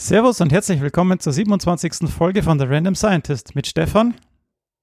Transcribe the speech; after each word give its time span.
Servus 0.00 0.40
und 0.40 0.52
herzlich 0.52 0.80
willkommen 0.80 1.18
zur 1.18 1.32
27. 1.32 2.08
Folge 2.08 2.44
von 2.44 2.56
The 2.56 2.66
Random 2.66 2.94
Scientist 2.94 3.56
mit 3.56 3.66
Stefan 3.66 4.14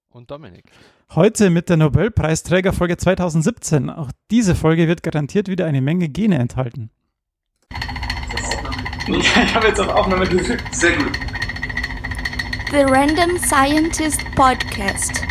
und 0.09 0.29
Dominik. 0.29 0.65
Heute 1.11 1.49
mit 1.49 1.69
der 1.69 1.77
Nobelpreisträgerfolge 1.77 2.97
2017. 2.97 3.89
Auch 3.89 4.11
diese 4.29 4.55
Folge 4.55 4.89
wird 4.89 5.03
garantiert 5.03 5.47
wieder 5.47 5.67
eine 5.67 5.79
Menge 5.79 6.09
Gene 6.09 6.37
enthalten. 6.37 6.89
Ich 9.07 9.35
habe 9.55 9.67
jetzt 9.67 9.79
auf 9.79 9.87
Aufnahme 9.87 10.27
gedrückt. 10.27 10.75
Sehr 10.75 10.97
gut. 10.97 11.17
The 12.71 12.81
Random 12.81 13.37
Scientist 13.37 14.19
Podcast. 14.35 15.23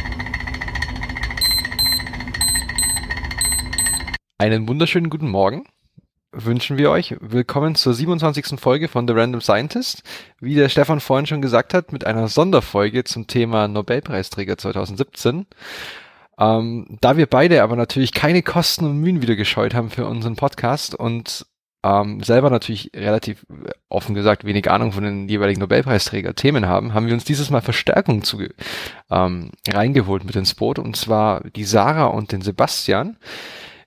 Einen 4.39 4.67
wunderschönen 4.67 5.11
guten 5.11 5.29
Morgen 5.29 5.67
wünschen 6.35 6.79
wir 6.79 6.91
euch. 6.91 7.17
Willkommen 7.21 7.75
zur 7.75 7.95
27. 7.95 8.59
Folge 8.59 8.89
von 8.89 9.07
The 9.07 9.15
Random 9.15 9.41
Scientist. 9.41 10.03
Wie 10.41 10.55
der 10.55 10.69
Stefan 10.69 11.01
vorhin 11.01 11.27
schon 11.27 11.43
gesagt 11.43 11.75
hat, 11.75 11.93
mit 11.93 12.07
einer 12.07 12.29
Sonderfolge 12.29 13.05
zum 13.05 13.27
Thema 13.27 13.69
Nobelpreisträger 13.69 14.59
2017. 14.59 15.47
Ähm, 16.39 16.99
da 17.01 17.17
wir 17.17 17.27
beide 17.27 17.63
aber 17.63 17.77
natürlich 17.77 18.13
keine 18.13 18.43
Kosten 18.43 18.85
und 18.85 18.99
Mühen 18.99 19.23
wieder 19.23 19.37
gescheut 19.37 19.75
haben 19.75 19.91
für 19.91 20.07
unseren 20.07 20.35
Podcast 20.35 20.95
und 20.95 21.47
ähm, 21.85 22.23
selber 22.23 22.51
natürlich 22.51 22.91
relativ 22.97 23.47
offen 23.89 24.15
gesagt 24.15 24.45
wenig 24.45 24.71
Ahnung 24.71 24.93
von 24.93 25.05
den 25.05 25.29
jeweiligen 25.29 25.61
Nobelpreisträger 25.61 26.35
Themen 26.35 26.67
haben, 26.67 26.95
haben 26.95 27.07
wir 27.07 27.15
uns 27.15 27.25
dieses 27.25 27.51
Mal 27.51 27.61
Verstärkung 27.61 28.25
zu, 28.25 28.41
ähm, 29.11 29.51
reingeholt 29.69 30.25
mit 30.25 30.35
ins 30.35 30.55
Boot 30.55 30.79
und 30.79 30.97
zwar 30.97 31.43
die 31.51 31.65
Sarah 31.65 32.07
und 32.07 32.33
den 32.33 32.41
Sebastian. 32.41 33.17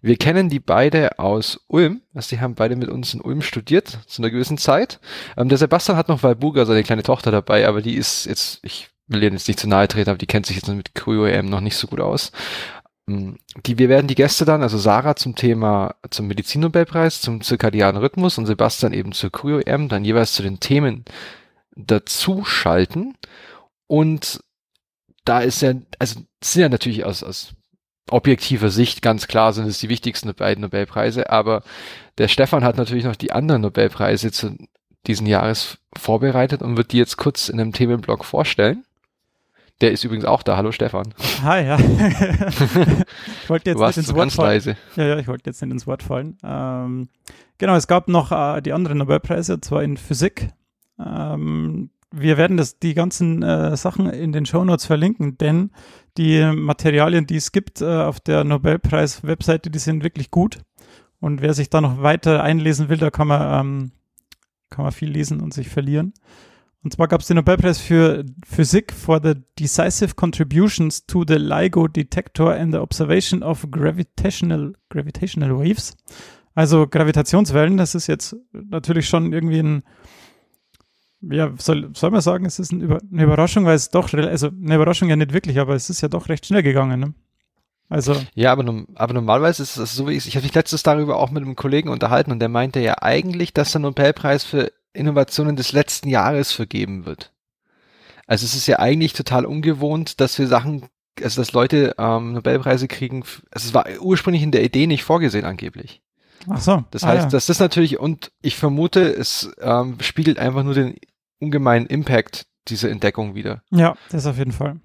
Wir 0.07 0.15
kennen 0.15 0.47
die 0.47 0.61
beide 0.61 1.19
aus 1.19 1.59
Ulm. 1.67 2.01
Also 2.13 2.33
die 2.33 2.39
haben 2.39 2.55
beide 2.55 2.77
mit 2.77 2.87
uns 2.87 3.13
in 3.13 3.19
Ulm 3.19 3.41
studiert, 3.41 3.99
zu 4.07 4.21
einer 4.21 4.31
gewissen 4.31 4.57
Zeit. 4.57 5.01
Ähm, 5.35 5.49
der 5.49 5.57
Sebastian 5.57 5.97
hat 5.97 6.07
noch 6.07 6.23
Walburga, 6.23 6.65
seine 6.65 6.83
kleine 6.83 7.03
Tochter 7.03 7.29
dabei, 7.29 7.67
aber 7.67 7.81
die 7.81 7.95
ist 7.95 8.25
jetzt, 8.25 8.59
ich 8.63 8.89
will 9.07 9.21
ihr 9.21 9.29
jetzt 9.29 9.49
nicht 9.49 9.59
zu 9.59 9.67
nahe 9.67 9.85
treten, 9.89 10.09
aber 10.09 10.17
die 10.17 10.25
kennt 10.25 10.45
sich 10.45 10.55
jetzt 10.55 10.69
mit 10.69 10.95
Cryo-EM 10.95 11.49
noch 11.49 11.59
nicht 11.59 11.75
so 11.75 11.87
gut 11.87 11.99
aus. 11.99 12.31
Ähm, 13.09 13.37
die, 13.65 13.77
wir 13.77 13.89
werden 13.89 14.07
die 14.07 14.15
Gäste 14.15 14.45
dann, 14.45 14.61
also 14.63 14.77
Sarah 14.77 15.17
zum 15.17 15.35
Thema, 15.35 15.95
zum 16.09 16.27
Medizinnobelpreis, 16.27 17.19
zum 17.19 17.41
zirkadianen 17.41 18.01
Rhythmus 18.01 18.37
und 18.37 18.45
Sebastian 18.45 18.93
eben 18.93 19.11
zur 19.11 19.29
Cryo-EM, 19.29 19.89
dann 19.89 20.05
jeweils 20.05 20.31
zu 20.31 20.41
den 20.41 20.61
Themen 20.61 21.03
dazu 21.75 22.45
schalten. 22.45 23.15
Und 23.87 24.39
da 25.25 25.41
ist 25.41 25.61
ja, 25.61 25.73
also 25.99 26.21
sind 26.41 26.61
ja 26.61 26.69
natürlich 26.69 27.03
aus, 27.03 27.23
aus 27.23 27.56
objektiver 28.11 28.69
Sicht 28.69 29.01
ganz 29.01 29.27
klar 29.27 29.53
sind 29.53 29.67
es 29.67 29.79
die 29.79 29.89
wichtigsten 29.89 30.33
beiden 30.33 30.61
Nobelpreise, 30.61 31.29
aber 31.29 31.63
der 32.17 32.27
Stefan 32.27 32.63
hat 32.63 32.77
natürlich 32.77 33.05
noch 33.05 33.15
die 33.15 33.31
anderen 33.31 33.61
Nobelpreise 33.61 34.31
zu 34.31 34.57
diesen 35.05 35.27
Jahres 35.27 35.77
vorbereitet 35.95 36.61
und 36.61 36.77
wird 36.77 36.91
die 36.91 36.97
jetzt 36.97 37.17
kurz 37.17 37.49
in 37.49 37.59
einem 37.59 37.73
Themenblock 37.73 38.25
vorstellen. 38.25 38.83
Der 39.79 39.91
ist 39.91 40.03
übrigens 40.03 40.25
auch 40.25 40.41
da. 40.41 40.57
Hallo 40.57 40.71
Stefan. 40.71 41.13
Hi, 41.43 41.63
ja. 41.63 41.77
ich 43.43 43.49
wollte 43.49 43.69
jetzt 43.69 43.79
nicht 43.79 43.97
ins 43.97 44.13
Wort 44.15 44.31
fallen. 44.31 44.75
Ja, 44.95 45.05
ja, 45.05 45.17
ich 45.19 45.27
wollte 45.27 45.49
jetzt 45.49 45.61
nicht 45.61 45.71
ins 45.71 45.85
Wort 45.85 46.01
fallen. 46.01 46.37
Ähm, 46.43 47.09
genau, 47.59 47.75
es 47.75 47.87
gab 47.87 48.07
noch 48.07 48.31
äh, 48.31 48.61
die 48.61 48.73
anderen 48.73 48.97
Nobelpreise, 48.97 49.53
und 49.53 49.63
zwar 49.63 49.83
in 49.83 49.97
Physik. 49.97 50.49
Ähm, 50.99 51.91
wir 52.19 52.37
werden 52.37 52.57
das, 52.57 52.79
die 52.79 52.93
ganzen 52.93 53.43
äh, 53.43 53.75
Sachen 53.77 54.09
in 54.09 54.31
den 54.31 54.45
Shownotes 54.45 54.85
verlinken, 54.85 55.37
denn 55.37 55.71
die 56.17 56.43
Materialien, 56.53 57.27
die 57.27 57.35
es 57.35 57.51
gibt 57.51 57.81
äh, 57.81 57.85
auf 57.85 58.19
der 58.19 58.43
Nobelpreis-Webseite, 58.43 59.69
die 59.69 59.79
sind 59.79 60.03
wirklich 60.03 60.31
gut. 60.31 60.59
Und 61.19 61.41
wer 61.41 61.53
sich 61.53 61.69
da 61.69 61.81
noch 61.81 62.01
weiter 62.01 62.43
einlesen 62.43 62.89
will, 62.89 62.97
da 62.97 63.09
kann 63.09 63.27
man, 63.27 63.41
ähm, 63.59 63.91
kann 64.69 64.83
man 64.83 64.91
viel 64.91 65.09
lesen 65.09 65.41
und 65.41 65.53
sich 65.53 65.69
verlieren. 65.69 66.13
Und 66.83 66.93
zwar 66.93 67.07
gab 67.07 67.21
es 67.21 67.27
den 67.27 67.37
Nobelpreis 67.37 67.79
für 67.79 68.23
Physik 68.45 68.93
for 68.93 69.19
the 69.21 69.33
decisive 69.59 70.15
contributions 70.15 71.05
to 71.05 71.23
the 71.27 71.35
LIGO 71.35 71.87
detector 71.87 72.53
and 72.53 72.73
the 72.73 72.79
observation 72.79 73.43
of 73.43 73.67
gravitational, 73.71 74.73
gravitational 74.89 75.57
waves. 75.57 75.95
Also 76.53 76.87
Gravitationswellen, 76.87 77.77
das 77.77 77.93
ist 77.93 78.07
jetzt 78.07 78.35
natürlich 78.51 79.07
schon 79.07 79.33
irgendwie 79.33 79.59
ein 79.59 79.83
ja, 81.21 81.53
soll, 81.57 81.89
soll 81.93 82.11
man 82.11 82.21
sagen, 82.21 82.45
es 82.45 82.59
ist 82.59 82.71
ein 82.71 82.81
Über 82.81 82.99
eine 83.11 83.23
Überraschung, 83.23 83.65
weil 83.65 83.75
es 83.75 83.89
doch, 83.89 84.13
also 84.13 84.47
eine 84.47 84.75
Überraschung 84.75 85.09
ja 85.09 85.15
nicht 85.15 85.33
wirklich, 85.33 85.59
aber 85.59 85.75
es 85.75 85.89
ist 85.89 86.01
ja 86.01 86.07
doch 86.07 86.29
recht 86.29 86.45
schnell 86.45 86.63
gegangen. 86.63 86.99
Ne? 86.99 87.13
Also. 87.89 88.15
Ja, 88.35 88.51
aber, 88.51 88.85
aber 88.95 89.13
normalerweise 89.13 89.63
ist 89.63 89.77
es 89.77 89.95
so, 89.95 90.07
wie 90.07 90.13
ich, 90.13 90.27
ich 90.27 90.35
habe 90.35 90.45
mich 90.45 90.53
letztes 90.53 90.83
darüber 90.83 91.17
auch 91.17 91.31
mit 91.31 91.43
einem 91.43 91.55
Kollegen 91.55 91.89
unterhalten 91.89 92.31
und 92.31 92.39
der 92.39 92.49
meinte 92.49 92.79
ja 92.79 93.01
eigentlich, 93.01 93.53
dass 93.53 93.71
der 93.71 93.81
Nobelpreis 93.81 94.43
für 94.43 94.71
Innovationen 94.93 95.55
des 95.55 95.71
letzten 95.71 96.09
Jahres 96.09 96.51
vergeben 96.51 97.05
wird. 97.05 97.33
Also 98.25 98.45
es 98.45 98.55
ist 98.55 98.67
ja 98.67 98.79
eigentlich 98.79 99.13
total 99.13 99.45
ungewohnt, 99.45 100.19
dass 100.19 100.37
wir 100.37 100.47
Sachen, 100.47 100.83
also 101.21 101.41
dass 101.41 101.53
Leute 101.53 101.95
ähm, 101.97 102.33
Nobelpreise 102.33 102.87
kriegen. 102.87 103.23
Also 103.51 103.69
es 103.69 103.73
war 103.73 103.85
ursprünglich 104.01 104.43
in 104.43 104.51
der 104.51 104.63
Idee 104.63 104.85
nicht 104.85 105.03
vorgesehen 105.03 105.45
angeblich. 105.45 106.01
Ach 106.49 106.61
so. 106.61 106.83
Das 106.91 107.03
ah, 107.03 107.07
heißt, 107.09 107.23
ja. 107.25 107.29
das 107.29 107.49
ist 107.49 107.59
natürlich, 107.59 107.99
und 107.99 108.31
ich 108.41 108.55
vermute, 108.55 109.01
es 109.01 109.51
ähm, 109.59 109.97
spiegelt 110.01 110.39
einfach 110.39 110.63
nur 110.63 110.73
den 110.73 110.95
ungemeinen 111.39 111.85
Impact 111.87 112.47
dieser 112.67 112.89
Entdeckung 112.89 113.35
wieder. 113.35 113.61
Ja, 113.71 113.95
das 114.09 114.25
auf 114.25 114.37
jeden 114.37 114.51
Fall. 114.51 114.79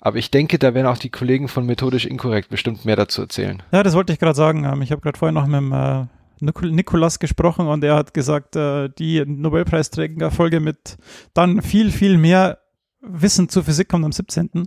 Aber 0.00 0.18
ich 0.18 0.30
denke, 0.30 0.58
da 0.58 0.74
werden 0.74 0.86
auch 0.86 0.98
die 0.98 1.10
Kollegen 1.10 1.48
von 1.48 1.64
Methodisch 1.64 2.04
Inkorrekt 2.04 2.50
bestimmt 2.50 2.84
mehr 2.84 2.96
dazu 2.96 3.22
erzählen. 3.22 3.62
Ja, 3.72 3.82
das 3.82 3.94
wollte 3.94 4.12
ich 4.12 4.18
gerade 4.18 4.36
sagen. 4.36 4.64
Ähm, 4.64 4.82
ich 4.82 4.92
habe 4.92 5.00
gerade 5.00 5.18
vorhin 5.18 5.34
noch 5.34 5.46
mit 5.46 5.56
dem 5.56 5.72
äh, 5.72 6.06
Nikolas 6.40 7.18
gesprochen 7.18 7.66
und 7.68 7.82
er 7.84 7.96
hat 7.96 8.12
gesagt, 8.12 8.54
äh, 8.56 8.90
die 8.90 9.24
Nobelpreisträgerfolge 9.24 10.60
mit 10.60 10.98
dann 11.32 11.62
viel, 11.62 11.90
viel 11.90 12.18
mehr 12.18 12.58
Wissen 13.00 13.48
zur 13.48 13.64
Physik 13.64 13.88
kommt 13.88 14.04
am 14.04 14.12
17. 14.12 14.66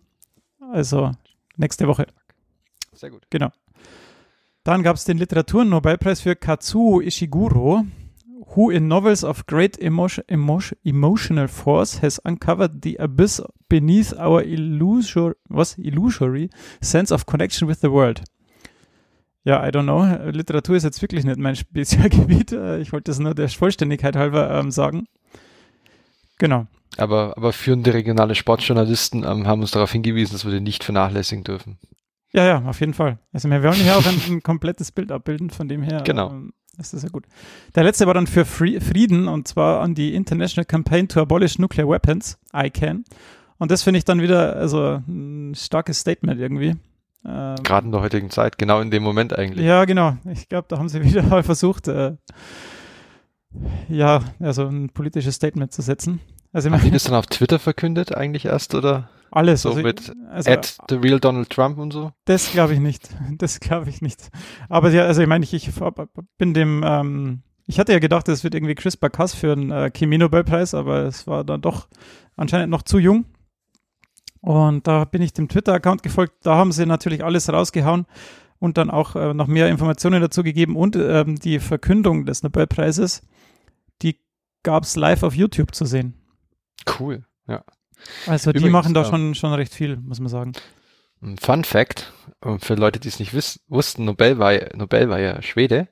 Also 0.72 1.12
nächste 1.56 1.88
Woche. 1.88 2.08
Sehr 2.94 3.12
gut. 3.12 3.24
Genau. 3.30 3.52
Dann 4.68 4.84
gab 4.84 4.98
es 4.98 5.06
den 5.06 5.18
Literaturnobelpreis 5.18 6.20
für 6.20 6.36
Katsuo 6.36 7.00
Ishiguro, 7.00 7.86
who 8.54 8.70
in 8.70 8.90
novels 8.90 9.24
of 9.24 9.46
great 9.46 9.80
emotion, 9.80 10.26
emotion, 10.28 10.78
emotional 10.84 11.48
force 11.48 12.02
has 12.02 12.20
uncovered 12.26 12.84
the 12.84 13.00
abyss 13.00 13.42
beneath 13.70 14.12
our 14.20 14.44
illusor, 14.44 15.38
was, 15.48 15.78
illusory 15.78 16.50
sense 16.82 17.14
of 17.14 17.26
connection 17.26 17.70
with 17.70 17.80
the 17.80 17.90
world. 17.90 18.22
Ja, 19.46 19.66
I 19.66 19.70
don't 19.70 19.84
know. 19.84 20.04
Literatur 20.32 20.76
ist 20.76 20.84
jetzt 20.84 21.02
wirklich 21.02 21.24
nicht 21.24 21.38
mein 21.38 21.56
Spezialgebiet. 21.56 22.52
Ich 22.82 22.92
wollte 22.92 23.10
das 23.12 23.20
nur 23.20 23.36
der 23.36 23.48
Vollständigkeit 23.48 24.18
halber 24.18 24.52
ähm, 24.52 24.72
sagen. 24.72 25.08
Genau. 26.40 26.68
Aber, 26.98 27.38
aber 27.38 27.54
führende 27.54 27.94
regionale 27.94 28.36
Sportjournalisten 28.36 29.24
ähm, 29.24 29.48
haben 29.48 29.62
uns 29.62 29.72
darauf 29.72 29.94
hingewiesen, 29.94 30.34
dass 30.34 30.44
wir 30.44 30.52
den 30.52 30.64
nicht 30.64 30.84
vernachlässigen 30.84 31.46
dürfen. 31.46 31.78
Ja, 32.34 32.46
ja, 32.46 32.64
auf 32.66 32.80
jeden 32.80 32.94
Fall. 32.94 33.20
Also 33.32 33.50
wir 33.50 33.64
wollen 33.64 33.74
hier 33.74 33.98
auch 33.98 34.06
ein, 34.06 34.20
ein 34.30 34.44
komplettes 34.44 34.92
Bild 34.92 35.12
abbilden, 35.12 35.50
von 35.50 35.68
dem 35.68 35.82
her 35.82 36.02
genau. 36.06 36.32
ähm, 36.32 36.54
ist 36.78 36.94
das 36.94 37.04
ja 37.04 37.10
gut. 37.10 37.26
Der 37.76 37.84
letzte 37.84 38.06
war 38.06 38.14
dann 38.14 38.28
für 38.28 38.46
Frieden 38.46 39.28
und 39.28 39.48
zwar 39.48 39.82
an 39.82 39.96
die 39.96 40.14
International 40.14 40.66
Campaign 40.66 41.08
to 41.08 41.22
Abolish 41.22 41.58
Nuclear 41.58 41.88
Weapons, 41.88 42.38
ICANN. 42.54 43.06
Und 43.58 43.72
das 43.72 43.84
finde 43.84 43.98
ich 43.98 44.06
dann 44.06 44.22
wieder 44.22 44.56
also 44.56 45.02
ein 45.08 45.56
starkes 45.56 46.00
Statement 46.00 46.40
irgendwie. 46.40 46.76
Ähm, 47.26 47.56
Gerade 47.64 47.86
in 47.86 47.92
der 47.92 48.02
heutigen 48.02 48.30
Zeit, 48.30 48.58
genau 48.58 48.80
in 48.82 48.92
dem 48.92 49.04
Moment 49.04 49.38
eigentlich. 49.38 49.66
Ja, 49.66 49.86
genau. 49.86 50.18
Ich 50.32 50.48
glaube, 50.48 50.68
da 50.70 50.78
haben 50.78 50.90
sie 50.90 51.04
wieder 51.04 51.24
mal 51.24 51.44
versucht, 51.44 51.88
äh, 51.88 52.16
ja, 53.90 54.22
also 54.40 54.68
ein 54.68 54.90
politisches 54.90 55.36
Statement 55.36 55.74
zu 55.74 55.82
setzen. 55.82 56.20
Also, 56.54 56.72
haben 56.72 56.82
die 56.82 56.92
das 56.92 57.04
dann 57.04 57.16
auf 57.16 57.28
Twitter 57.28 57.60
verkündet 57.60 58.16
eigentlich 58.16 58.46
erst, 58.46 58.76
oder? 58.76 59.10
Alles. 59.32 59.62
So 59.62 59.70
also, 59.70 59.82
mit 59.82 60.14
also, 60.30 60.52
at 60.52 60.78
the 60.90 60.96
real 60.96 61.20
Donald 61.20 61.50
Trump 61.50 61.78
und 61.78 61.92
so? 61.92 62.12
Das 62.26 62.52
glaube 62.52 62.74
ich 62.74 62.80
nicht. 62.80 63.10
Das 63.38 63.60
glaube 63.60 63.90
ich 63.90 64.02
nicht. 64.02 64.30
Aber 64.70 64.90
ja, 64.92 65.04
also 65.06 65.22
ich 65.22 65.28
meine, 65.28 65.44
ich, 65.44 65.54
ich 65.54 65.70
bin 66.38 66.54
dem, 66.54 66.84
ähm, 66.86 67.42
ich 67.66 67.80
hatte 67.80 67.92
ja 67.92 68.00
gedacht, 68.00 68.28
es 68.30 68.44
wird 68.44 68.56
irgendwie 68.56 68.76
CRISPR-Cas 68.76 69.36
für 69.36 69.52
einen 69.52 69.72
äh, 69.72 69.92
Chemie-Nobelpreis, 69.92 70.74
aber 70.74 71.04
es 71.04 71.28
war 71.28 71.44
dann 71.44 71.62
doch 71.62 71.88
anscheinend 72.36 72.70
noch 72.70 72.84
zu 72.84 72.98
jung. 73.00 73.26
Und 74.42 74.88
da 74.88 75.06
bin 75.06 75.22
ich 75.22 75.34
dem 75.34 75.50
Twitter-Account 75.50 76.04
gefolgt. 76.04 76.34
Da 76.44 76.56
haben 76.56 76.72
sie 76.72 76.86
natürlich 76.86 77.24
alles 77.24 77.52
rausgehauen 77.52 78.06
und 78.60 78.78
dann 78.78 78.90
auch 78.90 79.16
äh, 79.16 79.34
noch 79.34 79.48
mehr 79.48 79.68
Informationen 79.68 80.22
dazu 80.22 80.44
gegeben. 80.44 80.76
Und 80.76 80.96
ähm, 80.96 81.36
die 81.36 81.60
Verkündung 81.60 82.26
des 82.26 82.44
Nobelpreises, 82.44 83.22
die 84.02 84.20
gab 84.64 84.84
es 84.84 84.96
live 84.96 85.24
auf 85.24 85.36
YouTube 85.36 85.76
zu 85.76 85.86
sehen. 85.86 86.14
Cool, 87.00 87.26
ja. 87.48 87.64
Also 88.26 88.52
die 88.52 88.70
machen 88.70 88.94
da 88.94 89.06
schon, 89.06 89.36
schon 89.36 89.54
recht 89.54 89.74
viel, 89.74 89.98
muss 89.98 90.20
man 90.20 90.30
sagen. 90.30 90.54
Fun 91.40 91.64
Fact, 91.64 92.14
für 92.60 92.76
Leute, 92.76 93.00
die 93.00 93.08
es 93.08 93.20
nicht 93.20 93.34
wiss, 93.34 93.60
wussten, 93.68 94.06
Nobel 94.06 94.38
war, 94.38 94.54
Nobel 94.76 95.10
war 95.10 95.20
ja 95.20 95.42
Schwede. 95.42 95.88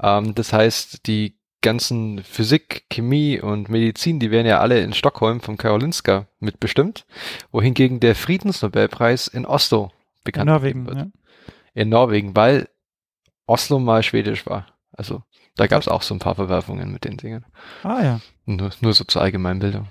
Ähm, 0.00 0.34
das 0.34 0.52
heißt, 0.52 1.06
die 1.06 1.40
ganzen 1.60 2.22
Physik, 2.22 2.84
Chemie 2.88 3.40
und 3.40 3.68
Medizin, 3.68 4.18
die 4.18 4.30
werden 4.30 4.46
ja 4.46 4.60
alle 4.60 4.80
in 4.80 4.94
Stockholm 4.94 5.40
vom 5.40 5.56
Karolinska 5.56 6.26
mitbestimmt, 6.38 7.04
wohingegen 7.50 8.00
der 8.00 8.14
Friedensnobelpreis 8.14 9.26
in 9.26 9.44
Oslo 9.44 9.90
bekannt 10.24 10.48
in 10.48 10.54
Norwegen, 10.54 10.86
wird. 10.86 10.96
Ja. 10.98 11.06
In 11.74 11.88
Norwegen, 11.88 12.34
weil 12.36 12.68
Oslo 13.46 13.78
mal 13.78 14.02
schwedisch 14.02 14.46
war. 14.46 14.66
Also 14.92 15.22
da 15.56 15.66
gab 15.66 15.82
es 15.82 15.88
auch 15.88 16.02
so 16.02 16.14
ein 16.14 16.20
paar 16.20 16.36
Verwerfungen 16.36 16.92
mit 16.92 17.04
den 17.04 17.16
Dingen. 17.16 17.44
Ah 17.82 18.02
ja. 18.02 18.20
Nur, 18.46 18.70
nur 18.80 18.94
so 18.94 19.04
zur 19.04 19.22
Allgemeinbildung. 19.22 19.88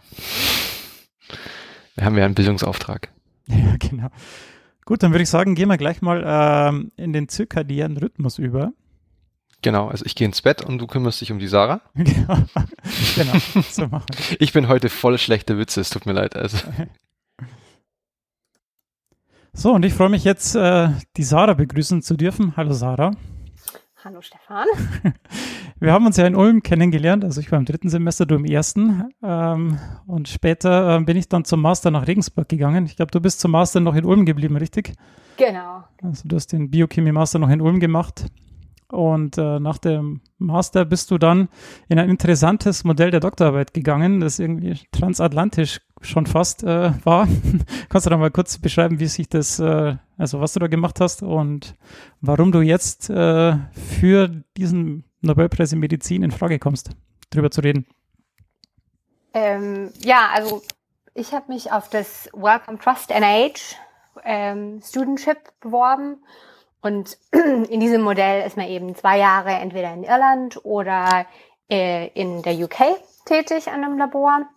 Wir 1.99 2.05
haben 2.05 2.17
ja 2.17 2.25
einen 2.25 2.35
Bildungsauftrag. 2.35 3.09
Ja, 3.51 3.77
genau. 3.79 4.09
Gut, 4.85 5.01
dann 5.01 5.11
würde 5.11 5.23
ich 5.23 5.29
sagen, 5.29 5.55
gehen 5.55 5.69
wir 5.69 5.77
gleich 5.77 6.03
mal 6.03 6.23
ähm, 6.23 6.91
in 6.97 7.13
den 7.13 7.27
zirkadiänen 7.29 7.97
Rhythmus 7.97 8.37
über. 8.37 8.73
Genau, 9.63 9.87
also 9.87 10.05
ich 10.05 10.13
gehe 10.13 10.27
ins 10.27 10.43
Bett 10.43 10.63
und 10.63 10.77
du 10.77 10.85
kümmerst 10.85 11.19
dich 11.19 11.31
um 11.31 11.39
die 11.39 11.47
Sarah. 11.47 11.81
genau, 11.95 12.37
genau, 13.15 13.33
so 13.67 13.87
machen 13.87 14.05
wir. 14.15 14.39
Ich 14.39 14.53
bin 14.53 14.67
heute 14.67 14.89
voll 14.89 15.17
schlechte 15.17 15.57
Witze, 15.57 15.81
es 15.81 15.89
tut 15.89 16.05
mir 16.05 16.13
leid. 16.13 16.35
Also. 16.35 16.59
So, 19.51 19.73
und 19.73 19.83
ich 19.83 19.95
freue 19.95 20.09
mich 20.09 20.23
jetzt, 20.23 20.53
äh, 20.55 20.89
die 21.17 21.23
Sarah 21.23 21.55
begrüßen 21.55 22.03
zu 22.03 22.15
dürfen. 22.15 22.55
Hallo 22.55 22.73
Sarah. 22.73 23.13
Hallo 24.01 24.21
Stefan. 24.21 24.65
Wir 25.81 25.91
haben 25.91 26.05
uns 26.05 26.15
ja 26.15 26.25
in 26.25 26.33
Ulm 26.33 26.63
kennengelernt, 26.63 27.25
also 27.25 27.41
ich 27.41 27.51
war 27.51 27.59
im 27.59 27.65
dritten 27.65 27.89
Semester, 27.89 28.25
du 28.25 28.35
im 28.35 28.45
ersten. 28.45 29.09
Ähm, 29.21 29.77
und 30.07 30.29
später 30.29 30.95
äh, 30.95 31.03
bin 31.03 31.17
ich 31.17 31.27
dann 31.27 31.43
zum 31.43 31.61
Master 31.61 31.91
nach 31.91 32.07
Regensburg 32.07 32.47
gegangen. 32.47 32.85
Ich 32.85 32.95
glaube, 32.95 33.11
du 33.11 33.19
bist 33.19 33.41
zum 33.41 33.51
Master 33.51 33.81
noch 33.81 33.95
in 33.95 34.05
Ulm 34.05 34.25
geblieben, 34.25 34.55
richtig? 34.55 34.93
Genau. 35.35 35.83
Also 36.01 36.29
du 36.29 36.37
hast 36.37 36.53
den 36.53 36.71
Biochemie-Master 36.71 37.39
noch 37.39 37.49
in 37.49 37.59
Ulm 37.59 37.81
gemacht. 37.81 38.25
Und 38.87 39.37
äh, 39.37 39.59
nach 39.59 39.77
dem 39.77 40.21
Master 40.37 40.85
bist 40.85 41.11
du 41.11 41.17
dann 41.17 41.49
in 41.89 41.99
ein 41.99 42.09
interessantes 42.09 42.85
Modell 42.85 43.11
der 43.11 43.19
Doktorarbeit 43.19 43.73
gegangen, 43.73 44.21
das 44.21 44.39
irgendwie 44.39 44.79
transatlantisch 44.91 45.81
schon 46.01 46.25
fast 46.25 46.63
äh, 46.63 46.91
war. 47.03 47.27
Kannst 47.89 48.05
du 48.05 48.09
da 48.09 48.17
mal 48.17 48.31
kurz 48.31 48.57
beschreiben, 48.57 48.99
wie 48.99 49.07
sich 49.07 49.29
das, 49.29 49.59
äh, 49.59 49.95
also 50.17 50.41
was 50.41 50.53
du 50.53 50.59
da 50.59 50.67
gemacht 50.67 50.99
hast 50.99 51.23
und 51.23 51.75
warum 52.21 52.51
du 52.51 52.61
jetzt 52.61 53.09
äh, 53.09 53.55
für 53.97 54.27
diesen 54.57 55.03
Nobelpreis 55.21 55.73
in 55.73 55.79
Medizin 55.79 56.23
in 56.23 56.31
Frage 56.31 56.59
kommst, 56.59 56.91
drüber 57.29 57.51
zu 57.51 57.61
reden? 57.61 57.85
Ähm, 59.33 59.91
ja, 59.99 60.29
also 60.33 60.61
ich 61.13 61.33
habe 61.33 61.51
mich 61.51 61.71
auf 61.71 61.89
das 61.89 62.29
Welcome 62.33 62.79
Trust 62.79 63.09
NIH 63.09 63.75
ähm, 64.23 64.81
Studentship 64.83 65.37
beworben 65.59 66.17
und 66.81 67.17
in 67.31 67.79
diesem 67.79 68.01
Modell 68.01 68.45
ist 68.45 68.57
man 68.57 68.67
eben 68.67 68.95
zwei 68.95 69.17
Jahre 69.17 69.51
entweder 69.51 69.93
in 69.93 70.03
Irland 70.03 70.63
oder 70.63 71.25
äh, 71.69 72.07
in 72.09 72.41
der 72.41 72.53
UK 72.53 72.97
tätig 73.25 73.67
an 73.67 73.83
einem 73.83 73.97
Labor 73.97 74.47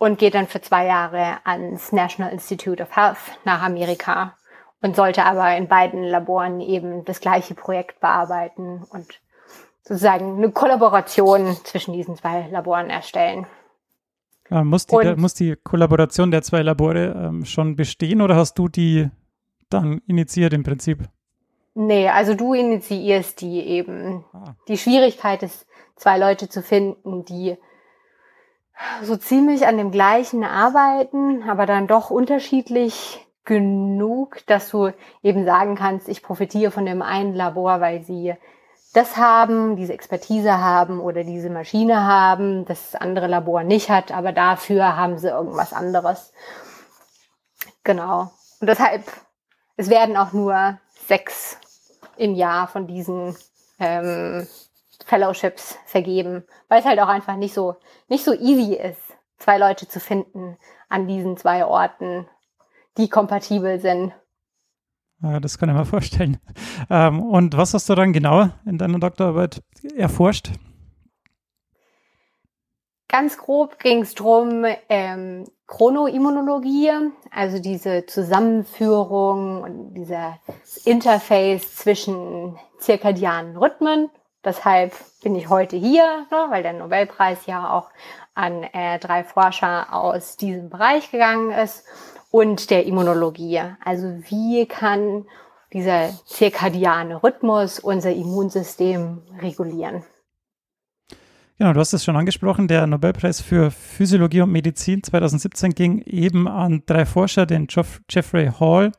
und 0.00 0.18
geht 0.18 0.34
dann 0.34 0.46
für 0.46 0.62
zwei 0.62 0.86
Jahre 0.86 1.36
ans 1.44 1.92
National 1.92 2.32
Institute 2.32 2.82
of 2.82 2.96
Health 2.96 3.18
nach 3.44 3.62
Amerika 3.62 4.34
und 4.80 4.96
sollte 4.96 5.26
aber 5.26 5.54
in 5.56 5.68
beiden 5.68 6.02
Laboren 6.04 6.62
eben 6.62 7.04
das 7.04 7.20
gleiche 7.20 7.54
Projekt 7.54 8.00
bearbeiten 8.00 8.82
und 8.90 9.20
sozusagen 9.82 10.38
eine 10.38 10.52
Kollaboration 10.52 11.54
zwischen 11.64 11.92
diesen 11.92 12.16
zwei 12.16 12.48
Laboren 12.50 12.88
erstellen. 12.88 13.46
Ja, 14.48 14.64
muss, 14.64 14.86
die, 14.86 14.96
und, 14.96 15.18
muss 15.18 15.34
die 15.34 15.54
Kollaboration 15.62 16.30
der 16.30 16.40
zwei 16.40 16.62
Labore 16.62 17.14
ähm, 17.14 17.44
schon 17.44 17.76
bestehen 17.76 18.22
oder 18.22 18.36
hast 18.36 18.54
du 18.54 18.68
die 18.68 19.10
dann 19.68 20.00
initiiert 20.06 20.54
im 20.54 20.62
Prinzip? 20.62 21.04
Nee, 21.74 22.08
also 22.08 22.34
du 22.34 22.54
initiierst 22.54 23.42
die 23.42 23.60
eben. 23.60 24.24
Ah. 24.32 24.54
Die 24.66 24.78
Schwierigkeit 24.78 25.42
ist, 25.42 25.66
zwei 25.94 26.16
Leute 26.16 26.48
zu 26.48 26.62
finden, 26.62 27.26
die 27.26 27.58
so 29.02 29.16
ziemlich 29.16 29.66
an 29.66 29.76
dem 29.76 29.90
gleichen 29.90 30.44
arbeiten, 30.44 31.48
aber 31.48 31.66
dann 31.66 31.86
doch 31.86 32.10
unterschiedlich 32.10 33.26
genug, 33.44 34.46
dass 34.46 34.70
du 34.70 34.92
eben 35.22 35.44
sagen 35.44 35.74
kannst, 35.74 36.08
ich 36.08 36.22
profitiere 36.22 36.70
von 36.70 36.86
dem 36.86 37.02
einen 37.02 37.34
Labor, 37.34 37.80
weil 37.80 38.02
sie 38.02 38.34
das 38.92 39.16
haben, 39.16 39.76
diese 39.76 39.92
Expertise 39.92 40.58
haben 40.58 41.00
oder 41.00 41.24
diese 41.24 41.50
Maschine 41.50 42.04
haben, 42.04 42.64
das 42.64 42.94
andere 42.94 43.28
Labor 43.28 43.62
nicht 43.62 43.88
hat, 43.88 44.12
aber 44.12 44.32
dafür 44.32 44.96
haben 44.96 45.18
sie 45.18 45.28
irgendwas 45.28 45.72
anderes. 45.72 46.32
Genau. 47.84 48.32
Und 48.60 48.66
deshalb, 48.68 49.04
es 49.76 49.88
werden 49.90 50.16
auch 50.16 50.32
nur 50.32 50.78
sechs 51.06 51.58
im 52.16 52.34
Jahr 52.34 52.68
von 52.68 52.86
diesen 52.86 53.36
ähm, 53.78 54.46
Fellowships 55.04 55.78
vergeben, 55.86 56.44
weil 56.68 56.80
es 56.80 56.86
halt 56.86 57.00
auch 57.00 57.08
einfach 57.08 57.36
nicht 57.36 57.54
so, 57.54 57.76
nicht 58.08 58.24
so 58.24 58.32
easy 58.32 58.74
ist, 58.74 59.00
zwei 59.38 59.58
Leute 59.58 59.88
zu 59.88 60.00
finden 60.00 60.56
an 60.88 61.06
diesen 61.06 61.36
zwei 61.36 61.64
Orten, 61.64 62.26
die 62.96 63.08
kompatibel 63.08 63.80
sind. 63.80 64.12
Ja, 65.22 65.38
das 65.38 65.58
kann 65.58 65.68
ich 65.68 65.74
mir 65.74 65.84
vorstellen. 65.84 66.38
Ähm, 66.88 67.22
und 67.22 67.56
was 67.56 67.74
hast 67.74 67.88
du 67.88 67.94
dann 67.94 68.12
genau 68.12 68.48
in 68.64 68.78
deiner 68.78 68.98
Doktorarbeit 68.98 69.62
erforscht? 69.94 70.50
Ganz 73.08 73.36
grob 73.38 73.78
ging 73.80 74.02
es 74.02 74.14
darum, 74.14 74.64
ähm, 74.88 75.44
Chronoimmunologie, 75.66 76.90
also 77.30 77.58
diese 77.58 78.06
Zusammenführung 78.06 79.62
und 79.62 79.94
dieser 79.94 80.38
Interface 80.84 81.74
zwischen 81.74 82.56
zirkadianen 82.78 83.56
Rhythmen. 83.56 84.10
Deshalb 84.44 84.94
bin 85.22 85.34
ich 85.34 85.48
heute 85.50 85.76
hier, 85.76 86.26
ne, 86.30 86.46
weil 86.48 86.62
der 86.62 86.72
Nobelpreis 86.72 87.46
ja 87.46 87.70
auch 87.70 87.90
an 88.34 88.62
äh, 88.62 88.98
drei 88.98 89.22
Forscher 89.22 89.92
aus 89.92 90.36
diesem 90.36 90.70
Bereich 90.70 91.10
gegangen 91.10 91.50
ist 91.50 91.84
und 92.30 92.70
der 92.70 92.86
Immunologie. 92.86 93.60
Also 93.84 94.06
wie 94.28 94.66
kann 94.66 95.26
dieser 95.72 96.10
zirkadiane 96.24 97.22
Rhythmus 97.22 97.80
unser 97.80 98.12
Immunsystem 98.12 99.22
regulieren? 99.40 100.04
Genau, 101.58 101.74
du 101.74 101.80
hast 101.80 101.92
es 101.92 102.02
schon 102.02 102.16
angesprochen. 102.16 102.68
Der 102.68 102.86
Nobelpreis 102.86 103.42
für 103.42 103.70
Physiologie 103.70 104.40
und 104.40 104.50
Medizin 104.50 105.02
2017 105.02 105.74
ging 105.74 106.00
eben 106.06 106.48
an 106.48 106.84
drei 106.86 107.04
Forscher, 107.04 107.44
den 107.44 107.66
Geoff 107.66 108.00
Jeffrey 108.08 108.50
Hall, 108.58 108.92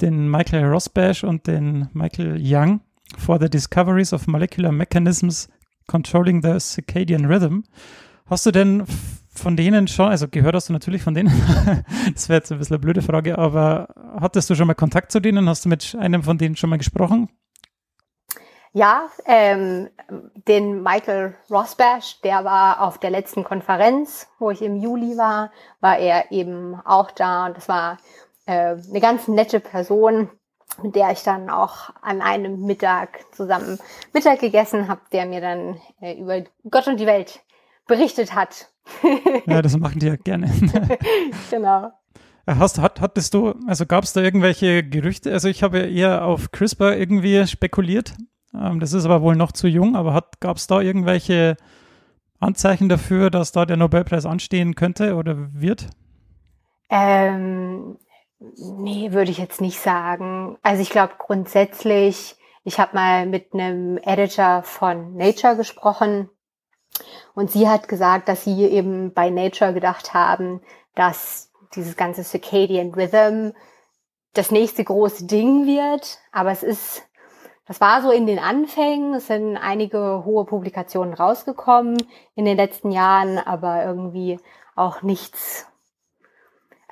den 0.00 0.28
Michael 0.28 0.64
Rosbash 0.64 1.22
und 1.22 1.46
den 1.46 1.88
Michael 1.92 2.40
Young 2.42 2.80
for 3.18 3.38
the 3.40 3.48
Discoveries 3.48 4.12
of 4.12 4.26
Molecular 4.26 4.72
Mechanisms 4.72 5.48
Controlling 5.86 6.42
the 6.42 6.58
Circadian 6.58 7.26
Rhythm. 7.26 7.64
Hast 8.26 8.46
du 8.46 8.50
denn 8.50 8.84
von 9.34 9.56
denen 9.56 9.88
schon, 9.88 10.08
also 10.08 10.28
gehört 10.28 10.54
hast 10.54 10.68
du 10.68 10.72
natürlich 10.72 11.02
von 11.02 11.14
denen, 11.14 11.30
das 12.14 12.28
wäre 12.28 12.38
jetzt 12.38 12.52
ein 12.52 12.58
bisschen 12.58 12.74
eine 12.74 12.80
blöde 12.80 13.02
Frage, 13.02 13.38
aber 13.38 13.88
hattest 14.20 14.50
du 14.50 14.54
schon 14.54 14.66
mal 14.66 14.74
Kontakt 14.74 15.10
zu 15.10 15.20
denen? 15.20 15.48
Hast 15.48 15.64
du 15.64 15.68
mit 15.68 15.96
einem 15.98 16.22
von 16.22 16.38
denen 16.38 16.56
schon 16.56 16.70
mal 16.70 16.78
gesprochen? 16.78 17.28
Ja, 18.74 19.08
ähm, 19.26 19.90
den 20.48 20.82
Michael 20.82 21.34
Rosbash, 21.50 22.20
der 22.22 22.44
war 22.44 22.80
auf 22.80 22.98
der 22.98 23.10
letzten 23.10 23.44
Konferenz, 23.44 24.28
wo 24.38 24.50
ich 24.50 24.62
im 24.62 24.76
Juli 24.76 25.18
war, 25.18 25.52
war 25.80 25.98
er 25.98 26.32
eben 26.32 26.80
auch 26.86 27.10
da 27.10 27.50
das 27.50 27.68
war 27.68 27.98
äh, 28.46 28.76
eine 28.76 29.00
ganz 29.00 29.28
nette 29.28 29.60
Person, 29.60 30.30
mit 30.82 30.94
der 30.94 31.12
ich 31.12 31.22
dann 31.22 31.50
auch 31.50 31.90
an 32.02 32.22
einem 32.22 32.60
Mittag 32.60 33.20
zusammen 33.32 33.78
Mittag 34.12 34.40
gegessen 34.40 34.88
habe, 34.88 35.00
der 35.12 35.26
mir 35.26 35.40
dann 35.40 35.80
äh, 36.00 36.14
über 36.14 36.42
Gott 36.70 36.86
und 36.88 36.98
die 36.98 37.06
Welt 37.06 37.40
berichtet 37.86 38.34
hat. 38.34 38.70
ja, 39.46 39.62
das 39.62 39.76
machen 39.76 39.98
die 39.98 40.06
ja 40.06 40.16
gerne. 40.16 40.50
genau. 41.50 41.90
Hast, 42.46 42.78
hat, 42.78 43.00
hattest 43.00 43.34
du, 43.34 43.54
also 43.66 43.86
gab 43.86 44.02
es 44.02 44.12
da 44.12 44.20
irgendwelche 44.20 44.82
Gerüchte? 44.82 45.32
Also 45.32 45.48
ich 45.48 45.62
habe 45.62 45.78
eher 45.78 46.24
auf 46.24 46.50
CRISPR 46.50 46.96
irgendwie 46.96 47.46
spekuliert, 47.46 48.14
ähm, 48.54 48.80
das 48.80 48.92
ist 48.92 49.04
aber 49.04 49.22
wohl 49.22 49.36
noch 49.36 49.52
zu 49.52 49.68
jung, 49.68 49.96
aber 49.96 50.24
gab 50.40 50.56
es 50.56 50.66
da 50.66 50.80
irgendwelche 50.80 51.56
Anzeichen 52.38 52.88
dafür, 52.88 53.30
dass 53.30 53.52
da 53.52 53.64
der 53.64 53.76
Nobelpreis 53.76 54.26
anstehen 54.26 54.74
könnte 54.74 55.14
oder 55.14 55.52
wird? 55.52 55.88
Ähm, 56.90 57.96
nee, 58.56 59.12
würde 59.12 59.30
ich 59.30 59.38
jetzt 59.38 59.60
nicht 59.60 59.80
sagen. 59.80 60.58
Also 60.62 60.82
ich 60.82 60.90
glaube 60.90 61.14
grundsätzlich, 61.18 62.36
ich 62.64 62.78
habe 62.78 62.94
mal 62.94 63.26
mit 63.26 63.52
einem 63.52 63.98
Editor 63.98 64.62
von 64.62 65.16
Nature 65.16 65.56
gesprochen 65.56 66.28
und 67.34 67.50
sie 67.50 67.68
hat 67.68 67.88
gesagt, 67.88 68.28
dass 68.28 68.44
sie 68.44 68.64
eben 68.64 69.12
bei 69.12 69.30
Nature 69.30 69.72
gedacht 69.72 70.14
haben, 70.14 70.60
dass 70.94 71.50
dieses 71.74 71.96
ganze 71.96 72.22
Circadian 72.22 72.92
Rhythm 72.92 73.52
das 74.34 74.50
nächste 74.50 74.84
große 74.84 75.26
Ding 75.26 75.66
wird. 75.66 76.18
Aber 76.32 76.50
es 76.50 76.62
ist 76.62 77.02
das 77.66 77.80
war 77.80 78.02
so 78.02 78.10
in 78.10 78.26
den 78.26 78.38
Anfängen. 78.38 79.14
Es 79.14 79.28
sind 79.28 79.56
einige 79.56 80.24
hohe 80.24 80.44
Publikationen 80.44 81.14
rausgekommen 81.14 81.96
in 82.34 82.44
den 82.44 82.56
letzten 82.56 82.90
Jahren, 82.90 83.38
aber 83.38 83.84
irgendwie 83.84 84.38
auch 84.74 85.02
nichts. 85.02 85.66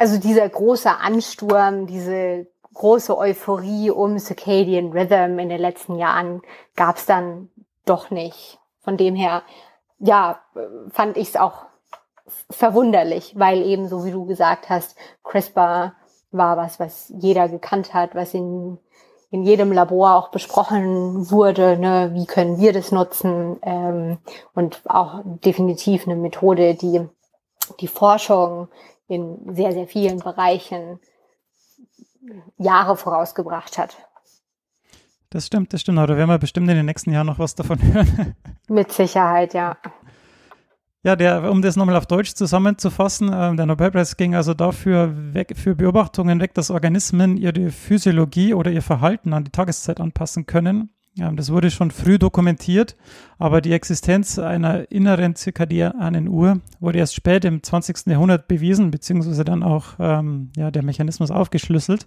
Also 0.00 0.16
dieser 0.16 0.49
große 0.49 0.90
Ansturm, 0.90 1.87
diese 1.87 2.47
große 2.73 3.19
Euphorie 3.19 3.90
um 3.90 4.19
Circadian 4.19 4.92
Rhythm 4.92 5.38
in 5.38 5.50
den 5.50 5.61
letzten 5.61 5.97
Jahren 5.97 6.40
gab 6.75 6.97
es 6.97 7.04
dann 7.04 7.50
doch 7.85 8.09
nicht. 8.11 8.59
Von 8.80 8.97
dem 8.97 9.14
her, 9.14 9.42
ja, 9.99 10.40
fand 10.88 11.19
ich 11.19 11.28
es 11.28 11.37
auch 11.37 11.66
verwunderlich, 12.49 13.35
weil 13.37 13.61
eben, 13.61 13.88
so 13.88 14.07
wie 14.07 14.11
du 14.11 14.25
gesagt 14.25 14.71
hast, 14.71 14.97
CRISPR 15.23 15.92
war 16.30 16.57
was, 16.57 16.80
was 16.80 17.12
jeder 17.19 17.50
gekannt 17.50 17.92
hat, 17.92 18.14
was 18.14 18.33
in 18.33 18.78
in 19.33 19.45
jedem 19.45 19.71
Labor 19.71 20.14
auch 20.16 20.30
besprochen 20.30 21.30
wurde, 21.30 21.78
ne, 21.78 22.11
wie 22.14 22.26
können 22.26 22.59
wir 22.59 22.73
das 22.73 22.90
nutzen 22.90 23.59
ähm, 23.62 24.19
und 24.54 24.80
auch 24.87 25.21
definitiv 25.25 26.07
eine 26.07 26.16
Methode, 26.16 26.75
die 26.75 27.07
die 27.78 27.87
Forschung 27.87 28.69
in 29.10 29.54
sehr, 29.54 29.72
sehr 29.72 29.86
vielen 29.86 30.18
Bereichen 30.18 31.00
Jahre 32.58 32.96
vorausgebracht 32.96 33.78
hat. 33.78 33.96
Das 35.30 35.46
stimmt, 35.46 35.72
das 35.72 35.80
stimmt. 35.80 35.98
Da 35.98 36.08
werden 36.08 36.28
wir 36.28 36.38
bestimmt 36.38 36.68
in 36.68 36.76
den 36.76 36.86
nächsten 36.86 37.12
Jahren 37.12 37.26
noch 37.26 37.38
was 37.38 37.54
davon 37.54 37.80
hören. 37.92 38.34
Mit 38.68 38.92
Sicherheit, 38.92 39.54
ja. 39.54 39.76
Ja, 41.02 41.16
der, 41.16 41.50
um 41.50 41.62
das 41.62 41.76
nochmal 41.76 41.96
auf 41.96 42.06
Deutsch 42.06 42.34
zusammenzufassen, 42.34 43.32
äh, 43.32 43.56
der 43.56 43.64
Nobelpreis 43.64 44.16
ging 44.18 44.34
also 44.34 44.52
dafür 44.52 45.34
weg, 45.34 45.54
für 45.56 45.74
Beobachtungen 45.74 46.40
weg, 46.40 46.52
dass 46.52 46.70
Organismen 46.70 47.38
ihre 47.38 47.70
Physiologie 47.70 48.52
oder 48.52 48.70
ihr 48.70 48.82
Verhalten 48.82 49.32
an 49.32 49.44
die 49.44 49.50
Tageszeit 49.50 49.98
anpassen 49.98 50.44
können. 50.44 50.90
Ja, 51.16 51.30
das 51.32 51.50
wurde 51.50 51.70
schon 51.70 51.90
früh 51.90 52.18
dokumentiert, 52.18 52.96
aber 53.38 53.60
die 53.60 53.72
Existenz 53.72 54.38
einer 54.38 54.90
inneren 54.92 55.34
zirkadianen 55.34 56.28
Uhr 56.28 56.60
wurde 56.78 57.00
erst 57.00 57.16
spät 57.16 57.44
im 57.44 57.62
20. 57.62 58.06
Jahrhundert 58.06 58.46
bewiesen, 58.46 58.90
beziehungsweise 58.92 59.44
dann 59.44 59.64
auch 59.64 59.94
ähm, 59.98 60.50
ja, 60.56 60.70
der 60.70 60.84
Mechanismus 60.84 61.32
aufgeschlüsselt. 61.32 62.06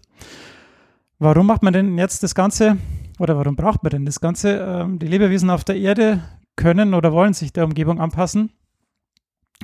Warum 1.19 1.47
macht 1.47 1.63
man 1.63 1.73
denn 1.73 1.97
jetzt 1.97 2.23
das 2.23 2.33
Ganze 2.33 2.77
oder 3.19 3.37
warum 3.37 3.55
braucht 3.55 3.83
man 3.83 3.91
denn 3.91 4.05
das 4.05 4.21
Ganze? 4.21 4.57
Ähm, 4.57 4.99
die 4.99 5.07
Lebewesen 5.07 5.49
auf 5.49 5.63
der 5.65 5.77
Erde 5.77 6.23
können 6.55 6.93
oder 6.93 7.11
wollen 7.11 7.33
sich 7.33 7.51
der 7.51 7.65
Umgebung 7.65 7.99
anpassen. 7.99 8.51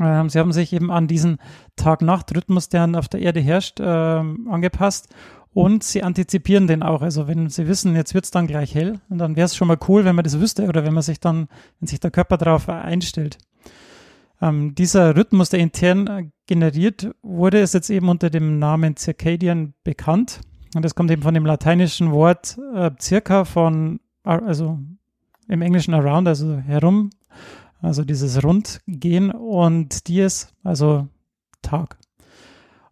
Ähm, 0.01 0.29
sie 0.29 0.39
haben 0.39 0.51
sich 0.51 0.73
eben 0.73 0.91
an 0.91 1.07
diesen 1.07 1.37
Tag-Nacht-Rhythmus, 1.75 2.69
der 2.69 2.89
auf 2.95 3.07
der 3.07 3.21
Erde 3.21 3.39
herrscht, 3.39 3.79
ähm, 3.81 4.47
angepasst 4.49 5.13
und 5.59 5.83
sie 5.83 6.03
antizipieren 6.03 6.67
den 6.67 6.83
auch. 6.83 7.01
Also 7.01 7.27
wenn 7.27 7.49
sie 7.49 7.67
wissen, 7.67 7.95
jetzt 7.95 8.13
wird 8.13 8.25
es 8.25 8.31
dann 8.31 8.47
gleich 8.47 8.73
hell, 8.73 8.99
und 9.09 9.17
dann 9.17 9.35
wäre 9.35 9.45
es 9.45 9.55
schon 9.55 9.67
mal 9.67 9.77
cool, 9.87 10.05
wenn 10.05 10.15
man 10.15 10.23
das 10.23 10.39
wüsste 10.39 10.67
oder 10.67 10.85
wenn 10.85 10.93
man 10.93 11.03
sich 11.03 11.19
dann, 11.19 11.49
wenn 11.79 11.87
sich 11.87 11.99
der 11.99 12.11
Körper 12.11 12.37
darauf 12.37 12.69
einstellt. 12.69 13.37
Ähm, 14.41 14.73
dieser 14.73 15.17
Rhythmus, 15.17 15.49
der 15.49 15.59
intern 15.59 16.07
äh, 16.07 16.29
generiert 16.47 17.11
wurde, 17.21 17.59
ist 17.59 17.73
jetzt 17.73 17.89
eben 17.89 18.07
unter 18.07 18.29
dem 18.29 18.57
Namen 18.57 18.95
Circadian 18.95 19.73
bekannt. 19.83 20.39
Und 20.75 20.85
das 20.85 20.95
kommt 20.95 21.11
eben 21.11 21.23
von 21.23 21.33
dem 21.33 21.45
lateinischen 21.45 22.11
Wort 22.11 22.57
äh, 22.73 22.91
circa 23.01 23.43
von, 23.43 23.99
also 24.23 24.79
im 25.49 25.61
Englischen 25.61 25.93
around, 25.93 26.27
also 26.27 26.57
herum, 26.57 27.09
also 27.81 28.05
dieses 28.05 28.41
Rundgehen 28.43 29.31
und 29.31 30.07
dies, 30.07 30.53
also 30.63 31.09
Tag. 31.61 31.98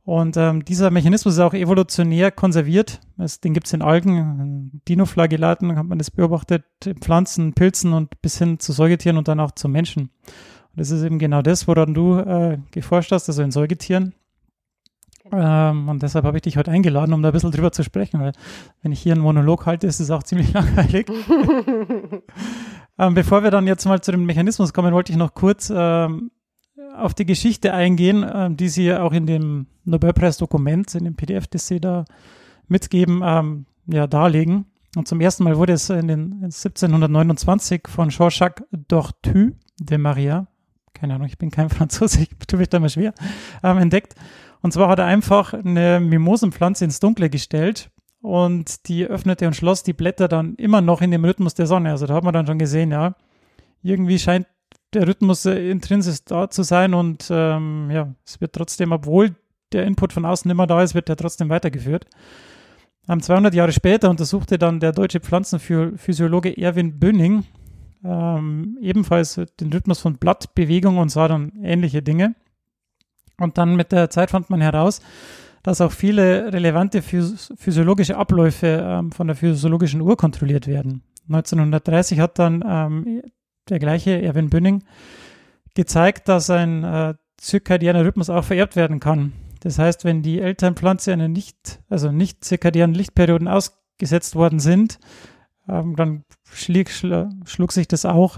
Und 0.08 0.38
ähm, 0.38 0.64
dieser 0.64 0.90
Mechanismus 0.90 1.34
ist 1.34 1.42
auch 1.42 1.54
evolutionär 1.54 2.32
konserviert. 2.32 3.02
Es, 3.18 3.42
den 3.42 3.54
gibt 3.54 3.68
es 3.68 3.74
in 3.74 3.82
Algen, 3.82 4.82
Dinoflagellaten, 4.88 5.76
hat 5.76 5.86
man 5.86 5.98
das 5.98 6.12
beobachtet, 6.12 6.64
in 6.86 6.96
Pflanzen, 6.96 7.52
Pilzen 7.52 7.92
und 7.92 8.22
bis 8.22 8.38
hin 8.38 8.58
zu 8.58 8.72
Säugetieren 8.72 9.18
und 9.18 9.28
dann 9.28 9.42
auch 9.42 9.52
zu 9.52 9.68
Menschen. 9.68 10.04
Und 10.04 10.78
das 10.78 10.92
ist 10.92 11.04
eben 11.04 11.20
genau 11.20 11.42
das, 11.42 11.68
woran 11.68 11.94
du 11.94 12.20
äh, 12.20 12.58
geforscht 12.72 13.12
hast, 13.12 13.28
also 13.28 13.44
in 13.44 13.52
Säugetieren. 13.52 14.14
Ähm, 15.30 15.90
und 15.90 16.02
deshalb 16.02 16.24
habe 16.24 16.38
ich 16.38 16.44
dich 16.44 16.56
heute 16.56 16.72
eingeladen, 16.72 17.12
um 17.12 17.22
da 17.22 17.28
ein 17.28 17.34
bisschen 17.34 17.52
drüber 17.52 17.74
zu 17.74 17.84
sprechen, 17.84 18.22
weil 18.22 18.32
wenn 18.82 18.94
ich 18.94 19.02
hier 19.02 19.12
einen 19.12 19.22
Monolog 19.22 19.66
halte, 19.66 19.88
ist 19.88 20.00
es 20.00 20.10
auch 20.10 20.24
ziemlich 20.24 20.54
langweilig. 20.54 21.12
ähm, 22.98 23.14
bevor 23.14 23.44
wir 23.44 23.52
dann 23.52 23.68
jetzt 23.68 23.84
mal 23.84 24.00
zu 24.00 24.14
dem 24.14 24.26
Mechanismus 24.26 24.72
kommen, 24.72 24.94
wollte 24.94 25.12
ich 25.12 25.18
noch 25.18 25.34
kurz 25.34 25.70
ähm, 25.76 26.32
auf 26.98 27.14
die 27.14 27.26
Geschichte 27.26 27.74
eingehen, 27.74 28.24
äh, 28.24 28.50
die 28.52 28.70
Sie 28.70 28.94
auch 28.94 29.14
in 29.14 29.26
dem 29.26 29.68
Nobelpreisdokument, 29.86 30.96
in 30.96 31.06
dem 31.06 31.16
PDF, 31.16 31.48
das 31.48 31.68
Sie 31.68 31.80
da 31.80 32.06
mitgeben, 32.68 33.22
ähm, 33.24 33.66
ja, 33.88 34.08
darlegen. 34.08 34.66
Und 34.96 35.08
zum 35.08 35.22
ersten 35.22 35.44
Mal 35.44 35.58
wurde 35.58 35.74
es 35.74 35.90
in 35.90 36.08
den 36.08 36.44
1729 36.44 37.88
von 37.88 38.10
Jean-Jacques 38.10 38.66
Dortu 38.72 39.52
de 39.80 39.98
Maria, 39.98 40.48
keine 40.94 41.16
Ahnung, 41.16 41.28
ich 41.28 41.38
bin 41.38 41.52
kein 41.52 41.70
Franzose, 41.70 42.22
ich 42.22 42.30
tue 42.48 42.60
mich 42.60 42.70
da 42.70 42.80
mal 42.80 42.90
schwer, 42.90 43.14
ähm, 43.64 43.78
entdeckt. 43.78 44.16
Und 44.62 44.74
zwar 44.74 44.90
hat 44.90 45.00
er 45.00 45.06
einfach 45.06 45.54
eine 45.54 46.00
Mimosenpflanze 46.00 46.86
ins 46.86 47.00
Dunkle 47.00 47.30
gestellt 47.30 47.92
und 48.22 48.88
die 48.88 49.06
öffnete 49.06 49.46
und 49.46 49.56
schloss 49.56 49.84
die 49.84 49.94
Blätter 49.94 50.28
dann 50.28 50.56
immer 50.56 50.82
noch 50.82 51.02
in 51.02 51.12
dem 51.12 51.24
Rhythmus 51.24 51.54
der 51.54 51.68
Sonne. 51.68 51.92
Also 51.92 52.08
da 52.08 52.16
hat 52.16 52.24
man 52.24 52.34
dann 52.34 52.48
schon 52.48 52.58
gesehen, 52.58 52.92
ja, 52.92 53.16
irgendwie 53.84 54.18
scheint 54.18 54.48
der 54.94 55.08
Rhythmus 55.08 55.46
äh, 55.46 55.70
intrinsisch 55.70 56.20
da 56.26 56.50
zu 56.50 56.64
sein 56.64 56.94
und 56.94 57.28
ähm, 57.30 57.90
ja, 57.92 58.14
es 58.26 58.40
wird 58.42 58.54
trotzdem, 58.54 58.92
obwohl 58.92 59.36
der 59.74 59.86
Input 59.86 60.14
von 60.14 60.26
außen 60.26 60.50
immer 60.50 60.68
da 60.68 60.82
ist, 60.82 60.96
wird 60.96 61.10
der 61.10 61.18
trotzdem 61.18 61.50
weitergeführt. 61.50 62.06
Um, 63.08 63.22
200 63.22 63.54
Jahre 63.54 63.72
später 63.72 64.10
untersuchte 64.10 64.58
dann 64.58 64.80
der 64.80 64.92
deutsche 64.92 65.22
Pflanzenphysiologe 65.22 66.58
Erwin 66.58 67.00
Böning 67.00 67.46
ähm, 68.04 68.78
ebenfalls 68.82 69.40
den 69.60 69.72
Rhythmus 69.72 70.00
von 70.00 70.18
Blattbewegung 70.18 70.98
und 70.98 71.10
sah 71.10 71.28
dann 71.28 71.54
ähnliche 71.62 72.02
Dinge. 72.02 72.36
Und 73.40 73.58
dann 73.58 73.76
mit 73.76 73.92
der 73.92 74.10
Zeit 74.10 74.32
fand 74.32 74.50
man 74.50 74.62
heraus, 74.62 75.02
dass 75.64 75.82
auch 75.82 75.92
viele 75.92 76.54
relevante 76.54 77.02
phys 77.02 77.54
physiologische 77.58 78.18
Abläufe 78.18 78.84
ähm, 78.84 79.12
von 79.12 79.28
der 79.28 79.36
physiologischen 79.36 80.02
Uhr 80.02 80.18
kontrolliert 80.18 80.68
werden. 80.68 81.04
1930 81.30 82.20
hat 82.20 82.40
dann 82.40 82.64
ähm, 82.66 83.22
der 83.70 83.80
gleiche 83.80 84.22
Erwin 84.22 84.50
Bünning 84.50 84.84
gezeigt, 85.76 86.28
dass 86.28 86.50
ein 86.50 86.84
äh, 86.84 87.14
zirkadianer 87.38 88.04
Rhythmus 88.04 88.30
auch 88.30 88.44
vererbt 88.44 88.76
werden 88.76 89.00
kann. 89.00 89.34
Das 89.62 89.80
heißt, 89.80 90.06
wenn 90.06 90.22
die 90.22 90.40
Elternpflanze 90.40 91.14
eine 91.14 91.30
nicht, 91.30 91.80
also 91.90 92.12
nicht 92.12 92.44
zirkadianen 92.44 92.96
Lichtperioden 92.96 93.48
ausgesetzt 93.48 94.36
worden 94.36 94.60
sind, 94.60 95.00
ähm, 95.68 95.96
dann 95.96 96.24
schlieg, 96.52 96.90
schl 96.90 97.30
schlug 97.46 97.72
sich 97.72 97.88
das 97.88 98.06
auch 98.06 98.38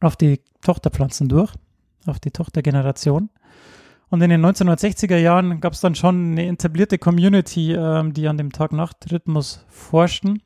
auf 0.00 0.16
die 0.16 0.40
Tochterpflanzen 0.62 1.28
durch, 1.28 1.52
auf 2.06 2.20
die 2.20 2.30
Tochtergeneration. 2.30 3.30
Und 4.08 4.22
in 4.22 4.30
den 4.30 4.44
1960er 4.44 5.16
Jahren 5.16 5.60
gab 5.60 5.72
es 5.72 5.80
dann 5.80 5.94
schon 5.94 6.32
eine 6.32 6.46
etablierte 6.46 6.98
Community, 6.98 7.72
ähm, 7.72 8.12
die 8.12 8.28
an 8.28 8.38
dem 8.38 8.52
Tag-Nacht-Rhythmus 8.52 9.64
forschten. 9.68 10.42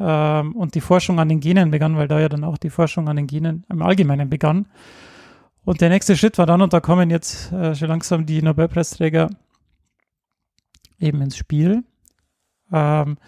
Ähm, 0.00 0.54
und 0.54 0.74
die 0.74 0.80
Forschung 0.80 1.18
an 1.20 1.28
den 1.28 1.40
Genen 1.40 1.70
begann, 1.70 1.96
weil 1.96 2.08
da 2.08 2.20
ja 2.20 2.28
dann 2.28 2.44
auch 2.44 2.58
die 2.58 2.70
Forschung 2.70 3.08
an 3.08 3.16
den 3.16 3.26
Genen 3.26 3.64
im 3.68 3.82
Allgemeinen 3.82 4.30
begann. 4.30 4.66
Und 5.64 5.80
der 5.80 5.90
nächste 5.90 6.16
Schritt 6.16 6.38
war 6.38 6.46
dann, 6.46 6.62
und 6.62 6.72
da 6.72 6.80
kommen 6.80 7.10
jetzt 7.10 7.52
äh, 7.52 7.74
schon 7.74 7.88
langsam 7.88 8.26
die 8.26 8.40
Nobelpreisträger 8.42 9.28
eben 10.98 11.20
ins 11.20 11.36
Spiel. 11.36 11.84
Ähm, 12.72 13.18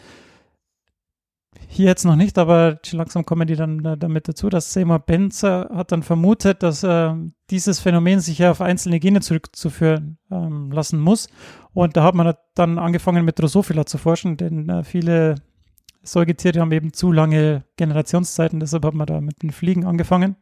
hier 1.72 1.86
jetzt 1.86 2.04
noch 2.04 2.16
nicht, 2.16 2.36
aber 2.38 2.80
schon 2.84 2.98
langsam 2.98 3.24
kommen 3.24 3.46
die 3.46 3.54
dann 3.54 3.82
da, 3.82 3.94
damit 3.94 4.26
dazu, 4.26 4.48
dass 4.48 4.72
Seymour 4.72 4.98
Benzer 4.98 5.70
hat 5.72 5.92
dann 5.92 6.02
vermutet, 6.02 6.62
dass 6.62 6.82
äh, 6.82 7.14
dieses 7.50 7.78
Phänomen 7.78 8.20
sich 8.20 8.38
ja 8.38 8.50
auf 8.50 8.60
einzelne 8.60 8.98
Gene 8.98 9.20
zurückzuführen 9.20 10.18
ähm, 10.30 10.72
lassen 10.72 10.98
muss. 10.98 11.28
Und 11.72 11.96
da 11.96 12.02
hat 12.02 12.14
man 12.14 12.34
dann 12.54 12.78
angefangen 12.78 13.24
mit 13.24 13.38
Drosophila 13.38 13.86
zu 13.86 13.98
forschen, 13.98 14.36
denn 14.36 14.68
äh, 14.68 14.82
viele 14.82 15.36
Säugetiere 16.02 16.61
haben 16.61 16.73
eben 16.73 16.92
zu 16.92 17.12
lange 17.12 17.64
Generationszeiten, 17.76 18.61
deshalb 18.61 18.85
hat 18.85 18.95
man 18.95 19.07
da 19.07 19.21
mit 19.21 19.42
den 19.42 19.50
Fliegen 19.50 19.85
angefangen. 19.85 20.37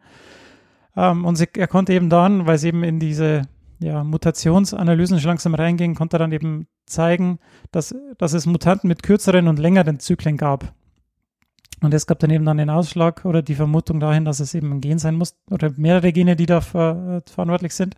Ähm, 0.97 1.25
und 1.25 1.37
sie, 1.37 1.49
er 1.57 1.67
konnte 1.67 1.93
eben 1.93 2.11
dann, 2.11 2.47
weil 2.47 2.57
es 2.57 2.65
eben 2.65 2.83
in 2.85 3.01
diese 3.01 3.43
ja, 3.81 4.05
Mutationsanalysen 4.05 5.21
schon 5.21 5.29
langsam 5.29 5.55
reinging, 5.55 5.95
konnte 5.95 6.17
er 6.17 6.21
dann 6.21 6.33
eben 6.33 6.67
zeigen, 6.87 7.39
dass, 7.71 7.95
dass 8.19 8.33
es 8.33 8.47
Mutanten 8.47 8.89
mit 8.89 9.03
kürzeren 9.03 9.49
und 9.49 9.59
längeren 9.59 10.01
Zyklen 10.01 10.37
gab. 10.37 10.73
Und 11.81 11.95
es 11.95 12.07
gab 12.07 12.19
dann 12.19 12.31
eben 12.31 12.45
dann 12.45 12.57
den 12.57 12.71
Ausschlag 12.71 13.25
oder 13.25 13.41
die 13.41 13.55
Vermutung 13.55 14.01
dahin, 14.01 14.25
dass 14.25 14.41
es 14.41 14.55
eben 14.55 14.73
ein 14.73 14.81
Gen 14.81 14.99
sein 14.99 15.15
muss 15.15 15.37
oder 15.51 15.71
mehrere 15.77 16.13
Gene, 16.13 16.35
die 16.35 16.47
da 16.47 16.61
ver 16.61 17.23
verantwortlich 17.27 17.75
sind. 17.75 17.95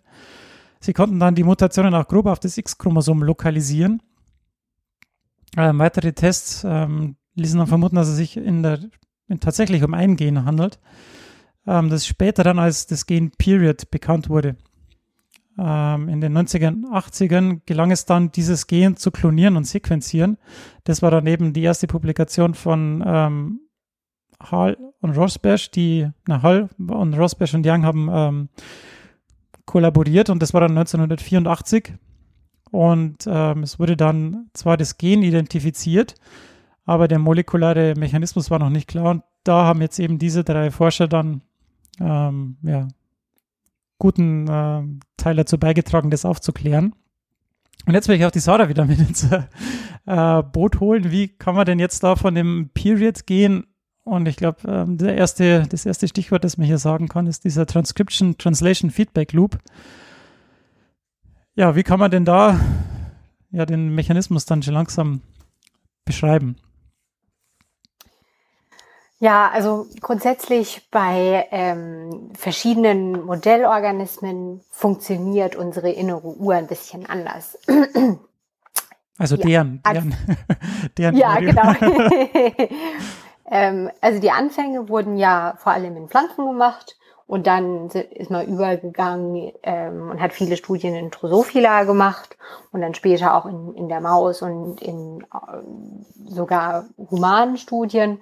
Sie 0.81 0.93
konnten 0.93 1.19
dann 1.19 1.35
die 1.35 1.45
Mutationen 1.45 1.95
auch 1.95 2.07
grob 2.07 2.27
auf 2.27 2.41
das 2.41 2.59
X-Chromosom 2.59 3.23
lokalisieren. 3.23 4.03
Ähm, 5.57 5.79
weitere 5.79 6.13
Tests 6.13 6.65
ähm, 6.65 7.17
ließen 7.35 7.59
dann 7.59 7.67
vermuten, 7.67 7.97
dass 7.97 8.09
es 8.09 8.17
sich 8.17 8.37
in 8.37 8.63
der, 8.63 8.81
in 9.29 9.41
tatsächlich 9.41 9.83
um 9.83 9.95
ein 9.95 10.17
Gen 10.17 10.45
handelt 10.45 10.81
ähm, 11.67 11.91
das 11.91 12.07
später 12.07 12.43
dann 12.43 12.59
als 12.59 12.87
das 12.87 13.07
Gen 13.07 13.31
Period 13.31 13.91
bekannt 13.91 14.29
wurde. 14.29 14.57
Ähm, 15.59 16.09
in 16.09 16.21
den 16.21 16.37
90er 16.37 16.73
80ern 16.91 17.61
gelang 17.67 17.91
es 17.91 18.07
dann, 18.07 18.33
dieses 18.33 18.67
Gen 18.67 18.97
zu 18.97 19.11
klonieren 19.11 19.57
und 19.57 19.65
sequenzieren. 19.65 20.39
Das 20.85 21.03
war 21.03 21.11
dann 21.11 21.27
eben 21.27 21.53
die 21.53 21.63
erste 21.63 21.87
Publikation 21.87 22.55
von 22.55 23.03
ähm, 23.07 23.61
Hall 24.41 24.79
und 25.01 25.17
Rosberg, 25.17 25.71
die, 25.73 26.09
na, 26.27 26.43
Hall 26.43 26.71
und 26.79 27.15
Rosberg 27.15 27.53
und 27.55 27.67
Young 27.67 27.85
haben 27.85 28.09
ähm, 28.13 28.49
kollaboriert 29.67 30.31
und 30.31 30.41
das 30.41 30.55
war 30.55 30.63
dann 30.63 30.77
1984. 30.77 31.95
Und 32.71 33.27
ähm, 33.27 33.65
es 33.65 33.79
wurde 33.79 33.97
dann 33.97 34.49
zwar 34.55 34.77
das 34.77 34.97
Gen 34.97 35.23
identifiziert, 35.23 36.15
aber 36.91 37.07
der 37.07 37.21
molekulare 37.21 37.95
Mechanismus 37.97 38.51
war 38.51 38.59
noch 38.59 38.69
nicht 38.69 38.89
klar. 38.89 39.13
Und 39.13 39.23
da 39.45 39.65
haben 39.65 39.81
jetzt 39.81 40.01
eben 40.01 40.19
diese 40.19 40.43
drei 40.43 40.73
Forscher 40.73 41.07
dann 41.07 41.41
ähm, 42.01 42.57
ja, 42.63 42.89
guten 43.99 44.49
äh, 44.49 44.83
Teil 45.17 45.37
dazu 45.37 45.57
beigetragen, 45.57 46.11
das 46.11 46.25
aufzuklären. 46.25 46.93
Und 47.87 47.95
jetzt 47.95 48.09
will 48.09 48.17
ich 48.17 48.25
auch 48.25 48.33
die 48.33 48.41
Sarah 48.41 48.69
wieder 48.69 48.87
mit 48.87 48.99
ins 48.99 49.23
äh, 50.07 50.43
Boot 50.43 50.81
holen. 50.81 51.13
Wie 51.13 51.29
kann 51.29 51.55
man 51.55 51.65
denn 51.65 51.79
jetzt 51.79 52.03
da 52.03 52.17
von 52.17 52.35
dem 52.35 52.71
Period 52.75 53.25
gehen? 53.25 53.69
Und 54.03 54.27
ich 54.27 54.35
glaube, 54.35 54.59
ähm, 54.67 54.99
erste, 55.01 55.69
das 55.69 55.87
erste 55.87 56.09
Stichwort, 56.09 56.43
das 56.43 56.57
man 56.57 56.67
hier 56.67 56.79
sagen 56.79 57.07
kann, 57.07 57.29
ist 57.29 57.45
dieser 57.45 57.67
Transcription 57.67 58.37
Translation 58.37 58.91
Feedback 58.91 59.33
Loop. 59.33 59.61
Ja, 61.55 61.77
wie 61.77 61.85
kann 61.85 62.01
man 62.01 62.11
denn 62.11 62.25
da 62.25 62.59
ja 63.53 63.65
den 63.65 63.95
Mechanismus 63.95 64.45
dann 64.45 64.65
schon 64.65 64.75
langsam 64.75 65.21
beschreiben? 66.05 66.57
Ja, 69.23 69.51
also 69.53 69.87
grundsätzlich 70.01 70.89
bei 70.91 71.47
ähm, 71.51 72.31
verschiedenen 72.37 73.23
Modellorganismen 73.27 74.63
funktioniert 74.71 75.57
unsere 75.57 75.91
innere 75.91 76.27
Uhr 76.27 76.55
ein 76.55 76.67
bisschen 76.67 77.07
anders. 77.07 77.59
Also 79.19 79.37
Ja, 79.37 79.45
deren, 79.45 79.81
an- 79.83 79.95
deren, 79.95 80.15
deren 80.97 81.17
Ja, 81.17 81.35
Audio. 81.35 81.51
genau. 81.51 81.75
ähm, 83.51 83.91
also 84.01 84.19
die 84.19 84.31
Anfänge 84.31 84.89
wurden 84.89 85.19
ja 85.19 85.57
vor 85.59 85.73
allem 85.73 85.95
in 85.99 86.09
Pflanzen 86.09 86.47
gemacht 86.47 86.97
und 87.27 87.47
dann 87.47 87.91
ist 87.91 88.31
man 88.31 88.47
übergegangen 88.47 89.53
ähm, 89.63 90.09
und 90.11 90.23
hat 90.23 90.33
viele 90.33 90.57
Studien 90.57 90.95
in 90.95 91.11
Drosophila 91.11 91.85
gemacht 91.85 92.39
und 92.73 92.81
dann 92.81 92.95
später 92.95 93.35
auch 93.35 93.45
in, 93.45 93.75
in 93.75 93.91
der 93.91 94.01
Maus 94.01 94.41
und 94.41 94.81
in 94.81 95.23
ähm, 95.53 96.07
sogar 96.27 96.87
humanen 97.11 97.59
Studien. 97.59 98.21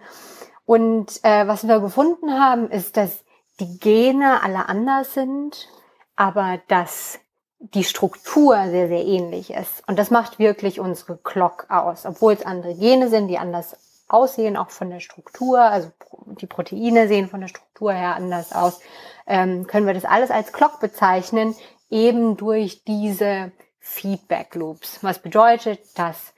Und 0.69 1.25
äh, 1.25 1.49
was 1.49 1.67
wir 1.67 1.81
gefunden 1.81 2.39
haben, 2.39 2.71
ist, 2.71 2.99
dass 2.99 3.25
die 3.59 3.79
Gene 3.79 4.43
alle 4.43 4.69
anders 4.69 5.15
sind, 5.15 5.67
aber 6.15 6.61
dass 6.69 7.21
die 7.59 7.85
Struktur 7.85 8.55
sehr, 8.69 8.87
sehr 8.89 9.03
ähnlich 9.03 9.51
ist. 9.51 9.83
Und 9.89 9.99
das 9.99 10.11
macht 10.11 10.39
wirklich 10.39 10.79
unsere 10.79 11.17
Clock 11.17 11.71
aus. 11.71 12.05
Obwohl 12.05 12.35
es 12.35 12.45
andere 12.45 12.75
Gene 12.75 13.09
sind, 13.09 13.29
die 13.29 13.39
anders 13.39 13.79
aussehen, 14.09 14.59
auch 14.59 14.69
von 14.69 14.91
der 14.91 15.01
Struktur, 15.01 15.59
also 15.59 15.91
die 16.39 16.47
Proteine 16.47 17.09
sehen 17.09 17.31
von 17.31 17.41
der 17.41 17.49
Struktur 17.49 17.95
her 17.95 18.15
anders 18.15 18.53
aus, 18.53 18.79
ähm, 19.27 19.67
können 19.67 19.87
wir 19.87 19.95
das 19.95 20.05
alles 20.05 20.31
als 20.31 20.53
Clock 20.53 20.81
bezeichnen, 20.81 21.57
eben 21.89 22.37
durch 22.37 22.85
diese 22.85 23.53
Feedback 23.81 24.55
Loops. 24.55 24.99
Was 25.01 25.19
bedeutet, 25.19 25.81
dass 25.99 26.35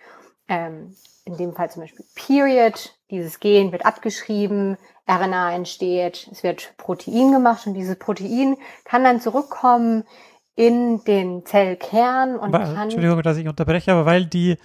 ähm, 0.46 0.94
in 1.24 1.36
dem 1.36 1.52
Fall 1.52 1.68
zum 1.68 1.82
Beispiel 1.82 2.06
Period, 2.14 2.94
dieses 3.10 3.40
Gen 3.40 3.72
wird 3.72 3.84
abgeschrieben, 3.84 4.76
RNA 5.08 5.54
entsteht, 5.54 6.28
es 6.30 6.42
wird 6.42 6.74
Protein 6.76 7.32
gemacht 7.32 7.66
und 7.66 7.74
dieses 7.74 7.98
Protein 7.98 8.56
kann 8.84 9.04
dann 9.04 9.20
zurückkommen 9.20 10.04
in 10.54 11.02
den 11.04 11.44
Zellkern 11.44 12.36
und 12.36 12.54
Aber, 12.54 12.64
kann 12.64 12.84
Entschuldigung, 12.84 13.22
dass 13.22 13.36
ich 13.36 13.48
unterbreche, 13.48 13.92
aber 13.92 14.06
weil 14.06 14.26
die 14.26 14.56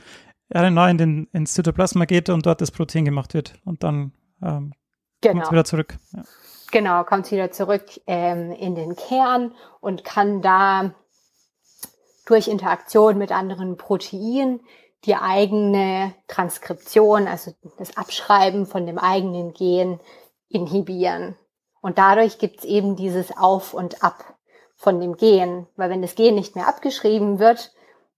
RNA 0.54 0.90
in 0.90 0.98
den, 0.98 1.28
ins 1.32 1.54
Zytoplasma 1.54 2.06
geht 2.06 2.30
und 2.30 2.46
dort 2.46 2.62
das 2.62 2.72
Protein 2.72 3.06
gemacht 3.06 3.34
wird 3.34 3.56
und 3.66 3.84
dann 3.84 4.12
ähm, 4.42 4.74
kommt 5.22 5.34
genau, 5.34 5.44
es 5.44 5.52
wieder 5.52 5.66
zurück. 5.66 5.98
Ja. 6.14 6.24
genau 6.72 7.04
kommt 7.04 7.32
wieder 7.32 7.52
zurück 7.52 7.86
ähm, 8.06 8.52
in 8.52 8.76
den 8.76 8.96
Kern 8.96 9.54
und 9.80 10.04
kann 10.04 10.42
da 10.42 10.94
durch 12.28 12.48
Interaktion 12.48 13.18
mit 13.18 13.32
anderen 13.32 13.78
Proteinen 13.78 14.60
die 15.06 15.16
eigene 15.16 16.14
Transkription, 16.28 17.28
also 17.28 17.52
das 17.78 17.98
Abschreiben 17.98 18.66
von 18.66 18.86
dem 18.86 18.98
eigenen 18.98 19.54
Gen 19.54 20.00
inhibieren. 20.50 21.36
Und 21.82 21.98
dadurch 21.98 22.40
gibt 22.40 22.60
es 22.60 22.66
eben 22.66 22.96
dieses 22.96 23.36
Auf 23.38 23.74
und 23.74 24.04
Ab 24.04 24.36
von 24.76 25.00
dem 25.00 25.18
Gen. 25.18 25.68
Weil 25.76 25.90
wenn 25.90 26.02
das 26.02 26.16
Gen 26.16 26.36
nicht 26.36 26.56
mehr 26.56 26.68
abgeschrieben 26.68 27.40
wird, 27.40 27.72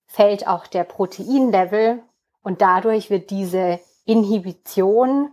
fällt 0.06 0.48
auch 0.48 0.68
der 0.68 0.84
Proteinlevel 0.84 2.02
und 2.42 2.62
dadurch 2.62 3.10
wird 3.10 3.30
diese 3.30 3.80
Inhibition 4.06 5.32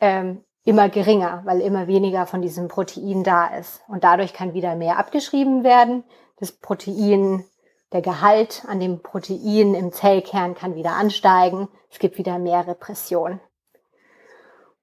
ähm, 0.00 0.44
immer 0.64 0.88
geringer, 0.88 1.42
weil 1.44 1.60
immer 1.60 1.86
weniger 1.86 2.26
von 2.26 2.42
diesem 2.42 2.68
Protein 2.68 3.24
da 3.24 3.46
ist. 3.46 3.82
Und 3.88 4.04
dadurch 4.04 4.32
kann 4.32 4.54
wieder 4.54 4.76
mehr 4.76 4.98
abgeschrieben 4.98 5.64
werden. 5.64 6.04
Das 6.38 6.52
Protein, 6.52 7.44
der 7.92 8.02
Gehalt 8.02 8.64
an 8.66 8.80
dem 8.80 9.00
Protein 9.00 9.74
im 9.74 9.92
Zellkern 9.92 10.54
kann 10.54 10.74
wieder 10.74 10.92
ansteigen. 10.92 11.68
Es 11.90 11.98
gibt 11.98 12.18
wieder 12.18 12.38
mehr 12.38 12.66
Repression. 12.66 13.40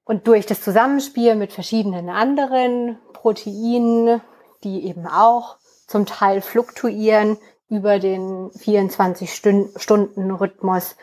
Und 0.06 0.28
durch 0.28 0.46
das 0.46 0.62
Zusammenspiel 0.62 1.34
mit 1.36 1.54
verschiedenen 1.54 2.10
anderen 2.10 3.00
Proteinen, 3.14 4.22
die 4.64 4.86
eben 4.88 5.08
auch 5.08 5.58
zum 5.88 6.06
Teil 6.06 6.42
fluktuieren 6.42 7.38
über 7.70 8.00
den 8.00 8.52
24-Stunden-Rhythmus, 8.52 10.98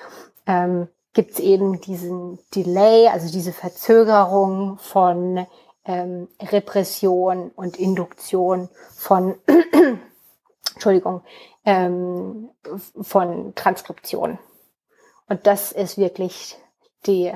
ähm, 0.47 0.89
gibt 1.13 1.33
es 1.33 1.41
eben 1.41 1.81
diesen 1.81 2.39
Delay, 2.55 3.09
also 3.09 3.33
diese 3.33 3.53
Verzögerung 3.53 4.79
von 4.79 5.45
ähm, 5.85 6.29
Repression 6.41 7.51
und 7.57 7.77
Induktion 7.79 8.69
von, 8.95 9.35
Entschuldigung, 10.81 11.21
ähm, 11.67 12.49
von 13.03 13.55
Transkription. 13.55 14.39
Und 15.29 15.47
das 15.47 15.73
ist 15.73 15.99
wirklich 15.99 16.57
die, 17.07 17.33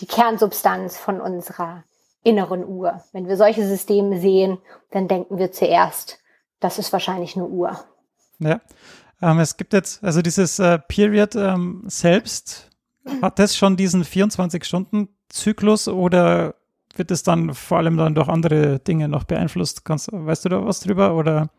die 0.00 0.06
Kernsubstanz 0.06 0.96
von 0.96 1.20
unserer 1.20 1.82
inneren 2.22 2.64
Uhr. 2.64 3.02
Wenn 3.12 3.26
wir 3.26 3.36
solche 3.36 3.66
Systeme 3.66 4.20
sehen, 4.20 4.58
dann 4.92 5.08
denken 5.08 5.38
wir 5.38 5.50
zuerst, 5.50 6.20
das 6.60 6.78
ist 6.78 6.92
wahrscheinlich 6.92 7.34
eine 7.34 7.46
Uhr. 7.46 7.76
Ja. 8.38 8.60
Ähm, 9.20 9.40
es 9.40 9.56
gibt 9.56 9.72
jetzt, 9.72 10.02
also 10.04 10.22
dieses 10.22 10.60
äh, 10.60 10.78
Period 10.78 11.34
ähm, 11.34 11.82
selbst, 11.86 12.70
hat 13.20 13.40
das 13.40 13.56
schon 13.56 13.76
diesen 13.76 14.04
24-Stunden-Zyklus 14.04 15.88
oder 15.88 16.54
wird 16.94 17.10
es 17.10 17.24
dann 17.24 17.54
vor 17.54 17.78
allem 17.78 17.96
dann 17.96 18.14
durch 18.14 18.28
andere 18.28 18.78
Dinge 18.78 19.08
noch 19.08 19.24
beeinflusst? 19.24 19.84
Kannst, 19.84 20.10
weißt 20.12 20.44
du 20.44 20.48
da 20.48 20.64
was 20.64 20.78
drüber? 20.80 21.16
Oder? 21.16 21.50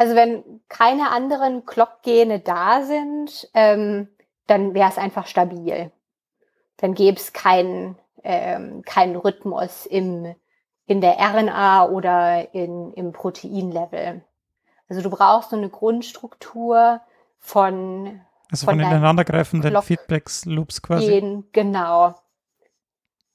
Also 0.00 0.14
wenn 0.14 0.62
keine 0.70 1.10
anderen 1.10 1.66
Clock-Gene 1.66 2.40
da 2.40 2.84
sind, 2.84 3.50
ähm, 3.52 4.08
dann 4.46 4.72
wäre 4.72 4.88
es 4.88 4.96
einfach 4.96 5.26
stabil. 5.26 5.90
Dann 6.78 6.94
gäbe 6.94 7.18
es 7.18 7.34
keinen 7.34 7.98
ähm, 8.24 8.80
keinen 8.82 9.14
Rhythmus 9.14 9.84
im, 9.84 10.34
in 10.86 11.02
der 11.02 11.18
RNA 11.18 11.90
oder 11.90 12.54
in, 12.54 12.94
im 12.94 13.12
Proteinlevel. 13.12 14.22
Also 14.88 15.02
du 15.02 15.10
brauchst 15.10 15.50
so 15.50 15.56
eine 15.56 15.68
Grundstruktur 15.68 17.02
von 17.38 18.22
Also 18.50 18.64
Von 18.64 18.78
von, 18.78 18.86
ineinandergreifenden 18.86 19.70
Clock 19.70 19.84
Feedbacks-Loops 19.84 20.80
quasi. 20.80 21.08
Gen, 21.08 21.44
genau. 21.52 22.14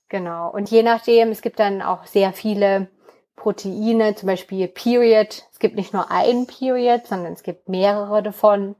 Genau. 0.09 0.49
Und 0.49 0.71
je 0.71 0.81
nachdem, 0.81 1.29
es 1.29 1.43
gibt 1.43 1.59
dann 1.59 1.83
auch 1.83 2.05
sehr 2.05 2.33
viele 2.33 2.87
Proteine, 3.35 4.15
zum 4.15 4.27
Beispiel 4.27 4.67
Period. 4.67 5.45
Es 5.51 5.59
gibt 5.59 5.75
nicht 5.75 5.93
nur 5.93 6.11
ein 6.11 6.47
Period, 6.47 7.07
sondern 7.07 7.33
es 7.33 7.43
gibt 7.43 7.69
mehrere 7.69 8.23
davon. 8.23 8.75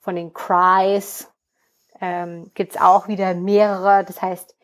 Von 0.00 0.16
den 0.16 0.32
Cries 0.32 1.28
ähm, 2.00 2.50
gibt 2.54 2.74
es 2.74 2.80
auch 2.80 3.08
wieder 3.08 3.34
mehrere. 3.34 4.04
Das 4.04 4.22
heißt, 4.22 4.54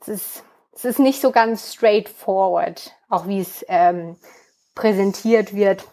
es 0.00 0.08
ist, 0.08 0.44
es 0.72 0.84
ist 0.84 0.98
nicht 0.98 1.20
so 1.20 1.32
ganz 1.32 1.74
straightforward, 1.74 2.92
auch 3.08 3.26
wie 3.26 3.40
es 3.40 3.64
ähm, 3.68 4.16
präsentiert 4.74 5.54
wird 5.54 5.84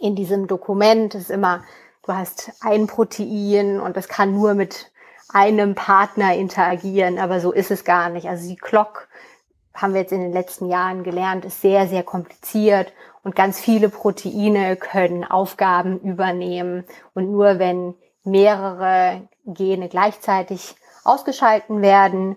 in 0.00 0.14
diesem 0.14 0.46
Dokument. 0.46 1.14
Es 1.14 1.22
ist 1.22 1.30
immer, 1.30 1.64
du 2.04 2.12
hast 2.12 2.52
ein 2.60 2.86
Protein 2.86 3.80
und 3.80 3.96
das 3.96 4.08
kann 4.08 4.34
nur 4.34 4.54
mit 4.54 4.90
einem 5.32 5.74
Partner 5.74 6.34
interagieren, 6.34 7.18
aber 7.18 7.40
so 7.40 7.52
ist 7.52 7.70
es 7.70 7.84
gar 7.84 8.10
nicht. 8.10 8.28
Also 8.28 8.48
die 8.48 8.56
Clock 8.56 9.08
haben 9.74 9.94
wir 9.94 10.00
jetzt 10.00 10.12
in 10.12 10.20
den 10.20 10.32
letzten 10.32 10.68
Jahren 10.68 11.04
gelernt, 11.04 11.44
ist 11.44 11.60
sehr, 11.60 11.86
sehr 11.86 12.02
kompliziert 12.02 12.92
und 13.22 13.36
ganz 13.36 13.60
viele 13.60 13.88
Proteine 13.88 14.76
können 14.76 15.24
Aufgaben 15.24 16.00
übernehmen 16.00 16.84
und 17.14 17.30
nur 17.30 17.58
wenn 17.58 17.94
mehrere 18.24 19.28
Gene 19.46 19.88
gleichzeitig 19.88 20.74
ausgeschalten 21.04 21.82
werden, 21.82 22.36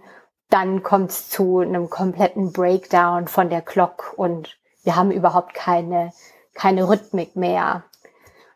dann 0.49 0.83
kommt 0.83 1.09
es 1.09 1.29
zu 1.29 1.59
einem 1.59 1.89
kompletten 1.89 2.53
Breakdown 2.53 3.27
von 3.27 3.49
der 3.49 3.61
Clock 3.61 4.13
und 4.17 4.57
wir 4.83 4.95
haben 4.95 5.11
überhaupt 5.11 5.53
keine, 5.53 6.11
keine 6.53 6.87
Rhythmik 6.87 7.35
mehr. 7.35 7.83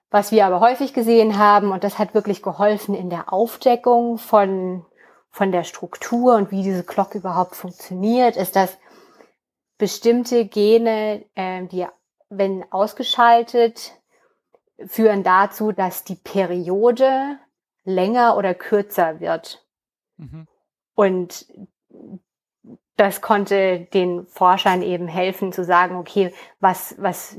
Was 0.10 0.32
wir 0.32 0.46
aber 0.46 0.60
häufig 0.60 0.94
gesehen 0.94 1.38
haben, 1.38 1.72
und 1.72 1.84
das 1.84 2.00
hat 2.00 2.14
wirklich 2.14 2.42
geholfen 2.42 2.96
in 2.96 3.10
der 3.10 3.34
Aufdeckung 3.34 4.18
von, 4.18 4.86
von 5.38 5.52
der 5.52 5.64
Struktur 5.64 6.34
und 6.36 6.50
wie 6.50 6.64
diese 6.64 6.84
Clock 6.84 7.14
überhaupt 7.14 7.56
funktioniert, 7.56 8.36
ist, 8.36 8.56
dass 8.56 8.80
bestimmte 9.78 10.46
Gene, 10.48 11.26
äh, 11.36 11.64
die, 11.68 11.86
wenn 12.30 12.66
ausgeschaltet, 12.72 13.94
führen 14.88 15.22
dazu, 15.22 15.72
dass 15.72 16.04
die 16.04 16.16
Periode 16.16 17.38
länger 17.84 18.36
oder 18.36 18.56
kürzer 18.56 19.20
wird. 19.20 19.64
Mhm. 20.18 20.48
Und 20.96 21.46
das 22.96 23.22
konnte 23.22 23.82
den 23.94 24.26
Forschern 24.26 24.82
eben 24.82 25.08
helfen 25.08 25.54
zu 25.54 25.64
sagen, 25.64 25.98
okay, 25.98 26.34
was, 26.60 26.96
was 26.98 27.38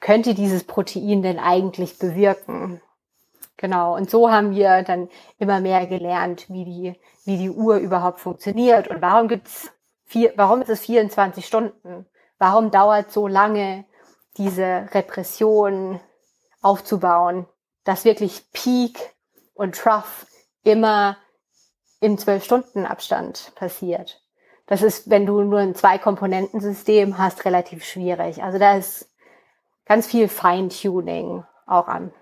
könnte 0.00 0.32
dieses 0.32 0.64
Protein 0.64 1.20
denn 1.20 1.38
eigentlich 1.38 1.98
bewirken? 1.98 2.80
Genau. 3.56 3.94
Und 3.96 4.10
so 4.10 4.30
haben 4.30 4.54
wir 4.54 4.82
dann 4.82 5.08
immer 5.38 5.60
mehr 5.60 5.86
gelernt, 5.86 6.46
wie 6.50 6.64
die, 6.64 7.00
wie 7.24 7.38
die 7.38 7.50
Uhr 7.50 7.76
überhaupt 7.76 8.20
funktioniert 8.20 8.88
und 8.88 9.00
warum 9.00 9.28
gibt's 9.28 9.70
vier, 10.04 10.32
warum 10.36 10.62
ist 10.62 10.70
es 10.70 10.80
24 10.80 11.46
Stunden? 11.46 12.06
Warum 12.38 12.70
dauert 12.70 13.12
so 13.12 13.26
lange 13.28 13.84
diese 14.36 14.88
Repression 14.92 16.00
aufzubauen, 16.62 17.46
dass 17.84 18.04
wirklich 18.04 18.50
Peak 18.52 19.14
und 19.54 19.76
Trough 19.76 20.26
immer 20.64 21.16
im 22.00 22.18
zwölf 22.18 22.44
Stunden 22.44 22.86
Abstand 22.86 23.52
passiert? 23.54 24.20
Das 24.66 24.82
ist, 24.82 25.10
wenn 25.10 25.26
du 25.26 25.42
nur 25.42 25.60
ein 25.60 25.74
Zwei-Komponenten-System 25.74 27.18
hast, 27.18 27.44
relativ 27.44 27.84
schwierig. 27.84 28.42
Also 28.42 28.58
da 28.58 28.76
ist 28.76 29.10
ganz 29.84 30.06
viel 30.06 30.28
Feintuning 30.28 31.44
auch 31.66 31.86
an. 31.86 32.12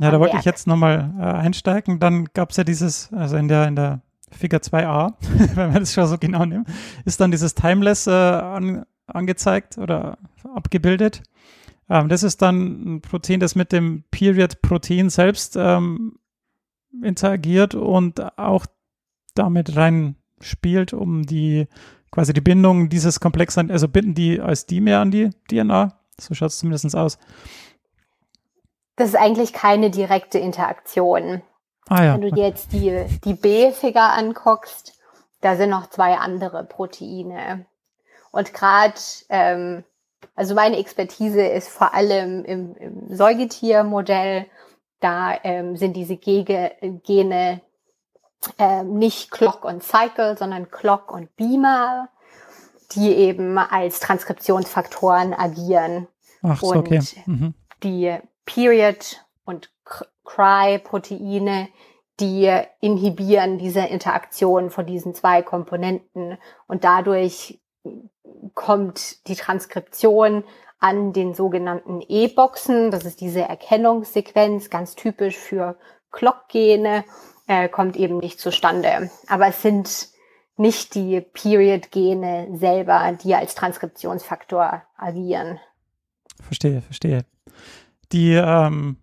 Ja, 0.00 0.10
da 0.10 0.18
wollte 0.18 0.36
ich 0.38 0.44
jetzt 0.44 0.66
nochmal 0.66 1.14
äh, 1.18 1.22
einsteigen. 1.22 2.00
Dann 2.00 2.26
gab 2.32 2.50
es 2.50 2.56
ja 2.56 2.64
dieses, 2.64 3.12
also 3.12 3.36
in 3.36 3.48
der, 3.48 3.68
in 3.68 3.76
der 3.76 4.00
Figur 4.30 4.60
2a, 4.60 5.14
wenn 5.54 5.74
wir 5.74 5.80
das 5.80 5.92
schon 5.92 6.06
so 6.06 6.16
genau 6.18 6.44
nehmen, 6.44 6.64
ist 7.04 7.20
dann 7.20 7.30
dieses 7.30 7.54
Timeless 7.54 8.06
äh, 8.06 8.10
an, 8.10 8.86
angezeigt 9.06 9.78
oder 9.78 10.18
abgebildet. 10.54 11.22
Ähm, 11.88 12.08
das 12.08 12.22
ist 12.22 12.40
dann 12.40 12.96
ein 12.96 13.00
Protein, 13.02 13.40
das 13.40 13.54
mit 13.54 13.72
dem 13.72 14.04
Period-Protein 14.10 15.10
selbst 15.10 15.56
ähm, 15.56 16.16
interagiert 17.02 17.74
und 17.74 18.38
auch 18.38 18.66
damit 19.34 19.76
rein 19.76 20.16
spielt, 20.40 20.92
um 20.92 21.26
die 21.26 21.66
quasi 22.10 22.32
die 22.32 22.40
Bindung 22.40 22.88
dieses 22.88 23.20
Komplex, 23.20 23.56
also 23.58 23.88
binden 23.88 24.14
die 24.14 24.40
als 24.40 24.66
Dimer 24.66 25.00
an 25.00 25.10
die 25.10 25.30
DNA. 25.50 25.96
So 26.18 26.34
schaut 26.34 26.50
es 26.50 26.58
zumindest 26.58 26.96
aus. 26.96 27.18
Das 29.00 29.08
ist 29.08 29.16
eigentlich 29.16 29.54
keine 29.54 29.88
direkte 29.88 30.38
Interaktion. 30.38 31.40
Ah, 31.88 32.04
ja. 32.04 32.14
Wenn 32.14 32.20
du 32.20 32.32
dir 32.32 32.46
jetzt 32.46 32.74
die, 32.74 33.06
die 33.24 33.32
B-Figur 33.32 34.02
anguckst, 34.02 34.92
da 35.40 35.56
sind 35.56 35.70
noch 35.70 35.88
zwei 35.88 36.18
andere 36.18 36.64
Proteine. 36.64 37.64
Und 38.30 38.52
gerade, 38.52 39.00
ähm, 39.30 39.84
also 40.36 40.54
meine 40.54 40.76
Expertise 40.76 41.40
ist 41.40 41.70
vor 41.70 41.94
allem 41.94 42.44
im, 42.44 42.76
im 42.76 43.16
Säugetiermodell. 43.16 44.44
Da 45.00 45.32
ähm, 45.44 45.78
sind 45.78 45.94
diese 45.94 46.18
Gege, 46.18 46.72
Gene 47.02 47.62
ähm, 48.58 48.98
nicht 48.98 49.30
Clock 49.30 49.64
und 49.64 49.82
Cycle, 49.82 50.36
sondern 50.36 50.70
Clock 50.70 51.10
und 51.10 51.34
Beamer, 51.36 52.10
die 52.92 53.14
eben 53.14 53.56
als 53.56 54.00
Transkriptionsfaktoren 54.00 55.32
agieren. 55.32 56.06
Ach, 56.42 56.60
und 56.60 56.76
okay. 56.76 57.00
Mhm. 57.24 57.54
die 57.82 58.20
Period 58.52 59.24
und 59.44 59.70
Cry-Proteine, 60.24 61.68
die 62.18 62.60
inhibieren 62.80 63.58
diese 63.58 63.80
Interaktion 63.80 64.70
von 64.70 64.86
diesen 64.86 65.14
zwei 65.14 65.42
Komponenten 65.42 66.36
und 66.66 66.84
dadurch 66.84 67.60
kommt 68.54 69.26
die 69.28 69.36
Transkription 69.36 70.44
an 70.80 71.12
den 71.12 71.34
sogenannten 71.34 72.00
E-Boxen. 72.00 72.90
Das 72.90 73.04
ist 73.04 73.20
diese 73.20 73.40
Erkennungssequenz, 73.40 74.70
ganz 74.70 74.96
typisch 74.96 75.36
für 75.36 75.76
Clock-Gene, 76.10 77.04
äh, 77.46 77.68
kommt 77.68 77.96
eben 77.96 78.18
nicht 78.18 78.40
zustande. 78.40 79.10
Aber 79.28 79.46
es 79.46 79.62
sind 79.62 80.08
nicht 80.56 80.94
die 80.94 81.20
Period-Gene 81.20 82.48
selber, 82.58 83.16
die 83.22 83.34
als 83.34 83.54
Transkriptionsfaktor 83.54 84.82
agieren. 84.96 85.60
Verstehe, 86.42 86.82
verstehe. 86.82 87.24
Die 88.12 88.32
ähm, 88.32 88.96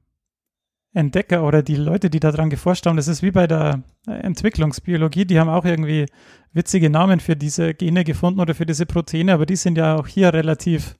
Entdecker 0.97 1.43
oder 1.43 1.61
die 1.61 1.75
Leute, 1.75 2.09
die 2.09 2.19
daran 2.19 2.49
geforscht 2.49 2.85
haben, 2.85 2.97
das 2.97 3.07
ist 3.07 3.21
wie 3.21 3.31
bei 3.31 3.45
der 3.45 3.83
Entwicklungsbiologie, 4.07 5.25
die 5.25 5.39
haben 5.39 5.49
auch 5.49 5.63
irgendwie 5.63 6.07
witzige 6.53 6.89
Namen 6.89 7.19
für 7.19 7.35
diese 7.35 7.73
Gene 7.75 8.03
gefunden 8.03 8.39
oder 8.39 8.55
für 8.55 8.65
diese 8.65 8.85
Proteine, 8.85 9.33
aber 9.33 9.45
die 9.45 9.55
sind 9.55 9.77
ja 9.77 9.95
auch 9.95 10.07
hier 10.07 10.33
relativ, 10.33 10.95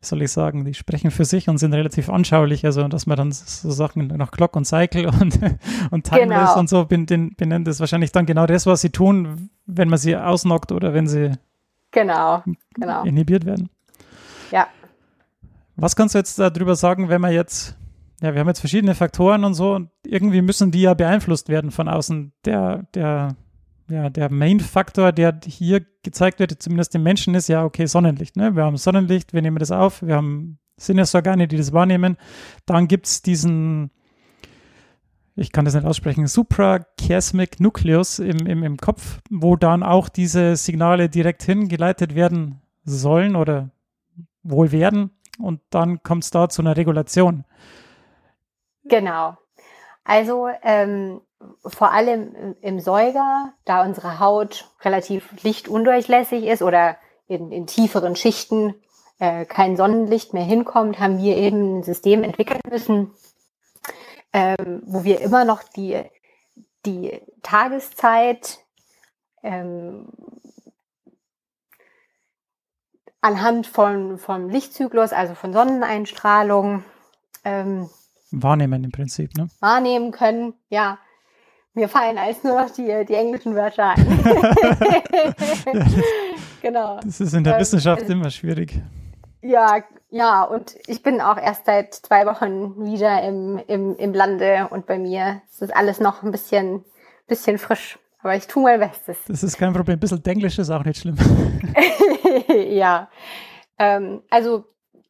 wie 0.00 0.06
soll 0.06 0.22
ich 0.22 0.32
sagen, 0.32 0.64
die 0.64 0.72
sprechen 0.72 1.10
für 1.10 1.26
sich 1.26 1.50
und 1.50 1.58
sind 1.58 1.74
relativ 1.74 2.08
anschaulich, 2.08 2.64
also 2.64 2.88
dass 2.88 3.06
man 3.06 3.18
dann 3.18 3.32
so 3.32 3.70
Sachen 3.70 4.06
nach 4.06 4.30
Clock 4.30 4.56
und 4.56 4.64
Cycle 4.64 5.06
und, 5.20 5.38
und 5.90 6.04
Timeless 6.04 6.50
genau. 6.50 6.58
und 6.58 6.68
so 6.70 6.86
benennt, 6.86 7.68
ist 7.68 7.80
wahrscheinlich 7.80 8.10
dann 8.10 8.24
genau 8.24 8.46
das, 8.46 8.64
was 8.64 8.80
sie 8.80 8.90
tun, 8.90 9.50
wenn 9.66 9.88
man 9.88 9.98
sie 9.98 10.16
ausnockt 10.16 10.72
oder 10.72 10.94
wenn 10.94 11.06
sie 11.06 11.32
genau, 11.90 12.42
genau. 12.74 13.04
inhibiert 13.04 13.44
werden. 13.44 13.68
Ja. 14.50 14.66
Was 15.82 15.96
kannst 15.96 16.14
du 16.14 16.18
jetzt 16.18 16.38
darüber 16.38 16.76
sagen, 16.76 17.08
wenn 17.08 17.20
man 17.20 17.32
jetzt 17.32 17.76
ja, 18.22 18.32
wir 18.32 18.40
haben 18.40 18.46
jetzt 18.46 18.60
verschiedene 18.60 18.94
Faktoren 18.94 19.42
und 19.42 19.54
so 19.54 19.74
und 19.74 19.90
irgendwie 20.06 20.42
müssen 20.42 20.70
die 20.70 20.82
ja 20.82 20.94
beeinflusst 20.94 21.48
werden 21.48 21.72
von 21.72 21.88
außen. 21.88 22.32
Der, 22.44 22.84
der, 22.94 23.34
ja, 23.90 24.10
der 24.10 24.30
Main-Faktor, 24.30 25.10
der 25.10 25.40
hier 25.44 25.84
gezeigt 26.04 26.38
wird, 26.38 26.62
zumindest 26.62 26.94
dem 26.94 27.02
Menschen, 27.02 27.34
ist 27.34 27.48
ja, 27.48 27.64
okay, 27.64 27.86
Sonnenlicht. 27.86 28.36
Ne? 28.36 28.54
Wir 28.54 28.62
haben 28.62 28.76
Sonnenlicht, 28.76 29.32
wir 29.32 29.42
nehmen 29.42 29.58
das 29.58 29.72
auf, 29.72 30.02
wir 30.02 30.14
haben 30.14 30.60
Sinnesorgane, 30.76 31.48
die 31.48 31.56
das 31.56 31.72
wahrnehmen. 31.72 32.16
Dann 32.64 32.86
gibt 32.86 33.06
es 33.06 33.22
diesen, 33.22 33.90
ich 35.34 35.50
kann 35.50 35.64
das 35.64 35.74
nicht 35.74 35.84
aussprechen, 35.84 36.28
Suprachiasmic 36.28 37.58
Nucleus 37.58 38.20
im, 38.20 38.46
im, 38.46 38.62
im 38.62 38.76
Kopf, 38.76 39.18
wo 39.30 39.56
dann 39.56 39.82
auch 39.82 40.08
diese 40.08 40.54
Signale 40.54 41.08
direkt 41.08 41.42
hingeleitet 41.42 42.14
werden 42.14 42.60
sollen 42.84 43.34
oder 43.34 43.72
wohl 44.44 44.70
werden. 44.70 45.10
Und 45.38 45.60
dann 45.70 46.02
kommt 46.02 46.24
es 46.24 46.30
da 46.30 46.48
zu 46.48 46.62
einer 46.62 46.76
Regulation. 46.76 47.44
Genau. 48.84 49.36
Also 50.04 50.48
ähm, 50.62 51.20
vor 51.64 51.92
allem 51.92 52.56
im 52.60 52.80
Säuger, 52.80 53.52
da 53.64 53.84
unsere 53.84 54.18
Haut 54.18 54.70
relativ 54.82 55.30
lichtundurchlässig 55.42 56.44
ist 56.44 56.62
oder 56.62 56.96
in, 57.26 57.52
in 57.52 57.66
tieferen 57.66 58.16
Schichten 58.16 58.74
äh, 59.18 59.44
kein 59.44 59.76
Sonnenlicht 59.76 60.34
mehr 60.34 60.44
hinkommt, 60.44 60.98
haben 60.98 61.18
wir 61.18 61.36
eben 61.36 61.78
ein 61.78 61.82
System 61.82 62.24
entwickeln 62.24 62.60
müssen, 62.68 63.12
ähm, 64.32 64.82
wo 64.84 65.04
wir 65.04 65.20
immer 65.20 65.44
noch 65.44 65.62
die, 65.62 66.02
die 66.84 67.20
Tageszeit 67.42 68.58
ähm, 69.42 70.08
anhand 73.22 73.66
von, 73.66 74.18
vom 74.18 74.50
Lichtzyklus, 74.50 75.12
also 75.12 75.34
von 75.34 75.54
Sonneneinstrahlung, 75.54 76.84
ähm, 77.44 77.88
Wahrnehmen 78.30 78.84
im 78.84 78.92
Prinzip, 78.92 79.34
ne? 79.36 79.48
Wahrnehmen 79.60 80.10
können, 80.10 80.54
ja. 80.68 80.98
Mir 81.74 81.88
fallen 81.88 82.18
als 82.18 82.44
nur 82.44 82.60
noch 82.60 82.70
die, 82.70 83.04
die 83.06 83.14
englischen 83.14 83.54
Wörter 83.54 83.90
ein. 83.90 84.04
genau. 86.62 87.00
Das 87.02 87.18
ist 87.18 87.32
in 87.32 87.44
der 87.44 87.54
ähm, 87.54 87.60
Wissenschaft 87.60 88.02
immer 88.10 88.28
schwierig. 88.28 88.78
Ja, 89.40 89.82
ja, 90.10 90.44
und 90.44 90.76
ich 90.86 91.02
bin 91.02 91.22
auch 91.22 91.38
erst 91.38 91.64
seit 91.64 91.94
zwei 91.94 92.26
Wochen 92.26 92.84
wieder 92.84 93.22
im, 93.22 93.58
im, 93.68 93.96
im 93.96 94.12
Lande 94.12 94.68
und 94.70 94.84
bei 94.84 94.98
mir 94.98 95.40
ist 95.50 95.62
das 95.62 95.70
alles 95.70 95.98
noch 95.98 96.22
ein 96.22 96.30
bisschen, 96.30 96.84
bisschen 97.26 97.56
frisch. 97.56 97.98
Aber 98.22 98.36
ich 98.36 98.46
tue 98.46 98.62
mein 98.62 98.78
Bestes. 98.78 99.16
Das 99.26 99.42
ist 99.42 99.56
kein 99.56 99.72
Problem. 99.72 99.96
Ein 99.96 100.00
bisschen 100.00 100.22
Denglisch 100.22 100.58
ist 100.58 100.70
auch 100.70 100.84
nicht 100.84 101.00
schlimm. 101.00 101.16
ja. 102.48 103.10
Ähm, 103.78 104.22
also 104.30 104.64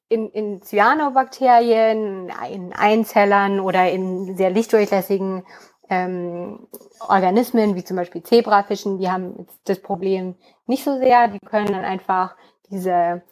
in, 0.08 0.28
in 0.30 0.62
Cyanobakterien, 0.62 2.30
in 2.50 2.72
Einzellern 2.72 3.60
oder 3.60 3.90
in 3.90 4.36
sehr 4.36 4.50
lichtdurchlässigen 4.50 5.44
ähm, 5.88 6.68
Organismen, 7.08 7.74
wie 7.74 7.84
zum 7.84 7.96
Beispiel 7.96 8.22
Zebrafischen, 8.22 8.98
die 8.98 9.10
haben 9.10 9.46
das 9.64 9.80
Problem 9.80 10.36
nicht 10.66 10.84
so 10.84 10.98
sehr. 10.98 11.28
Die 11.28 11.38
können 11.38 11.72
dann 11.72 11.84
einfach 11.84 12.36
diese, 12.70 13.22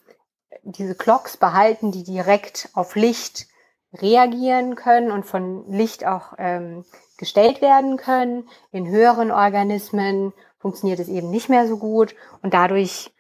diese 0.62 0.94
Clocks 0.94 1.36
behalten, 1.36 1.92
die 1.92 2.02
direkt 2.02 2.70
auf 2.74 2.96
Licht 2.96 3.46
reagieren 3.92 4.74
können 4.74 5.10
und 5.10 5.26
von 5.26 5.70
Licht 5.70 6.06
auch 6.06 6.34
ähm, 6.38 6.84
gestellt 7.18 7.60
werden 7.60 7.96
können. 7.96 8.48
In 8.72 8.88
höheren 8.88 9.30
Organismen 9.30 10.32
funktioniert 10.58 11.00
es 11.00 11.08
eben 11.08 11.30
nicht 11.30 11.48
mehr 11.48 11.66
so 11.66 11.76
gut 11.76 12.14
und 12.42 12.54
dadurch 12.54 13.10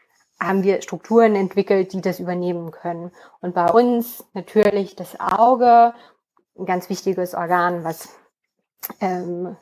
haben 0.40 0.62
wir 0.62 0.80
Strukturen 0.82 1.36
entwickelt, 1.36 1.92
die 1.92 2.00
das 2.00 2.18
übernehmen 2.18 2.70
können. 2.70 3.12
Und 3.40 3.54
bei 3.54 3.70
uns 3.70 4.24
natürlich 4.32 4.96
das 4.96 5.20
Auge, 5.20 5.94
ein 6.58 6.66
ganz 6.66 6.88
wichtiges 6.88 7.34
Organ, 7.34 7.84
was 7.84 8.08
ähm, 9.00 9.56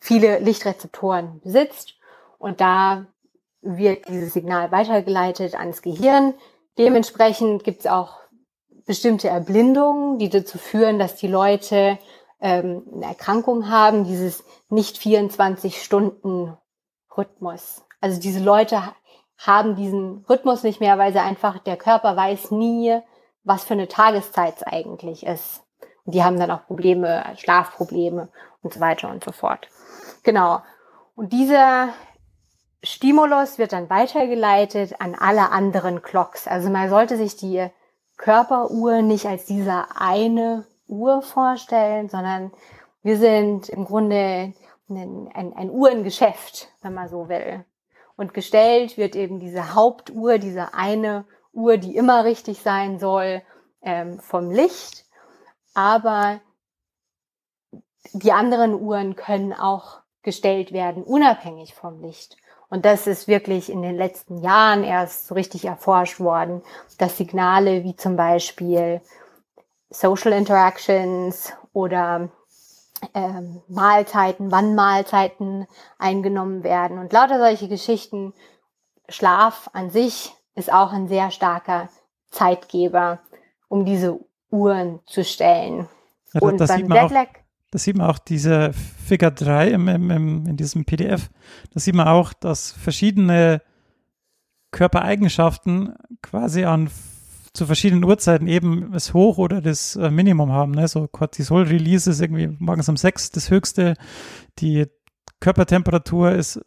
viele 0.00 0.38
Lichtrezeptoren 0.38 1.40
besitzt. 1.40 1.94
Und 2.38 2.60
da 2.60 3.06
wird 3.62 4.06
dieses 4.08 4.34
Signal 4.34 4.70
weitergeleitet 4.70 5.54
ans 5.54 5.80
Gehirn. 5.80 6.34
Dementsprechend 6.76 7.64
gibt 7.64 7.80
es 7.80 7.86
auch 7.86 8.18
bestimmte 8.84 9.28
Erblindungen, 9.28 10.18
die 10.18 10.28
dazu 10.28 10.58
führen, 10.58 10.98
dass 10.98 11.16
die 11.16 11.28
Leute 11.28 11.98
ähm, 12.40 12.82
eine 12.94 13.06
Erkrankung 13.06 13.70
haben, 13.70 14.04
dieses 14.04 14.44
nicht 14.68 14.98
24 14.98 15.82
Stunden 15.82 16.56
Rhythmus. 17.16 17.82
Also 18.00 18.20
diese 18.20 18.40
Leute 18.40 18.82
haben 19.38 19.76
diesen 19.76 20.24
Rhythmus 20.28 20.62
nicht 20.62 20.80
mehr, 20.80 20.98
weil 20.98 21.12
sie 21.12 21.18
einfach, 21.18 21.58
der 21.58 21.76
Körper 21.76 22.16
weiß 22.16 22.50
nie, 22.50 22.98
was 23.42 23.64
für 23.64 23.74
eine 23.74 23.88
Tageszeit 23.88 24.54
es 24.56 24.62
eigentlich 24.62 25.26
ist. 25.26 25.62
Und 26.04 26.14
die 26.14 26.22
haben 26.22 26.38
dann 26.38 26.50
auch 26.50 26.66
Probleme, 26.66 27.24
Schlafprobleme 27.36 28.28
und 28.62 28.72
so 28.72 28.80
weiter 28.80 29.10
und 29.10 29.24
so 29.24 29.32
fort. 29.32 29.68
Genau. 30.22 30.62
Und 31.14 31.32
dieser 31.32 31.90
Stimulus 32.82 33.58
wird 33.58 33.72
dann 33.72 33.88
weitergeleitet 33.88 35.00
an 35.00 35.14
alle 35.14 35.50
anderen 35.50 36.02
Clocks. 36.02 36.46
Also 36.46 36.70
man 36.70 36.90
sollte 36.90 37.16
sich 37.16 37.36
die 37.36 37.68
Körperuhr 38.16 39.02
nicht 39.02 39.26
als 39.26 39.46
diese 39.46 39.86
eine 39.96 40.66
Uhr 40.86 41.22
vorstellen, 41.22 42.08
sondern 42.08 42.52
wir 43.02 43.18
sind 43.18 43.68
im 43.68 43.84
Grunde 43.84 44.52
ein, 44.88 45.30
ein, 45.34 45.52
ein 45.54 45.70
Uhrengeschäft, 45.70 46.68
wenn 46.82 46.94
man 46.94 47.08
so 47.08 47.28
will. 47.28 47.64
Und 48.16 48.34
gestellt 48.34 48.96
wird 48.96 49.16
eben 49.16 49.40
diese 49.40 49.74
Hauptuhr, 49.74 50.38
diese 50.38 50.74
eine 50.74 51.24
Uhr, 51.52 51.76
die 51.76 51.96
immer 51.96 52.24
richtig 52.24 52.60
sein 52.60 52.98
soll, 52.98 53.42
ähm, 53.82 54.18
vom 54.20 54.50
Licht. 54.50 55.04
Aber 55.74 56.40
die 58.12 58.32
anderen 58.32 58.74
Uhren 58.74 59.16
können 59.16 59.52
auch 59.52 60.00
gestellt 60.22 60.72
werden, 60.72 61.02
unabhängig 61.02 61.74
vom 61.74 62.00
Licht. 62.00 62.36
Und 62.68 62.84
das 62.84 63.06
ist 63.06 63.28
wirklich 63.28 63.70
in 63.70 63.82
den 63.82 63.96
letzten 63.96 64.38
Jahren 64.38 64.84
erst 64.84 65.26
so 65.26 65.34
richtig 65.34 65.64
erforscht 65.64 66.18
worden, 66.18 66.62
dass 66.98 67.18
Signale 67.18 67.84
wie 67.84 67.94
zum 67.94 68.16
Beispiel 68.16 69.00
Social 69.90 70.32
Interactions 70.32 71.52
oder 71.72 72.30
ähm, 73.14 73.62
Mahlzeiten, 73.68 74.50
wann 74.50 74.74
Mahlzeiten 74.74 75.66
eingenommen 75.98 76.62
werden 76.62 76.98
und 76.98 77.12
lauter 77.12 77.38
solche 77.38 77.68
Geschichten. 77.68 78.32
Schlaf 79.08 79.68
an 79.72 79.90
sich 79.90 80.32
ist 80.54 80.72
auch 80.72 80.92
ein 80.92 81.08
sehr 81.08 81.30
starker 81.30 81.88
Zeitgeber, 82.30 83.20
um 83.68 83.84
diese 83.84 84.18
Uhren 84.50 85.00
zu 85.06 85.24
stellen. 85.24 85.88
Ja, 86.32 86.40
und 86.40 86.58
das, 86.58 86.68
beim 86.68 86.78
sieht 86.78 86.88
man 86.88 86.98
auch, 86.98 87.02
Jetlag, 87.02 87.28
das 87.70 87.82
sieht 87.84 87.96
man 87.96 88.10
auch, 88.10 88.18
diese 88.18 88.72
Figure 88.72 89.32
3 89.32 89.68
im, 89.68 89.88
im, 89.88 90.10
im, 90.10 90.46
in 90.46 90.56
diesem 90.56 90.84
PDF, 90.84 91.28
da 91.72 91.80
sieht 91.80 91.94
man 91.94 92.08
auch, 92.08 92.32
dass 92.32 92.72
verschiedene 92.72 93.62
Körpereigenschaften 94.70 95.94
quasi 96.22 96.64
an 96.64 96.90
zu 97.54 97.66
verschiedenen 97.66 98.04
Uhrzeiten 98.04 98.48
eben 98.48 98.90
das 98.92 99.14
Hoch- 99.14 99.38
oder 99.38 99.62
das 99.62 99.96
äh, 99.96 100.10
Minimum 100.10 100.52
haben. 100.52 100.72
Ne? 100.72 100.88
So 100.88 101.06
Cortisol-Release 101.06 102.10
ist 102.10 102.20
irgendwie 102.20 102.48
morgens 102.58 102.88
um 102.88 102.96
sechs 102.96 103.30
das 103.30 103.50
höchste. 103.50 103.94
Die 104.58 104.86
Körpertemperatur 105.40 106.32
ist 106.32 106.60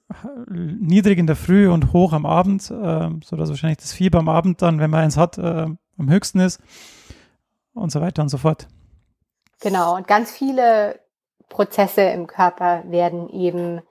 niedrig 0.50 1.18
in 1.18 1.28
der 1.28 1.36
Früh 1.36 1.70
und 1.70 1.94
hoch 1.94 2.14
am 2.14 2.26
Abend, 2.26 2.72
äh, 2.72 3.10
sodass 3.24 3.50
wahrscheinlich 3.50 3.80
das 3.80 3.92
Fieber 3.92 4.20
am 4.20 4.30
Abend 4.30 4.62
dann, 4.62 4.80
wenn 4.80 4.90
man 4.90 5.04
eins 5.04 5.18
hat, 5.18 5.38
äh, 5.38 5.68
am 5.98 6.10
höchsten 6.10 6.40
ist 6.40 6.62
und 7.74 7.92
so 7.92 8.02
weiter 8.02 8.22
und 8.22 8.30
so 8.30 8.38
fort. 8.38 8.68
Genau, 9.60 9.96
und 9.96 10.08
ganz 10.08 10.32
viele 10.32 11.00
Prozesse 11.50 12.02
im 12.02 12.28
Körper 12.28 12.84
werden 12.88 13.30
eben 13.30 13.82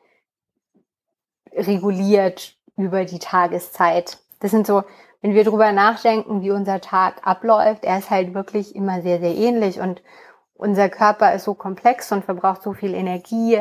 reguliert 1.53 2.57
über 2.77 3.05
die 3.05 3.19
Tageszeit. 3.19 4.19
Das 4.41 4.51
sind 4.51 4.67
so, 4.67 4.85
wenn 5.27 5.35
wir 5.35 5.43
drüber 5.43 5.73
nachdenken, 5.73 6.41
wie 6.41 6.53
unser 6.53 6.81
Tag 6.81 7.27
abläuft, 7.27 7.85
er 7.85 7.99
ist 7.99 8.11
halt 8.11 8.33
wirklich 8.33 8.77
immer 8.77 9.03
sehr, 9.03 9.19
sehr 9.19 9.35
ähnlich 9.35 9.81
und 9.81 10.01
unser 10.55 10.89
Körper 10.89 11.35
ist 11.35 11.43
so 11.43 11.55
komplex 11.55 12.13
und 12.13 12.25
verbraucht 12.25 12.63
so 12.63 12.75
viel 12.75 12.95
Energie, 12.95 13.61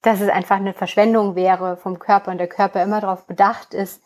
dass 0.00 0.22
es 0.22 0.30
einfach 0.30 0.56
eine 0.56 0.72
Verschwendung 0.72 1.34
wäre 1.34 1.76
vom 1.76 1.98
Körper 1.98 2.30
und 2.30 2.38
der 2.38 2.48
Körper 2.48 2.82
immer 2.82 3.02
darauf 3.02 3.26
bedacht 3.26 3.74
ist, 3.74 4.02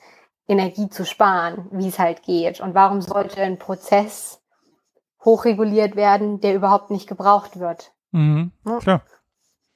Energie 0.49 0.89
zu 0.89 1.07
sparen, 1.07 1.69
wie 1.71 1.87
es 1.87 2.01
halt 2.01 2.25
geht. 2.25 2.61
Und 2.61 2.75
warum 2.75 3.01
sollte 3.01 3.41
ein 3.41 3.61
Prozess 3.61 4.43
hochreguliert 5.25 5.95
werden, 5.95 6.41
der 6.41 6.57
überhaupt 6.57 6.91
nicht 6.91 7.07
gebraucht 7.09 7.61
wird? 7.61 7.93
Mhm, 8.11 8.51
klar. 8.81 9.03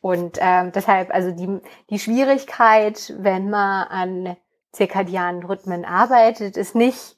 Und 0.01 0.37
ähm, 0.41 0.73
deshalb, 0.73 1.15
also 1.15 1.31
die, 1.31 1.61
die 1.91 2.01
Schwierigkeit, 2.01 3.15
wenn 3.19 3.51
man 3.51 3.87
an 3.87 4.37
zirkadianen 4.73 5.45
Rhythmen 5.45 5.85
arbeitet, 5.85 6.57
ist 6.57 6.75
nicht 6.75 7.17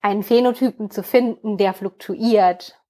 einen 0.00 0.22
Phänotypen 0.22 0.90
zu 0.90 1.02
finden, 1.02 1.56
der 1.56 1.74
fluktuiert, 1.74 2.80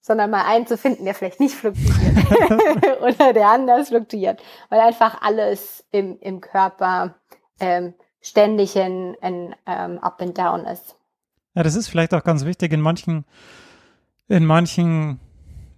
sondern 0.00 0.30
mal 0.30 0.44
einen 0.44 0.66
zu 0.66 0.76
finden, 0.76 1.04
der 1.04 1.14
vielleicht 1.14 1.40
nicht 1.40 1.54
fluktuiert 1.54 3.00
oder 3.00 3.32
der 3.32 3.48
anders 3.48 3.88
fluktuiert, 3.88 4.42
weil 4.68 4.80
einfach 4.80 5.20
alles 5.22 5.84
im, 5.90 6.18
im 6.20 6.40
Körper 6.40 7.16
ähm, 7.60 7.94
ständig 8.20 8.76
in, 8.76 9.14
in 9.22 9.54
ähm, 9.66 9.98
Up 9.98 10.20
and 10.20 10.36
Down 10.36 10.64
ist. 10.64 10.96
Ja, 11.54 11.62
das 11.62 11.74
ist 11.74 11.88
vielleicht 11.88 12.12
auch 12.12 12.24
ganz 12.24 12.44
wichtig 12.44 12.72
in 12.72 12.80
manchen, 12.80 13.24
in 14.28 14.44
manchen 14.44 15.20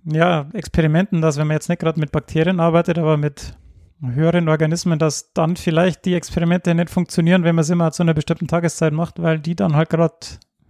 ja, 0.04 0.48
Experimenten, 0.52 1.20
dass 1.20 1.36
wenn 1.36 1.46
man 1.46 1.56
jetzt 1.56 1.68
nicht 1.68 1.80
gerade 1.80 2.00
mit 2.00 2.12
Bakterien 2.12 2.60
arbeitet, 2.60 2.98
aber 2.98 3.16
mit 3.16 3.54
höheren 4.00 4.48
Organismen, 4.48 4.98
dass 4.98 5.32
dann 5.32 5.56
vielleicht 5.56 6.04
die 6.04 6.14
Experimente 6.14 6.74
nicht 6.74 6.90
funktionieren, 6.90 7.44
wenn 7.44 7.54
man 7.54 7.62
es 7.62 7.70
immer 7.70 7.90
zu 7.92 8.02
einer 8.02 8.14
bestimmten 8.14 8.46
Tageszeit 8.46 8.92
macht, 8.92 9.20
weil 9.20 9.40
die 9.40 9.56
dann 9.56 9.74
halt 9.74 9.90
gerade 9.90 10.14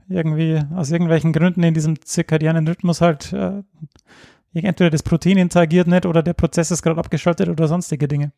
irgendwie 0.08 0.60
aus 0.74 0.90
irgendwelchen 0.90 1.32
Gründen 1.32 1.62
in 1.62 1.74
diesem 1.74 2.00
zirkadianen 2.02 2.66
Rhythmus 2.66 3.00
halt 3.00 3.32
äh, 3.32 3.62
entweder 4.54 4.90
das 4.90 5.02
Protein 5.02 5.38
interagiert 5.38 5.86
nicht 5.86 6.06
oder 6.06 6.22
der 6.22 6.34
Prozess 6.34 6.70
ist 6.70 6.82
gerade 6.82 6.98
abgeschaltet 6.98 7.48
oder 7.48 7.68
sonstige 7.68 8.08
Dinge. 8.08 8.32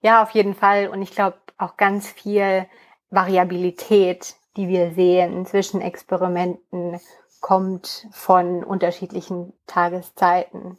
Ja, 0.00 0.22
auf 0.22 0.30
jeden 0.30 0.54
Fall. 0.54 0.88
Und 0.88 1.02
ich 1.02 1.12
glaube 1.12 1.38
auch 1.56 1.76
ganz 1.76 2.08
viel 2.08 2.66
Variabilität, 3.10 4.34
die 4.56 4.68
wir 4.68 4.92
sehen 4.92 5.46
zwischen 5.46 5.80
Experimenten, 5.80 7.00
kommt 7.40 8.06
von 8.10 8.64
unterschiedlichen 8.64 9.52
Tageszeiten. 9.66 10.76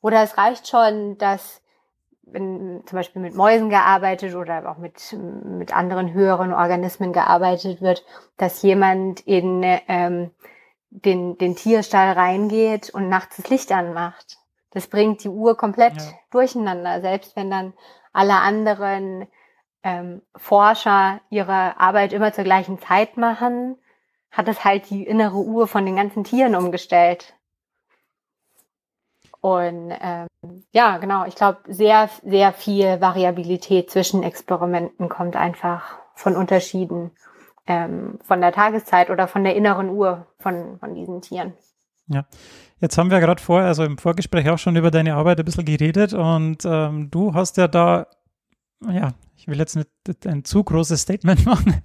Oder 0.00 0.22
es 0.22 0.38
reicht 0.38 0.68
schon, 0.68 1.18
dass 1.18 1.60
wenn 2.32 2.82
zum 2.86 2.96
Beispiel 2.96 3.22
mit 3.22 3.34
Mäusen 3.34 3.70
gearbeitet 3.70 4.34
oder 4.34 4.70
auch 4.70 4.78
mit, 4.78 5.16
mit 5.44 5.74
anderen 5.74 6.12
höheren 6.12 6.52
Organismen 6.52 7.12
gearbeitet 7.12 7.80
wird, 7.80 8.04
dass 8.36 8.62
jemand 8.62 9.20
in 9.20 9.62
ähm, 9.64 10.30
den, 10.90 11.36
den 11.38 11.56
Tierstall 11.56 12.12
reingeht 12.12 12.90
und 12.90 13.08
nachts 13.08 13.36
das 13.36 13.50
Licht 13.50 13.72
anmacht. 13.72 14.38
Das 14.70 14.86
bringt 14.86 15.24
die 15.24 15.28
Uhr 15.28 15.56
komplett 15.56 15.96
Ja. 15.96 16.02
durcheinander, 16.30 17.00
selbst 17.00 17.36
wenn 17.36 17.50
dann 17.50 17.72
alle 18.12 18.34
anderen 18.34 19.26
ähm, 19.82 20.22
Forscher 20.36 21.20
ihre 21.30 21.78
Arbeit 21.80 22.12
immer 22.12 22.32
zur 22.32 22.44
gleichen 22.44 22.80
Zeit 22.80 23.16
machen, 23.16 23.78
hat 24.30 24.48
es 24.48 24.64
halt 24.64 24.90
die 24.90 25.06
innere 25.06 25.38
Uhr 25.38 25.66
von 25.66 25.86
den 25.86 25.96
ganzen 25.96 26.24
Tieren 26.24 26.54
umgestellt. 26.54 27.34
Und 29.40 29.92
ähm, 30.00 30.26
ja, 30.72 30.98
genau, 30.98 31.24
ich 31.26 31.34
glaube, 31.34 31.58
sehr, 31.68 32.08
sehr 32.24 32.52
viel 32.52 33.00
Variabilität 33.00 33.90
zwischen 33.90 34.22
Experimenten 34.22 35.08
kommt 35.08 35.36
einfach 35.36 35.98
von 36.14 36.36
Unterschieden 36.36 37.12
ähm, 37.66 38.18
von 38.24 38.40
der 38.40 38.52
Tageszeit 38.52 39.10
oder 39.10 39.28
von 39.28 39.44
der 39.44 39.54
inneren 39.54 39.90
Uhr 39.90 40.26
von, 40.38 40.78
von 40.80 40.94
diesen 40.94 41.22
Tieren. 41.22 41.52
Jetzt 42.80 42.96
haben 42.96 43.10
wir 43.10 43.20
gerade 43.20 43.42
vor, 43.42 43.60
also 43.60 43.84
im 43.84 43.98
Vorgespräch 43.98 44.48
auch 44.48 44.58
schon 44.58 44.76
über 44.76 44.90
deine 44.90 45.14
Arbeit 45.14 45.38
ein 45.38 45.44
bisschen 45.44 45.64
geredet 45.64 46.14
und 46.14 46.64
ähm, 46.64 47.10
du 47.10 47.34
hast 47.34 47.56
ja 47.56 47.68
da, 47.68 48.06
ja, 48.88 49.10
ich 49.36 49.48
will 49.48 49.58
jetzt 49.58 49.76
nicht 49.76 50.26
ein 50.26 50.44
zu 50.44 50.64
großes 50.64 51.02
Statement 51.02 51.44
machen, 51.46 51.82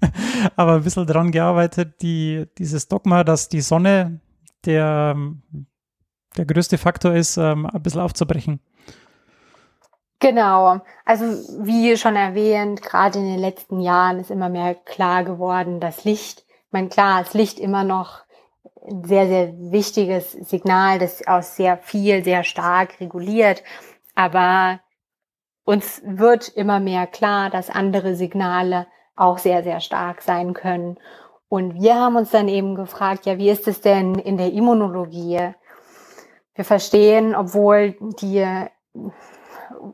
aber 0.55 0.75
ein 0.75 0.83
bisschen 0.83 1.05
daran 1.07 1.31
gearbeitet, 1.31 2.01
die, 2.01 2.45
dieses 2.57 2.87
Dogma, 2.87 3.23
dass 3.23 3.49
die 3.49 3.61
Sonne 3.61 4.21
der, 4.65 5.15
der 6.37 6.45
größte 6.45 6.77
Faktor 6.77 7.13
ist, 7.13 7.37
ähm, 7.37 7.65
ein 7.65 7.81
bisschen 7.81 8.01
aufzubrechen. 8.01 8.59
Genau. 10.19 10.79
Also 11.03 11.25
wie 11.65 11.97
schon 11.97 12.15
erwähnt, 12.15 12.81
gerade 12.81 13.19
in 13.19 13.27
den 13.27 13.39
letzten 13.39 13.81
Jahren 13.81 14.19
ist 14.19 14.31
immer 14.31 14.47
mehr 14.47 14.73
klar 14.73 15.25
geworden, 15.25 15.81
dass 15.81 16.05
Licht, 16.05 16.45
ich 16.47 16.71
meine, 16.71 16.87
klar, 16.87 17.21
ist 17.21 17.33
Licht 17.33 17.59
immer 17.59 17.83
noch 17.83 18.21
ein 18.87 19.03
sehr, 19.03 19.27
sehr 19.27 19.53
wichtiges 19.71 20.31
Signal, 20.31 20.99
das 20.99 21.27
aus 21.27 21.57
sehr 21.57 21.77
viel, 21.77 22.23
sehr 22.23 22.43
stark 22.43 22.99
reguliert. 23.01 23.63
Aber 24.15 24.79
uns 25.65 26.01
wird 26.05 26.49
immer 26.49 26.79
mehr 26.79 27.07
klar, 27.07 27.49
dass 27.49 27.69
andere 27.69 28.15
Signale 28.15 28.87
auch 29.15 29.37
sehr, 29.37 29.63
sehr 29.63 29.79
stark 29.79 30.21
sein 30.21 30.53
können. 30.53 30.97
Und 31.49 31.81
wir 31.81 31.95
haben 31.95 32.15
uns 32.15 32.31
dann 32.31 32.47
eben 32.47 32.75
gefragt, 32.75 33.25
ja, 33.25 33.37
wie 33.37 33.49
ist 33.49 33.67
es 33.67 33.81
denn 33.81 34.15
in 34.15 34.37
der 34.37 34.53
Immunologie? 34.53 35.53
Wir 36.55 36.65
verstehen, 36.65 37.35
obwohl 37.35 37.95
die 38.21 38.45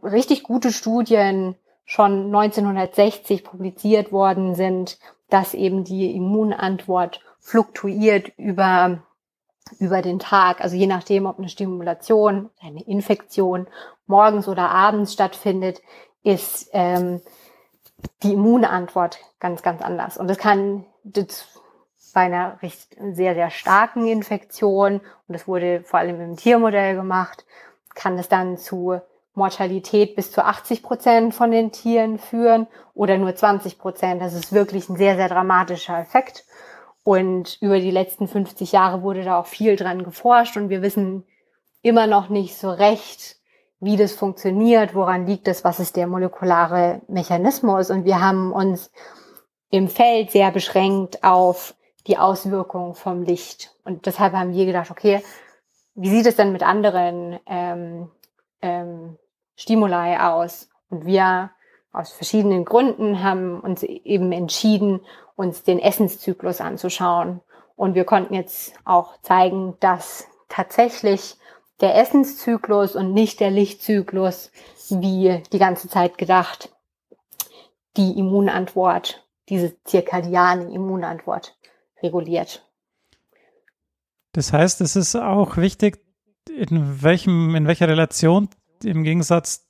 richtig 0.03 0.43
gute 0.43 0.71
Studien 0.71 1.55
schon 1.85 2.25
1960 2.35 3.43
publiziert 3.43 4.11
worden 4.11 4.55
sind, 4.55 4.99
dass 5.29 5.53
eben 5.53 5.83
die 5.83 6.15
Immunantwort 6.15 7.21
fluktuiert 7.39 8.31
über, 8.37 8.99
über 9.79 10.01
den 10.01 10.19
Tag. 10.19 10.61
Also 10.61 10.75
je 10.75 10.87
nachdem, 10.87 11.25
ob 11.25 11.39
eine 11.39 11.49
Stimulation, 11.49 12.49
eine 12.61 12.83
Infektion 12.83 13.67
morgens 14.05 14.47
oder 14.47 14.69
abends 14.69 15.13
stattfindet, 15.13 15.81
ist 16.23 16.69
ähm, 16.73 17.21
die 18.23 18.33
Immunantwort 18.33 19.19
ganz, 19.39 19.61
ganz 19.61 19.81
anders. 19.81 20.17
Und 20.17 20.27
das 20.27 20.37
kann, 20.37 20.85
das 21.03 21.58
bei 22.19 22.25
einer 22.25 22.61
recht, 22.61 22.97
sehr, 23.13 23.33
sehr 23.33 23.49
starken 23.49 24.05
Infektion, 24.05 24.95
und 24.95 25.33
das 25.33 25.47
wurde 25.47 25.83
vor 25.85 25.99
allem 25.99 26.19
im 26.19 26.35
Tiermodell 26.35 26.95
gemacht, 26.95 27.45
kann 27.95 28.19
es 28.19 28.27
dann 28.27 28.57
zu 28.57 28.99
Mortalität 29.35 30.17
bis 30.17 30.29
zu 30.29 30.43
80 30.43 30.83
Prozent 30.83 31.33
von 31.33 31.49
den 31.49 31.71
Tieren 31.71 32.17
führen 32.17 32.67
oder 32.93 33.17
nur 33.17 33.33
20 33.33 33.79
Prozent. 33.79 34.21
Das 34.21 34.33
ist 34.33 34.51
wirklich 34.51 34.89
ein 34.89 34.97
sehr, 34.97 35.15
sehr 35.15 35.29
dramatischer 35.29 35.97
Effekt. 35.97 36.43
Und 37.05 37.57
über 37.61 37.79
die 37.79 37.89
letzten 37.89 38.27
50 38.27 38.73
Jahre 38.73 39.01
wurde 39.01 39.23
da 39.23 39.39
auch 39.39 39.47
viel 39.47 39.77
dran 39.77 40.03
geforscht 40.03 40.57
und 40.57 40.67
wir 40.67 40.81
wissen 40.81 41.23
immer 41.81 42.05
noch 42.05 42.27
nicht 42.27 42.57
so 42.57 42.69
recht, 42.69 43.37
wie 43.79 43.95
das 43.95 44.11
funktioniert, 44.11 44.93
woran 44.93 45.25
liegt 45.25 45.47
es, 45.47 45.63
was 45.63 45.79
ist 45.79 45.95
der 45.95 46.07
molekulare 46.07 46.99
Mechanismus. 47.07 47.89
Und 47.89 48.03
wir 48.03 48.19
haben 48.19 48.51
uns 48.51 48.91
im 49.69 49.87
Feld 49.87 50.31
sehr 50.31 50.51
beschränkt 50.51 51.23
auf 51.23 51.75
die 52.07 52.17
Auswirkungen 52.17 52.95
vom 52.95 53.23
Licht. 53.23 53.75
Und 53.83 54.05
deshalb 54.05 54.33
haben 54.33 54.53
wir 54.53 54.65
gedacht, 54.65 54.91
okay, 54.91 55.23
wie 55.95 56.09
sieht 56.09 56.25
es 56.25 56.35
denn 56.35 56.51
mit 56.51 56.63
anderen 56.63 57.39
ähm, 57.45 58.09
ähm, 58.61 59.17
Stimuli 59.55 60.17
aus? 60.17 60.69
Und 60.89 61.05
wir 61.05 61.51
aus 61.91 62.11
verschiedenen 62.11 62.65
Gründen 62.65 63.23
haben 63.23 63.59
uns 63.59 63.83
eben 63.83 64.31
entschieden, 64.31 65.01
uns 65.35 65.63
den 65.63 65.79
Essenszyklus 65.79 66.61
anzuschauen. 66.61 67.41
Und 67.75 67.95
wir 67.95 68.05
konnten 68.05 68.33
jetzt 68.33 68.73
auch 68.85 69.19
zeigen, 69.21 69.75
dass 69.79 70.27
tatsächlich 70.47 71.37
der 71.81 71.95
Essenszyklus 71.95 72.95
und 72.95 73.13
nicht 73.13 73.39
der 73.39 73.51
Lichtzyklus, 73.51 74.51
wie 74.89 75.41
die 75.51 75.59
ganze 75.59 75.87
Zeit 75.87 76.17
gedacht, 76.17 76.69
die 77.97 78.17
Immunantwort, 78.17 79.25
diese 79.49 79.81
zirkadiane 79.83 80.71
Immunantwort 80.73 81.55
reguliert. 82.01 82.65
Das 84.33 84.53
heißt, 84.53 84.81
es 84.81 84.95
ist 84.95 85.15
auch 85.15 85.57
wichtig, 85.57 85.99
in 86.49 87.03
welchem, 87.03 87.55
in 87.55 87.67
welcher 87.67 87.87
Relation 87.87 88.49
im 88.83 89.03
Gegensatz 89.03 89.67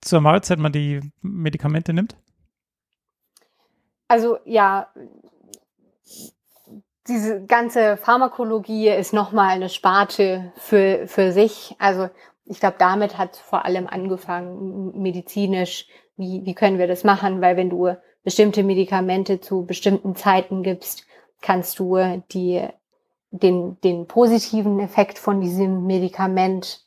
zur 0.00 0.20
Mahlzeit 0.20 0.58
man 0.58 0.72
die 0.72 1.00
Medikamente 1.20 1.92
nimmt? 1.92 2.16
Also 4.08 4.38
ja, 4.44 4.88
diese 7.08 7.44
ganze 7.44 7.96
Pharmakologie 7.96 8.88
ist 8.88 9.12
nochmal 9.12 9.50
eine 9.50 9.68
Sparte 9.68 10.52
für, 10.56 11.06
für 11.06 11.32
sich. 11.32 11.74
Also 11.78 12.08
ich 12.44 12.60
glaube, 12.60 12.76
damit 12.78 13.18
hat 13.18 13.36
vor 13.36 13.64
allem 13.64 13.86
angefangen, 13.86 15.00
medizinisch, 15.00 15.88
wie, 16.16 16.44
wie 16.44 16.54
können 16.54 16.78
wir 16.78 16.86
das 16.86 17.04
machen? 17.04 17.40
Weil 17.40 17.56
wenn 17.56 17.70
du 17.70 17.94
bestimmte 18.22 18.62
Medikamente 18.62 19.40
zu 19.40 19.66
bestimmten 19.66 20.16
Zeiten 20.16 20.62
gibst, 20.62 21.06
kannst 21.46 21.78
du 21.78 21.96
die, 22.32 22.66
den, 23.30 23.80
den 23.82 24.06
positiven 24.06 24.80
Effekt 24.80 25.18
von 25.18 25.40
diesem 25.40 25.86
Medikament 25.86 26.82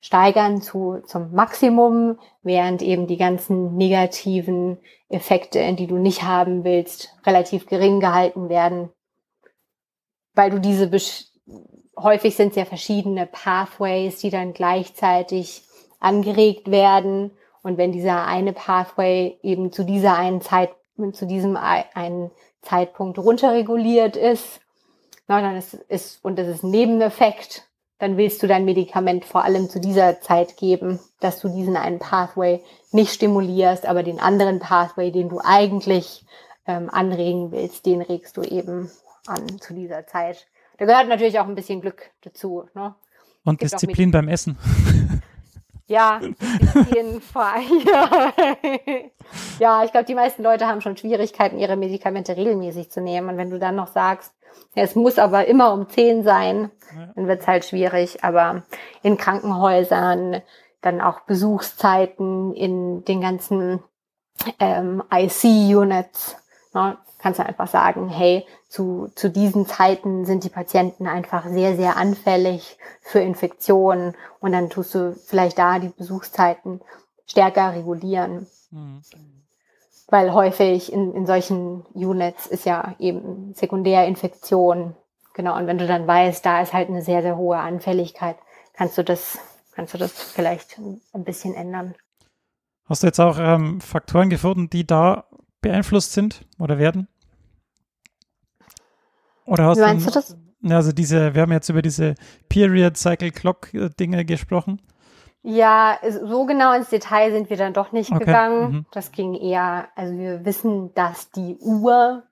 steigern 0.00 0.62
zu, 0.62 1.02
zum 1.06 1.32
Maximum, 1.32 2.18
während 2.42 2.80
eben 2.80 3.06
die 3.06 3.18
ganzen 3.18 3.76
negativen 3.76 4.78
Effekte, 5.08 5.74
die 5.74 5.86
du 5.86 5.96
nicht 5.96 6.22
haben 6.22 6.64
willst, 6.64 7.14
relativ 7.26 7.66
gering 7.66 8.00
gehalten 8.00 8.48
werden 8.48 8.90
weil 10.34 10.50
du 10.50 10.58
diese, 10.58 10.90
häufig 11.96 12.36
sind 12.36 12.50
es 12.50 12.56
ja 12.56 12.64
verschiedene 12.64 13.26
Pathways, 13.26 14.18
die 14.20 14.30
dann 14.30 14.52
gleichzeitig 14.52 15.62
angeregt 15.98 16.70
werden. 16.70 17.32
Und 17.62 17.76
wenn 17.76 17.92
dieser 17.92 18.26
eine 18.26 18.52
Pathway 18.52 19.38
eben 19.42 19.72
zu 19.72 19.84
dieser 19.84 20.16
einen 20.16 20.40
Zeit, 20.40 20.70
zu 21.12 21.26
diesem 21.26 21.56
einen 21.56 22.30
Zeitpunkt 22.62 23.18
runterreguliert 23.18 24.16
ist, 24.16 24.60
na, 25.28 25.40
dann 25.40 25.56
ist, 25.56 25.74
ist, 25.74 26.24
und 26.24 26.38
das 26.38 26.48
ist 26.48 26.64
ein 26.64 26.70
Nebeneffekt, 26.70 27.68
dann 27.98 28.16
willst 28.16 28.42
du 28.42 28.46
dein 28.46 28.64
Medikament 28.64 29.24
vor 29.24 29.44
allem 29.44 29.68
zu 29.68 29.78
dieser 29.78 30.20
Zeit 30.20 30.56
geben, 30.56 30.98
dass 31.20 31.40
du 31.40 31.48
diesen 31.48 31.76
einen 31.76 31.98
Pathway 31.98 32.62
nicht 32.92 33.12
stimulierst, 33.12 33.86
aber 33.86 34.02
den 34.02 34.18
anderen 34.18 34.58
Pathway, 34.58 35.10
den 35.12 35.28
du 35.28 35.40
eigentlich 35.42 36.24
ähm, 36.66 36.88
anregen 36.90 37.52
willst, 37.52 37.86
den 37.86 38.00
regst 38.00 38.36
du 38.36 38.42
eben 38.42 38.90
an 39.26 39.60
zu 39.60 39.74
dieser 39.74 40.06
Zeit. 40.06 40.46
Da 40.78 40.86
gehört 40.86 41.08
natürlich 41.08 41.38
auch 41.38 41.46
ein 41.46 41.54
bisschen 41.54 41.82
Glück 41.82 42.10
dazu. 42.22 42.64
Ne? 42.74 42.94
Und 43.44 43.60
Disziplin 43.60 44.10
beim 44.10 44.28
Essen. 44.28 44.58
Ja, 45.90 46.20
Disziplin 46.20 47.20
vor 47.20 47.52
ja. 47.84 48.32
ja, 49.58 49.84
ich 49.84 49.90
glaube, 49.90 50.06
die 50.06 50.14
meisten 50.14 50.44
Leute 50.44 50.68
haben 50.68 50.80
schon 50.80 50.96
Schwierigkeiten, 50.96 51.58
ihre 51.58 51.76
Medikamente 51.76 52.36
regelmäßig 52.36 52.92
zu 52.92 53.00
nehmen. 53.00 53.28
Und 53.28 53.38
wenn 53.38 53.50
du 53.50 53.58
dann 53.58 53.74
noch 53.74 53.88
sagst, 53.88 54.32
ja, 54.76 54.84
es 54.84 54.94
muss 54.94 55.18
aber 55.18 55.46
immer 55.46 55.72
um 55.72 55.88
zehn 55.88 56.22
sein, 56.22 56.70
dann 57.16 57.26
wird 57.26 57.40
es 57.40 57.48
halt 57.48 57.64
schwierig. 57.64 58.22
Aber 58.22 58.62
in 59.02 59.16
Krankenhäusern, 59.16 60.42
dann 60.80 61.00
auch 61.00 61.22
Besuchszeiten 61.22 62.54
in 62.54 63.04
den 63.04 63.20
ganzen 63.20 63.82
ähm, 64.60 65.02
IC-Units, 65.12 66.36
ne, 66.74 66.98
kannst 67.18 67.38
du 67.38 67.46
einfach 67.46 67.68
sagen, 67.68 68.08
hey, 68.08 68.46
zu, 68.68 69.10
zu 69.14 69.30
diesen 69.30 69.66
Zeiten 69.66 70.24
sind 70.24 70.44
die 70.44 70.48
Patienten 70.48 71.06
einfach 71.06 71.46
sehr, 71.46 71.76
sehr 71.76 71.96
anfällig 71.96 72.78
für 73.02 73.20
Infektionen 73.20 74.14
und 74.40 74.52
dann 74.52 74.70
tust 74.70 74.94
du 74.94 75.14
vielleicht 75.14 75.58
da 75.58 75.78
die 75.78 75.88
Besuchszeiten 75.88 76.80
stärker 77.26 77.74
regulieren. 77.74 78.46
Mhm. 78.70 79.02
Weil 80.08 80.32
häufig 80.32 80.92
in, 80.92 81.14
in 81.14 81.26
solchen 81.26 81.82
Units 81.94 82.46
ist 82.46 82.64
ja 82.64 82.94
eben 82.98 83.54
Sekundärinfektion. 83.54 84.96
Genau, 85.34 85.56
und 85.56 85.66
wenn 85.68 85.78
du 85.78 85.86
dann 85.86 86.06
weißt, 86.06 86.44
da 86.44 86.60
ist 86.60 86.72
halt 86.72 86.88
eine 86.88 87.02
sehr, 87.02 87.22
sehr 87.22 87.36
hohe 87.36 87.58
Anfälligkeit, 87.58 88.36
kannst 88.72 88.98
du 88.98 89.04
das, 89.04 89.38
kannst 89.72 89.94
du 89.94 89.98
das 89.98 90.12
vielleicht 90.12 90.78
ein 90.78 91.24
bisschen 91.24 91.54
ändern. 91.54 91.94
Hast 92.86 93.04
du 93.04 93.06
jetzt 93.06 93.20
auch 93.20 93.38
ähm, 93.38 93.80
Faktoren 93.80 94.30
gefunden, 94.30 94.68
die 94.68 94.84
da 94.84 95.26
beeinflusst 95.60 96.12
sind 96.12 96.46
oder 96.58 96.78
werden? 96.78 97.08
Oder 99.46 99.64
hast 99.64 99.78
Wie 99.78 99.82
meinst 99.82 100.06
du, 100.06 100.10
du 100.10 100.14
das? 100.14 100.36
Also 100.68 100.92
diese, 100.92 101.34
wir 101.34 101.42
haben 101.42 101.52
jetzt 101.52 101.68
über 101.68 101.82
diese 101.82 102.14
Period 102.48 102.96
Cycle 102.96 103.30
Clock 103.30 103.72
äh, 103.74 103.88
Dinge 103.88 104.24
gesprochen. 104.24 104.80
Ja, 105.42 105.98
so 106.20 106.44
genau 106.44 106.74
ins 106.74 106.90
Detail 106.90 107.32
sind 107.32 107.48
wir 107.48 107.56
dann 107.56 107.72
doch 107.72 107.92
nicht 107.92 108.12
okay. 108.12 108.24
gegangen. 108.24 108.72
Mhm. 108.72 108.86
Das 108.92 109.10
ging 109.10 109.34
eher, 109.34 109.88
also 109.96 110.16
wir 110.16 110.44
wissen, 110.44 110.92
dass 110.94 111.30
die 111.30 111.56
Uhr 111.58 112.24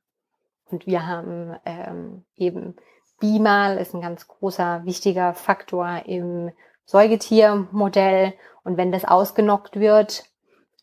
und 0.66 0.86
wir 0.86 1.06
haben 1.06 1.56
ähm, 1.64 2.24
eben 2.36 2.76
Bimal 3.20 3.78
ist 3.78 3.94
ein 3.94 4.00
ganz 4.00 4.28
großer, 4.28 4.84
wichtiger 4.84 5.34
Faktor 5.34 6.02
im 6.06 6.52
Säugetiermodell. 6.84 8.34
Und 8.62 8.76
wenn 8.76 8.92
das 8.92 9.04
ausgenockt 9.04 9.80
wird, 9.80 10.24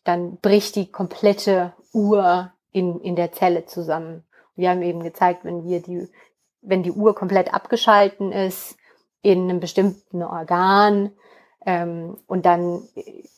dann 0.04 0.36
bricht 0.38 0.76
die 0.76 0.90
komplette 0.90 1.72
Uhr 1.96 2.52
in, 2.72 3.00
in 3.00 3.16
der 3.16 3.32
Zelle 3.32 3.66
zusammen. 3.66 4.24
Wir 4.54 4.70
haben 4.70 4.82
eben 4.82 5.02
gezeigt, 5.02 5.44
wenn 5.44 5.64
wir 5.64 5.80
die 5.82 6.08
wenn 6.66 6.82
die 6.82 6.92
Uhr 6.92 7.14
komplett 7.14 7.54
abgeschalten 7.54 8.32
ist 8.32 8.76
in 9.22 9.44
einem 9.44 9.60
bestimmten 9.60 10.22
Organ 10.22 11.12
ähm, 11.64 12.16
und 12.26 12.44
dann 12.44 12.82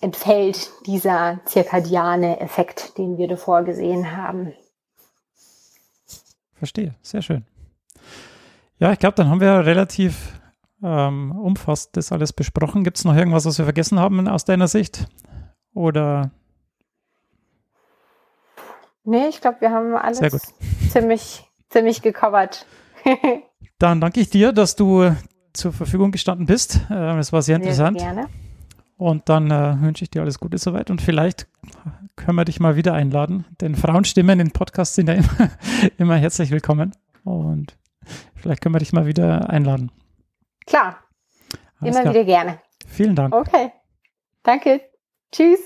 entfällt 0.00 0.70
dieser 0.86 1.40
zirkadiane 1.44 2.40
Effekt, 2.40 2.98
den 2.98 3.18
wir 3.18 3.28
davor 3.28 3.62
gesehen 3.62 4.16
haben. 4.16 4.52
Verstehe, 6.54 6.94
sehr 7.02 7.22
schön. 7.22 7.44
Ja, 8.78 8.92
ich 8.92 8.98
glaube, 8.98 9.14
dann 9.14 9.28
haben 9.28 9.40
wir 9.40 9.66
relativ 9.66 10.40
ähm, 10.82 11.32
umfassend 11.32 11.96
das 11.96 12.12
alles 12.12 12.32
besprochen. 12.32 12.84
Gibt 12.84 12.96
es 12.96 13.04
noch 13.04 13.14
irgendwas, 13.14 13.44
was 13.44 13.58
wir 13.58 13.64
vergessen 13.64 13.98
haben 13.98 14.26
aus 14.28 14.44
deiner 14.44 14.68
Sicht? 14.68 15.06
Oder? 15.74 16.30
Nee, 19.04 19.28
ich 19.28 19.40
glaube, 19.40 19.60
wir 19.60 19.70
haben 19.70 19.94
alles 19.96 20.20
ziemlich, 20.90 21.48
ziemlich 21.68 22.02
gecovert. 22.02 22.66
Dann 23.78 24.00
danke 24.00 24.20
ich 24.20 24.30
dir, 24.30 24.52
dass 24.52 24.76
du 24.76 25.14
zur 25.52 25.72
Verfügung 25.72 26.10
gestanden 26.10 26.46
bist. 26.46 26.80
Äh, 26.90 27.18
es 27.18 27.32
war 27.32 27.42
sehr 27.42 27.56
interessant. 27.56 27.98
Sehr 27.98 28.12
gerne. 28.12 28.28
Und 28.98 29.28
dann 29.28 29.50
äh, 29.52 29.80
wünsche 29.80 30.02
ich 30.02 30.10
dir 30.10 30.22
alles 30.22 30.40
Gute 30.40 30.58
soweit 30.58 30.90
und 30.90 31.00
vielleicht 31.00 31.46
können 32.16 32.34
wir 32.34 32.44
dich 32.44 32.58
mal 32.58 32.74
wieder 32.74 32.94
einladen, 32.94 33.44
denn 33.60 33.76
Frauenstimmen 33.76 34.40
in 34.40 34.50
Podcasts 34.50 34.96
sind 34.96 35.08
ja 35.08 35.14
immer, 35.14 35.50
immer 35.98 36.16
herzlich 36.16 36.50
willkommen 36.50 36.96
und 37.22 37.78
vielleicht 38.34 38.60
können 38.60 38.74
wir 38.74 38.80
dich 38.80 38.92
mal 38.92 39.06
wieder 39.06 39.48
einladen. 39.48 39.92
Klar, 40.66 40.98
alles 41.80 41.94
immer 41.94 42.02
klar. 42.02 42.14
wieder 42.14 42.24
gerne. 42.24 42.58
Vielen 42.88 43.14
Dank. 43.14 43.32
Okay, 43.32 43.72
danke. 44.42 44.80
Tschüss. 45.30 45.60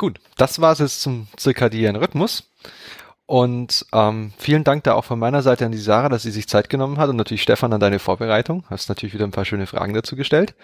Gut, 0.00 0.18
das 0.38 0.62
war 0.62 0.72
es 0.72 0.78
jetzt 0.78 1.02
zum 1.02 1.26
zirkadiären 1.36 1.94
Rhythmus. 1.94 2.50
Und 3.26 3.84
ähm, 3.92 4.32
vielen 4.38 4.64
Dank 4.64 4.82
da 4.84 4.94
auch 4.94 5.04
von 5.04 5.18
meiner 5.18 5.42
Seite 5.42 5.66
an 5.66 5.72
die 5.72 5.78
Sarah, 5.78 6.08
dass 6.08 6.22
sie 6.22 6.30
sich 6.30 6.48
Zeit 6.48 6.70
genommen 6.70 6.96
hat 6.96 7.10
und 7.10 7.16
natürlich 7.16 7.42
Stefan 7.42 7.70
an 7.74 7.80
deine 7.80 7.98
Vorbereitung. 7.98 8.64
Hast 8.70 8.88
natürlich 8.88 9.12
wieder 9.12 9.26
ein 9.26 9.30
paar 9.30 9.44
schöne 9.44 9.66
Fragen 9.66 9.92
dazu 9.92 10.16
gestellt. 10.16 10.54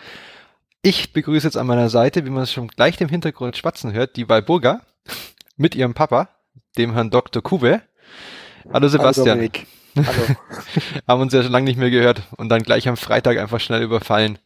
Ich 0.80 1.12
begrüße 1.12 1.46
jetzt 1.46 1.58
an 1.58 1.66
meiner 1.66 1.90
Seite, 1.90 2.24
wie 2.24 2.30
man 2.30 2.44
es 2.44 2.52
schon 2.52 2.68
gleich 2.68 2.98
im 3.02 3.10
Hintergrund 3.10 3.58
spatzen 3.58 3.92
hört, 3.92 4.16
die 4.16 4.26
Walburga 4.26 4.80
mit 5.58 5.74
ihrem 5.74 5.92
Papa, 5.92 6.30
dem 6.78 6.94
Herrn 6.94 7.10
Dr. 7.10 7.42
Kube. 7.42 7.82
Hallo 8.72 8.88
Sebastian. 8.88 9.38
Hallo. 9.38 9.50
Hallo. 9.96 10.36
Haben 11.08 11.22
uns 11.22 11.32
ja 11.32 11.42
schon 11.42 11.52
lange 11.52 11.64
nicht 11.64 11.78
mehr 11.78 11.90
gehört 11.90 12.22
und 12.36 12.48
dann 12.48 12.62
gleich 12.62 12.88
am 12.88 12.96
Freitag 12.96 13.38
einfach 13.38 13.60
schnell 13.60 13.82
überfallen. 13.82 14.38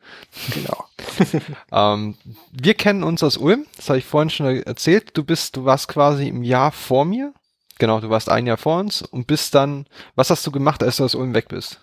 Genau. 0.55 0.85
ähm, 1.73 2.17
wir 2.53 2.75
kennen 2.75 3.03
uns 3.03 3.23
aus 3.23 3.37
Ulm, 3.37 3.67
das 3.77 3.89
habe 3.89 3.99
ich 3.99 4.05
vorhin 4.05 4.31
schon 4.31 4.63
erzählt. 4.63 5.17
Du 5.17 5.25
bist, 5.25 5.57
du 5.57 5.65
warst 5.65 5.89
quasi 5.89 6.29
im 6.29 6.43
Jahr 6.43 6.73
vor 6.73 7.05
mir. 7.05 7.33
Genau, 7.79 8.01
du 8.01 8.11
warst 8.11 8.29
ein 8.29 8.47
Jahr 8.47 8.59
vor 8.59 8.79
uns 8.79 9.03
und 9.03 9.27
bist 9.27 9.55
dann, 9.55 9.87
was 10.15 10.31
hast 10.31 10.47
du 10.47 10.51
gemacht, 10.51 10.83
als 10.83 10.99
du 10.99 11.05
aus 11.05 11.15
Ulm 11.15 11.35
weg 11.35 11.49
bist? 11.49 11.81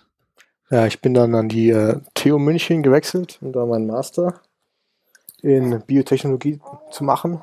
Ja, 0.70 0.86
ich 0.86 1.00
bin 1.00 1.14
dann 1.14 1.34
an 1.34 1.48
die 1.48 1.70
äh, 1.70 2.00
TU 2.14 2.38
München 2.38 2.82
gewechselt, 2.82 3.38
um 3.40 3.52
da 3.52 3.64
meinen 3.66 3.86
Master 3.86 4.40
in 5.42 5.80
Biotechnologie 5.82 6.60
zu 6.90 7.04
machen. 7.04 7.40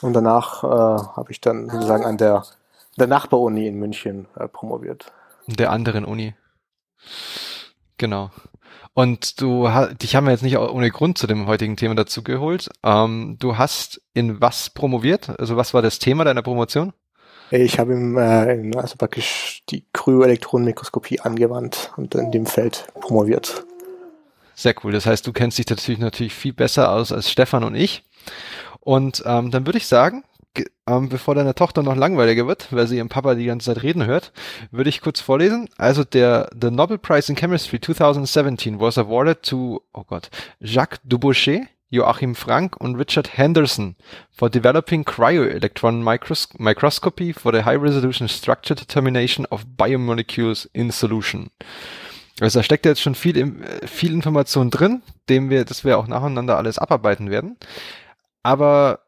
Und 0.00 0.12
danach 0.12 0.62
äh, 0.62 0.66
habe 0.66 1.30
ich 1.30 1.40
dann 1.40 1.68
sozusagen 1.68 2.04
an 2.04 2.18
der, 2.18 2.44
der 2.98 3.06
Nachbaruni 3.06 3.66
in 3.66 3.78
München 3.78 4.26
äh, 4.36 4.48
promoviert. 4.48 5.12
Der 5.46 5.70
anderen 5.70 6.04
Uni. 6.04 6.34
Genau. 7.96 8.30
Und 8.94 9.40
du 9.40 9.68
dich 10.02 10.16
haben 10.16 10.24
wir 10.24 10.32
jetzt 10.32 10.42
nicht 10.42 10.58
ohne 10.58 10.90
Grund 10.90 11.18
zu 11.18 11.26
dem 11.26 11.46
heutigen 11.46 11.76
Thema 11.76 11.94
dazu 11.94 12.22
geholt. 12.24 12.68
Ähm, 12.82 13.36
du 13.38 13.56
hast 13.56 14.00
in 14.12 14.40
was 14.40 14.70
promoviert? 14.70 15.38
Also 15.38 15.56
was 15.56 15.72
war 15.72 15.82
das 15.82 15.98
Thema 16.00 16.24
deiner 16.24 16.42
Promotion? 16.42 16.92
Ich 17.50 17.78
habe 17.78 17.92
im, 17.92 18.18
äh, 18.18 18.54
in, 18.54 18.76
also 18.76 18.96
praktisch 18.96 19.62
die 19.70 19.84
Kryoelektronenmikroskopie 19.92 21.20
angewandt 21.20 21.92
und 21.96 22.14
in 22.14 22.30
dem 22.30 22.46
Feld 22.46 22.88
promoviert. 23.00 23.64
Sehr 24.54 24.74
cool. 24.82 24.92
Das 24.92 25.06
heißt, 25.06 25.26
du 25.26 25.32
kennst 25.32 25.58
dich 25.58 25.68
natürlich 25.70 26.00
natürlich 26.00 26.34
viel 26.34 26.52
besser 26.52 26.90
aus 26.92 27.12
als 27.12 27.30
Stefan 27.30 27.64
und 27.64 27.74
ich. 27.74 28.02
Und 28.80 29.22
ähm, 29.24 29.50
dann 29.50 29.64
würde 29.66 29.78
ich 29.78 29.86
sagen, 29.86 30.24
ähm, 30.86 31.08
bevor 31.08 31.34
deine 31.34 31.54
Tochter 31.54 31.82
noch 31.82 31.96
langweiliger 31.96 32.46
wird, 32.46 32.72
weil 32.72 32.86
sie 32.86 32.96
ihren 32.96 33.08
Papa 33.08 33.34
die 33.34 33.46
ganze 33.46 33.72
Zeit 33.72 33.82
reden 33.82 34.06
hört, 34.06 34.32
würde 34.70 34.90
ich 34.90 35.00
kurz 35.00 35.20
vorlesen. 35.20 35.68
Also 35.76 36.04
der 36.04 36.50
the 36.60 36.70
Nobel 36.70 36.98
Prize 36.98 37.30
in 37.30 37.36
Chemistry 37.36 37.80
2017 37.80 38.80
was 38.80 38.98
awarded 38.98 39.42
to 39.42 39.82
oh 39.92 40.04
Gott 40.04 40.30
Jacques 40.60 41.00
Dubochet, 41.04 41.68
Joachim 41.90 42.34
Frank 42.34 42.76
und 42.76 42.96
Richard 42.96 43.36
Henderson 43.36 43.96
for 44.30 44.50
developing 44.50 45.04
cryo-electron 45.04 46.02
micros 46.02 46.48
microscopy 46.58 47.32
for 47.32 47.52
the 47.52 47.64
high-resolution 47.64 48.28
structure 48.28 48.74
determination 48.74 49.46
of 49.46 49.64
biomolecules 49.76 50.68
in 50.72 50.90
solution. 50.90 51.50
Also 52.40 52.60
da 52.60 52.62
steckt 52.62 52.86
jetzt 52.86 53.00
schon 53.00 53.14
viel, 53.14 53.56
viel 53.84 54.12
Information 54.12 54.70
drin, 54.70 55.02
dem 55.28 55.50
wir, 55.50 55.64
das 55.64 55.84
wir 55.84 55.98
auch 55.98 56.06
nacheinander 56.06 56.56
alles 56.56 56.78
abarbeiten 56.78 57.30
werden. 57.30 57.56
Aber 58.42 59.00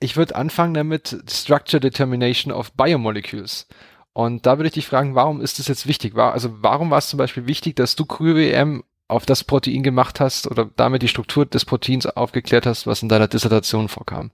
ich 0.00 0.16
würde 0.16 0.36
anfangen 0.36 0.74
damit 0.74 1.16
Structure 1.28 1.80
Determination 1.80 2.52
of 2.52 2.72
Biomolecules. 2.72 3.66
Und 4.12 4.46
da 4.46 4.58
würde 4.58 4.68
ich 4.68 4.74
dich 4.74 4.86
fragen, 4.86 5.14
warum 5.14 5.40
ist 5.40 5.58
das 5.58 5.68
jetzt 5.68 5.86
wichtig? 5.86 6.14
War, 6.14 6.32
also 6.32 6.50
warum 6.62 6.90
war 6.90 6.98
es 6.98 7.08
zum 7.08 7.18
Beispiel 7.18 7.46
wichtig, 7.46 7.76
dass 7.76 7.96
du 7.96 8.04
CryoEM 8.04 8.82
auf 9.06 9.26
das 9.26 9.44
Protein 9.44 9.82
gemacht 9.82 10.20
hast 10.20 10.50
oder 10.50 10.70
damit 10.76 11.02
die 11.02 11.08
Struktur 11.08 11.46
des 11.46 11.64
Proteins 11.64 12.06
aufgeklärt 12.06 12.66
hast, 12.66 12.86
was 12.86 13.02
in 13.02 13.08
deiner 13.08 13.28
Dissertation 13.28 13.88
vorkam? 13.88 14.30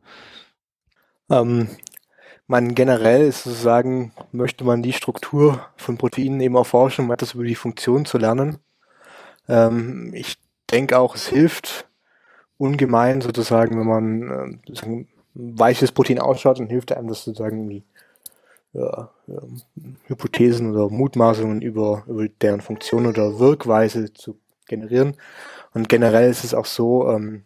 Ähm, 1.31 1.69
man 2.47 2.75
generell 2.75 3.23
ist 3.23 3.45
sozusagen, 3.45 4.13
möchte 4.33 4.65
man 4.65 4.83
die 4.83 4.93
Struktur 4.93 5.67
von 5.77 5.97
Proteinen 5.97 6.41
eben 6.41 6.57
erforschen, 6.57 7.07
um 7.07 7.13
etwas 7.13 7.35
über 7.35 7.45
die 7.45 7.55
Funktion 7.55 8.05
zu 8.05 8.19
lernen. 8.19 8.59
Ähm, 9.49 10.13
ich 10.15 10.37
denke 10.71 10.99
auch, 10.99 11.15
es 11.15 11.29
hilft 11.29 11.89
ungemein 12.57 13.21
sozusagen, 13.21 13.79
wenn 13.79 13.87
man 13.87 14.61
äh, 14.67 15.05
weiches 15.35 15.93
Protein 15.93 16.19
ausschaut, 16.19 16.61
dann 16.61 16.69
hilft 16.69 16.93
einem 16.93 17.09
das 17.09 17.25
sozusagen 17.25 17.59
irgendwie 17.59 17.85
ja, 18.73 19.11
Hypothesen 20.07 20.73
oder 20.75 20.89
Mutmaßungen 20.91 21.63
über, 21.63 22.05
über 22.07 22.29
deren 22.29 22.61
Funktion 22.61 23.07
oder 23.07 23.39
Wirkweise 23.39 24.13
zu 24.13 24.39
generieren. 24.67 25.17
Und 25.73 25.89
generell 25.89 26.31
ist 26.31 26.45
es 26.45 26.55
auch 26.55 26.67
so, 26.67 27.09
ähm, 27.11 27.45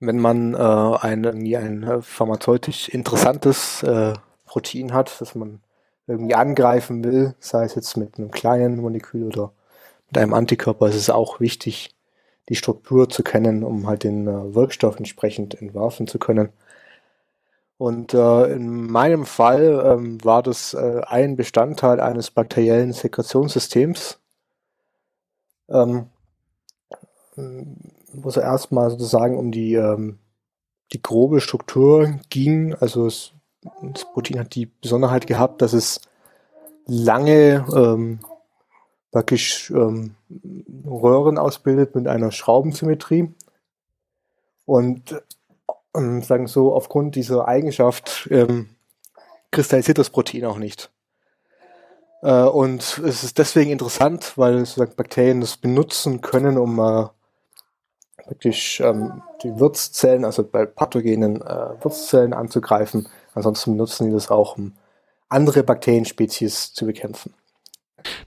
wenn 0.00 0.18
man 0.18 0.54
äh, 0.54 0.58
ein, 0.58 1.24
irgendwie 1.24 1.56
ein 1.56 1.82
äh, 1.82 2.02
pharmazeutisch 2.02 2.88
interessantes 2.88 3.82
äh, 3.82 4.14
Protein 4.46 4.92
hat, 4.92 5.20
das 5.20 5.34
man 5.34 5.60
irgendwie 6.06 6.34
angreifen 6.34 7.04
will, 7.04 7.34
sei 7.38 7.64
es 7.64 7.74
jetzt 7.74 7.96
mit 7.96 8.18
einem 8.18 8.30
kleinen 8.30 8.80
Molekül 8.80 9.26
oder 9.26 9.52
mit 10.06 10.18
einem 10.18 10.34
Antikörper, 10.34 10.88
ist 10.88 10.94
es 10.94 11.10
auch 11.10 11.40
wichtig, 11.40 11.90
die 12.48 12.56
Struktur 12.56 13.08
zu 13.08 13.22
kennen, 13.22 13.62
um 13.62 13.86
halt 13.86 14.04
den 14.04 14.26
äh, 14.26 14.54
Wirkstoff 14.54 14.96
entsprechend 14.96 15.60
entwerfen 15.60 16.06
zu 16.06 16.18
können. 16.18 16.50
Und 17.76 18.12
äh, 18.12 18.52
in 18.52 18.90
meinem 18.90 19.24
Fall 19.24 19.82
ähm, 19.84 20.24
war 20.24 20.42
das 20.42 20.74
äh, 20.74 21.00
ein 21.06 21.36
Bestandteil 21.36 22.00
eines 22.00 22.30
bakteriellen 22.30 22.92
Sekretionssystems, 22.92 24.18
ähm, 25.68 26.06
wo 27.36 28.28
es 28.28 28.36
erstmal 28.36 28.90
sozusagen 28.90 29.38
um 29.38 29.52
die, 29.52 29.74
ähm, 29.74 30.18
die 30.92 31.00
grobe 31.00 31.40
Struktur 31.40 32.18
ging. 32.30 32.74
Also 32.74 33.06
es, 33.06 33.32
das 33.82 34.10
Protein 34.12 34.40
hat 34.40 34.56
die 34.56 34.66
Besonderheit 34.66 35.28
gehabt, 35.28 35.62
dass 35.62 35.72
es 35.72 36.00
lange 36.86 37.64
ähm, 37.76 38.18
praktisch 39.12 39.70
ähm, 39.70 40.14
Röhren 40.88 41.38
ausbildet 41.38 41.94
mit 41.94 42.06
einer 42.08 42.30
Schraubensymmetrie. 42.30 43.34
Und 44.64 45.22
ähm, 45.94 46.22
sagen 46.22 46.46
so, 46.46 46.74
aufgrund 46.74 47.14
dieser 47.14 47.48
Eigenschaft 47.48 48.28
ähm, 48.30 48.70
kristallisiert 49.50 49.98
das 49.98 50.10
Protein 50.10 50.44
auch 50.44 50.58
nicht. 50.58 50.90
Äh, 52.22 52.42
und 52.42 52.98
es 52.98 53.24
ist 53.24 53.38
deswegen 53.38 53.70
interessant, 53.70 54.36
weil 54.36 54.58
sozusagen 54.58 54.96
Bakterien 54.96 55.40
das 55.40 55.56
benutzen 55.56 56.20
können, 56.20 56.58
um 56.58 56.78
äh, 56.78 57.06
praktisch 58.24 58.80
ähm, 58.80 59.22
die 59.42 59.58
Wirtszellen, 59.58 60.24
also 60.24 60.44
bei 60.44 60.66
pathogenen 60.66 61.40
äh, 61.40 61.82
Wirtszellen 61.82 62.34
anzugreifen. 62.34 63.08
Ansonsten 63.34 63.72
benutzen 63.72 64.06
die 64.06 64.12
das 64.12 64.30
auch, 64.30 64.58
um 64.58 64.74
andere 65.28 65.62
Bakterienspezies 65.62 66.74
zu 66.74 66.86
bekämpfen. 66.86 67.34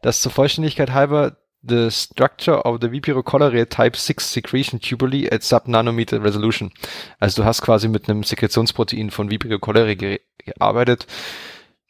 Das 0.01 0.21
zur 0.21 0.31
Vollständigkeit 0.31 0.91
halber 0.91 1.37
the 1.63 1.89
structure 1.91 2.65
of 2.65 2.79
the 2.81 2.91
Vibrio 2.91 3.23
cholerae 3.23 3.65
type 3.65 3.95
6 3.95 4.31
secretion 4.31 4.79
tubuli 4.79 5.31
at 5.31 5.43
sub-nanometer 5.43 6.23
resolution. 6.23 6.71
Also 7.19 7.41
du 7.41 7.45
hast 7.45 7.61
quasi 7.61 7.87
mit 7.87 8.09
einem 8.09 8.23
Sekretionsprotein 8.23 9.11
von 9.11 9.29
Vibrio 9.29 9.59
cholerae 9.59 9.95
ge 9.95 10.19
gearbeitet, 10.43 11.05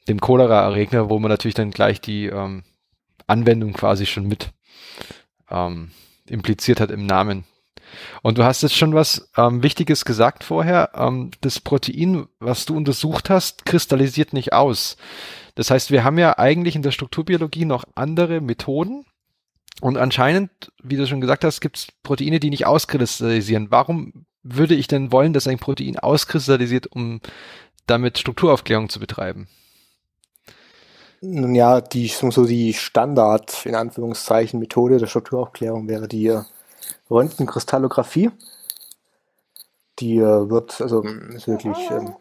dem 0.10 0.20
Cholera-Erreger, 0.20 1.10
wo 1.10 1.20
man 1.20 1.30
natürlich 1.30 1.56
dann 1.56 1.72
gleich 1.72 2.02
die 2.02 2.26
ähm, 2.26 2.64
Anwendung 3.28 3.72
quasi 3.72 4.06
schon 4.06 4.28
mit 4.28 4.52
ähm, 5.50 5.92
impliziert 6.28 6.82
hat 6.82 6.92
im 6.92 7.06
Namen. 7.06 7.46
Und 8.22 8.38
du 8.38 8.44
hast 8.44 8.62
jetzt 8.62 8.76
schon 8.76 8.94
was 8.94 9.30
ähm, 9.38 9.64
Wichtiges 9.64 10.06
gesagt 10.06 10.44
vorher. 10.44 10.92
Ähm, 10.96 11.32
das 11.42 11.60
Protein, 11.60 12.28
was 12.40 12.66
du 12.66 12.76
untersucht 12.76 13.30
hast, 13.30 13.66
kristallisiert 13.66 14.34
nicht 14.34 14.54
aus. 14.54 14.98
Das 15.56 15.72
heißt, 15.72 15.92
wir 15.92 16.04
haben 16.04 16.18
ja 16.18 16.38
eigentlich 16.38 16.76
in 16.76 16.82
der 16.82 16.92
Strukturbiologie 16.92 17.66
noch 17.66 17.84
andere 17.96 18.42
Methoden. 18.42 19.06
Und 19.82 19.98
anscheinend, 19.98 20.52
wie 20.82 20.96
du 20.96 21.08
schon 21.08 21.22
gesagt 21.22 21.44
hast, 21.44 21.60
gibt 21.60 21.78
es 21.78 21.88
Proteine, 22.04 22.40
die 22.40 22.52
nicht 22.52 22.68
auskristallisieren. 22.68 23.72
Warum 23.72 24.26
würde 24.44 24.76
ich 24.76 24.88
denn 24.88 25.12
wollen, 25.12 25.34
dass 25.34 25.48
ein 25.48 25.58
Protein 25.58 25.98
auskristallisiert, 25.98 26.88
um 26.88 27.20
damit 27.88 28.20
Strukturaufklärung 28.20 28.90
zu 28.90 29.00
betreiben? 29.00 29.48
Nun 31.22 31.56
ja, 31.56 31.82
die, 31.82 32.08
so 32.08 32.46
die 32.46 32.74
Standard, 32.74 33.66
in 33.66 33.76
Anführungszeichen, 33.76 34.60
Methode 34.60 35.00
der 35.00 35.08
Strukturaufklärung 35.08 35.88
wäre 35.88 36.08
die 36.08 36.28
äh, 36.28 36.44
Röntgenkristallographie. 37.10 38.30
Die 40.00 40.18
äh, 40.18 40.50
wird, 40.50 40.80
also 40.80 41.02
ist 41.02 41.48
wirklich, 41.48 41.78
ähm, 41.90 42.16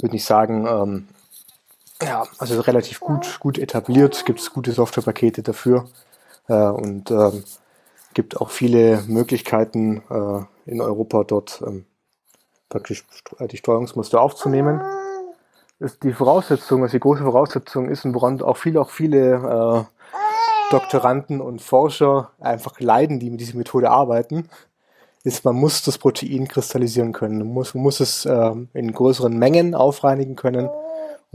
würde 0.00 0.14
nicht 0.14 0.24
sagen, 0.24 0.66
ähm, 0.66 1.08
ja, 2.02 2.26
also 2.38 2.60
relativ 2.60 3.00
gut, 3.00 3.40
gut 3.40 3.58
etabliert, 3.58 4.26
gibt 4.26 4.40
es 4.40 4.52
gute 4.52 4.72
Softwarepakete 4.72 5.42
dafür 5.42 5.88
äh, 6.48 6.54
und 6.54 7.10
ähm, 7.10 7.44
gibt 8.12 8.40
auch 8.40 8.50
viele 8.50 9.02
Möglichkeiten 9.06 10.02
äh, 10.10 10.70
in 10.70 10.80
Europa 10.80 11.24
dort 11.24 11.62
ähm, 11.66 11.86
praktisch 12.68 13.04
äh, 13.38 13.48
die 13.48 13.56
Steuerungsmuster 13.56 14.20
aufzunehmen. 14.20 14.80
Ist 15.78 16.02
die 16.02 16.12
Voraussetzung, 16.12 16.82
was 16.82 16.92
die 16.92 17.00
große 17.00 17.22
Voraussetzung 17.22 17.88
ist 17.88 18.04
und 18.04 18.14
woran 18.14 18.40
auch 18.42 18.56
viele, 18.56 18.80
auch 18.80 18.90
viele 18.90 19.34
äh, 19.34 20.70
Doktoranden 20.70 21.40
und 21.40 21.62
Forscher 21.62 22.30
einfach 22.40 22.80
leiden, 22.80 23.20
die 23.20 23.30
mit 23.30 23.40
dieser 23.40 23.56
Methode 23.56 23.90
arbeiten, 23.90 24.48
ist, 25.22 25.44
man 25.44 25.56
muss 25.56 25.82
das 25.82 25.98
Protein 25.98 26.48
kristallisieren 26.48 27.12
können. 27.12 27.38
Man 27.38 27.48
muss, 27.48 27.74
man 27.74 27.82
muss 27.82 28.00
es 28.00 28.24
äh, 28.26 28.52
in 28.74 28.92
größeren 28.92 29.36
Mengen 29.38 29.74
aufreinigen 29.74 30.36
können 30.36 30.68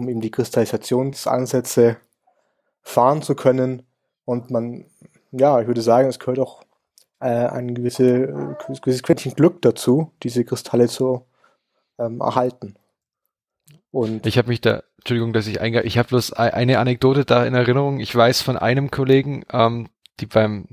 um 0.02 0.10
eben 0.10 0.22
die 0.22 0.32
Kristallisationsansätze 0.32 1.98
fahren 2.82 3.22
zu 3.22 3.36
können. 3.36 3.84
Und 4.26 4.50
man, 4.50 4.86
ja, 5.32 5.62
ich 5.62 5.68
würde 5.68 5.82
sagen, 5.82 6.10
es 6.10 6.20
gehört 6.20 6.40
auch 6.40 6.64
äh, 7.20 7.28
ein 7.28 7.76
gewisse, 7.76 8.24
äh, 8.24 8.74
gewisses 8.82 9.04
Quäntchen 9.04 9.36
Glück 9.36 9.62
dazu, 9.62 10.12
diese 10.24 10.44
Kristalle 10.44 10.88
zu 10.88 11.26
ähm, 12.00 12.20
erhalten. 12.22 12.76
Und 13.92 14.26
Ich 14.26 14.38
habe 14.38 14.48
mich 14.48 14.62
da, 14.62 14.84
Entschuldigung, 14.98 15.34
dass 15.34 15.48
ich 15.48 15.62
einge, 15.62 15.84
ich 15.84 15.98
habe 15.98 16.10
bloß 16.10 16.38
ei- 16.38 16.54
eine 16.54 16.80
Anekdote 16.80 17.26
da 17.26 17.46
in 17.46 17.54
Erinnerung. 17.54 18.00
Ich 18.00 18.16
weiß 18.16 18.42
von 18.42 18.58
einem 18.58 18.90
Kollegen, 18.90 19.44
ähm, 19.52 19.90
die 20.20 20.26
beim, 20.26 20.68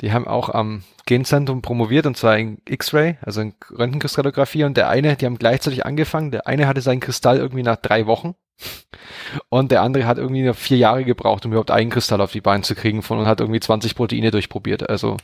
die 0.00 0.12
haben 0.12 0.26
auch 0.26 0.48
am 0.48 0.82
Genzentrum 1.04 1.62
promoviert 1.62 2.06
und 2.06 2.16
zwar 2.16 2.38
in 2.38 2.60
X-Ray, 2.68 3.18
also 3.22 3.40
in 3.40 3.54
Röntgenkristallographie 3.70 4.64
und 4.64 4.76
der 4.76 4.88
eine, 4.88 5.16
die 5.16 5.26
haben 5.26 5.38
gleichzeitig 5.38 5.84
angefangen. 5.84 6.30
Der 6.30 6.46
eine 6.46 6.66
hatte 6.66 6.80
seinen 6.80 7.00
Kristall 7.00 7.38
irgendwie 7.38 7.62
nach 7.62 7.76
drei 7.76 8.06
Wochen 8.06 8.34
und 9.48 9.70
der 9.70 9.82
andere 9.82 10.06
hat 10.06 10.18
irgendwie 10.18 10.42
noch 10.42 10.56
vier 10.56 10.78
Jahre 10.78 11.04
gebraucht, 11.04 11.44
um 11.44 11.52
überhaupt 11.52 11.70
einen 11.70 11.90
Kristall 11.90 12.20
auf 12.20 12.32
die 12.32 12.40
Beine 12.40 12.62
zu 12.62 12.74
kriegen 12.74 13.02
von 13.02 13.18
und 13.18 13.26
hat 13.26 13.40
irgendwie 13.40 13.60
20 13.60 13.94
Proteine 13.94 14.30
durchprobiert. 14.30 14.88
Also 14.88 15.16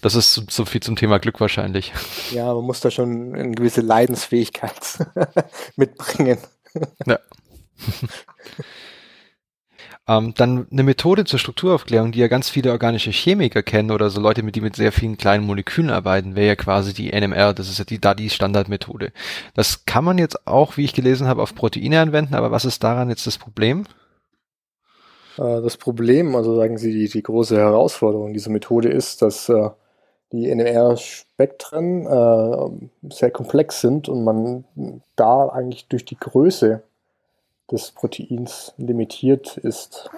das 0.00 0.14
ist 0.14 0.34
so, 0.34 0.42
so 0.48 0.64
viel 0.64 0.82
zum 0.82 0.96
Thema 0.96 1.18
Glück 1.18 1.40
wahrscheinlich. 1.40 1.92
ja, 2.30 2.52
man 2.52 2.64
muss 2.64 2.80
da 2.80 2.90
schon 2.90 3.34
eine 3.34 3.52
gewisse 3.52 3.80
Leidensfähigkeit 3.80 4.98
mitbringen. 5.76 6.38
Ja. 7.06 7.18
ähm, 10.08 10.32
dann 10.34 10.66
eine 10.72 10.82
Methode 10.82 11.24
zur 11.24 11.38
Strukturaufklärung, 11.38 12.12
die 12.12 12.20
ja 12.20 12.28
ganz 12.28 12.48
viele 12.48 12.72
organische 12.72 13.10
Chemiker 13.10 13.62
kennen 13.62 13.90
oder 13.90 14.08
so 14.08 14.20
Leute, 14.20 14.42
mit 14.42 14.56
die 14.56 14.62
mit 14.62 14.74
sehr 14.74 14.90
vielen 14.90 15.18
kleinen 15.18 15.44
Molekülen 15.44 15.90
arbeiten, 15.90 16.34
wäre 16.34 16.48
ja 16.48 16.56
quasi 16.56 16.94
die 16.94 17.12
NMR. 17.12 17.52
Das 17.52 17.68
ist 17.68 17.78
ja 17.78 17.84
die 17.84 18.00
DADI 18.00 18.30
Standardmethode. 18.30 19.12
Das 19.54 19.84
kann 19.84 20.04
man 20.04 20.16
jetzt 20.16 20.46
auch, 20.46 20.78
wie 20.78 20.84
ich 20.84 20.94
gelesen 20.94 21.28
habe, 21.28 21.42
auf 21.42 21.54
Proteine 21.54 22.00
anwenden. 22.00 22.34
Aber 22.34 22.50
was 22.50 22.64
ist 22.64 22.82
daran 22.82 23.10
jetzt 23.10 23.26
das 23.26 23.36
Problem? 23.38 23.84
Äh, 25.36 25.60
Das 25.62 25.76
Problem, 25.76 26.34
also 26.34 26.56
sagen 26.56 26.78
Sie, 26.78 26.92
die, 26.92 27.08
die 27.08 27.22
große 27.22 27.56
Herausforderung 27.56 28.32
dieser 28.32 28.50
Methode 28.50 28.88
ist, 28.88 29.20
dass 29.22 29.48
äh, 29.50 29.70
die 30.32 30.48
NMR-Spektren 30.54 32.06
äh, 32.06 33.14
sehr 33.14 33.30
komplex 33.30 33.80
sind 33.80 34.08
und 34.08 34.24
man 34.24 34.64
da 35.16 35.48
eigentlich 35.48 35.88
durch 35.88 36.04
die 36.04 36.18
Größe 36.18 36.82
des 37.70 37.90
Proteins 37.90 38.72
limitiert 38.76 39.56
ist. 39.58 40.10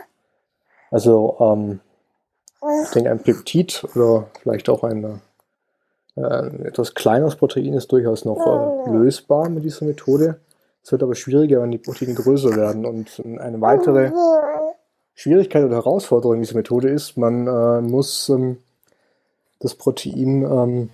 Also 0.90 1.36
ähm, 1.40 1.80
ich 2.84 2.90
denke, 2.90 3.10
ein 3.10 3.22
Peptid 3.22 3.84
oder 3.94 4.28
vielleicht 4.42 4.68
auch 4.68 4.84
ein, 4.84 5.20
äh, 6.16 6.66
etwas 6.66 6.94
kleineres 6.94 7.36
Protein 7.36 7.74
ist 7.74 7.90
durchaus 7.90 8.24
noch 8.24 8.86
äh, 8.86 8.90
lösbar 8.90 9.48
mit 9.48 9.64
dieser 9.64 9.86
Methode. 9.86 10.40
Es 10.82 10.92
wird 10.92 11.02
aber 11.02 11.14
schwieriger, 11.14 11.62
wenn 11.62 11.70
die 11.70 11.78
Proteine 11.78 12.14
größer 12.14 12.56
werden. 12.56 12.86
Und 12.86 13.22
eine 13.38 13.60
weitere 13.60 14.12
Schwierigkeit 15.14 15.64
oder 15.64 15.76
Herausforderung 15.76 16.40
dieser 16.40 16.56
Methode 16.56 16.88
ist, 16.88 17.16
man 17.16 17.46
äh, 17.46 17.80
muss 17.82 18.28
ähm, 18.28 18.58
das 19.58 19.74
Protein 19.74 20.42
ähm, 20.42 20.90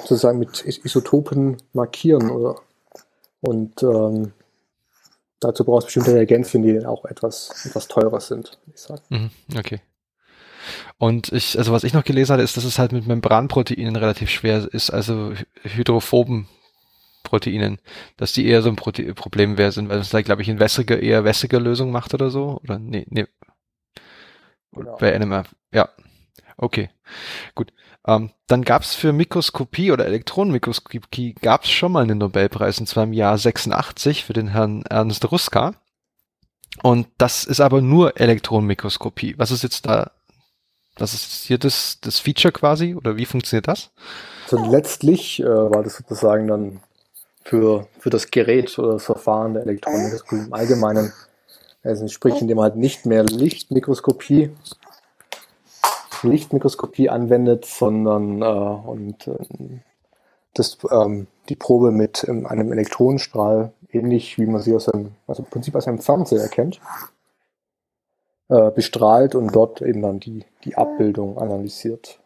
sozusagen 0.00 0.38
mit 0.38 0.60
Is- 0.62 0.84
Isotopen 0.84 1.56
markieren 1.72 2.30
oder 2.30 2.56
und 3.40 3.82
ähm, 3.82 4.32
dazu 5.40 5.64
braucht 5.64 5.80
es 5.80 5.84
bestimmte 5.86 6.14
Reagenzien, 6.14 6.62
die 6.62 6.72
dann 6.74 6.86
auch 6.86 7.04
etwas, 7.04 7.64
etwas 7.66 7.88
teurer 7.88 8.20
sind, 8.20 8.58
würde 8.64 8.72
ich 8.74 8.80
sagen. 8.80 9.02
Mhm, 9.10 9.30
okay. 9.58 9.80
Und 10.98 11.32
ich, 11.32 11.58
also 11.58 11.72
was 11.72 11.84
ich 11.84 11.94
noch 11.94 12.04
gelesen 12.04 12.32
hatte, 12.32 12.42
ist, 12.42 12.56
dass 12.56 12.64
es 12.64 12.78
halt 12.78 12.92
mit 12.92 13.06
Membranproteinen 13.06 13.96
relativ 13.96 14.30
schwer 14.30 14.68
ist, 14.72 14.90
also 14.90 15.32
hy- 15.32 15.46
hydrophoben 15.62 16.48
Proteinen, 17.22 17.78
dass 18.16 18.32
die 18.32 18.46
eher 18.46 18.62
so 18.62 18.68
ein 18.70 18.76
Prote 18.76 19.14
Problem 19.14 19.58
wäre 19.58 19.72
sind, 19.72 19.88
weil 19.88 19.98
es 19.98 20.10
da, 20.10 20.22
glaube 20.22 20.42
ich, 20.42 20.48
in 20.48 20.60
wässriger, 20.60 21.00
eher 21.00 21.24
wässriger 21.24 21.60
Lösung 21.60 21.90
macht 21.90 22.14
oder 22.14 22.30
so. 22.30 22.60
Oder 22.64 22.78
nee, 22.78 23.06
nee. 23.10 23.26
Genau. 24.72 24.96
Bei 24.96 25.10
NMR. 25.12 25.44
Ja. 25.72 25.88
Okay. 26.56 26.90
Gut. 27.54 27.72
Ähm, 28.08 28.30
dann 28.46 28.62
gab 28.62 28.82
es 28.82 28.94
für 28.94 29.12
Mikroskopie 29.12 29.92
oder 29.92 30.06
Elektronenmikroskopie 30.06 31.34
gab 31.34 31.64
es 31.64 31.70
schon 31.70 31.92
mal 31.92 32.02
einen 32.02 32.16
Nobelpreis, 32.16 32.80
und 32.80 32.86
zwar 32.86 33.04
im 33.04 33.12
Jahr 33.12 33.36
86 33.36 34.24
für 34.24 34.32
den 34.32 34.48
Herrn 34.48 34.82
Ernst 34.88 35.30
Ruska. 35.30 35.74
Und 36.82 37.06
das 37.18 37.44
ist 37.44 37.60
aber 37.60 37.82
nur 37.82 38.18
Elektronenmikroskopie. 38.18 39.34
Was 39.36 39.50
ist 39.50 39.62
jetzt 39.62 39.84
da, 39.84 40.12
was 40.96 41.12
ist 41.12 41.44
hier 41.44 41.58
das, 41.58 41.98
das 42.00 42.18
Feature 42.18 42.52
quasi? 42.52 42.94
Oder 42.94 43.18
wie 43.18 43.26
funktioniert 43.26 43.68
das? 43.68 43.90
Also 44.50 44.64
letztlich 44.70 45.40
äh, 45.40 45.44
war 45.44 45.82
das 45.82 45.96
sozusagen 45.96 46.48
dann 46.48 46.80
für, 47.44 47.88
für 47.98 48.08
das 48.08 48.30
Gerät 48.30 48.78
oder 48.78 48.94
das 48.94 49.04
Verfahren 49.04 49.52
der 49.52 49.64
Elektronenmikroskopie 49.64 50.46
im 50.46 50.54
Allgemeinen, 50.54 51.12
also 51.82 52.08
sprich, 52.08 52.40
indem 52.40 52.58
halt 52.58 52.76
nicht 52.76 53.04
mehr 53.04 53.24
Lichtmikroskopie 53.24 54.50
Lichtmikroskopie 56.22 57.08
anwendet, 57.08 57.64
sondern 57.64 58.42
äh, 58.42 58.44
und 58.44 59.28
ähm, 59.28 59.80
das, 60.54 60.78
ähm, 60.90 61.26
die 61.48 61.56
Probe 61.56 61.90
mit 61.90 62.24
ähm, 62.28 62.46
einem 62.46 62.72
Elektronenstrahl, 62.72 63.72
ähnlich 63.90 64.38
wie 64.38 64.46
man 64.46 64.60
sie 64.60 64.74
aus 64.74 64.88
einem, 64.88 65.12
also 65.26 65.42
im 65.42 65.50
Prinzip 65.50 65.74
aus 65.74 65.86
einem 65.86 65.98
Fernseher 65.98 66.48
kennt, 66.48 66.80
äh, 68.48 68.70
bestrahlt 68.70 69.34
und 69.34 69.54
dort 69.54 69.82
eben 69.82 70.02
dann 70.02 70.20
die, 70.20 70.44
die 70.64 70.76
Abbildung 70.76 71.38
analysiert. 71.38 72.18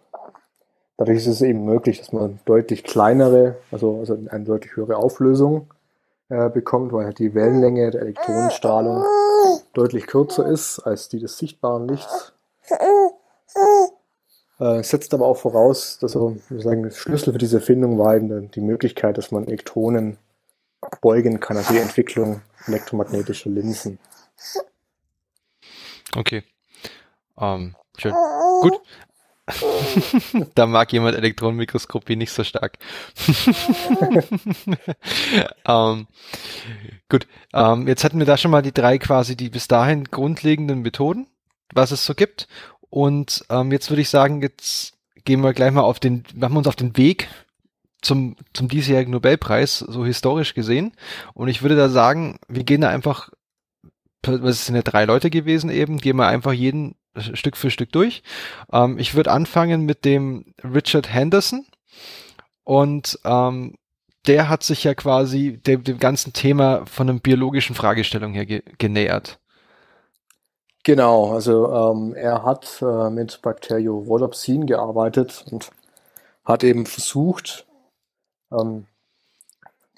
Dadurch 0.97 1.18
ist 1.18 1.26
es 1.26 1.43
eben 1.43 1.64
möglich, 1.64 1.99
dass 1.99 2.12
man 2.12 2.38
deutlich 2.45 2.84
kleinere, 2.84 3.57
also, 3.70 3.99
also 3.99 4.16
eine 4.30 4.45
deutlich 4.45 4.76
höhere 4.76 4.97
Auflösung 4.97 5.66
äh, 6.28 6.49
bekommt, 6.49 6.93
weil 6.93 7.07
halt 7.07 7.18
die 7.18 7.34
Wellenlänge 7.34 7.90
der 7.90 8.03
Elektronenstrahlung 8.03 9.05
deutlich 9.72 10.07
kürzer 10.07 10.47
ist 10.47 10.78
als 10.80 11.09
die 11.09 11.18
des 11.18 11.38
sichtbaren 11.38 11.88
Lichts. 11.88 12.32
Äh, 14.59 14.82
setzt 14.82 15.14
aber 15.14 15.26
auch 15.26 15.38
voraus, 15.38 15.98
dass 15.98 16.12
so, 16.12 16.36
wir 16.48 16.61
sagen, 16.61 16.90
Schlüssel 16.90 17.32
für 17.32 17.38
diese 17.38 17.57
Erfindung 17.57 17.98
war 17.98 18.16
eben 18.16 18.50
die 18.50 18.61
Möglichkeit, 18.61 19.18
dass 19.18 19.30
man 19.30 19.46
Elektronen 19.46 20.18
beugen 21.00 21.40
kann, 21.40 21.57
also 21.57 21.72
die 21.72 21.80
Entwicklung 21.80 22.42
elektromagnetischer 22.66 23.50
Linsen. 23.50 23.98
Okay. 26.16 26.42
Ähm, 27.38 27.74
schön. 27.96 28.14
Gut. 28.62 28.80
da 30.55 30.66
mag 30.66 30.92
jemand 30.92 31.16
Elektronenmikroskopie 31.16 32.16
nicht 32.16 32.32
so 32.32 32.44
stark. 32.44 32.78
ähm, 35.66 36.07
gut. 37.09 37.26
Ähm, 37.53 37.88
jetzt 37.88 38.05
hatten 38.05 38.18
wir 38.18 38.26
da 38.26 38.36
schon 38.36 38.53
mal 38.53 38.62
die 38.62 38.72
drei 38.72 38.98
quasi 38.98 39.36
die 39.36 39.50
bis 39.50 39.66
dahin 39.66 40.05
grundlegenden 40.05 40.82
Methoden, 40.82 41.26
was 41.74 41.90
es 41.90 42.05
so 42.05 42.14
gibt. 42.14 42.46
Und 42.93 43.43
ähm, 43.49 43.72
jetzt 43.72 43.88
würde 43.88 44.03
ich 44.03 44.11
sagen, 44.11 44.43
jetzt 44.43 44.99
gehen 45.24 45.40
wir 45.40 45.55
gleich 45.55 45.72
mal 45.72 45.80
auf 45.80 45.99
den, 45.99 46.24
machen 46.34 46.53
wir 46.53 46.59
uns 46.59 46.66
auf 46.66 46.76
den 46.76 46.95
Weg 46.99 47.26
zum, 48.03 48.36
zum 48.53 48.68
diesjährigen 48.68 49.11
Nobelpreis, 49.12 49.78
so 49.78 50.05
historisch 50.05 50.53
gesehen. 50.53 50.93
Und 51.32 51.49
ich 51.49 51.62
würde 51.62 51.74
da 51.74 51.88
sagen, 51.88 52.38
wir 52.49 52.64
gehen 52.64 52.82
da 52.82 52.90
einfach, 52.90 53.30
es 54.26 54.66
sind 54.66 54.74
ja 54.74 54.82
drei 54.82 55.07
Leute 55.07 55.30
gewesen 55.30 55.70
eben, 55.70 55.97
gehen 55.97 56.16
wir 56.16 56.26
einfach 56.26 56.53
jeden 56.53 56.95
Stück 57.16 57.57
für 57.57 57.70
Stück 57.70 57.93
durch. 57.93 58.22
Ähm, 58.70 58.99
ich 58.99 59.14
würde 59.14 59.30
anfangen 59.30 59.86
mit 59.86 60.05
dem 60.05 60.53
Richard 60.62 61.11
Henderson. 61.11 61.64
Und 62.62 63.18
ähm, 63.24 63.74
der 64.26 64.51
hat 64.51 64.64
sich 64.64 64.84
ja 64.84 64.93
quasi 64.95 65.57
dem, 65.66 65.82
dem 65.82 65.99
ganzen 65.99 66.34
Thema 66.34 66.84
von 66.84 67.09
einem 67.09 67.20
biologischen 67.20 67.74
Fragestellung 67.74 68.34
her 68.34 68.45
ge 68.45 68.62
genähert. 68.76 69.38
Genau, 70.84 71.32
also 71.32 71.72
ähm, 71.72 72.14
er 72.16 72.42
hat 72.42 72.82
äh, 72.82 73.08
mit 73.10 73.40
Bacteriorhodopsin 73.40 74.66
gearbeitet 74.66 75.44
und 75.50 75.70
hat 76.44 76.64
eben 76.64 76.86
versucht, 76.86 77.66
ähm, 78.50 78.86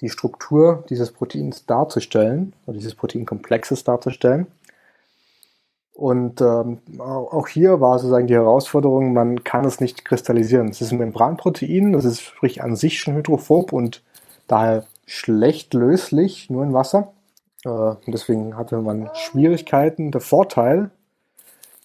die 0.01 0.09
Struktur 0.09 0.83
dieses 0.89 1.11
Proteins 1.11 1.65
darzustellen, 1.65 2.53
oder 2.67 2.77
dieses 2.77 2.93
Proteinkomplexes 2.93 3.83
darzustellen. 3.83 4.47
Und 5.93 6.41
ähm, 6.41 6.81
auch 6.99 7.47
hier 7.47 7.79
war 7.79 7.97
sozusagen 7.97 8.27
die 8.27 8.35
Herausforderung, 8.35 9.13
man 9.13 9.43
kann 9.43 9.65
es 9.65 9.79
nicht 9.79 10.03
kristallisieren. 10.05 10.67
Es 10.67 10.81
ist 10.81 10.91
ein 10.91 10.97
Membranprotein, 10.99 11.93
das 11.93 12.05
ist 12.05 12.21
sprich 12.21 12.61
an 12.61 12.75
sich 12.75 12.99
schon 12.99 13.15
hydrophob 13.15 13.73
und 13.73 14.03
daher 14.47 14.85
schlecht 15.07 15.73
löslich, 15.73 16.49
nur 16.49 16.63
in 16.63 16.73
Wasser. 16.73 17.14
Äh, 17.65 17.69
und 17.69 18.07
deswegen 18.07 18.55
hatte 18.55 18.77
man 18.77 19.09
Schwierigkeiten. 19.15 20.11
Der 20.11 20.21
Vorteil 20.21 20.91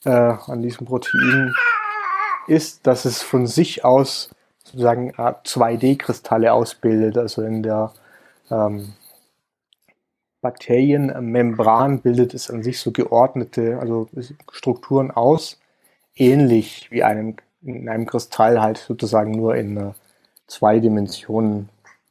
äh, 0.05 0.11
an 0.11 0.62
diesem 0.62 0.87
Protein 0.87 1.53
ist, 2.47 2.87
dass 2.87 3.05
es 3.05 3.22
von 3.22 3.47
sich 3.47 3.85
aus 3.85 4.31
sozusagen 4.64 5.12
2D-Kristalle 5.12 6.53
ausbildet. 6.53 7.18
Also 7.18 7.43
in 7.43 7.62
der 7.62 7.93
ähm, 8.51 8.95
Bakterienmembran 10.43 12.01
bildet 12.01 12.35
es 12.35 12.51
an 12.51 12.62
sich 12.62 12.81
so 12.81 12.93
geordnete, 12.93 13.78
also 13.78 14.09
Strukturen 14.53 15.11
aus, 15.11 15.61
ähnlich 16.14 16.91
wie 16.91 17.03
einem, 17.03 17.37
in 17.62 17.89
einem 17.89 18.07
Kristall 18.07 18.61
halt 18.61 18.78
sozusagen 18.78 19.33
nur 19.33 19.57
in 19.57 19.76
äh, 19.76 19.93
zwei 20.47 20.78
Dimensionen. 20.78 21.68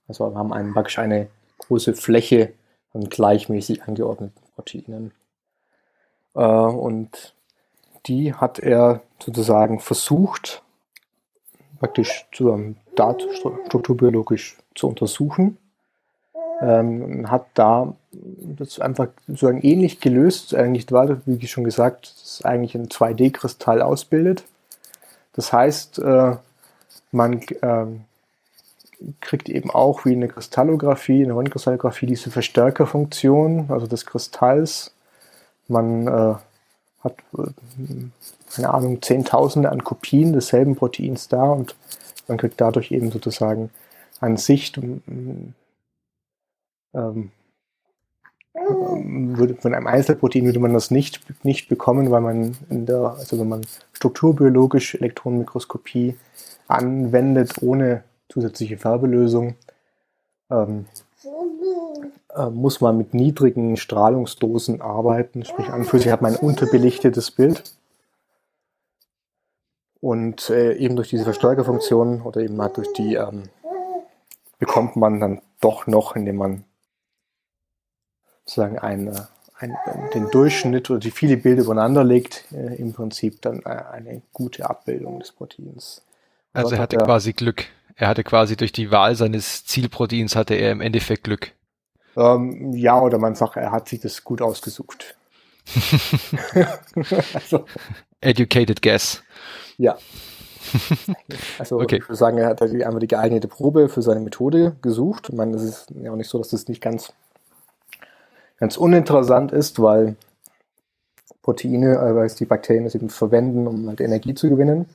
Also 0.07 0.29
wir 0.31 0.37
haben 0.37 0.53
einen, 0.53 0.73
praktisch 0.73 0.99
eine 0.99 1.27
große 1.59 1.93
Fläche 1.95 2.53
an 2.93 3.09
gleichmäßig 3.09 3.83
angeordneten 3.83 4.41
Proteinen. 4.55 5.11
Äh, 6.35 6.41
und 6.41 7.33
die 8.05 8.33
hat 8.33 8.59
er 8.59 9.01
sozusagen 9.19 9.79
versucht, 9.79 10.63
praktisch 11.79 12.27
zu, 12.31 12.51
ähm, 12.51 12.75
strukturbiologisch 13.67 14.57
zu 14.75 14.87
untersuchen. 14.87 15.57
Ähm, 16.61 17.31
hat 17.31 17.45
da 17.53 17.95
das 18.11 18.79
einfach 18.79 19.07
sozusagen 19.27 19.61
ähnlich 19.61 20.01
gelöst 20.01 20.53
eigentlich 20.53 20.91
war, 20.91 21.21
wie 21.25 21.47
schon 21.47 21.63
gesagt, 21.63 22.13
das 22.21 22.41
eigentlich 22.43 22.75
ein 22.75 22.89
2D-Kristall 22.89 23.81
ausbildet. 23.81 24.43
Das 25.33 25.53
heißt, 25.53 25.99
äh, 25.99 26.35
man 27.11 27.41
ähm, 27.61 28.03
kriegt 29.21 29.49
eben 29.49 29.71
auch 29.71 30.05
wie 30.05 30.13
eine 30.13 30.27
Kristallographie, 30.27 31.23
eine 31.23 31.33
Röntgenkristallographie 31.33 32.05
diese 32.05 32.31
Verstärkerfunktion, 32.31 33.65
also 33.69 33.87
des 33.87 34.05
Kristalls. 34.05 34.93
Man 35.67 36.07
äh, 36.07 36.35
hat, 37.03 37.15
äh, 37.37 37.51
keine 38.53 38.73
Ahnung, 38.73 39.01
Zehntausende 39.01 39.71
an 39.71 39.83
Kopien 39.83 40.33
desselben 40.33 40.75
Proteins 40.75 41.27
da 41.27 41.43
und 41.43 41.75
man 42.27 42.37
kriegt 42.37 42.59
dadurch 42.59 42.91
eben 42.91 43.11
sozusagen 43.11 43.69
an 44.19 44.37
Sicht, 44.37 44.77
ähm, 46.93 47.31
würde, 48.53 49.55
von 49.55 49.73
einem 49.73 49.87
Einzelprotein 49.87 50.45
würde 50.45 50.59
man 50.59 50.73
das 50.73 50.91
nicht, 50.91 51.21
nicht 51.43 51.69
bekommen, 51.69 52.11
weil 52.11 52.21
man 52.21 52.57
in 52.69 52.85
der, 52.85 53.15
also 53.17 53.39
wenn 53.39 53.47
man 53.47 53.61
strukturbiologisch 53.93 54.95
Elektronenmikroskopie 54.95 56.17
anwendet, 56.67 57.61
ohne 57.61 58.03
zusätzliche 58.29 58.77
Färbelösung, 58.77 59.55
ähm, 60.49 60.85
äh, 62.35 62.49
muss 62.49 62.79
man 62.79 62.97
mit 62.97 63.13
niedrigen 63.13 63.75
Strahlungsdosen 63.75 64.81
arbeiten. 64.81 65.43
Sprich, 65.43 65.67
an 65.67 65.83
für 65.83 65.99
sich 65.99 66.11
hat 66.11 66.21
man 66.21 66.35
ein 66.35 66.39
unterbelichtetes 66.39 67.31
Bild. 67.31 67.63
Und 70.01 70.49
äh, 70.49 70.75
eben 70.75 70.95
durch 70.95 71.09
diese 71.09 71.25
Verstärkerfunktion 71.25 72.21
oder 72.21 72.41
eben 72.41 72.61
halt 72.61 72.77
durch 72.77 72.93
die 72.93 73.15
ähm, 73.15 73.49
bekommt 74.57 74.95
man 74.95 75.19
dann 75.19 75.41
doch 75.59 75.87
noch, 75.87 76.15
indem 76.15 76.37
man 76.37 76.63
sozusagen 78.45 78.79
eine, 78.79 79.27
ein, 79.57 79.75
den 80.13 80.29
Durchschnitt 80.31 80.89
oder 80.89 80.99
die 80.99 81.11
viele 81.11 81.35
Bilder 81.35 81.63
übereinander 81.63 82.03
legt, 82.03 82.45
äh, 82.53 82.75
im 82.75 82.93
Prinzip 82.93 83.41
dann 83.41 83.61
äh, 83.65 83.69
eine 83.69 84.21
gute 84.31 84.69
Abbildung 84.69 85.19
des 85.19 85.33
Proteins. 85.33 86.01
Also 86.53 86.75
er 86.75 86.81
hatte 86.81 86.97
quasi 86.97 87.33
Glück. 87.33 87.65
Er 87.99 88.07
hatte 88.07 88.23
quasi 88.23 88.55
durch 88.55 88.71
die 88.71 88.91
Wahl 88.91 89.13
seines 89.15 89.65
Zielproteins 89.65 90.37
hatte 90.37 90.55
er 90.55 90.71
im 90.71 90.79
Endeffekt 90.79 91.25
Glück. 91.25 91.51
Ähm, 92.15 92.71
ja, 92.71 92.97
oder 92.97 93.17
man 93.17 93.35
sagt, 93.35 93.57
er 93.57 93.73
hat 93.73 93.89
sich 93.89 93.99
das 93.99 94.23
gut 94.23 94.41
ausgesucht. 94.41 95.17
also, 97.33 97.65
Educated 98.21 98.81
guess. 98.81 99.21
Ja. 99.77 99.97
Also 101.57 101.79
okay. 101.79 101.97
ich 101.97 102.03
würde 102.03 102.15
sagen, 102.15 102.37
er 102.37 102.47
hat 102.47 102.61
einfach 102.61 102.99
die 102.99 103.07
geeignete 103.07 103.47
Probe 103.47 103.89
für 103.89 104.01
seine 104.01 104.19
Methode 104.19 104.75
gesucht. 104.81 105.27
Ich 105.29 105.35
meine, 105.35 105.55
es 105.55 105.63
ist 105.63 105.87
ja 105.95 106.11
auch 106.11 106.15
nicht 106.15 106.29
so, 106.29 106.37
dass 106.37 106.49
das 106.49 106.67
nicht 106.67 106.81
ganz, 106.81 107.11
ganz 108.57 108.77
uninteressant 108.77 109.51
ist, 109.51 109.81
weil 109.81 110.15
Proteine, 111.41 111.97
weil 112.15 112.29
die 112.29 112.45
Bakterien 112.45 112.83
das 112.83 112.95
eben 112.95 113.09
verwenden, 113.09 113.67
um 113.67 113.87
halt 113.87 113.99
Energie 113.99 114.35
zu 114.35 114.49
gewinnen. 114.49 114.87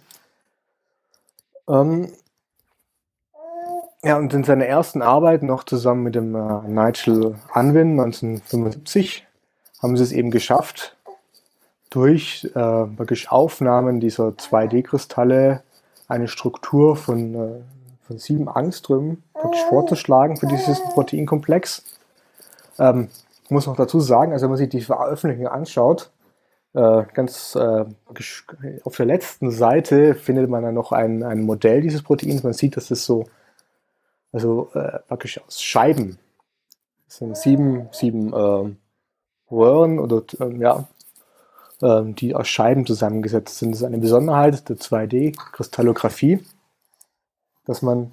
Ähm, 1.68 2.12
ja, 4.04 4.16
und 4.16 4.32
in 4.34 4.44
seiner 4.44 4.66
ersten 4.66 5.02
Arbeit 5.02 5.42
noch 5.42 5.64
zusammen 5.64 6.02
mit 6.02 6.14
dem 6.14 6.34
äh, 6.34 6.68
Nigel 6.68 7.36
Unwin 7.54 7.98
1975 7.98 9.26
haben 9.82 9.96
sie 9.96 10.02
es 10.02 10.12
eben 10.12 10.30
geschafft, 10.30 10.96
durch 11.90 12.50
äh, 12.54 12.58
wirklich 12.58 13.30
Aufnahmen 13.30 14.00
dieser 14.00 14.28
2D-Kristalle 14.28 15.62
eine 16.08 16.28
Struktur 16.28 16.96
von, 16.96 17.34
äh, 17.34 17.60
von 18.06 18.18
sieben 18.18 18.48
Angströmen 18.48 19.22
wirklich 19.40 19.62
vorzuschlagen 19.62 20.36
für 20.36 20.46
dieses 20.46 20.82
Proteinkomplex. 20.82 21.84
Ähm, 22.78 23.08
ich 23.44 23.50
muss 23.50 23.66
noch 23.66 23.76
dazu 23.76 24.00
sagen, 24.00 24.32
also 24.32 24.44
wenn 24.44 24.50
man 24.50 24.58
sich 24.58 24.70
die 24.70 24.80
Veröffentlichung 24.80 25.48
anschaut, 25.48 26.10
äh, 26.74 27.04
ganz 27.14 27.54
äh, 27.54 27.84
auf 28.82 28.96
der 28.96 29.06
letzten 29.06 29.50
Seite 29.50 30.14
findet 30.14 30.50
man 30.50 30.64
dann 30.64 30.74
noch 30.74 30.92
ein, 30.92 31.22
ein 31.22 31.42
Modell 31.42 31.80
dieses 31.80 32.02
Proteins. 32.02 32.42
Man 32.42 32.52
sieht, 32.52 32.76
dass 32.76 32.90
es 32.90 33.04
so 33.04 33.26
also 34.34 34.68
äh, 34.74 34.98
praktisch 35.06 35.40
aus 35.40 35.62
Scheiben. 35.62 36.18
Das 37.06 37.18
sind 37.18 37.36
sieben, 37.36 37.88
sieben 37.92 38.32
äh, 38.32 38.74
Röhren 39.50 40.00
oder 40.00 40.22
äh, 40.40 40.58
ja, 40.58 40.88
äh, 41.80 42.02
die 42.12 42.34
aus 42.34 42.48
Scheiben 42.48 42.84
zusammengesetzt 42.84 43.58
sind. 43.58 43.70
Das 43.70 43.80
ist 43.80 43.86
eine 43.86 43.98
Besonderheit 43.98 44.68
der 44.68 44.76
2D-Kristallographie, 44.76 46.40
dass 47.64 47.80
man 47.80 48.10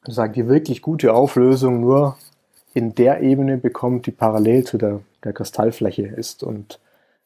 sozusagen 0.00 0.32
die 0.32 0.48
wirklich 0.48 0.82
gute 0.82 1.14
Auflösung 1.14 1.80
nur 1.80 2.18
in 2.74 2.96
der 2.96 3.22
Ebene 3.22 3.56
bekommt, 3.56 4.06
die 4.06 4.10
parallel 4.10 4.64
zu 4.64 4.76
der, 4.76 5.00
der 5.22 5.32
Kristallfläche 5.32 6.06
ist 6.06 6.42
und 6.42 6.80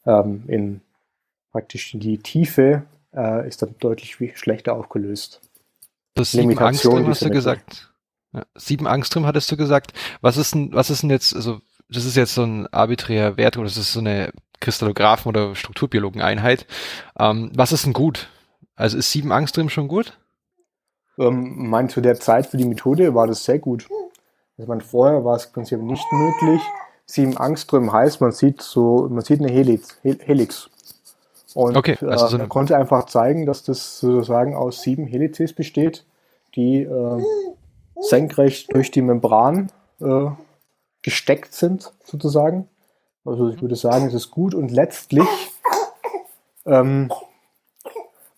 ähm, 0.05 0.43
in 0.47 0.81
praktisch 1.51 1.93
die 1.95 2.19
Tiefe 2.19 2.83
äh, 3.11 3.47
ist 3.47 3.63
dann 3.63 3.73
deutlich 3.79 4.17
schlechter 4.37 4.75
aufgelöst. 4.75 5.41
Das 6.13 6.33
Limitation 6.33 7.07
hast 7.07 7.23
du 7.23 7.31
gesagt. 7.31 7.88
Ja, 8.33 8.43
sieben 8.55 8.87
Angstrom 8.87 9.25
hattest 9.25 9.51
du 9.51 9.57
gesagt. 9.57 9.93
Was 10.21 10.37
ist 10.37 10.53
denn, 10.53 10.73
was 10.73 10.89
ist 10.89 11.03
denn 11.03 11.09
jetzt, 11.09 11.35
also 11.35 11.59
das 11.89 12.05
ist 12.05 12.15
jetzt 12.15 12.35
so 12.35 12.43
ein 12.43 12.67
arbiträrer 12.67 13.37
Wert 13.37 13.57
oder 13.57 13.65
das 13.65 13.77
ist 13.77 13.93
so 13.93 13.99
eine 13.99 14.31
Kristallographen- 14.59 15.29
oder 15.29 15.55
Strukturbiologeneinheit. 15.55 16.65
Ähm, 17.17 17.51
was 17.55 17.71
ist 17.71 17.85
denn 17.85 17.93
gut? 17.93 18.29
Also 18.75 18.97
ist 18.97 19.11
sieben 19.11 19.31
Angstrom 19.31 19.69
schon 19.69 19.87
gut? 19.87 20.17
Ähm, 21.17 21.69
mein, 21.69 21.89
zu 21.89 22.01
der 22.01 22.19
Zeit 22.19 22.47
für 22.47 22.57
die 22.57 22.65
Methode 22.65 23.13
war 23.15 23.27
das 23.27 23.43
sehr 23.43 23.59
gut. 23.59 23.87
Also 24.57 24.69
man, 24.69 24.81
vorher 24.81 25.23
war 25.25 25.35
es 25.35 25.45
im 25.45 25.53
Prinzip 25.53 25.81
nicht 25.81 26.05
möglich. 26.11 26.61
Sieben 27.05 27.37
Angstrom 27.37 27.91
heißt, 27.91 28.21
man 28.21 28.31
sieht 28.31 28.61
so, 28.61 29.07
man 29.09 29.23
sieht 29.23 29.39
eine 29.39 29.51
Helix. 29.51 29.97
Helix. 30.03 30.69
Und 31.55 31.75
okay, 31.75 31.97
also 32.01 32.27
so 32.27 32.35
äh, 32.35 32.39
man 32.39 32.49
konnte 32.49 32.77
einfach 32.77 33.05
zeigen, 33.05 33.45
dass 33.45 33.63
das 33.63 33.99
sozusagen 33.99 34.55
aus 34.55 34.81
sieben 34.81 35.07
Helices 35.07 35.53
besteht, 35.53 36.05
die 36.55 36.83
äh, 36.83 37.23
senkrecht 38.01 38.73
durch 38.73 38.91
die 38.91 39.01
Membran 39.01 39.71
äh, 40.01 40.27
gesteckt 41.01 41.53
sind, 41.53 41.91
sozusagen. 42.03 42.67
Also 43.25 43.49
ich 43.49 43.61
würde 43.61 43.75
sagen, 43.75 44.07
es 44.07 44.13
ist 44.13 44.31
gut 44.31 44.53
und 44.55 44.71
letztlich 44.71 45.27
ähm, 46.65 47.11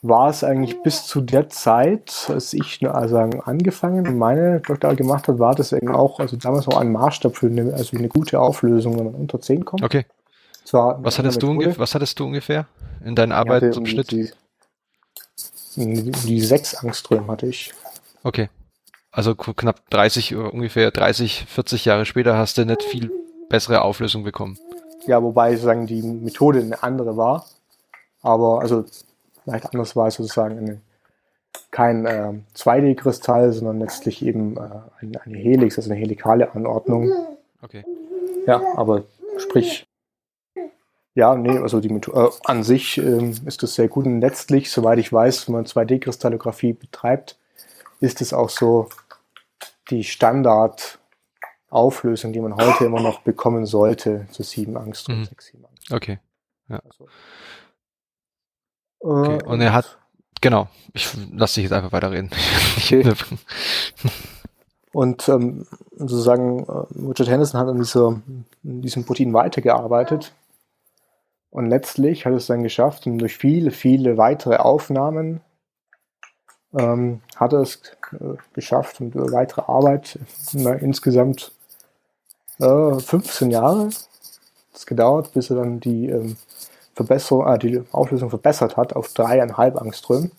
war 0.01 0.29
es 0.29 0.43
eigentlich 0.43 0.81
bis 0.81 1.05
zu 1.05 1.21
der 1.21 1.49
Zeit, 1.49 2.25
als 2.29 2.53
ich 2.53 2.85
also 2.87 3.17
angefangen 3.17 4.07
und 4.07 4.17
meine 4.17 4.59
Doktorarbeit 4.59 4.97
gemacht 4.97 5.27
habe, 5.27 5.39
war 5.39 5.53
das 5.53 5.71
eben 5.73 5.93
auch, 5.93 6.19
also 6.19 6.37
damals 6.37 6.67
auch 6.67 6.77
ein 6.77 6.91
Maßstab 6.91 7.35
für 7.35 7.47
eine, 7.47 7.73
also 7.73 7.95
eine 7.95 8.07
gute 8.07 8.39
Auflösung, 8.39 8.97
wenn 8.97 9.05
man 9.05 9.15
unter 9.15 9.39
10 9.39 9.63
kommt. 9.63 9.83
Okay. 9.83 10.05
was 10.71 11.19
hattest, 11.19 11.43
du 11.43 11.55
was 11.77 11.93
hattest 11.93 12.19
du 12.19 12.25
ungefähr 12.25 12.65
in 13.05 13.15
deiner 13.15 13.35
Arbeit 13.35 13.73
zum 13.73 13.85
Schnitt? 13.85 14.11
Die, 14.11 14.31
die 15.75 16.41
sechs 16.41 16.75
Angströme 16.75 17.27
hatte 17.27 17.47
ich. 17.47 17.71
Okay. 18.23 18.49
Also 19.11 19.35
knapp 19.35 19.89
30, 19.89 20.35
ungefähr 20.35 20.89
30, 20.91 21.45
40 21.45 21.85
Jahre 21.85 22.05
später 22.05 22.37
hast 22.37 22.57
du 22.57 22.65
nicht 22.65 22.83
viel 22.83 23.11
bessere 23.49 23.81
Auflösung 23.81 24.23
bekommen. 24.23 24.57
Ja, 25.05 25.21
wobei 25.21 25.51
sozusagen 25.51 25.85
die 25.85 26.01
Methode 26.01 26.59
eine 26.59 26.81
andere 26.81 27.17
war. 27.17 27.45
Aber 28.21 28.61
also 28.61 28.85
vielleicht 29.43 29.65
anders 29.73 29.95
war 29.95 30.07
es 30.07 30.15
sozusagen 30.15 30.57
eine, 30.57 30.81
kein 31.71 32.05
äh, 32.05 32.33
2D-Kristall, 32.55 33.51
sondern 33.51 33.79
letztlich 33.79 34.25
eben 34.25 34.55
äh, 34.55 34.59
eine, 34.99 35.21
eine 35.25 35.37
Helix, 35.37 35.77
also 35.77 35.91
eine 35.91 35.99
helikale 35.99 36.53
Anordnung. 36.53 37.11
Okay. 37.61 37.83
Ja, 38.47 38.61
aber 38.75 39.03
sprich, 39.37 39.85
ja, 41.13 41.35
nee, 41.35 41.57
also 41.57 41.81
die 41.81 41.89
Methode 41.89 42.29
äh, 42.29 42.29
an 42.45 42.63
sich 42.63 42.97
äh, 42.97 43.31
ist 43.45 43.61
das 43.61 43.75
sehr 43.75 43.89
gut. 43.89 44.05
Und 44.05 44.21
letztlich, 44.21 44.71
soweit 44.71 44.99
ich 44.99 45.11
weiß, 45.11 45.47
wenn 45.47 45.55
man 45.55 45.65
2D-Kristallographie 45.65 46.73
betreibt, 46.73 47.37
ist 47.99 48.21
es 48.21 48.33
auch 48.33 48.49
so 48.49 48.87
die 49.89 50.03
Standardauflösung, 50.03 52.33
die 52.33 52.39
man 52.39 52.55
heute 52.55 52.85
immer 52.85 53.01
noch 53.01 53.21
bekommen 53.21 53.65
sollte, 53.65 54.27
zu 54.31 54.43
7 54.43 54.77
Angst 54.77 55.09
und 55.09 55.17
mhm. 55.19 55.25
6, 55.25 55.45
7 55.47 55.65
Angst. 55.65 55.91
Okay. 55.91 56.19
Ja. 56.69 56.79
Also, 56.79 57.07
okay. 58.99 59.37
Äh, 59.37 59.43
und 59.43 59.61
er 59.61 59.73
hat, 59.73 59.97
genau, 60.39 60.67
ich 60.93 61.09
lasse 61.33 61.55
dich 61.55 61.63
jetzt 61.63 61.73
einfach 61.73 61.91
weiterreden. 61.91 62.29
Okay. 62.77 63.03
und 64.93 65.27
ähm, 65.29 65.65
sozusagen, 65.95 66.65
äh, 66.65 66.83
Richard 67.07 67.29
Henderson 67.29 67.59
hat 67.59 67.67
an, 67.67 67.77
dieser, 67.77 68.07
an 68.07 68.45
diesem 68.61 69.05
Protein 69.05 69.33
weitergearbeitet. 69.33 70.33
Und 71.49 71.67
letztlich 71.67 72.25
hat 72.25 72.33
es 72.33 72.47
dann 72.47 72.63
geschafft, 72.63 73.07
und 73.07 73.17
durch 73.17 73.37
viele, 73.37 73.71
viele 73.71 74.17
weitere 74.17 74.55
Aufnahmen 74.55 75.41
ähm, 76.77 77.21
hat 77.35 77.53
er 77.53 77.61
es 77.61 77.81
äh, 78.13 78.35
geschafft 78.53 79.01
und 79.01 79.15
äh, 79.15 79.31
weitere 79.31 79.61
Arbeit, 79.61 80.19
na, 80.53 80.73
insgesamt 80.73 81.51
äh, 82.59 82.99
15 82.99 83.51
Jahre 83.51 83.89
es 84.73 84.85
gedauert, 84.85 85.33
bis 85.33 85.49
er 85.49 85.57
dann 85.57 85.79
die 85.79 86.07
ähm, 86.07 86.37
Verbesserung, 86.93 87.47
äh, 87.47 87.59
die 87.59 87.83
Auflösung 87.91 88.29
verbessert 88.29 88.77
hat 88.77 88.95
auf 88.95 89.13
dreieinhalb 89.13 89.79
Angström. 89.79 90.31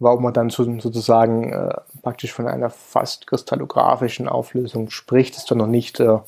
Warum 0.00 0.24
man 0.24 0.34
dann 0.34 0.50
so, 0.50 0.64
sozusagen 0.80 1.52
äh, 1.52 1.74
praktisch 2.02 2.32
von 2.32 2.48
einer 2.48 2.70
fast 2.70 3.26
kristallografischen 3.26 4.28
Auflösung 4.28 4.90
spricht, 4.90 5.36
ist 5.36 5.50
dann 5.50 5.58
noch 5.58 5.68
nicht, 5.68 6.00
äh, 6.00 6.18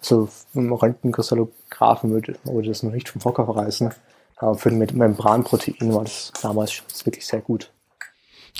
also 0.00 0.28
im 0.54 0.72
Röntgenkristallografen 0.72 2.10
würde, 2.10 2.36
würde 2.44 2.68
das 2.68 2.82
noch 2.82 2.92
nicht 2.92 3.08
vom 3.08 3.24
Hocker 3.24 3.46
verreißen. 3.46 3.92
Aber 4.36 4.56
für 4.56 4.68
ein 4.68 4.78
Membranprotein 4.78 5.94
war 5.94 6.04
das 6.04 6.32
damals 6.40 6.82
wirklich 7.04 7.26
sehr 7.26 7.40
gut. 7.40 7.73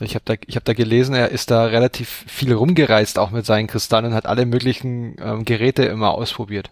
Ich 0.01 0.16
habe 0.16 0.24
da, 0.24 0.34
hab 0.34 0.64
da 0.64 0.72
gelesen, 0.72 1.14
er 1.14 1.30
ist 1.30 1.51
da 1.51 1.66
relativ 1.66 2.24
viel 2.26 2.53
rumgereist, 2.53 3.18
auch 3.18 3.30
mit 3.30 3.47
seinen 3.47 3.68
Kristallen, 3.68 4.12
hat 4.12 4.26
alle 4.26 4.45
möglichen 4.45 5.16
ähm, 5.20 5.45
Geräte 5.45 5.84
immer 5.84 6.14
ausprobiert. 6.14 6.70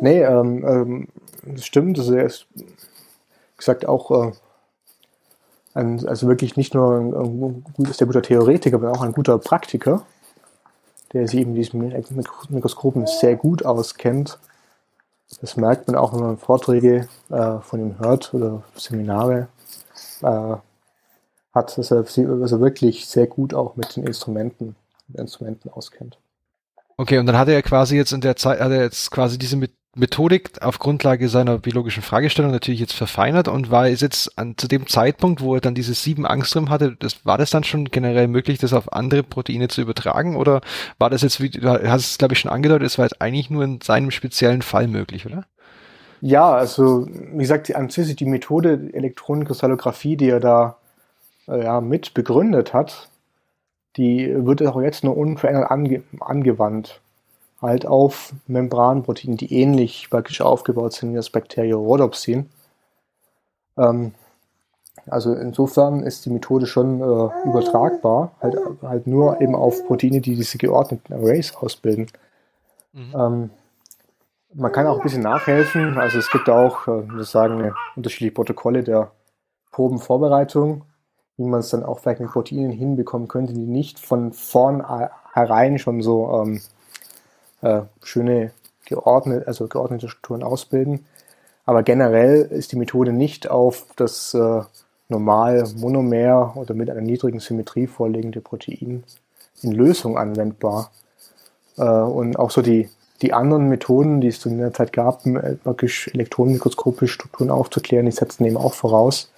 Nee, 0.00 0.22
ähm, 0.22 0.66
ähm, 0.66 1.08
das 1.42 1.64
stimmt. 1.64 1.98
Also 1.98 2.14
er 2.14 2.24
ist, 2.24 2.46
gesagt, 3.56 3.86
auch 3.86 4.10
äh, 4.10 4.32
ein, 5.74 6.06
also 6.08 6.26
wirklich 6.26 6.56
nicht 6.56 6.74
nur 6.74 6.98
ein, 6.98 7.14
ein, 7.14 7.64
ein 7.78 7.92
sehr 7.92 8.06
guter 8.06 8.22
Theoretiker, 8.22 8.76
aber 8.76 8.90
auch 8.90 9.02
ein 9.02 9.12
guter 9.12 9.38
Praktiker, 9.38 10.04
der 11.12 11.28
sich 11.28 11.40
eben 11.40 11.54
diesen 11.54 11.94
Mikroskopen 12.48 13.06
sehr 13.06 13.36
gut 13.36 13.64
auskennt. 13.64 14.38
Das 15.40 15.56
merkt 15.56 15.86
man 15.86 15.96
auch, 15.96 16.12
wenn 16.14 16.20
man 16.20 16.38
Vorträge 16.38 17.08
äh, 17.30 17.58
von 17.60 17.80
ihm 17.80 17.98
hört 17.98 18.32
oder 18.34 18.62
Seminare. 18.74 19.48
Äh, 20.22 20.56
hat, 21.56 21.76
dass 21.76 21.90
er 21.90 21.98
also 21.98 22.60
wirklich 22.60 23.06
sehr 23.06 23.26
gut 23.26 23.52
auch 23.52 23.74
mit 23.74 23.96
den 23.96 24.04
Instrumenten, 24.04 24.76
mit 25.08 25.20
Instrumenten 25.20 25.70
auskennt. 25.70 26.18
Okay, 26.96 27.18
und 27.18 27.26
dann 27.26 27.36
hat 27.36 27.48
er 27.48 27.60
quasi 27.62 27.96
jetzt 27.96 28.12
in 28.12 28.20
der 28.20 28.36
Zeit, 28.36 28.60
hat 28.60 28.70
er 28.70 28.82
jetzt 28.82 29.10
quasi 29.10 29.38
diese 29.38 29.60
Methodik 29.96 30.62
auf 30.62 30.78
Grundlage 30.78 31.28
seiner 31.28 31.58
biologischen 31.58 32.02
Fragestellung 32.02 32.50
natürlich 32.50 32.80
jetzt 32.80 32.92
verfeinert 32.92 33.48
und 33.48 33.70
war 33.70 33.88
es 33.88 34.02
jetzt 34.02 34.38
an, 34.38 34.54
zu 34.56 34.68
dem 34.68 34.86
Zeitpunkt, 34.86 35.40
wo 35.40 35.54
er 35.54 35.60
dann 35.62 35.74
diese 35.74 35.94
sieben 35.94 36.26
Angstrom 36.26 36.68
hatte, 36.68 36.96
das, 36.98 37.24
war 37.24 37.38
das 37.38 37.50
dann 37.50 37.64
schon 37.64 37.86
generell 37.86 38.28
möglich, 38.28 38.58
das 38.58 38.74
auf 38.74 38.92
andere 38.92 39.22
Proteine 39.22 39.68
zu 39.68 39.80
übertragen 39.80 40.36
oder 40.36 40.60
war 40.98 41.08
das 41.08 41.22
jetzt, 41.22 41.40
wie 41.40 41.48
du 41.48 41.66
hast 41.66 42.10
es 42.10 42.18
glaube 42.18 42.34
ich 42.34 42.40
schon 42.40 42.50
angedeutet, 42.50 42.86
es 42.86 42.98
war 42.98 43.06
jetzt 43.06 43.22
eigentlich 43.22 43.48
nur 43.48 43.64
in 43.64 43.80
seinem 43.80 44.10
speziellen 44.10 44.60
Fall 44.60 44.86
möglich, 44.86 45.24
oder? 45.24 45.44
Ja, 46.20 46.52
also 46.52 47.06
wie 47.08 47.38
gesagt, 47.38 47.74
an 47.74 47.88
sich 47.88 48.16
die 48.16 48.24
Methode 48.26 48.90
Elektronenkristallographie, 48.92 50.16
die 50.16 50.28
er 50.28 50.40
da 50.40 50.76
äh, 50.82 50.85
ja, 51.46 51.80
mit 51.80 52.14
begründet 52.14 52.74
hat, 52.74 53.08
die 53.96 54.32
wird 54.44 54.62
auch 54.66 54.80
jetzt 54.80 55.04
nur 55.04 55.16
unverändert 55.16 55.70
ange 55.70 56.02
angewandt. 56.20 57.00
Halt 57.62 57.86
auf 57.86 58.34
Membranproteine, 58.46 59.36
die 59.36 59.52
ähnlich 59.54 60.10
praktisch 60.10 60.42
aufgebaut 60.42 60.92
sind 60.92 61.12
wie 61.12 61.16
das 61.16 61.30
Bakteriorhodopsin. 61.30 62.50
Ähm, 63.78 64.12
also 65.08 65.34
insofern 65.34 66.02
ist 66.02 66.26
die 66.26 66.30
Methode 66.30 66.66
schon 66.66 67.00
äh, 67.00 67.48
übertragbar, 67.48 68.32
halt, 68.40 68.56
halt 68.82 69.06
nur 69.06 69.40
eben 69.40 69.54
auf 69.54 69.86
Proteine, 69.86 70.20
die 70.20 70.34
diese 70.34 70.58
geordneten 70.58 71.12
Arrays 71.12 71.54
ausbilden. 71.54 72.08
Mhm. 72.92 73.14
Ähm, 73.16 73.50
man 74.52 74.72
kann 74.72 74.86
auch 74.86 74.96
ein 74.96 75.02
bisschen 75.02 75.22
nachhelfen, 75.22 75.98
also 75.98 76.18
es 76.18 76.30
gibt 76.30 76.48
auch, 76.48 76.88
äh, 76.88 77.08
wir 77.08 77.24
sagen, 77.24 77.72
unterschiedliche 77.94 78.34
Protokolle 78.34 78.82
der 78.82 79.10
Probenvorbereitung 79.70 80.82
wie 81.36 81.44
man 81.44 81.60
es 81.60 81.70
dann 81.70 81.82
auch 81.82 81.98
vielleicht 81.98 82.20
mit 82.20 82.30
Proteinen 82.30 82.70
hinbekommen 82.70 83.28
könnte, 83.28 83.52
die 83.52 83.60
nicht 83.60 83.98
von 83.98 84.32
vornherein 84.32 85.78
schon 85.78 86.02
so 86.02 86.42
ähm, 86.42 86.60
äh, 87.62 87.82
schöne 88.02 88.52
geordnet, 88.86 89.46
also 89.46 89.66
geordnete 89.66 90.08
Strukturen 90.08 90.42
ausbilden. 90.42 91.04
Aber 91.66 91.82
generell 91.82 92.42
ist 92.42 92.72
die 92.72 92.76
Methode 92.76 93.12
nicht 93.12 93.50
auf 93.50 93.86
das 93.96 94.32
äh, 94.34 94.62
normal 95.08 95.68
Monomer 95.76 96.52
oder 96.56 96.74
mit 96.74 96.88
einer 96.90 97.00
niedrigen 97.00 97.40
Symmetrie 97.40 97.86
vorliegende 97.86 98.40
Protein 98.40 99.04
in 99.62 99.72
Lösung 99.72 100.16
anwendbar. 100.16 100.90
Äh, 101.76 101.82
und 101.82 102.38
auch 102.38 102.50
so 102.50 102.62
die, 102.62 102.88
die 103.20 103.32
anderen 103.32 103.68
Methoden, 103.68 104.20
die 104.20 104.28
es 104.28 104.44
in 104.46 104.58
der 104.58 104.72
Zeit 104.72 104.92
gab, 104.92 105.26
äh, 105.26 105.56
wirklich 105.64 106.10
elektronenmikroskopisch 106.14 107.12
Strukturen 107.12 107.50
aufzuklären, 107.50 108.06
die 108.06 108.12
setzen 108.12 108.44
eben 108.44 108.56
auch 108.56 108.74
voraus, 108.74 109.30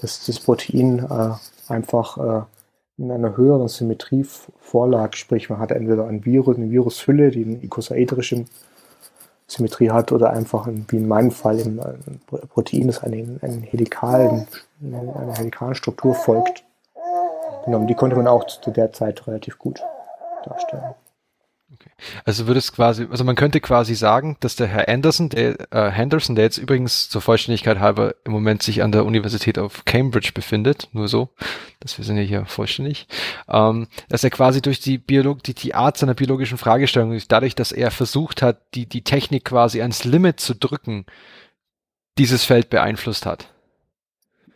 dass 0.00 0.24
das 0.24 0.38
Protein 0.40 0.98
äh, 0.98 1.72
einfach 1.72 2.18
äh, 2.18 2.42
in 2.98 3.10
einer 3.10 3.36
höheren 3.36 3.68
Symmetrie 3.68 4.26
vorlag. 4.60 5.14
Sprich, 5.14 5.50
man 5.50 5.58
hat 5.60 5.70
entweder 5.70 6.06
ein 6.06 6.24
Virus, 6.24 6.56
eine 6.56 6.70
Virushülle, 6.70 7.30
die 7.30 7.44
eine 7.44 7.62
icosaedrische 7.62 8.44
Symmetrie 9.46 9.90
hat, 9.90 10.12
oder 10.12 10.30
einfach, 10.30 10.66
in, 10.66 10.84
wie 10.88 10.96
in 10.96 11.08
meinem 11.08 11.30
Fall, 11.30 11.58
ein 11.58 11.80
Protein, 12.48 12.88
das 12.88 13.02
einen, 13.02 13.38
einen 13.42 13.62
helikalen, 13.62 14.46
einer 14.82 15.36
helikalen 15.36 15.74
Struktur 15.74 16.14
folgt. 16.14 16.64
Genau, 17.64 17.84
die 17.86 17.94
konnte 17.94 18.16
man 18.16 18.26
auch 18.26 18.46
zu 18.46 18.70
der 18.70 18.92
Zeit 18.92 19.26
relativ 19.26 19.58
gut 19.58 19.82
darstellen. 20.44 20.94
Okay. 21.70 21.90
Also 22.24 22.46
würde 22.46 22.58
es 22.58 22.72
quasi, 22.72 23.06
also 23.10 23.24
man 23.24 23.36
könnte 23.36 23.60
quasi 23.60 23.94
sagen, 23.94 24.38
dass 24.40 24.56
der 24.56 24.68
Herr 24.68 24.88
Anderson, 24.88 25.28
der 25.28 25.70
äh, 25.70 25.90
Henderson, 25.90 26.34
der 26.34 26.44
jetzt 26.44 26.56
übrigens 26.56 27.10
zur 27.10 27.20
Vollständigkeit 27.20 27.78
halber 27.78 28.14
im 28.24 28.32
Moment 28.32 28.62
sich 28.62 28.82
an 28.82 28.90
der 28.90 29.04
Universität 29.04 29.58
of 29.58 29.84
Cambridge 29.84 30.30
befindet, 30.32 30.88
nur 30.92 31.08
so, 31.08 31.28
dass 31.80 31.98
wir 31.98 32.06
sind 32.06 32.16
ja 32.16 32.22
hier 32.22 32.46
vollständig, 32.46 33.06
ähm, 33.48 33.86
dass 34.08 34.24
er 34.24 34.30
quasi 34.30 34.62
durch 34.62 34.80
die 34.80 34.96
Biolog 34.96 35.42
die, 35.42 35.52
die 35.52 35.74
Art 35.74 35.98
seiner 35.98 36.14
biologischen 36.14 36.56
Fragestellung, 36.56 37.18
dadurch, 37.28 37.54
dass 37.54 37.70
er 37.70 37.90
versucht 37.90 38.40
hat, 38.40 38.62
die 38.74 38.86
die 38.86 39.04
Technik 39.04 39.44
quasi 39.44 39.82
ans 39.82 40.04
Limit 40.04 40.40
zu 40.40 40.54
drücken, 40.54 41.04
dieses 42.16 42.44
Feld 42.44 42.70
beeinflusst 42.70 43.26
hat. 43.26 43.52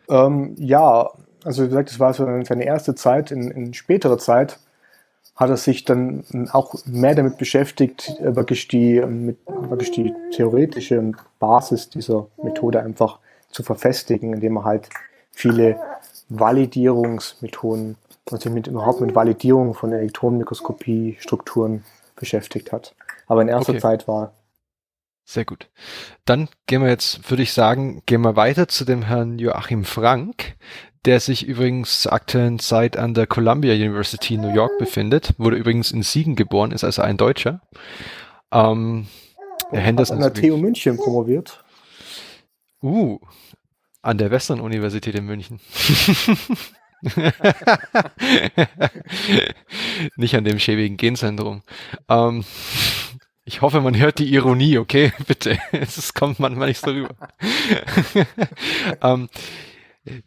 Ähm, 0.09 0.55
ja, 0.57 1.09
also 1.43 1.63
wie 1.63 1.67
gesagt, 1.67 1.89
das 1.89 1.99
war 1.99 2.13
so 2.15 2.25
seine 2.43 2.65
erste 2.65 2.95
Zeit, 2.95 3.29
in, 3.29 3.51
in 3.51 3.73
späterer 3.75 4.17
Zeit 4.17 4.57
hat 5.35 5.49
er 5.49 5.57
sich 5.57 5.83
dann 5.83 6.23
auch 6.51 6.75
mehr 6.85 7.15
damit 7.15 7.37
beschäftigt, 7.37 8.15
äh, 8.19 8.35
wirklich 8.35 8.67
die, 8.67 9.01
mit, 9.01 9.37
wirklich 9.47 9.91
die 9.91 10.13
theoretische 10.31 11.11
Basis 11.39 11.89
dieser 11.89 12.27
Methode 12.41 12.81
einfach 12.81 13.19
zu 13.49 13.63
verfestigen, 13.63 14.33
indem 14.33 14.57
er 14.57 14.63
halt 14.63 14.89
viele 15.31 15.79
Validierungsmethoden, 16.29 17.97
also 18.31 18.49
mit, 18.49 18.67
überhaupt 18.67 19.01
mit 19.01 19.15
Validierung 19.15 19.73
von 19.73 19.91
Elektronenmikroskopie-Strukturen 19.91 21.83
beschäftigt 22.15 22.71
hat. 22.71 22.95
Aber 23.27 23.41
in 23.41 23.47
erster 23.47 23.71
okay. 23.71 23.81
Zeit 23.81 24.07
war 24.07 24.33
sehr 25.25 25.45
gut. 25.45 25.69
Dann 26.25 26.49
gehen 26.67 26.81
wir 26.81 26.89
jetzt, 26.89 27.29
würde 27.29 27.43
ich 27.43 27.53
sagen, 27.53 28.03
gehen 28.05 28.21
wir 28.21 28.35
weiter 28.35 28.67
zu 28.67 28.83
dem 28.83 29.03
Herrn 29.03 29.39
Joachim 29.39 29.85
Frank, 29.85 30.55
der 31.05 31.19
sich 31.19 31.45
übrigens 31.45 32.01
zur 32.01 32.13
aktuellen 32.13 32.59
Zeit 32.59 32.97
an 32.97 33.13
der 33.13 33.27
Columbia 33.27 33.73
University 33.73 34.35
in 34.35 34.41
New 34.41 34.53
York 34.53 34.77
befindet, 34.77 35.33
wurde 35.37 35.57
übrigens 35.57 35.91
in 35.91 36.03
Siegen 36.03 36.35
geboren, 36.35 36.71
ist 36.71 36.83
also 36.83 37.01
ein 37.01 37.17
Deutscher. 37.17 37.61
Ähm, 38.51 39.07
Herr 39.71 39.81
Henderson 39.81 40.21
an 40.21 40.33
der 40.33 40.33
TU 40.33 40.57
München 40.57 40.97
promoviert. 40.97 41.63
Uh, 42.81 43.19
an 44.01 44.17
der 44.17 44.31
Western 44.31 44.59
Universität 44.59 45.15
in 45.15 45.25
München. 45.25 45.59
Nicht 50.15 50.35
an 50.35 50.43
dem 50.43 50.59
schäbigen 50.59 50.97
Genzentrum. 50.97 51.63
Ähm, 52.09 52.45
ich 53.45 53.61
hoffe, 53.61 53.81
man 53.81 53.97
hört 53.97 54.19
die 54.19 54.33
Ironie, 54.33 54.77
okay? 54.77 55.11
Bitte. 55.27 55.59
Es 55.71 56.13
kommt 56.13 56.39
manchmal 56.39 56.69
nicht 56.69 56.79
so 56.79 56.91
rüber. 56.91 57.15
ähm, 59.01 59.27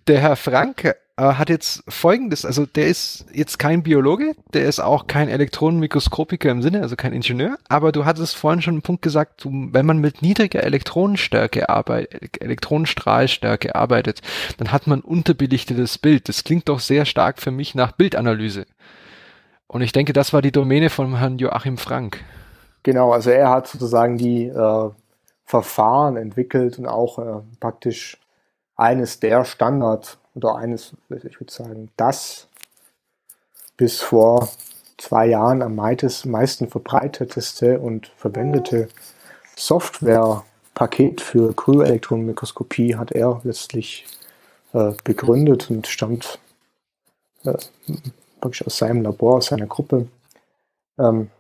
der 0.07 0.21
Herr 0.21 0.37
Frank 0.37 0.85
äh, 0.85 1.23
hat 1.23 1.51
jetzt 1.51 1.83
folgendes, 1.89 2.45
also 2.45 2.67
der 2.67 2.87
ist 2.87 3.27
jetzt 3.33 3.59
kein 3.59 3.83
Biologe, 3.83 4.35
der 4.55 4.67
ist 4.67 4.81
auch 4.81 5.07
kein 5.07 5.29
Elektronenmikroskopiker 5.29 6.51
im 6.51 6.63
Sinne, 6.63 6.83
also 6.83 6.97
kein 6.97 7.13
Ingenieur, 7.13 7.59
aber 7.69 7.93
du 7.93 8.05
hattest 8.05 8.37
vorhin 8.37 8.63
schon 8.63 8.75
einen 8.75 8.83
Punkt 8.83 9.03
gesagt, 9.03 9.47
wenn 9.47 9.87
man 9.87 9.99
mit 9.99 10.23
niedriger 10.23 10.63
Elektronenstärke 10.63 11.69
arbeitet, 11.69 12.41
Elektronenstrahlstärke 12.43 13.75
arbeitet, 13.75 14.23
dann 14.59 14.73
hat 14.73 14.87
man 14.87 15.01
unterbelichtetes 15.01 15.99
Bild. 15.99 16.29
Das 16.29 16.45
klingt 16.45 16.69
doch 16.69 16.81
sehr 16.81 17.05
stark 17.05 17.39
für 17.41 17.51
mich 17.51 17.75
nach 17.75 17.93
Bildanalyse. 17.93 18.67
Und 19.67 19.83
ich 19.83 19.93
denke, 19.93 20.13
das 20.13 20.33
war 20.33 20.43
die 20.43 20.53
Domäne 20.53 20.91
von 20.91 21.19
Herrn 21.19 21.39
Joachim 21.39 21.77
Frank. 21.77 22.23
Genau, 22.83 23.13
also 23.13 23.31
er 23.31 23.51
hat 23.51 23.67
sozusagen 23.67 24.17
die 24.17 24.47
äh, 24.47 24.91
Verfahren 25.45 26.17
entwickelt 26.17 26.79
und 26.79 26.87
auch 26.87 27.19
äh, 27.19 27.43
praktisch 27.59 28.19
eines 28.77 29.21
der 29.21 29.45
Standard 29.45 30.19
oder 30.35 30.57
eines, 30.57 30.93
ich 31.09 31.41
würde 31.41 31.53
sagen, 31.53 31.91
das 31.97 32.49
bis 33.77 34.01
vor 34.01 34.49
zwei 34.99 35.27
Jahren 35.27 35.63
am 35.63 35.75
meisten 35.75 36.69
verbreiteteste 36.69 37.81
und 37.81 38.09
verwendete 38.17 38.89
Softwarepaket 39.57 41.21
für 41.21 41.55
Kryoelektronenmikroskopie 41.55 42.97
hat 42.97 43.13
er 43.13 43.41
letztlich 43.45 44.07
äh, 44.73 44.93
begründet 45.05 45.71
und 45.71 45.87
stammt 45.87 46.39
äh, 47.45 47.55
wirklich 48.41 48.67
aus 48.67 48.77
seinem 48.79 49.03
Labor, 49.03 49.37
aus 49.37 49.47
seiner 49.47 49.67
Gruppe. 49.67 50.09
Ähm, 50.99 51.31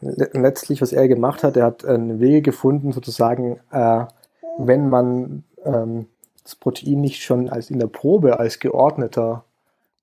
letztlich, 0.00 0.82
was 0.82 0.92
er 0.92 1.08
gemacht 1.08 1.42
hat, 1.44 1.56
er 1.56 1.66
hat 1.66 1.84
eine 1.84 2.20
Wege 2.20 2.42
gefunden, 2.42 2.92
sozusagen, 2.92 3.60
äh, 3.70 4.04
wenn 4.58 4.88
man 4.88 5.44
ähm, 5.64 6.06
das 6.44 6.54
Protein 6.54 7.00
nicht 7.00 7.22
schon 7.22 7.48
als 7.48 7.70
in 7.70 7.78
der 7.78 7.86
Probe 7.86 8.38
als 8.38 8.60
geordneter, 8.60 9.44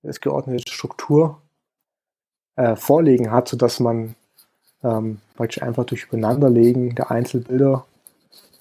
als 0.03 0.19
geordnete 0.19 0.71
Struktur 0.71 1.39
äh, 2.55 2.75
vorliegen 2.75 3.31
hat, 3.31 3.47
sodass 3.47 3.79
man 3.79 4.15
ähm, 4.83 5.19
praktisch 5.35 5.61
einfach 5.61 5.85
durch 5.85 6.05
Übereinanderlegen 6.05 6.95
der 6.95 7.11
Einzelbilder 7.11 7.85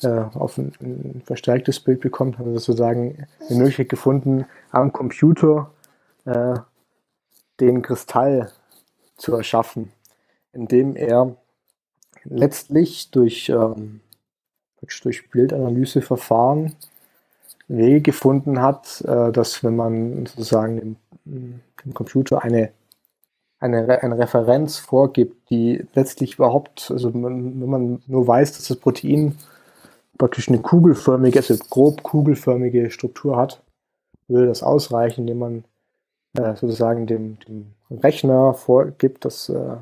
äh, 0.02 0.08
auf 0.08 0.58
ein, 0.58 0.72
ein, 0.80 1.22
verstärktes 1.24 1.80
Bild 1.80 2.00
bekommt, 2.00 2.38
haben 2.38 2.52
wir 2.52 2.60
sozusagen 2.60 3.26
eine 3.48 3.58
Möglichkeit 3.58 3.88
gefunden, 3.88 4.44
am 4.70 4.92
Computer 4.92 5.70
äh, 6.26 6.54
den 7.60 7.82
Kristall 7.82 8.52
zu 9.16 9.34
erschaffen, 9.34 9.92
indem 10.52 10.96
er 10.96 11.36
letztlich 12.24 13.10
durch, 13.10 13.48
ähm, 13.48 14.00
durch 15.02 15.30
Bildanalyseverfahren 15.30 16.74
Wege 17.70 18.00
gefunden 18.00 18.60
hat, 18.60 19.02
äh, 19.06 19.30
dass 19.30 19.62
wenn 19.62 19.76
man 19.76 20.26
sozusagen 20.26 20.76
dem, 20.76 21.60
dem 21.84 21.94
Computer 21.94 22.42
eine, 22.42 22.70
eine, 23.60 24.02
eine 24.02 24.18
Referenz 24.18 24.78
vorgibt, 24.78 25.50
die 25.50 25.84
letztlich 25.94 26.34
überhaupt, 26.34 26.90
also 26.90 27.14
wenn 27.14 27.68
man 27.68 28.02
nur 28.06 28.26
weiß, 28.26 28.56
dass 28.56 28.68
das 28.68 28.76
Protein 28.76 29.36
praktisch 30.18 30.48
eine 30.48 30.58
kugelförmige, 30.58 31.38
also 31.38 31.54
grob 31.70 32.02
kugelförmige 32.02 32.90
Struktur 32.90 33.36
hat, 33.36 33.62
würde 34.26 34.48
das 34.48 34.62
ausreichen, 34.62 35.22
indem 35.22 35.38
man 35.38 35.64
äh, 36.36 36.56
sozusagen 36.56 37.06
dem, 37.06 37.38
dem 37.40 37.74
Rechner 37.90 38.54
vorgibt, 38.54 39.24
dass 39.24 39.48
äh, 39.48 39.76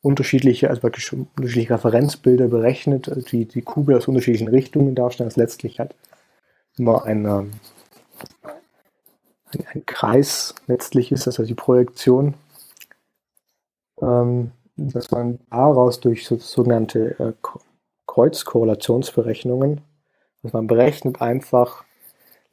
unterschiedliche, 0.00 0.68
also 0.68 0.82
wirklich 0.82 1.12
unterschiedliche 1.12 1.74
Referenzbilder 1.74 2.48
berechnet, 2.48 3.10
die 3.32 3.46
die 3.46 3.62
Kugel 3.62 3.96
aus 3.96 4.08
unterschiedlichen 4.08 4.48
Richtungen 4.48 4.94
darstellen, 4.94 5.28
das 5.28 5.36
letztlich 5.36 5.78
halt 5.78 5.94
immer 6.78 7.04
ein, 7.04 7.24
ähm, 7.24 7.50
ein, 9.52 9.66
ein, 9.72 9.86
Kreis 9.86 10.54
letztlich 10.66 11.12
ist, 11.12 11.26
also 11.26 11.44
die 11.44 11.54
Projektion, 11.54 12.34
ähm, 14.00 14.52
dass 14.76 15.10
man 15.10 15.40
daraus 15.50 16.00
durch 16.00 16.26
so, 16.26 16.36
sogenannte 16.36 17.18
äh, 17.18 17.32
Kreuzkorrelationsberechnungen, 18.06 19.80
also 20.42 20.56
man 20.56 20.66
berechnet 20.66 21.20
einfach 21.20 21.84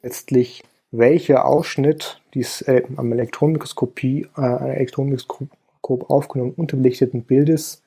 letztlich, 0.02 0.64
welcher 0.90 1.44
Ausschnitt 1.44 2.22
dieses 2.34 2.62
äh, 2.62 2.82
am 2.96 3.12
Elektronenmikroskopie, 3.12 4.28
äh, 4.36 4.74
Elektronenmikroskop 4.74 6.10
aufgenommen 6.10 6.54
unterbelichteten 6.54 7.24
Bildes 7.24 7.82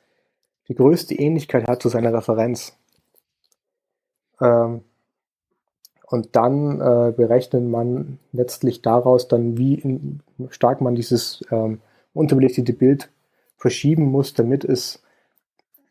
die 0.69 0.75
größte 0.75 1.15
Ähnlichkeit 1.15 1.67
hat 1.67 1.81
zu 1.81 1.89
seiner 1.89 2.13
Referenz. 2.13 2.77
Ähm, 4.39 4.83
und 6.09 6.35
dann 6.35 6.81
äh, 6.81 7.11
berechnet 7.11 7.63
man 7.63 8.17
letztlich 8.31 8.81
daraus 8.81 9.27
dann, 9.27 9.57
wie 9.57 9.75
in, 9.75 10.21
stark 10.49 10.81
man 10.81 10.95
dieses 10.95 11.43
ähm, 11.51 11.81
unterbelichtete 12.13 12.73
Bild 12.73 13.11
verschieben 13.57 14.05
muss, 14.05 14.33
damit 14.33 14.65
es 14.65 15.03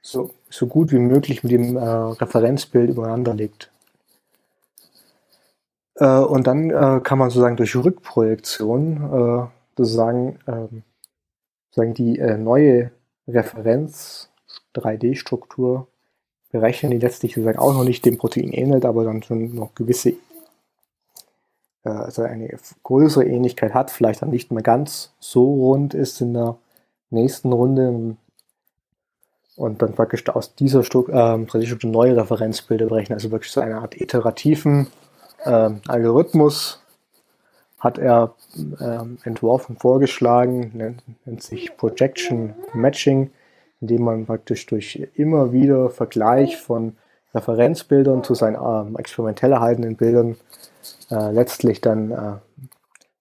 so, 0.01 0.31
so 0.51 0.67
gut 0.67 0.91
wie 0.91 0.99
möglich 0.99 1.45
mit 1.45 1.53
dem 1.53 1.77
äh, 1.77 1.81
Referenzbild 1.81 2.91
übereinander 2.91 3.35
liegt. 3.35 3.71
Äh, 5.95 6.19
und 6.19 6.49
dann 6.49 6.71
äh, 6.71 7.01
kann 7.03 7.19
man 7.19 7.31
sozusagen 7.31 7.57
durch 7.57 7.77
Rückprojektion 7.77 8.97
äh, 8.97 9.47
sozusagen, 9.77 10.41
ähm, 10.49 10.83
sozusagen 11.71 11.95
die 11.95 12.19
äh, 12.19 12.37
neue 12.37 12.91
Referenz 13.29 14.31
3D-Struktur 14.75 15.87
berechnen, 16.51 16.91
die 16.91 16.99
letztlich 16.99 17.35
sozusagen 17.35 17.59
auch 17.59 17.75
noch 17.75 17.85
nicht 17.85 18.05
dem 18.05 18.19
Protein 18.19 18.53
ähnelt, 18.53 18.85
aber 18.85 19.05
dann 19.05 19.23
schon 19.23 19.55
noch 19.55 19.75
gewisse, 19.75 20.11
äh, 21.85 21.91
also 21.91 22.23
eine 22.23 22.57
größere 22.83 23.25
Ähnlichkeit 23.25 23.75
hat, 23.75 23.91
vielleicht 23.91 24.23
dann 24.23 24.31
nicht 24.31 24.51
mehr 24.51 24.63
ganz 24.63 25.13
so 25.21 25.45
rund 25.45 25.95
ist 25.95 26.21
in 26.21 26.35
der 26.35 26.57
nächsten 27.11 27.53
Runde. 27.53 28.17
Und 29.57 29.83
dann 29.83 29.95
praktisch 29.95 30.29
aus 30.29 30.55
dieser 30.55 30.85
Stru 30.85 31.09
äh, 31.09 31.65
Struktur 31.67 31.91
neue 31.91 32.17
Referenzbilder 32.17 32.87
berechnen, 32.87 33.15
also 33.17 33.31
wirklich 33.31 33.53
so 33.53 33.61
eine 33.61 33.79
Art 33.79 34.01
iterativen 34.01 34.87
äh, 35.45 35.71
Algorithmus 35.87 36.81
hat 37.79 37.99
er 37.99 38.35
äh, 38.81 39.05
entworfen, 39.25 39.77
vorgeschlagen, 39.77 40.73
nennt, 40.75 41.03
nennt 41.25 41.43
sich 41.43 41.77
Projection 41.77 42.55
Matching 42.75 43.31
indem 43.81 44.03
man 44.03 44.27
praktisch 44.27 44.67
durch 44.67 45.09
immer 45.15 45.53
wieder 45.53 45.91
Vergleich 45.91 46.57
von 46.57 46.97
Referenzbildern 47.35 48.25
zu 48.25 48.35
seinen 48.35 48.57
ähm, 48.57 48.97
experimentell 48.97 49.53
erhaltenen 49.53 49.97
Bildern 49.97 50.37
äh, 51.11 51.31
letztlich 51.31 51.81
dann 51.81 52.11
äh, 52.11 52.37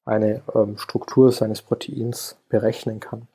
eine 0.06 0.42
ähm, 0.56 0.78
Struktur 0.78 1.32
seines 1.32 1.62
Proteins 1.62 2.38
berechnen 2.50 3.00
kann. 3.00 3.28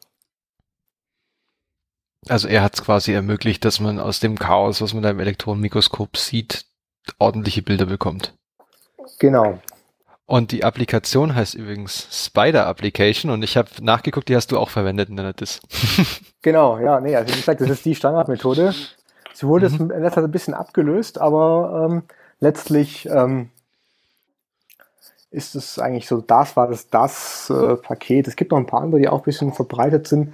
Also 2.28 2.48
er 2.48 2.62
hat 2.62 2.74
es 2.74 2.84
quasi 2.84 3.12
ermöglicht, 3.12 3.64
dass 3.64 3.80
man 3.80 3.98
aus 3.98 4.20
dem 4.20 4.38
Chaos, 4.38 4.80
was 4.80 4.94
man 4.94 5.02
da 5.02 5.10
im 5.10 5.20
Elektronenmikroskop 5.20 6.16
sieht, 6.16 6.66
ordentliche 7.18 7.62
Bilder 7.62 7.86
bekommt. 7.86 8.34
Genau. 9.18 9.58
Und 10.32 10.50
die 10.50 10.64
Applikation 10.64 11.34
heißt 11.34 11.52
übrigens 11.52 12.08
Spider 12.10 12.66
Application 12.66 13.30
und 13.30 13.42
ich 13.42 13.58
habe 13.58 13.68
nachgeguckt, 13.82 14.30
die 14.30 14.34
hast 14.34 14.50
du 14.50 14.58
auch 14.58 14.70
verwendet 14.70 15.10
in 15.10 15.16
deiner 15.18 15.34
Diss. 15.34 15.60
genau, 16.40 16.78
ja, 16.78 17.00
nee, 17.02 17.14
also 17.14 17.34
wie 17.34 17.36
gesagt, 17.36 17.60
das 17.60 17.68
ist 17.68 17.84
die 17.84 17.94
Standardmethode. 17.94 18.72
Sie 19.34 19.46
wurde 19.46 19.68
mhm. 19.68 19.90
in 19.90 20.00
letzter 20.00 20.22
Zeit 20.22 20.24
ein 20.24 20.30
bisschen 20.30 20.54
abgelöst, 20.54 21.20
aber 21.20 21.86
ähm, 21.90 22.04
letztlich 22.40 23.06
ähm, 23.10 23.50
ist 25.30 25.54
es 25.54 25.78
eigentlich 25.78 26.08
so, 26.08 26.22
das 26.22 26.56
war 26.56 26.66
das, 26.66 26.88
das 26.88 27.50
äh, 27.50 27.76
Paket. 27.76 28.26
Es 28.26 28.34
gibt 28.34 28.52
noch 28.52 28.58
ein 28.58 28.64
paar 28.64 28.80
andere, 28.80 29.02
die 29.02 29.10
auch 29.10 29.18
ein 29.18 29.24
bisschen 29.24 29.52
verbreitet 29.52 30.08
sind. 30.08 30.32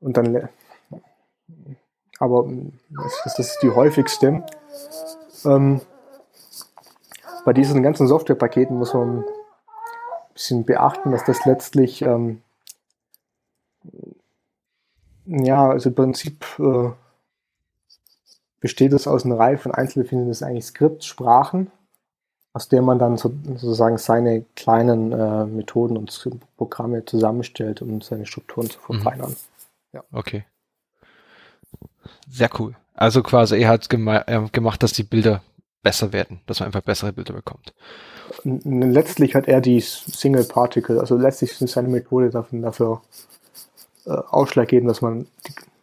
Und 0.00 0.16
dann, 0.16 0.48
aber 2.18 2.48
das, 2.88 3.20
das 3.22 3.38
ist 3.38 3.58
die 3.62 3.68
häufigste. 3.68 4.46
Ähm, 5.44 5.82
bei 7.46 7.52
diesen 7.52 7.84
ganzen 7.84 8.08
Softwarepaketen 8.08 8.76
muss 8.76 8.92
man 8.92 9.20
ein 9.20 9.24
bisschen 10.34 10.64
beachten, 10.64 11.12
dass 11.12 11.24
das 11.24 11.44
letztlich 11.44 12.02
ähm, 12.02 12.42
ja, 15.26 15.70
also 15.70 15.90
im 15.90 15.94
Prinzip 15.94 16.44
äh, 16.58 16.90
besteht 18.58 18.92
es 18.92 19.06
aus 19.06 19.24
einer 19.24 19.38
Reihe 19.38 19.58
von 19.58 19.72
einzelbefindlichen, 19.72 20.28
das 20.28 20.42
eigentlich 20.42 20.66
Skriptsprachen, 20.66 21.70
aus 22.52 22.68
der 22.68 22.82
man 22.82 22.98
dann 22.98 23.16
so, 23.16 23.32
sozusagen 23.44 23.98
seine 23.98 24.44
kleinen 24.56 25.12
äh, 25.12 25.46
Methoden 25.46 25.96
und 25.96 26.28
Programme 26.56 27.04
zusammenstellt, 27.04 27.80
um 27.80 28.00
seine 28.00 28.26
Strukturen 28.26 28.68
zu 28.68 28.80
mhm. 28.80 29.02
verfeinern. 29.02 29.30
Mhm. 29.30 29.36
Ja. 29.92 30.04
Okay. 30.10 30.44
Sehr 32.28 32.50
cool. 32.58 32.74
Also 32.94 33.22
quasi 33.22 33.60
er 33.60 33.68
hat 33.68 33.88
gema 33.88 34.24
äh, 34.26 34.48
gemacht, 34.50 34.82
dass 34.82 34.92
die 34.92 35.04
Bilder 35.04 35.42
besser 35.86 36.12
werden, 36.12 36.40
dass 36.46 36.58
man 36.58 36.66
einfach 36.66 36.80
bessere 36.80 37.12
Bilder 37.12 37.32
bekommt. 37.32 37.72
Letztlich 38.42 39.36
hat 39.36 39.46
er 39.46 39.60
die 39.60 39.80
Single 39.80 40.42
Particle, 40.42 40.98
also 40.98 41.16
letztlich 41.16 41.60
ist 41.60 41.72
seine 41.72 41.86
Methode 41.86 42.30
dafür, 42.30 42.60
dafür 42.60 43.02
äh, 44.04 44.10
ausschlaggebend, 44.10 44.90
dass 44.90 45.00
man, 45.00 45.28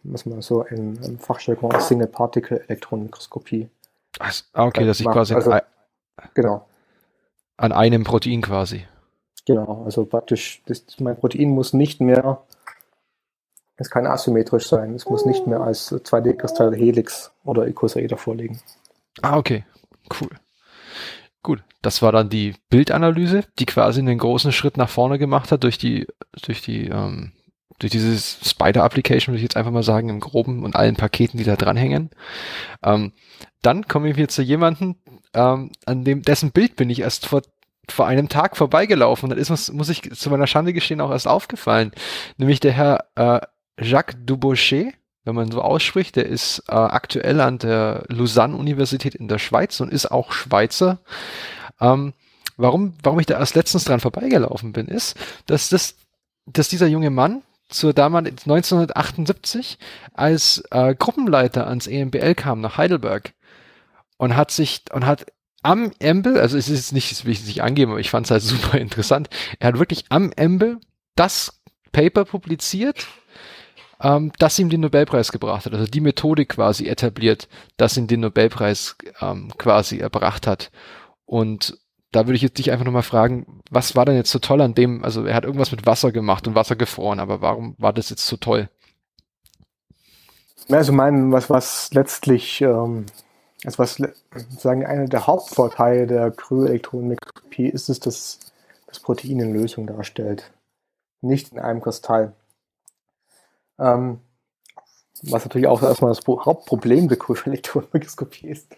was 0.02 0.26
man 0.26 0.42
so 0.42 0.62
in, 0.62 0.96
in 1.02 1.18
Fachjargon 1.18 1.72
als 1.72 1.88
Single 1.88 2.08
Particle 2.08 2.62
Elektronenmikroskopie. 2.68 3.70
Ah, 4.18 4.66
okay, 4.66 4.84
dass 4.84 5.00
ich 5.00 5.06
quasi 5.06 5.32
also, 5.34 5.56
genau. 6.34 6.66
an 7.56 7.72
einem 7.72 8.04
Protein 8.04 8.42
quasi. 8.42 8.86
Genau, 9.46 9.84
also 9.86 10.04
praktisch, 10.04 10.62
das, 10.66 10.84
mein 11.00 11.16
Protein 11.16 11.48
muss 11.48 11.72
nicht 11.72 12.02
mehr, 12.02 12.42
es 13.76 13.88
kann 13.88 14.06
asymmetrisch 14.06 14.68
sein, 14.68 14.94
es 14.96 15.06
muss 15.06 15.24
nicht 15.24 15.46
mehr 15.46 15.62
als 15.62 15.90
2D-Kristall 15.90 16.76
Helix 16.76 17.32
oder 17.42 17.66
Icosaeder 17.66 18.18
vorliegen. 18.18 18.60
Ah, 19.22 19.38
okay. 19.38 19.64
Cool. 20.10 20.30
Gut, 21.42 21.62
das 21.82 22.00
war 22.00 22.10
dann 22.12 22.30
die 22.30 22.54
Bildanalyse, 22.70 23.44
die 23.58 23.66
quasi 23.66 24.00
einen 24.00 24.18
großen 24.18 24.52
Schritt 24.52 24.76
nach 24.76 24.88
vorne 24.88 25.18
gemacht 25.18 25.52
hat 25.52 25.62
durch 25.62 25.76
die, 25.76 26.06
durch 26.42 26.62
die, 26.62 26.86
ähm, 26.86 27.32
durch 27.78 27.92
dieses 27.92 28.38
Spider-Application, 28.48 29.32
würde 29.32 29.38
ich 29.38 29.42
jetzt 29.42 29.56
einfach 29.56 29.70
mal 29.70 29.82
sagen, 29.82 30.08
im 30.08 30.20
Groben 30.20 30.64
und 30.64 30.74
allen 30.74 30.96
Paketen, 30.96 31.36
die 31.36 31.44
da 31.44 31.56
dranhängen. 31.56 32.10
Ähm, 32.82 33.12
dann 33.60 33.86
kommen 33.88 34.16
wir 34.16 34.28
zu 34.28 34.42
jemandem, 34.42 34.96
ähm, 35.34 35.72
an 35.84 36.04
dem, 36.04 36.22
dessen 36.22 36.52
Bild 36.52 36.76
bin 36.76 36.88
ich 36.88 37.00
erst 37.00 37.26
vor, 37.26 37.42
vor 37.88 38.06
einem 38.06 38.28
Tag 38.30 38.56
vorbeigelaufen. 38.56 39.28
Dann 39.28 39.38
ist 39.38 39.50
muss, 39.50 39.70
muss 39.70 39.88
ich 39.90 40.12
zu 40.12 40.30
meiner 40.30 40.46
Schande 40.46 40.72
gestehen 40.72 41.00
auch 41.00 41.10
erst 41.10 41.28
aufgefallen. 41.28 41.92
Nämlich 42.38 42.60
der 42.60 42.72
Herr 42.72 43.04
äh, 43.16 43.40
Jacques 43.78 44.16
Dubochet 44.24 44.94
wenn 45.24 45.34
man 45.34 45.50
so 45.50 45.62
ausspricht. 45.62 46.16
Der 46.16 46.26
ist 46.26 46.62
äh, 46.68 46.72
aktuell 46.72 47.40
an 47.40 47.58
der 47.58 48.04
Lausanne-Universität 48.08 49.14
in 49.14 49.28
der 49.28 49.38
Schweiz 49.38 49.80
und 49.80 49.92
ist 49.92 50.10
auch 50.10 50.32
Schweizer. 50.32 50.98
Ähm, 51.80 52.12
warum, 52.56 52.94
warum 53.02 53.20
ich 53.20 53.26
da 53.26 53.38
erst 53.38 53.54
letztens 53.54 53.84
dran 53.84 54.00
vorbeigelaufen 54.00 54.72
bin, 54.72 54.86
ist, 54.86 55.16
dass, 55.46 55.68
das, 55.68 55.96
dass 56.46 56.68
dieser 56.68 56.86
junge 56.86 57.10
Mann 57.10 57.42
zur 57.68 57.92
damaligen 57.92 58.36
1978 58.36 59.78
als 60.12 60.62
äh, 60.70 60.94
Gruppenleiter 60.94 61.66
ans 61.66 61.86
EMBL 61.86 62.34
kam 62.34 62.60
nach 62.60 62.76
Heidelberg 62.76 63.32
und 64.16 64.36
hat 64.36 64.50
sich 64.50 64.82
und 64.92 65.06
hat 65.06 65.26
am 65.62 65.92
Embel, 65.98 66.38
also 66.38 66.58
es 66.58 66.68
ist 66.68 66.92
nicht, 66.92 67.10
das 67.10 67.24
will 67.24 67.32
ich 67.32 67.44
nicht 67.46 67.62
angeben, 67.62 67.92
aber 67.92 68.00
ich 68.00 68.10
fand 68.10 68.26
es 68.26 68.30
halt 68.30 68.42
super 68.44 68.78
interessant. 68.78 69.28
Er 69.58 69.68
hat 69.68 69.78
wirklich 69.78 70.04
am 70.10 70.30
Embel 70.32 70.78
das 71.16 71.60
Paper 71.90 72.24
publiziert, 72.24 73.06
ähm, 74.00 74.32
das 74.38 74.58
ihm 74.58 74.70
den 74.70 74.80
Nobelpreis 74.80 75.32
gebracht 75.32 75.66
hat, 75.66 75.74
also 75.74 75.86
die 75.86 76.00
Methode 76.00 76.46
quasi 76.46 76.86
etabliert, 76.86 77.48
das 77.76 77.96
ihm 77.96 78.06
den 78.06 78.20
Nobelpreis 78.20 78.96
ähm, 79.20 79.52
quasi 79.58 79.98
erbracht 79.98 80.46
hat. 80.46 80.70
Und 81.26 81.78
da 82.12 82.26
würde 82.26 82.36
ich 82.36 82.42
jetzt 82.42 82.58
dich 82.58 82.70
einfach 82.70 82.84
nochmal 82.84 83.02
fragen, 83.02 83.60
was 83.70 83.96
war 83.96 84.04
denn 84.04 84.16
jetzt 84.16 84.30
so 84.30 84.38
toll 84.38 84.60
an 84.60 84.74
dem, 84.74 85.04
also 85.04 85.24
er 85.24 85.34
hat 85.34 85.44
irgendwas 85.44 85.72
mit 85.72 85.86
Wasser 85.86 86.12
gemacht 86.12 86.46
und 86.46 86.54
Wasser 86.54 86.76
gefroren, 86.76 87.18
aber 87.18 87.40
warum 87.40 87.74
war 87.78 87.92
das 87.92 88.10
jetzt 88.10 88.26
so 88.26 88.36
toll? 88.36 88.68
Also 90.70 90.92
mein, 90.92 91.32
was, 91.32 91.50
was 91.50 91.92
letztlich, 91.92 92.60
ähm, 92.60 93.06
also 93.64 93.78
was 93.78 94.00
sagen 94.58 94.86
einer 94.86 95.06
der 95.06 95.26
Hauptvorteile 95.26 96.06
der 96.06 96.30
Kryöelektronenmikroskopie 96.30 97.68
ist 97.68 97.88
es, 97.88 98.00
dass 98.00 98.38
das 98.86 99.00
Protein 99.00 99.40
in 99.40 99.52
Lösung 99.52 99.86
darstellt, 99.86 100.52
nicht 101.20 101.52
in 101.52 101.58
einem 101.58 101.80
Kristall. 101.80 102.32
Ähm, 103.78 104.20
was 105.22 105.44
natürlich 105.44 105.68
auch 105.68 105.82
erstmal 105.82 106.12
das 106.12 106.26
Hauptproblem 106.26 107.08
der 107.08 107.18
Kryöelektronenmikroskopie 107.18 108.48
ist, 108.48 108.74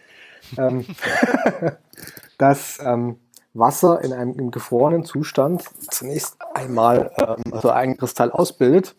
ähm, 0.57 0.85
dass 2.37 2.79
ähm, 2.79 3.19
Wasser 3.53 4.01
in 4.03 4.13
einem 4.13 4.37
im 4.37 4.51
gefrorenen 4.51 5.03
Zustand 5.03 5.63
zunächst 5.91 6.37
einmal 6.53 7.11
ähm, 7.17 7.53
also 7.53 7.69
einen 7.69 7.97
Kristall 7.97 8.31
ausbildet. 8.31 8.95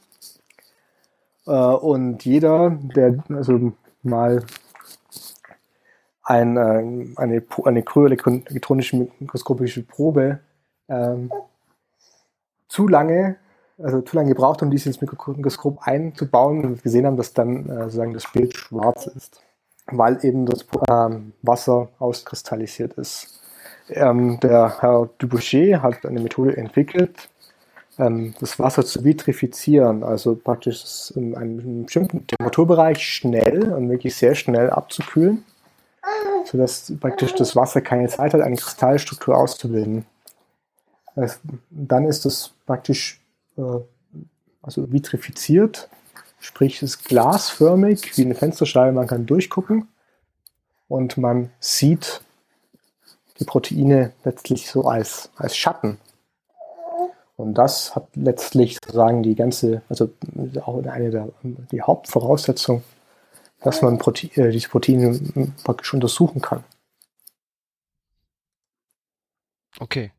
Äh, 1.46 1.51
und 1.51 2.24
jeder, 2.24 2.70
der 2.70 3.22
also 3.30 3.72
mal 4.03 4.44
ein, 6.22 6.57
äh, 6.57 7.20
eine, 7.20 7.42
eine 7.64 7.82
kryoelektronische 7.82 9.09
mikroskopische 9.18 9.82
Probe 9.82 10.40
ähm, 10.88 11.32
zu 12.68 12.86
lange, 12.86 13.36
also 13.79 14.01
zu 14.01 14.16
lange 14.16 14.31
gebraucht, 14.31 14.62
um 14.62 14.70
dies 14.70 14.87
ins 14.87 15.01
Mikroskop 15.01 15.79
einzubauen 15.83 16.64
und 16.64 16.83
gesehen 16.83 17.07
haben, 17.07 17.16
dass 17.16 17.33
dann 17.33 17.68
äh, 17.68 17.85
sozusagen 17.85 18.14
das 18.14 18.31
Bild 18.33 18.57
schwarz 18.57 19.07
ist, 19.07 19.41
weil 19.87 20.18
eben 20.24 20.47
das 20.47 20.66
ähm, 20.91 21.33
Wasser 21.43 21.89
auskristallisiert 21.99 22.95
ist. 22.95 23.41
Ähm, 23.91 24.39
der 24.41 24.81
Herr 24.81 25.09
Duboucher 25.18 25.83
hat 25.83 26.05
eine 26.05 26.20
Methode 26.20 26.57
entwickelt, 26.57 27.29
ähm, 27.99 28.35
das 28.41 28.59
Wasser 28.59 28.85
zu 28.85 29.05
vitrifizieren, 29.05 30.03
also 30.03 30.35
praktisch 30.35 31.11
in 31.14 31.37
einem 31.37 31.85
bestimmten 31.85 32.26
Temperaturbereich 32.26 33.03
schnell 33.03 33.72
und 33.72 33.89
wirklich 33.89 34.14
sehr 34.14 34.35
schnell 34.35 34.70
abzukühlen, 34.70 35.45
sodass 36.45 36.93
praktisch 37.01 37.35
das 37.35 37.57
Wasser 37.57 37.81
keine 37.81 38.09
Zeit 38.09 38.35
hat, 38.35 38.41
eine 38.41 38.57
Kristallstruktur 38.57 39.37
auszubilden. 39.37 40.05
Das, 41.16 41.41
dann 41.70 42.05
ist 42.05 42.26
es 42.26 42.53
praktisch 42.66 43.17
äh, 43.17 43.17
also 44.62 44.92
vitrifiziert, 44.92 45.88
sprich 46.40 46.76
es 46.76 46.94
ist 46.94 47.04
glasförmig 47.04 48.16
wie 48.16 48.24
eine 48.24 48.34
Fensterscheibe, 48.34 48.92
man 48.92 49.06
kann 49.06 49.26
durchgucken 49.26 49.88
und 50.88 51.16
man 51.16 51.50
sieht 51.61 52.22
die 53.38 53.44
Proteine 53.44 54.12
letztlich 54.24 54.68
so 54.68 54.84
als, 54.84 55.30
als 55.36 55.56
Schatten. 55.56 55.98
Und 57.36 57.54
das 57.54 57.94
hat 57.94 58.09
letztlich 58.16 58.74
sozusagen 58.74 59.22
die 59.22 59.36
ganze, 59.36 59.82
also 59.88 60.11
auch 60.64 60.84
eine 60.84 61.11
der 61.11 61.28
die 61.70 61.82
Hauptvoraussetzungen, 61.82 62.82
dass 63.61 63.80
man 63.80 63.98
Protein, 63.98 64.30
äh, 64.34 64.50
diese 64.50 64.68
Proteine 64.68 65.52
praktisch 65.62 65.94
untersuchen 65.94 66.42
kann. 66.42 66.64
Okay. 69.78 70.11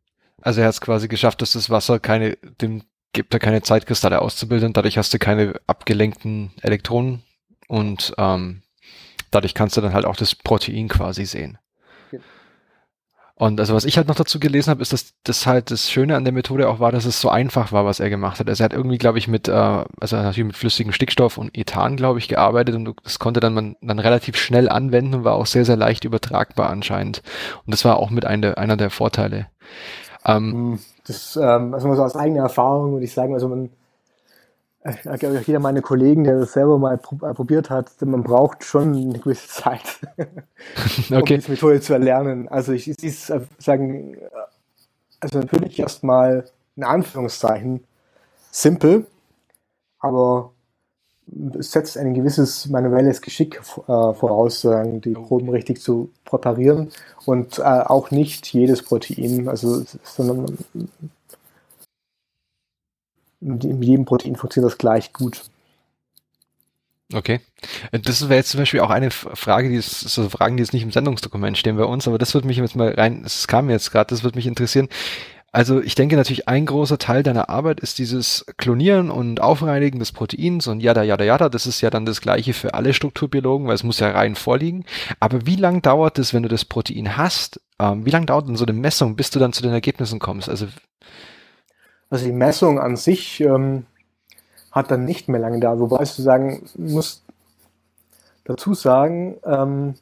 Also 0.41 0.61
er 0.61 0.67
hat 0.67 0.75
es 0.75 0.81
quasi 0.81 1.09
geschafft, 1.09 1.41
dass 1.41 1.53
das 1.53 1.69
Wasser 1.69 1.99
keine, 1.99 2.37
dem 2.61 2.83
gibt 3.13 3.33
er 3.33 3.39
keine 3.39 3.61
Zeitkristalle 3.61 4.21
auszubilden, 4.21 4.73
dadurch 4.73 4.97
hast 4.97 5.13
du 5.13 5.19
keine 5.19 5.59
abgelenkten 5.67 6.51
Elektronen 6.61 7.23
und 7.67 8.13
ähm, 8.17 8.61
dadurch 9.31 9.53
kannst 9.53 9.77
du 9.77 9.81
dann 9.81 9.93
halt 9.93 10.05
auch 10.05 10.15
das 10.15 10.35
Protein 10.35 10.87
quasi 10.87 11.25
sehen. 11.25 11.57
Und 13.39 13.57
also 13.61 13.73
was 13.73 13.85
ich 13.85 13.95
halt 13.95 14.09
noch 14.09 14.17
dazu 14.17 14.37
gelesen 14.37 14.69
habe, 14.69 14.81
ist, 14.81 14.91
dass 14.91 15.13
das 15.23 15.47
halt 15.47 15.71
das 15.71 15.89
Schöne 15.89 16.17
an 16.17 16.25
der 16.25 16.33
Methode 16.33 16.67
auch 16.67 16.81
war, 16.81 16.91
dass 16.91 17.05
es 17.05 17.21
so 17.21 17.29
einfach 17.29 17.71
war, 17.71 17.85
was 17.85 18.01
er 18.01 18.09
gemacht 18.09 18.37
hat. 18.37 18.49
Also 18.49 18.61
er 18.61 18.65
hat 18.65 18.73
irgendwie, 18.73 18.97
glaube 18.97 19.17
ich, 19.17 19.29
mit, 19.29 19.47
äh, 19.47 19.51
also 19.53 20.17
natürlich 20.17 20.47
mit 20.47 20.57
flüssigem 20.57 20.91
Stickstoff 20.91 21.37
und 21.37 21.57
Ethan, 21.57 21.95
glaube 21.95 22.19
ich, 22.19 22.27
gearbeitet 22.27 22.75
und 22.75 22.93
das 23.01 23.17
konnte 23.17 23.39
dann 23.39 23.53
man 23.53 23.77
dann 23.79 23.99
relativ 23.99 24.35
schnell 24.35 24.67
anwenden 24.67 25.13
und 25.13 25.23
war 25.23 25.35
auch 25.35 25.45
sehr, 25.45 25.63
sehr 25.63 25.77
leicht 25.77 26.03
übertragbar 26.03 26.69
anscheinend. 26.69 27.21
Und 27.65 27.71
das 27.71 27.85
war 27.85 27.95
auch 27.95 28.09
mit 28.09 28.25
einer, 28.25 28.57
einer 28.57 28.75
der 28.75 28.89
Vorteile. 28.89 29.47
Ähm, 30.25 30.51
hm, 30.51 30.79
das, 31.07 31.37
ähm, 31.41 31.73
also 31.73 31.93
so 31.95 32.03
aus 32.03 32.15
eigener 32.15 32.43
Erfahrung 32.43 32.93
würde 32.93 33.05
ich 33.05 33.13
sagen, 33.13 33.33
also 33.33 33.47
man, 33.47 33.69
äh, 34.81 35.17
glaube 35.17 35.39
ich, 35.39 35.47
jeder 35.47 35.59
meiner 35.59 35.81
Kollegen, 35.81 36.23
der 36.23 36.39
das 36.39 36.53
selber 36.53 36.77
mal 36.77 36.95
äh, 36.95 37.33
probiert 37.33 37.69
hat, 37.69 37.89
man 38.01 38.23
braucht 38.23 38.63
schon 38.63 38.95
eine 38.95 39.19
gewisse 39.19 39.47
Zeit, 39.63 39.99
um 41.09 41.17
okay. 41.17 41.37
diese 41.37 41.51
Methode 41.51 41.81
zu 41.81 41.93
erlernen. 41.93 42.47
Also 42.47 42.73
ich, 42.73 42.89
ich 42.89 43.03
ist, 43.03 43.29
äh, 43.29 43.41
sagen, 43.57 44.17
also 45.19 45.39
natürlich 45.39 45.79
erstmal 45.79 46.45
in 46.75 46.83
Anführungszeichen 46.83 47.83
simpel, 48.51 49.05
aber 49.99 50.51
setzt 51.59 51.97
ein 51.97 52.13
gewisses 52.13 52.67
manuelles 52.67 53.21
Geschick 53.21 53.55
äh, 53.55 54.13
voraus, 54.13 54.61
die 54.61 55.11
Proben 55.11 55.49
richtig 55.49 55.81
zu 55.81 56.09
präparieren 56.25 56.89
und 57.25 57.59
äh, 57.59 57.63
auch 57.63 58.11
nicht 58.11 58.51
jedes 58.53 58.81
Protein, 58.81 59.47
also 59.47 59.83
sondern 60.03 60.57
mit 63.41 63.63
jedem 63.63 64.05
Protein 64.05 64.35
funktioniert 64.35 64.71
das 64.71 64.77
gleich 64.77 65.13
gut. 65.13 65.43
Okay. 67.11 67.39
Das 67.91 68.21
wäre 68.29 68.35
jetzt 68.35 68.51
zum 68.51 68.59
Beispiel 68.59 68.81
auch 68.81 68.91
eine 68.91 69.09
Frage, 69.09 69.69
die 69.69 69.75
ist, 69.75 70.01
so 70.01 70.29
Fragen, 70.29 70.57
die 70.57 70.63
jetzt 70.63 70.73
nicht 70.73 70.83
im 70.83 70.91
Sendungsdokument 70.91 71.57
stehen 71.57 71.75
bei 71.75 71.83
uns, 71.83 72.07
aber 72.07 72.19
das 72.19 72.35
würde 72.35 72.45
mich 72.45 72.57
jetzt 72.57 72.75
mal 72.75 72.93
rein, 72.93 73.23
es 73.25 73.47
kam 73.47 73.65
mir 73.65 73.73
jetzt 73.73 73.91
gerade, 73.91 74.09
das 74.09 74.23
würde 74.23 74.37
mich 74.37 74.45
interessieren. 74.45 74.89
Also 75.51 75.81
ich 75.81 75.95
denke 75.95 76.15
natürlich, 76.15 76.47
ein 76.47 76.65
großer 76.65 76.99
Teil 76.99 77.23
deiner 77.23 77.49
Arbeit 77.49 77.79
ist 77.79 77.97
dieses 77.97 78.45
Klonieren 78.57 79.09
und 79.09 79.41
Aufreinigen 79.41 79.99
des 79.99 80.11
Proteins 80.11 80.67
und 80.67 80.79
yada 80.79 81.01
yada 81.01 81.23
yada. 81.23 81.49
Das 81.49 81.65
ist 81.65 81.81
ja 81.81 81.89
dann 81.89 82.05
das 82.05 82.21
gleiche 82.21 82.53
für 82.53 82.75
alle 82.75 82.93
Strukturbiologen, 82.93 83.67
weil 83.67 83.75
es 83.75 83.83
muss 83.83 83.99
ja 83.99 84.11
rein 84.11 84.35
vorliegen. 84.35 84.85
Aber 85.19 85.45
wie 85.45 85.55
lang 85.55 85.81
dauert 85.81 86.19
es, 86.19 86.33
wenn 86.33 86.43
du 86.43 86.49
das 86.49 86.65
Protein 86.65 87.17
hast? 87.17 87.59
Ähm, 87.79 88.05
wie 88.05 88.11
lange 88.11 88.27
dauert 88.27 88.47
denn 88.47 88.57
so 88.57 88.65
eine 88.65 88.73
Messung, 88.73 89.15
bis 89.15 89.31
du 89.31 89.39
dann 89.39 89.53
zu 89.53 89.63
den 89.63 89.71
Ergebnissen 89.71 90.19
kommst? 90.19 90.49
Also 90.49 90.67
also 92.09 92.25
die 92.25 92.31
Messung 92.31 92.79
an 92.79 92.95
sich 92.95 93.39
ähm, 93.41 93.85
hat 94.71 94.89
dann 94.91 95.05
nicht 95.05 95.29
mehr 95.29 95.39
lange 95.39 95.59
da, 95.59 95.79
wobei 95.79 96.03
ich 96.03 96.09
sagen 96.09 96.63
muss 96.75 97.23
dazu 98.45 98.73
sagen, 98.73 99.37
ähm, 99.45 99.93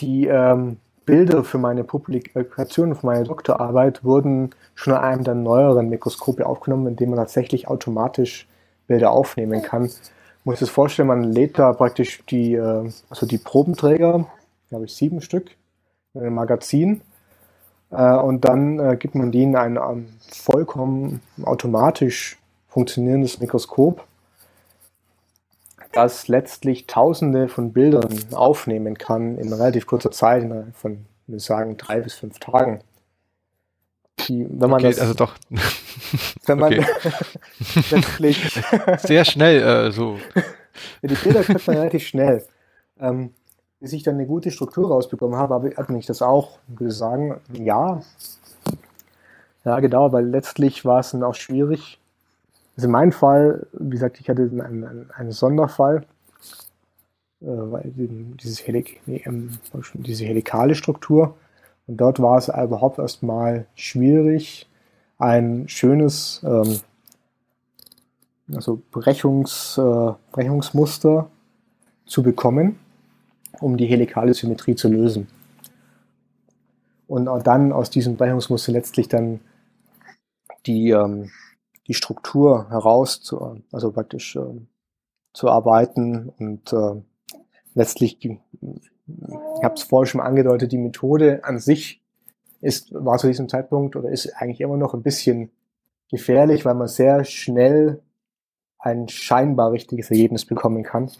die 0.00 0.26
ähm, 0.26 0.76
Bilder 1.06 1.44
für 1.44 1.58
meine 1.58 1.84
Publikation, 1.84 2.94
für 2.96 3.06
meine 3.06 3.24
Doktorarbeit 3.24 4.04
wurden 4.04 4.50
schon 4.74 4.92
an 4.92 5.04
einem 5.04 5.24
der 5.24 5.34
neueren 5.36 5.88
Mikroskope 5.88 6.44
aufgenommen, 6.44 6.88
in 6.88 6.96
dem 6.96 7.10
man 7.10 7.18
tatsächlich 7.18 7.68
automatisch 7.68 8.48
Bilder 8.88 9.12
aufnehmen 9.12 9.62
kann. 9.62 9.90
Muss 10.44 10.60
das 10.60 10.68
vorstellen, 10.68 11.08
man 11.08 11.24
lädt 11.24 11.58
da 11.58 11.72
praktisch 11.72 12.24
die, 12.26 12.54
äh, 12.54 12.90
also 13.08 13.26
die 13.26 13.38
Probenträger, 13.38 14.26
glaube 14.68 14.84
ich 14.84 14.94
sieben 14.94 15.20
Stück, 15.20 15.52
in 16.14 16.22
ein 16.22 16.34
Magazin 16.34 17.00
äh, 17.90 18.16
und 18.16 18.44
dann 18.44 18.78
äh, 18.78 18.96
gibt 18.96 19.14
man 19.14 19.32
denen 19.32 19.56
ein 19.56 20.08
vollkommen 20.32 21.20
automatisch 21.42 22.38
funktionierendes 22.68 23.40
Mikroskop, 23.40 24.04
das 25.96 26.28
letztlich 26.28 26.86
Tausende 26.86 27.48
von 27.48 27.72
Bildern 27.72 28.08
aufnehmen 28.32 28.98
kann 28.98 29.38
in 29.38 29.52
relativ 29.52 29.86
kurzer 29.86 30.10
Zeit, 30.10 30.48
von, 30.74 31.06
ich 31.26 31.44
sagen, 31.44 31.76
drei 31.76 32.00
bis 32.00 32.14
fünf 32.14 32.38
Tagen. 32.38 32.80
Die, 34.20 34.46
wenn 34.48 34.70
man 34.70 34.80
okay, 34.80 34.90
das, 34.90 35.00
also 35.00 35.14
doch. 35.14 35.34
Wenn 36.46 36.58
man 36.58 36.72
letztlich 37.90 38.60
sehr 38.98 39.24
schnell 39.24 39.62
äh, 39.62 39.92
so. 39.92 40.18
Ja, 41.02 41.08
die 41.08 41.14
Bilder 41.14 41.42
kriegt 41.42 41.66
man 41.66 41.76
relativ 41.76 42.06
schnell. 42.06 42.44
Ähm, 42.98 43.34
bis 43.80 43.92
ich 43.92 44.02
dann 44.02 44.14
eine 44.14 44.26
gute 44.26 44.50
Struktur 44.50 44.88
rausbekommen 44.88 45.38
habe, 45.38 45.54
habe 45.54 45.76
hat 45.76 45.90
mich 45.90 46.06
das 46.06 46.22
auch, 46.22 46.58
würde 46.66 46.92
sagen, 46.92 47.40
ja. 47.52 48.02
Ja, 49.64 49.80
genau, 49.80 50.12
weil 50.12 50.26
letztlich 50.26 50.84
war 50.84 51.00
es 51.00 51.10
dann 51.10 51.22
auch 51.22 51.34
schwierig. 51.34 51.98
Also 52.76 52.86
in 52.88 52.92
meinem 52.92 53.12
Fall, 53.12 53.66
wie 53.72 53.90
gesagt, 53.90 54.20
ich 54.20 54.28
hatte 54.28 54.42
einen, 54.42 54.84
einen, 54.84 55.10
einen 55.10 55.32
Sonderfall, 55.32 56.04
äh, 57.40 57.46
weil 57.46 57.92
dieses 57.94 58.66
Helik 58.66 59.00
nee, 59.06 59.22
ähm, 59.24 59.50
diese 59.94 60.24
helikale 60.24 60.74
Struktur. 60.74 61.36
Und 61.86 61.98
dort 61.98 62.20
war 62.20 62.38
es 62.38 62.48
überhaupt 62.48 62.98
erstmal 62.98 63.66
schwierig, 63.74 64.68
ein 65.18 65.68
schönes 65.68 66.42
ähm, 66.44 66.80
also 68.54 68.82
Brechungs, 68.90 69.78
äh, 69.78 70.12
Brechungsmuster 70.32 71.30
zu 72.04 72.22
bekommen 72.22 72.78
um 73.60 73.76
die 73.76 73.86
helikale 73.86 74.34
Symmetrie 74.34 74.74
zu 74.74 74.88
lösen. 74.88 75.28
Und 77.08 77.26
dann 77.46 77.72
aus 77.72 77.90
diesem 77.90 78.16
Brechungsmuster 78.16 78.72
letztlich 78.72 79.08
dann 79.08 79.40
die, 80.66 80.90
ähm, 80.90 81.30
die 81.86 81.94
Struktur 81.94 82.68
heraus 82.70 83.20
zu, 83.20 83.62
also 83.72 83.92
praktisch 83.92 84.36
äh, 84.36 84.60
zu 85.32 85.48
arbeiten 85.48 86.32
und 86.38 86.72
äh, 86.72 87.02
letztlich, 87.74 88.24
ich 88.24 88.38
habe 89.62 89.74
es 89.74 89.82
vorher 89.82 90.06
schon 90.06 90.20
angedeutet, 90.20 90.72
die 90.72 90.78
Methode 90.78 91.44
an 91.44 91.58
sich 91.58 92.02
ist, 92.60 92.92
war 92.92 93.18
zu 93.18 93.28
diesem 93.28 93.48
Zeitpunkt 93.48 93.96
oder 93.96 94.10
ist 94.10 94.32
eigentlich 94.36 94.60
immer 94.60 94.76
noch 94.76 94.94
ein 94.94 95.02
bisschen 95.02 95.50
gefährlich, 96.10 96.64
weil 96.64 96.74
man 96.74 96.88
sehr 96.88 97.24
schnell 97.24 98.02
ein 98.78 99.08
scheinbar 99.08 99.72
richtiges 99.72 100.10
Ergebnis 100.10 100.44
bekommen 100.44 100.82
kann. 100.82 101.10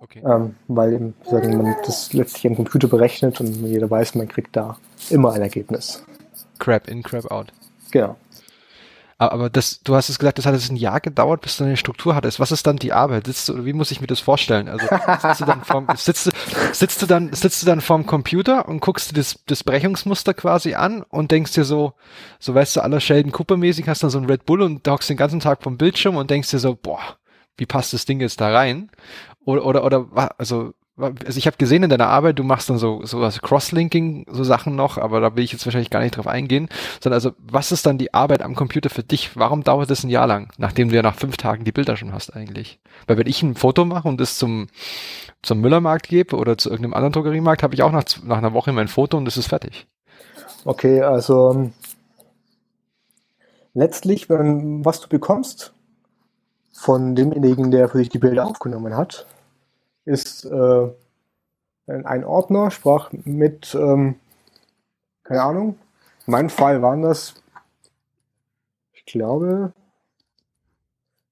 Okay. 0.00 0.22
Ähm, 0.24 0.56
weil 0.66 0.94
eben, 0.94 1.14
sagen, 1.24 1.56
man 1.58 1.76
das 1.84 2.12
letztlich 2.12 2.46
am 2.46 2.56
Computer 2.56 2.88
berechnet 2.88 3.40
und 3.40 3.66
jeder 3.66 3.90
weiß, 3.90 4.14
man 4.14 4.28
kriegt 4.28 4.56
da 4.56 4.78
immer 5.10 5.32
ein 5.32 5.42
Ergebnis. 5.42 6.04
Crap 6.58 6.88
in, 6.88 7.02
Crap 7.02 7.30
out. 7.30 7.52
Genau. 7.90 8.16
Aber 9.20 9.50
das, 9.50 9.82
du 9.82 9.94
hast 9.94 10.08
es 10.08 10.18
gesagt, 10.18 10.38
das 10.38 10.46
hat 10.46 10.54
es 10.54 10.70
ein 10.70 10.76
Jahr 10.76 10.98
gedauert, 10.98 11.42
bis 11.42 11.58
du 11.58 11.64
eine 11.64 11.76
Struktur 11.76 12.14
hattest. 12.14 12.40
Was 12.40 12.52
ist 12.52 12.66
dann 12.66 12.78
die 12.78 12.94
Arbeit? 12.94 13.26
Sitzt 13.26 13.50
du, 13.50 13.66
wie 13.66 13.74
muss 13.74 13.90
ich 13.90 14.00
mir 14.00 14.06
das 14.06 14.18
vorstellen? 14.18 14.66
Also 14.66 14.86
sitzt 15.20 15.42
du 15.42 15.44
dann 15.44 15.62
vorm, 15.62 15.88
sitzt 15.94 16.26
du, 16.26 16.30
sitzt 16.72 17.02
du 17.02 17.06
dann, 17.06 17.30
sitzt 17.34 17.60
du 17.60 17.66
dann 17.66 17.82
vorm 17.82 18.06
Computer 18.06 18.66
und 18.66 18.80
guckst 18.80 19.10
dir 19.10 19.14
das, 19.14 19.38
das 19.44 19.62
Brechungsmuster 19.62 20.32
quasi 20.32 20.72
an 20.72 21.02
und 21.02 21.32
denkst 21.32 21.52
dir 21.52 21.64
so, 21.64 21.92
so 22.38 22.54
weißt 22.54 22.76
du, 22.76 22.80
aller 22.80 22.98
Sheldon 22.98 23.30
Cooper 23.30 23.58
mäßig 23.58 23.86
hast 23.88 24.02
du 24.02 24.08
so 24.08 24.16
ein 24.16 24.24
Red 24.24 24.46
Bull 24.46 24.62
und 24.62 24.88
hockst 24.88 25.10
den 25.10 25.18
ganzen 25.18 25.40
Tag 25.40 25.62
vom 25.62 25.76
Bildschirm 25.76 26.16
und 26.16 26.30
denkst 26.30 26.50
dir 26.50 26.58
so, 26.58 26.74
boah, 26.74 27.18
wie 27.58 27.66
passt 27.66 27.92
das 27.92 28.06
Ding 28.06 28.22
jetzt 28.22 28.40
da 28.40 28.50
rein? 28.50 28.90
Oder, 29.44 29.66
oder, 29.66 29.84
oder, 29.84 30.34
also, 30.38 30.72
also 31.00 31.38
ich 31.38 31.46
habe 31.46 31.56
gesehen 31.56 31.82
in 31.82 31.90
deiner 31.90 32.08
Arbeit, 32.08 32.38
du 32.38 32.44
machst 32.44 32.70
dann 32.70 32.78
so 32.78 33.04
so 33.04 33.20
was 33.20 33.40
Crosslinking, 33.40 34.26
so 34.30 34.44
Sachen 34.44 34.76
noch, 34.76 34.98
aber 34.98 35.20
da 35.20 35.36
will 35.36 35.44
ich 35.44 35.52
jetzt 35.52 35.64
wahrscheinlich 35.66 35.90
gar 35.90 36.00
nicht 36.00 36.16
drauf 36.16 36.26
eingehen. 36.26 36.68
Sondern 37.02 37.16
also, 37.16 37.32
was 37.38 37.72
ist 37.72 37.86
dann 37.86 37.98
die 37.98 38.14
Arbeit 38.14 38.42
am 38.42 38.54
Computer 38.54 38.90
für 38.90 39.02
dich? 39.02 39.36
Warum 39.36 39.64
dauert 39.64 39.90
das 39.90 40.04
ein 40.04 40.10
Jahr 40.10 40.26
lang, 40.26 40.50
nachdem 40.58 40.88
du 40.88 40.96
ja 40.96 41.02
nach 41.02 41.16
fünf 41.16 41.36
Tagen 41.36 41.64
die 41.64 41.72
Bilder 41.72 41.96
schon 41.96 42.12
hast 42.12 42.34
eigentlich? 42.34 42.78
Weil 43.06 43.18
wenn 43.18 43.26
ich 43.26 43.42
ein 43.42 43.54
Foto 43.54 43.84
mache 43.84 44.08
und 44.08 44.20
es 44.20 44.38
zum 44.38 44.68
zum 45.42 45.60
Müllermarkt 45.60 46.08
gebe 46.08 46.36
oder 46.36 46.58
zu 46.58 46.68
irgendeinem 46.68 46.94
anderen 46.94 47.12
Drogeriemarkt, 47.12 47.62
habe 47.62 47.74
ich 47.74 47.82
auch 47.82 47.92
nach, 47.92 48.04
nach 48.24 48.38
einer 48.38 48.52
Woche 48.52 48.72
mein 48.72 48.88
Foto 48.88 49.16
und 49.16 49.26
es 49.26 49.36
ist 49.36 49.48
fertig. 49.48 49.86
Okay, 50.64 51.00
also 51.00 51.70
letztlich, 53.74 54.28
wenn, 54.28 54.84
was 54.84 55.00
du 55.00 55.08
bekommst 55.08 55.72
von 56.72 57.14
demjenigen, 57.14 57.70
der 57.70 57.88
für 57.88 57.98
dich 57.98 58.08
die 58.08 58.18
Bilder 58.18 58.46
aufgenommen 58.46 58.96
hat, 58.96 59.26
ist 60.10 60.44
äh, 60.44 60.88
ein 61.86 62.24
Ordner, 62.24 62.70
sprach 62.70 63.10
mit, 63.12 63.74
ähm, 63.74 64.16
keine 65.22 65.42
Ahnung, 65.42 65.78
in 66.26 66.32
meinem 66.32 66.50
Fall 66.50 66.82
waren 66.82 67.02
das, 67.02 67.34
ich 68.92 69.04
glaube, 69.06 69.72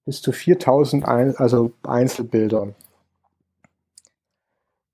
bis 0.04 0.22
zu 0.22 0.32
4000 0.32 1.06
ein, 1.06 1.36
also 1.36 1.72
Einzelbilder. 1.82 2.74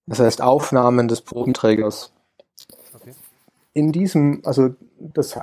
Das 0.06 0.18
heißt 0.18 0.42
Aufnahmen 0.42 1.08
des 1.08 1.20
Probenträgers. 1.22 2.12
Okay. 2.94 3.14
In 3.72 3.92
diesem, 3.92 4.42
also 4.44 4.74
das, 4.98 5.38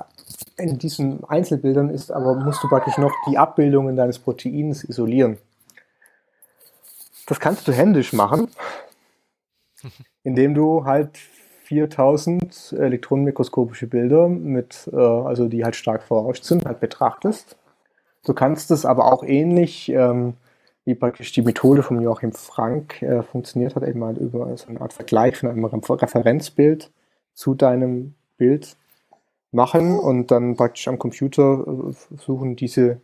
in 0.56 0.78
diesen 0.78 1.24
Einzelbildern 1.24 1.90
ist 1.90 2.12
aber, 2.12 2.34
musst 2.34 2.62
du 2.62 2.68
praktisch 2.68 2.98
noch 2.98 3.12
die 3.28 3.38
Abbildungen 3.38 3.96
deines 3.96 4.18
Proteins 4.18 4.84
isolieren. 4.84 5.38
Das 7.32 7.40
kannst 7.40 7.66
du 7.66 7.72
händisch 7.72 8.12
machen, 8.12 8.48
indem 10.22 10.52
du 10.52 10.84
halt 10.84 11.16
4000 11.64 12.74
elektronenmikroskopische 12.78 13.86
Bilder 13.86 14.28
mit, 14.28 14.90
äh, 14.92 14.96
also 14.96 15.48
die 15.48 15.64
halt 15.64 15.74
stark 15.74 16.02
verrauscht 16.02 16.44
sind, 16.44 16.66
halt 16.66 16.80
betrachtest. 16.80 17.56
Du 18.26 18.34
kannst 18.34 18.70
es 18.70 18.84
aber 18.84 19.10
auch 19.10 19.24
ähnlich, 19.24 19.88
ähm, 19.88 20.34
wie 20.84 20.94
praktisch 20.94 21.32
die 21.32 21.40
Methode 21.40 21.82
von 21.82 22.02
Joachim 22.02 22.32
Frank 22.32 23.00
äh, 23.00 23.22
funktioniert 23.22 23.76
hat, 23.76 23.84
eben 23.84 24.00
mal 24.00 24.18
über 24.18 24.54
so 24.58 24.68
eine 24.68 24.82
Art 24.82 24.92
Vergleich 24.92 25.38
von 25.38 25.48
einem 25.48 25.64
Referenzbild 25.64 26.90
zu 27.32 27.54
deinem 27.54 28.12
Bild 28.36 28.76
machen 29.52 29.98
und 29.98 30.30
dann 30.30 30.54
praktisch 30.54 30.86
am 30.86 30.98
Computer 30.98 31.64
äh, 31.66 31.92
versuchen, 31.94 32.56
diese 32.56 33.00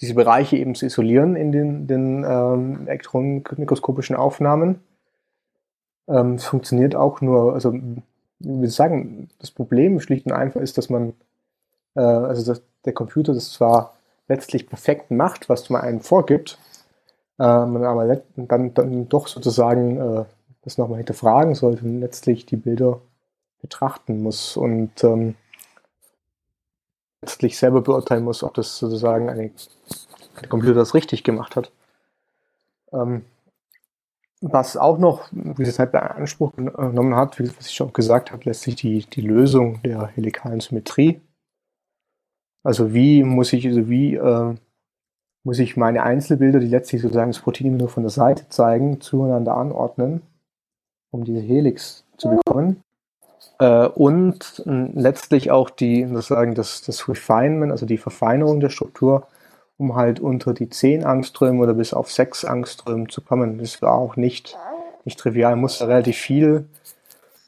diese 0.00 0.14
Bereiche 0.14 0.56
eben 0.56 0.74
zu 0.74 0.86
isolieren 0.86 1.36
in 1.36 1.52
den, 1.52 1.86
den 1.86 2.24
ähm, 2.24 2.86
elektronenmikroskopischen 2.86 4.16
Aufnahmen. 4.16 4.80
Ähm, 6.08 6.34
es 6.34 6.44
funktioniert 6.44 6.94
auch 6.94 7.20
nur, 7.20 7.54
also 7.54 7.72
wie 7.72 8.62
wir 8.62 8.70
sagen, 8.70 9.28
das 9.38 9.50
Problem 9.50 10.00
schlicht 10.00 10.26
und 10.26 10.32
einfach 10.32 10.60
ist, 10.60 10.78
dass 10.78 10.90
man, 10.90 11.14
äh, 11.94 12.00
also 12.00 12.44
dass 12.44 12.62
der 12.84 12.92
Computer 12.92 13.34
das 13.34 13.52
zwar 13.52 13.94
letztlich 14.28 14.68
perfekt 14.68 15.10
macht, 15.10 15.48
was 15.48 15.68
man 15.70 15.82
einem 15.82 16.00
vorgibt, 16.00 16.58
äh, 17.38 17.42
man 17.42 17.84
aber 17.84 18.22
dann, 18.36 18.74
dann 18.74 19.08
doch 19.08 19.26
sozusagen 19.26 19.98
äh, 19.98 20.24
das 20.62 20.78
nochmal 20.78 20.98
hinterfragen 20.98 21.54
sollte 21.54 21.84
und 21.84 22.00
letztlich 22.00 22.46
die 22.46 22.56
Bilder 22.56 23.00
betrachten 23.60 24.22
muss. 24.22 24.56
Und 24.56 25.02
ähm, 25.04 25.34
letztlich 27.22 27.58
selber 27.58 27.82
beurteilen 27.82 28.24
muss, 28.24 28.42
ob 28.42 28.54
das 28.54 28.78
sozusagen 28.78 29.26
der 30.40 30.48
Computer 30.48 30.74
das 30.74 30.94
richtig 30.94 31.24
gemacht 31.24 31.56
hat. 31.56 31.72
Ähm, 32.92 33.24
was 34.40 34.76
auch 34.76 34.98
noch 34.98 35.28
diese 35.32 35.72
Zeit 35.72 35.94
Anspruch 35.94 36.52
genommen 36.56 37.14
hat, 37.14 37.38
wie 37.38 37.48
was 37.56 37.66
ich 37.66 37.74
schon 37.74 37.92
gesagt 37.92 38.32
habe, 38.32 38.44
lässt 38.44 38.62
sich 38.62 38.74
die, 38.74 39.04
die 39.04 39.20
Lösung 39.20 39.82
der 39.82 40.06
helikalen 40.06 40.60
Symmetrie. 40.60 41.20
Also 42.62 42.94
wie 42.94 43.22
muss 43.22 43.52
ich, 43.52 43.66
also 43.66 43.88
wie 43.88 44.14
äh, 44.14 44.54
muss 45.44 45.58
ich 45.58 45.76
meine 45.76 46.02
Einzelbilder, 46.02 46.58
die 46.58 46.68
letztlich 46.68 47.02
sozusagen 47.02 47.32
das 47.32 47.40
Protein 47.40 47.76
nur 47.76 47.88
von 47.88 48.02
der 48.02 48.10
Seite 48.10 48.48
zeigen, 48.48 49.00
zueinander 49.00 49.56
anordnen, 49.56 50.22
um 51.10 51.24
diese 51.24 51.40
Helix 51.40 52.04
zu 52.16 52.30
bekommen. 52.30 52.82
Äh, 53.60 53.86
und 53.88 54.62
letztlich 54.66 55.50
auch 55.50 55.70
die, 55.70 56.06
sozusagen 56.06 56.54
das, 56.54 56.82
das 56.82 57.08
Refinement, 57.08 57.70
also 57.70 57.86
die 57.86 57.98
Verfeinerung 57.98 58.58
der 58.58 58.70
Struktur, 58.70 59.28
um 59.78 59.94
halt 59.94 60.18
unter 60.18 60.54
die 60.54 60.68
10 60.68 61.04
Angströme 61.04 61.62
oder 61.62 61.74
bis 61.74 61.94
auf 61.94 62.10
6 62.10 62.44
Angströme 62.46 63.06
zu 63.08 63.20
kommen. 63.20 63.58
Das 63.58 63.80
war 63.82 63.94
auch 63.94 64.16
nicht, 64.16 64.56
nicht 65.04 65.18
trivial. 65.18 65.52
Man 65.52 65.60
musste 65.60 65.86
relativ 65.86 66.16
viel 66.16 66.66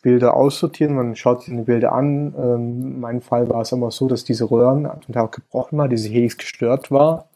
Bilder 0.03 0.35
aussortieren. 0.37 0.95
Man 0.95 1.17
schaut 1.17 1.43
sich 1.43 1.55
die 1.55 1.63
Bilder 1.63 1.93
an. 1.93 2.35
Ähm, 2.37 2.83
in 2.83 3.01
meinem 3.01 3.23
Fall 3.23 3.49
war 3.49 3.63
es 3.63 3.73
immer 3.73 3.91
so, 3.91 4.07
dass 4.07 4.25
diese 4.25 4.51
Röhren 4.51 4.91
zum 5.05 5.15
Teil 5.15 5.25
auch 5.25 5.31
gebrochen 5.31 5.79
war, 5.79 5.89
diese 5.89 6.11
Helix 6.11 6.37
gestört 6.37 6.91
war, 6.91 7.27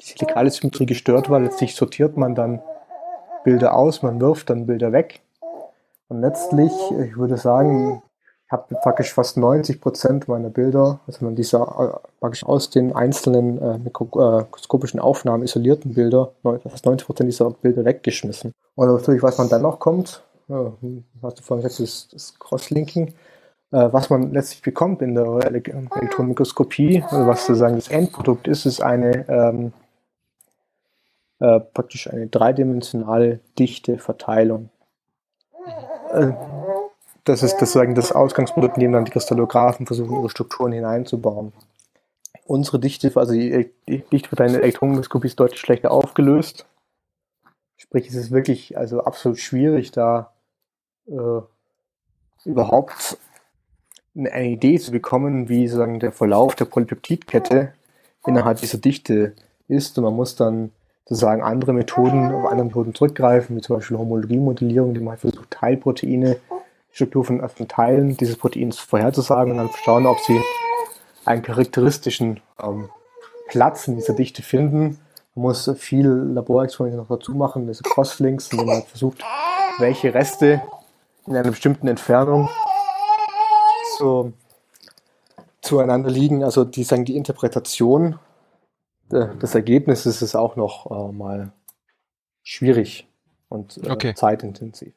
diese 0.00 0.18
legale 0.20 0.50
Symmetrie 0.50 0.86
gestört 0.86 1.30
war. 1.30 1.40
Letztlich 1.40 1.74
sortiert 1.74 2.16
man 2.16 2.36
dann 2.36 2.60
Bilder 3.42 3.74
aus, 3.74 4.02
man 4.02 4.20
wirft 4.20 4.50
dann 4.50 4.66
Bilder 4.66 4.92
weg. 4.92 5.20
Und 6.08 6.20
letztlich, 6.20 6.72
ich 6.90 7.16
würde 7.16 7.36
sagen, 7.36 8.02
habe 8.50 8.74
praktisch 8.82 9.14
fast 9.14 9.36
90 9.36 9.80
Prozent 9.80 10.28
meiner 10.28 10.50
Bilder, 10.50 11.00
also 11.06 11.24
man 11.24 11.36
diese 11.36 11.58
äh, 11.58 12.08
praktisch 12.18 12.44
aus 12.44 12.70
den 12.70 12.92
einzelnen 12.92 13.62
äh, 13.62 13.78
mikroskopischen 13.78 14.98
Aufnahmen 14.98 15.44
isolierten 15.44 15.94
Bilder, 15.94 16.32
fast 16.42 16.84
90 16.84 17.06
Prozent 17.06 17.28
dieser 17.28 17.50
Bilder 17.50 17.84
weggeschmissen. 17.84 18.52
Und 18.74 18.88
natürlich, 18.88 19.22
was 19.22 19.38
man 19.38 19.48
dann 19.48 19.62
noch 19.62 19.78
kommt, 19.78 20.22
ja, 20.48 20.72
hast 21.22 21.38
du 21.38 21.42
vorhin 21.44 21.62
gesagt, 21.62 21.80
das, 21.80 22.08
das 22.10 22.38
Crosslinking, 22.40 23.14
äh, 23.70 23.88
was 23.92 24.10
man 24.10 24.32
letztlich 24.32 24.62
bekommt 24.62 25.00
in 25.00 25.14
der 25.14 25.26
Elektronenmikroskopie, 25.46 27.04
also 27.08 27.26
was 27.28 27.46
sozusagen 27.46 27.76
das 27.76 27.88
Endprodukt 27.88 28.48
ist, 28.48 28.66
ist 28.66 28.82
eine 28.82 29.28
ähm, 29.28 29.72
äh, 31.38 31.60
praktisch 31.60 32.10
eine 32.10 32.26
dreidimensionale 32.26 33.38
dichte 33.58 33.98
Verteilung. 33.98 34.70
Äh, 36.12 36.32
das 37.24 37.42
ist 37.42 37.58
sozusagen 37.58 37.94
das 37.94 38.12
Ausgangsprodukt, 38.12 38.76
in 38.76 38.82
dem 38.82 38.92
dann 38.92 39.04
die 39.04 39.12
Kristallographen 39.12 39.86
versuchen, 39.86 40.16
ihre 40.16 40.30
Strukturen 40.30 40.72
hineinzubauen. 40.72 41.52
Unsere 42.44 42.78
Dichte, 42.78 43.12
also 43.14 43.32
die, 43.32 43.70
Dichte 43.86 44.28
für 44.28 44.36
deine 44.36 44.58
Elektronenmikroskopie 44.58 45.28
ist 45.28 45.38
deutlich 45.38 45.60
schlechter 45.60 45.90
aufgelöst. 45.90 46.66
Sprich, 47.76 48.08
es 48.08 48.14
ist 48.14 48.30
wirklich 48.30 48.76
also 48.76 49.04
absolut 49.04 49.38
schwierig, 49.38 49.92
da 49.92 50.32
äh, 51.06 51.40
überhaupt 52.44 53.18
eine 54.16 54.50
Idee 54.50 54.78
zu 54.78 54.90
bekommen, 54.90 55.48
wie 55.48 55.68
sozusagen 55.68 56.00
der 56.00 56.12
Verlauf 56.12 56.54
der 56.54 56.64
Polypeptidkette 56.64 57.72
innerhalb 58.26 58.58
dieser 58.58 58.78
Dichte 58.78 59.34
ist. 59.68 59.96
Und 59.98 60.04
man 60.04 60.16
muss 60.16 60.36
dann 60.36 60.72
sozusagen 61.04 61.42
andere 61.42 61.72
Methoden, 61.72 62.32
auf 62.32 62.46
andere 62.46 62.66
Methoden 62.66 62.94
zurückgreifen, 62.94 63.56
wie 63.56 63.60
zum 63.60 63.76
Beispiel 63.76 63.98
Homologiemodellierung, 63.98 64.94
die 64.94 65.00
man 65.00 65.16
versucht, 65.16 65.50
Teilproteine 65.50 66.36
Struktur 66.92 67.24
von, 67.24 67.48
von 67.48 67.68
Teilen 67.68 68.16
dieses 68.16 68.36
Proteins 68.36 68.78
vorherzusagen 68.78 69.52
und 69.52 69.58
dann 69.58 69.70
schauen, 69.84 70.06
ob 70.06 70.18
sie 70.20 70.40
einen 71.24 71.42
charakteristischen 71.42 72.40
ähm, 72.60 72.88
Platz 73.48 73.88
in 73.88 73.96
dieser 73.96 74.14
Dichte 74.14 74.42
finden. 74.42 74.98
Man 75.34 75.42
muss 75.42 75.70
viel 75.76 76.08
Laborexperimente 76.08 76.98
noch 76.98 77.08
dazu 77.08 77.34
machen, 77.34 77.66
diese 77.66 77.82
Crosslinks, 77.82 78.50
indem 78.52 78.66
man 78.66 78.82
versucht, 78.82 79.22
welche 79.78 80.12
Reste 80.12 80.62
in 81.26 81.36
einer 81.36 81.50
bestimmten 81.50 81.86
Entfernung 81.86 82.48
zu, 83.96 84.32
zueinander 85.60 86.10
liegen. 86.10 86.42
Also 86.42 86.64
die 86.64 86.82
sagen, 86.82 87.04
die 87.04 87.16
Interpretation 87.16 88.18
äh, 89.12 89.28
des 89.36 89.54
Ergebnisses 89.54 90.22
ist 90.22 90.34
auch 90.34 90.56
noch 90.56 90.90
äh, 90.90 91.12
mal 91.12 91.52
schwierig 92.42 93.06
und 93.48 93.78
äh, 93.78 93.90
Okay. 93.90 94.14
zeitintensiv. 94.14 94.94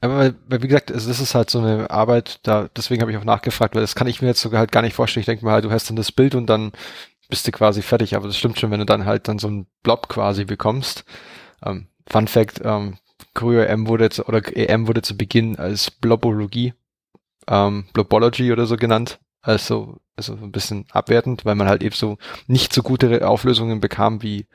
Aber 0.00 0.34
wie 0.48 0.68
gesagt, 0.68 0.90
das 0.90 1.06
ist 1.06 1.34
halt 1.34 1.50
so 1.50 1.58
eine 1.58 1.90
Arbeit, 1.90 2.40
da, 2.44 2.68
deswegen 2.76 3.02
habe 3.02 3.10
ich 3.10 3.18
auch 3.18 3.24
nachgefragt, 3.24 3.74
weil 3.74 3.82
das 3.82 3.94
kann 3.94 4.06
ich 4.06 4.22
mir 4.22 4.28
jetzt 4.28 4.40
sogar 4.40 4.60
halt 4.60 4.72
gar 4.72 4.82
nicht 4.82 4.94
vorstellen. 4.94 5.22
Ich 5.22 5.26
denke 5.26 5.44
mal, 5.44 5.62
du 5.62 5.70
hast 5.70 5.88
dann 5.88 5.96
das 5.96 6.12
Bild 6.12 6.34
und 6.34 6.46
dann 6.46 6.72
bist 7.28 7.46
du 7.46 7.52
quasi 7.52 7.82
fertig. 7.82 8.16
Aber 8.16 8.26
das 8.26 8.36
stimmt 8.36 8.58
schon, 8.58 8.70
wenn 8.70 8.80
du 8.80 8.86
dann 8.86 9.04
halt 9.04 9.28
dann 9.28 9.38
so 9.38 9.48
einen 9.48 9.66
Blob 9.82 10.08
quasi 10.08 10.44
bekommst. 10.44 11.04
Ähm, 11.64 11.88
Fun 12.08 12.28
Fact, 12.28 12.60
ähm, 12.64 12.98
Choreo 13.34 13.62
M 13.62 13.86
wurde 13.88 14.04
jetzt, 14.04 14.20
oder 14.20 14.40
EM 14.56 14.88
wurde 14.88 15.02
zu 15.02 15.16
Beginn 15.16 15.56
als 15.56 15.90
Blobologie, 15.90 16.74
ähm, 17.48 17.86
Blobology 17.92 18.52
oder 18.52 18.66
so 18.66 18.76
genannt. 18.76 19.18
Also, 19.42 19.98
also 20.16 20.34
ein 20.34 20.52
bisschen 20.52 20.86
abwertend, 20.90 21.44
weil 21.44 21.54
man 21.54 21.68
halt 21.68 21.82
eben 21.82 21.94
so 21.94 22.18
nicht 22.46 22.72
so 22.72 22.82
gute 22.82 23.26
Auflösungen 23.26 23.80
bekam 23.80 24.22
wie 24.22 24.46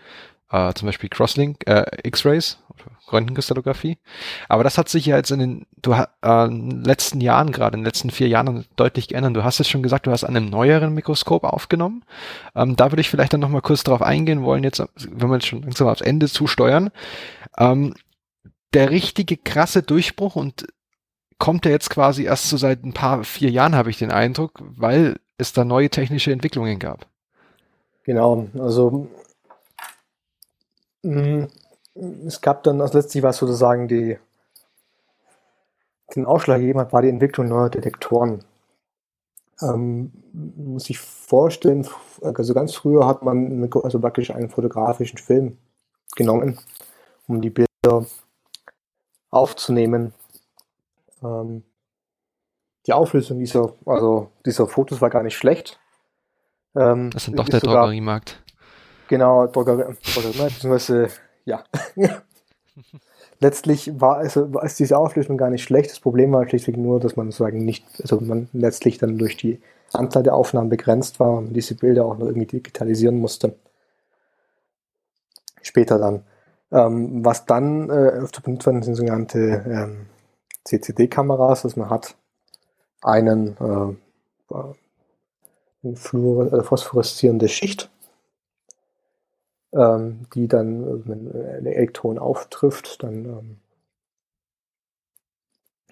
äh, 0.53 0.73
zum 0.73 0.85
Beispiel 0.85 1.09
Crosslink, 1.09 1.67
äh, 1.67 1.85
X-Rays 2.03 2.59
Röntgenkristallographie. 3.11 3.97
Aber 4.49 4.63
das 4.63 4.77
hat 4.77 4.89
sich 4.89 5.05
ja 5.05 5.17
jetzt 5.17 5.31
in 5.31 5.39
den 5.39 5.65
du, 5.81 5.93
äh, 5.93 6.45
letzten 6.47 7.21
Jahren, 7.21 7.51
gerade 7.51 7.75
in 7.75 7.81
den 7.81 7.85
letzten 7.85 8.09
vier 8.09 8.27
Jahren 8.27 8.65
deutlich 8.75 9.07
geändert. 9.07 9.35
Du 9.35 9.43
hast 9.43 9.59
es 9.59 9.67
schon 9.67 9.83
gesagt, 9.83 10.07
du 10.07 10.11
hast 10.11 10.23
an 10.23 10.35
einem 10.35 10.49
neueren 10.49 10.93
Mikroskop 10.93 11.43
aufgenommen. 11.43 12.03
Ähm, 12.55 12.75
da 12.75 12.91
würde 12.91 13.01
ich 13.01 13.09
vielleicht 13.09 13.33
dann 13.33 13.41
nochmal 13.41 13.61
kurz 13.61 13.83
drauf 13.83 14.01
eingehen 14.01 14.43
wollen, 14.43 14.63
jetzt, 14.63 14.83
wenn 14.95 15.29
wir 15.29 15.35
jetzt 15.35 15.47
schon 15.47 15.63
langsam 15.63 15.87
aufs 15.87 16.01
Ende 16.01 16.27
zusteuern. 16.27 16.89
Ähm, 17.57 17.93
der 18.73 18.89
richtige 18.89 19.37
krasse 19.37 19.83
Durchbruch 19.83 20.35
und 20.35 20.65
kommt 21.37 21.65
er 21.65 21.71
jetzt 21.71 21.89
quasi 21.89 22.23
erst 22.23 22.49
so 22.49 22.57
seit 22.57 22.83
ein 22.83 22.93
paar, 22.93 23.23
vier 23.23 23.51
Jahren, 23.51 23.75
habe 23.75 23.89
ich 23.89 23.97
den 23.97 24.11
Eindruck, 24.11 24.59
weil 24.61 25.17
es 25.37 25.53
da 25.53 25.65
neue 25.65 25.89
technische 25.89 26.31
Entwicklungen 26.31 26.79
gab. 26.79 27.05
Genau, 28.05 28.47
also 28.57 29.07
es 31.05 32.41
gab 32.41 32.63
dann, 32.63 32.81
also 32.81 32.97
letztlich 32.97 33.23
war 33.23 33.31
es 33.31 33.37
sozusagen 33.37 33.87
die, 33.87 34.17
den 36.15 36.25
Ausschlag 36.25 36.59
gegeben 36.59 36.79
hat, 36.79 36.93
war 36.93 37.01
die 37.01 37.09
Entwicklung 37.09 37.47
neuer 37.47 37.69
Detektoren. 37.69 38.43
Ähm, 39.61 40.11
muss 40.33 40.89
ich 40.89 40.99
vorstellen, 40.99 41.87
also 42.21 42.53
ganz 42.53 42.73
früher 42.73 43.05
hat 43.05 43.23
man 43.23 43.69
also 43.83 43.99
praktisch 43.99 44.31
einen 44.31 44.49
fotografischen 44.49 45.19
Film 45.19 45.57
genommen, 46.15 46.59
um 47.27 47.41
die 47.41 47.51
Bilder 47.51 48.05
aufzunehmen. 49.29 50.13
Ähm, 51.23 51.63
die 52.85 52.93
Auflösung 52.93 53.39
dieser, 53.39 53.73
also 53.85 54.31
dieser 54.45 54.67
Fotos 54.67 55.01
war 55.01 55.09
gar 55.09 55.23
nicht 55.23 55.37
schlecht. 55.37 55.79
Ähm, 56.75 57.11
Das 57.11 57.25
dann 57.25 57.35
doch 57.35 57.49
der 57.49 57.61
Drogeriemarkt. 57.61 58.42
Genau, 59.13 59.45
Drogerie, 59.45 59.93
beziehungsweise, 59.93 61.07
ja. 61.45 61.63
Letztlich 63.39 64.01
war 64.01 64.17
also 64.17 64.51
war 64.55 64.63
es 64.63 64.73
diese 64.73 64.97
Auflösung 64.97 65.37
gar 65.37 65.51
nicht 65.51 65.61
schlecht. 65.61 65.91
Das 65.91 65.99
Problem 65.99 66.31
war 66.31 66.49
schlichtweg 66.49 66.77
nur, 66.77 66.99
dass 66.99 67.15
man 67.15 67.29
sozusagen 67.29 67.63
nicht, 67.63 67.85
also 68.01 68.19
man 68.21 68.49
letztlich 68.53 68.97
dann 68.97 69.19
durch 69.19 69.37
die 69.37 69.61
Anzahl 69.91 70.23
der 70.23 70.33
Aufnahmen 70.33 70.69
begrenzt 70.69 71.19
war 71.19 71.33
und 71.33 71.53
diese 71.53 71.75
Bilder 71.75 72.05
auch 72.05 72.17
noch 72.17 72.25
irgendwie 72.25 72.47
digitalisieren 72.47 73.19
musste. 73.19 73.55
Später 75.61 75.99
dann. 75.99 76.23
Ähm, 76.71 77.23
was 77.23 77.45
dann 77.45 77.91
äh, 77.91 77.93
öfter 77.93 78.41
benutzt 78.41 78.65
werden, 78.65 78.81
sind 78.81 78.95
sogenannte 78.95 79.63
ähm, 79.67 80.07
CCD-Kameras, 80.63 81.61
dass 81.61 81.75
man 81.75 81.91
hat 81.91 82.15
einen 83.03 83.57
äh, 83.59 84.55
eine 85.83 85.95
fluor 85.97 86.51
äh, 86.51 86.63
phosphoreszierende 86.63 87.47
Schicht 87.47 87.91
ähm, 89.73 90.27
die 90.33 90.47
dann, 90.47 90.83
äh, 90.83 91.07
wenn 91.07 91.27
ein 91.31 91.65
Elektron 91.65 92.19
auftrifft, 92.19 93.03
dann 93.03 93.25
ähm, 93.25 93.57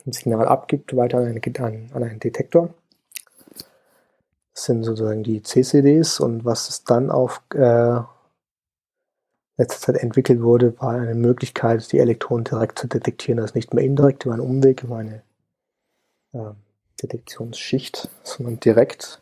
ein 0.05 0.11
Signal 0.13 0.47
abgibt, 0.47 0.95
weiter 0.95 1.19
an, 1.19 1.25
einen- 1.27 1.91
an, 1.93 2.03
einen 2.03 2.19
Detektor. 2.19 2.73
Das 4.53 4.65
sind 4.65 4.83
sozusagen 4.83 5.23
die 5.23 5.41
CCDs 5.43 6.19
und 6.19 6.43
was 6.45 6.69
es 6.69 6.83
dann 6.83 7.09
auf 7.09 7.41
äh, 7.53 8.01
letzter 9.57 9.93
Zeit 9.93 9.97
entwickelt 10.03 10.41
wurde, 10.41 10.79
war 10.81 10.91
eine 10.93 11.15
Möglichkeit, 11.15 11.91
die 11.91 11.99
Elektronen 11.99 12.43
direkt 12.43 12.79
zu 12.79 12.87
detektieren. 12.87 13.43
Ist 13.43 13.55
nicht 13.55 13.73
mehr 13.73 13.83
indirekt 13.83 14.25
über 14.25 14.33
einen 14.33 14.43
Umweg, 14.43 14.83
über 14.83 14.97
eine 14.97 15.23
äh, 16.33 16.51
Detektionsschicht, 17.01 18.09
sondern 18.23 18.59
direkt 18.59 19.20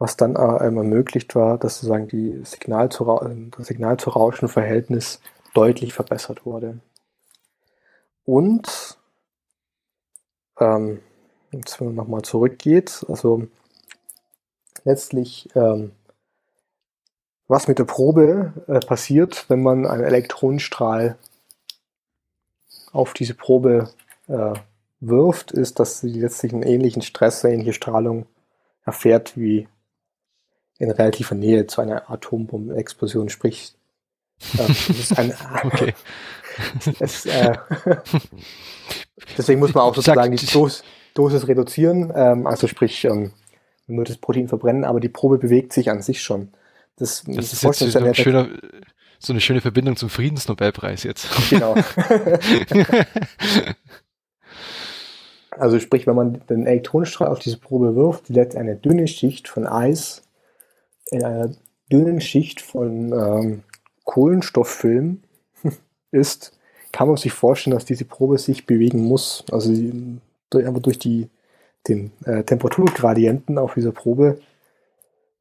was 0.00 0.16
dann 0.16 0.34
äh, 0.34 0.66
ähm, 0.66 0.78
ermöglicht 0.78 1.34
war, 1.34 1.58
dass 1.58 1.76
sozusagen 1.76 2.08
die 2.08 2.40
Signal 2.44 2.88
zu, 2.88 3.04
Ra- 3.04 3.26
äh, 3.26 3.50
das 3.56 3.66
Signal 3.66 3.98
zu 3.98 4.08
Rauschen-Verhältnis 4.10 5.20
deutlich 5.52 5.92
verbessert 5.92 6.46
wurde. 6.46 6.80
Und 8.24 8.98
ähm, 10.58 11.00
jetzt 11.52 11.78
wenn 11.78 11.88
man 11.88 11.96
nochmal 11.96 12.22
zurückgeht, 12.22 13.04
also 13.08 13.46
letztlich 14.84 15.50
ähm, 15.54 15.92
was 17.46 17.68
mit 17.68 17.78
der 17.78 17.84
Probe 17.84 18.54
äh, 18.68 18.80
passiert, 18.80 19.50
wenn 19.50 19.62
man 19.62 19.86
einen 19.86 20.04
Elektronenstrahl 20.04 21.18
auf 22.92 23.12
diese 23.12 23.34
Probe 23.34 23.90
äh, 24.28 24.54
wirft, 25.00 25.52
ist, 25.52 25.78
dass 25.78 26.00
sie 26.00 26.20
letztlich 26.20 26.54
einen 26.54 26.62
ähnlichen 26.62 27.02
Stress, 27.02 27.44
eine 27.44 27.52
ähnliche 27.52 27.74
Strahlung 27.74 28.26
erfährt 28.84 29.36
wie 29.36 29.68
in 30.80 30.90
relativer 30.90 31.36
Nähe 31.36 31.66
zu 31.68 31.80
einer 31.80 32.10
Atombombenexplosion, 32.10 33.28
sprich, 33.28 33.74
äh, 34.58 34.70
ist 34.90 35.16
ein, 35.16 35.32
Okay. 35.62 35.94
es, 36.98 37.26
äh, 37.26 37.52
deswegen 39.38 39.60
muss 39.60 39.72
man 39.74 39.84
auch 39.84 39.94
sozusagen 39.94 40.34
die 40.34 40.46
Dos, 40.46 40.82
Dosis 41.14 41.46
reduzieren, 41.46 42.12
ähm, 42.16 42.46
also 42.48 42.66
sprich, 42.66 43.04
ähm, 43.04 43.30
man 43.86 43.98
wird 43.98 44.08
das 44.10 44.16
Protein 44.18 44.48
verbrennen, 44.48 44.84
aber 44.84 44.98
die 45.00 45.08
Probe 45.08 45.38
bewegt 45.38 45.72
sich 45.72 45.90
an 45.90 46.02
sich 46.02 46.22
schon. 46.22 46.48
Das, 46.96 47.22
Das 47.26 47.52
ist 47.52 47.62
jetzt 47.62 47.78
so, 47.78 47.98
ein 47.98 48.04
eine- 48.04 48.14
schöner, 48.14 48.48
so 49.18 49.32
eine 49.32 49.40
schöne 49.40 49.60
Verbindung 49.60 49.96
zum 49.96 50.08
Friedensnobelpreis 50.10 51.02
jetzt. 51.04 51.28
Genau. 51.50 51.74
Also 55.50 55.78
sprich, 55.80 56.06
wenn 56.06 56.14
man 56.14 56.40
den 56.48 56.66
Elektronenstrahl 56.66 57.28
auf 57.28 57.40
diese 57.40 57.58
Probe 57.58 57.96
wirft, 57.96 58.28
die 58.28 58.32
lässt 58.34 58.56
eine 58.56 58.76
dünne 58.76 59.06
Schicht 59.08 59.48
von 59.48 59.66
Eis 59.66 60.22
in 61.10 61.24
einer 61.24 61.50
dünnen 61.90 62.20
Schicht 62.20 62.60
von 62.60 63.12
ähm, 63.12 63.62
Kohlenstofffilm 64.04 65.22
ist, 66.10 66.52
kann 66.92 67.08
man 67.08 67.16
sich 67.16 67.32
vorstellen, 67.32 67.74
dass 67.74 67.84
diese 67.84 68.04
Probe 68.04 68.38
sich 68.38 68.66
bewegen 68.66 69.04
muss. 69.04 69.44
Also 69.50 69.72
sie- 69.74 70.18
durch, 70.50 70.98
die, 70.98 71.28
den 71.86 72.10
äh, 72.24 72.42
Temperaturgradienten 72.42 73.56
auf 73.56 73.74
dieser 73.74 73.92
Probe 73.92 74.40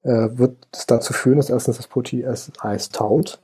äh, 0.04 0.30
wird 0.34 0.56
es 0.72 0.86
dazu 0.86 1.14
führen, 1.14 1.38
dass 1.38 1.50
erstens 1.50 1.78
das 1.78 1.88
Protein 1.88 2.22
das 2.22 2.52
Eis 2.60 2.90
taut 2.90 3.42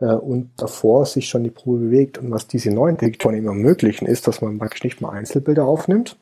äh, 0.00 0.06
und 0.12 0.50
davor 0.58 1.06
sich 1.06 1.28
schon 1.30 1.44
die 1.44 1.50
Probe 1.50 1.78
bewegt. 1.78 2.18
Und 2.18 2.30
was 2.30 2.46
diese 2.46 2.70
neuen 2.70 2.98
Detektoren 2.98 3.36
eben 3.36 3.46
ermöglichen, 3.46 4.06
ist, 4.06 4.26
dass 4.28 4.42
man 4.42 4.58
praktisch 4.58 4.84
nicht 4.84 5.00
mal 5.00 5.10
Einzelbilder 5.10 5.64
aufnimmt, 5.64 6.18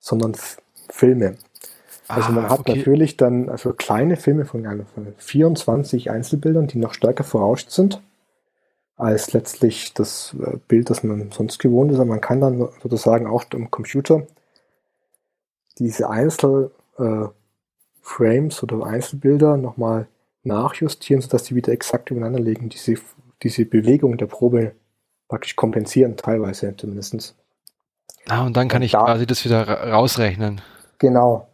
sondern 0.00 0.34
Filme. 0.88 1.36
Also 2.10 2.32
man 2.32 2.44
Ah, 2.46 2.50
hat 2.50 2.60
okay. 2.60 2.76
natürlich 2.76 3.16
dann 3.16 3.48
also 3.48 3.72
kleine 3.72 4.16
Filme 4.16 4.44
von, 4.44 4.64
von 4.94 5.14
24 5.16 6.10
Einzelbildern, 6.10 6.66
die 6.66 6.78
noch 6.78 6.94
stärker 6.94 7.24
verrauscht 7.24 7.70
sind 7.70 8.00
als 8.96 9.32
letztlich 9.32 9.94
das 9.94 10.36
äh, 10.38 10.58
Bild, 10.68 10.90
das 10.90 11.02
man 11.02 11.30
sonst 11.30 11.58
gewohnt 11.58 11.90
ist. 11.90 11.96
Aber 11.98 12.04
man 12.10 12.20
kann 12.20 12.40
dann 12.42 12.68
sozusagen 12.82 13.26
auch 13.26 13.44
im 13.54 13.70
Computer 13.70 14.26
diese 15.78 16.10
Einzelframes 16.10 16.72
äh, 16.98 18.62
oder 18.62 18.86
Einzelbilder 18.86 19.56
nochmal 19.56 20.06
nachjustieren, 20.42 21.22
sodass 21.22 21.44
die 21.44 21.54
wieder 21.54 21.72
exakt 21.72 22.10
übereinander 22.10 22.40
liegen, 22.40 22.68
diese, 22.68 22.94
diese 23.42 23.64
Bewegung 23.64 24.18
der 24.18 24.26
Probe 24.26 24.72
praktisch 25.28 25.56
kompensieren, 25.56 26.16
teilweise 26.16 26.74
zumindest. 26.76 27.34
Ah, 28.28 28.44
und 28.44 28.56
dann 28.56 28.68
kann 28.68 28.82
ich 28.82 28.92
Da- 28.92 29.04
quasi 29.04 29.26
das 29.26 29.44
wieder 29.44 29.66
ra 29.66 29.92
rausrechnen. 29.96 30.60
Genau. 30.98 31.46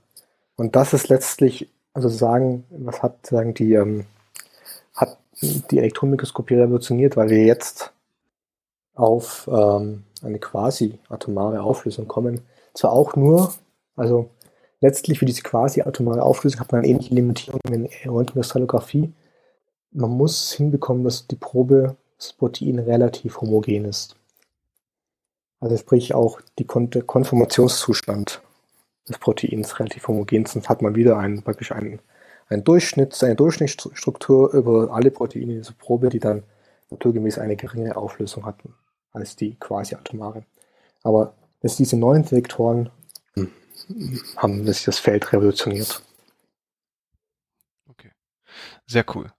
Und 0.57 0.74
das 0.74 0.93
ist 0.93 1.09
letztlich, 1.09 1.70
also 1.93 2.09
sagen, 2.09 2.65
was 2.70 3.03
hat 3.03 3.27
sagen 3.27 3.55
die, 3.55 3.74
ähm, 3.74 4.07
hat 4.95 5.19
die 5.41 5.78
Elektronenmikroskopie 5.78 6.55
revolutioniert, 6.55 7.16
weil 7.16 7.28
wir 7.28 7.45
jetzt 7.45 7.93
auf 8.95 9.49
ähm, 9.53 10.05
eine 10.23 10.39
quasi 10.39 10.99
atomare 11.09 11.62
Auflösung 11.62 12.09
kommen. 12.09 12.41
Zwar 12.74 12.93
auch 12.93 13.15
nur, 13.16 13.53
also 13.95 14.31
letztlich 14.81 15.19
für 15.19 15.27
diese 15.27 15.43
quasi 15.43 15.83
atomare 15.83 16.23
Auflösung 16.23 16.61
hat 16.61 16.73
man 16.73 16.85
ähnliche 16.85 17.15
Limitierung 17.15 17.61
wie 17.69 17.74
in 17.74 18.11
Röntgenkristallographie. 18.11 19.12
Man 19.93 20.11
muss 20.11 20.53
hinbekommen, 20.53 21.05
dass 21.05 21.27
die 21.27 21.37
Probe, 21.37 21.97
das 22.19 22.33
Protein 22.33 22.78
relativ 22.78 23.43
homogen 23.43 23.85
ist. 23.85 24.16
Also 25.61 25.77
sprich 25.77 26.15
auch 26.15 26.41
die 26.59 26.65
Kon 26.65 26.89
der 26.91 27.03
Konformationszustand 27.03 28.41
des 29.09 29.19
Proteins 29.19 29.78
relativ 29.78 30.09
homogen 30.09 30.47
sind, 30.47 30.69
hat 30.69 30.83
man 30.83 30.95
wieder 30.95 31.19
einen, 31.19 31.43
praktisch 31.43 31.73
einen, 31.73 32.01
einen 32.49 32.65
Durchschnitt, 32.65 33.23
eine 33.23 33.37
Durchschnittsstruktur 33.37 34.53
über 34.53 34.93
alle 34.93 35.11
Proteine 35.11 35.53
in 35.53 35.59
dieser 35.59 35.74
Probe, 35.74 36.09
die 36.09 36.20
dann 36.20 36.43
naturgemäß 36.91 37.39
eine 37.39 37.57
geringe 37.57 37.97
Auflösung 37.97 38.47
hatten 38.47 38.74
als 39.12 39.37
die 39.37 39.55
quasi 39.59 39.95
atomare. 39.95 40.45
Aber 41.03 41.35
dass 41.61 41.77
diese 41.77 41.97
neuen 41.97 42.23
Detektoren 42.23 42.91
hm, 43.35 43.51
haben 44.37 44.66
das, 44.66 44.85
das 44.85 44.99
Feld 44.99 45.33
revolutioniert. 45.33 46.03
Okay. 47.89 48.11
Sehr 48.87 49.05
cool. 49.15 49.33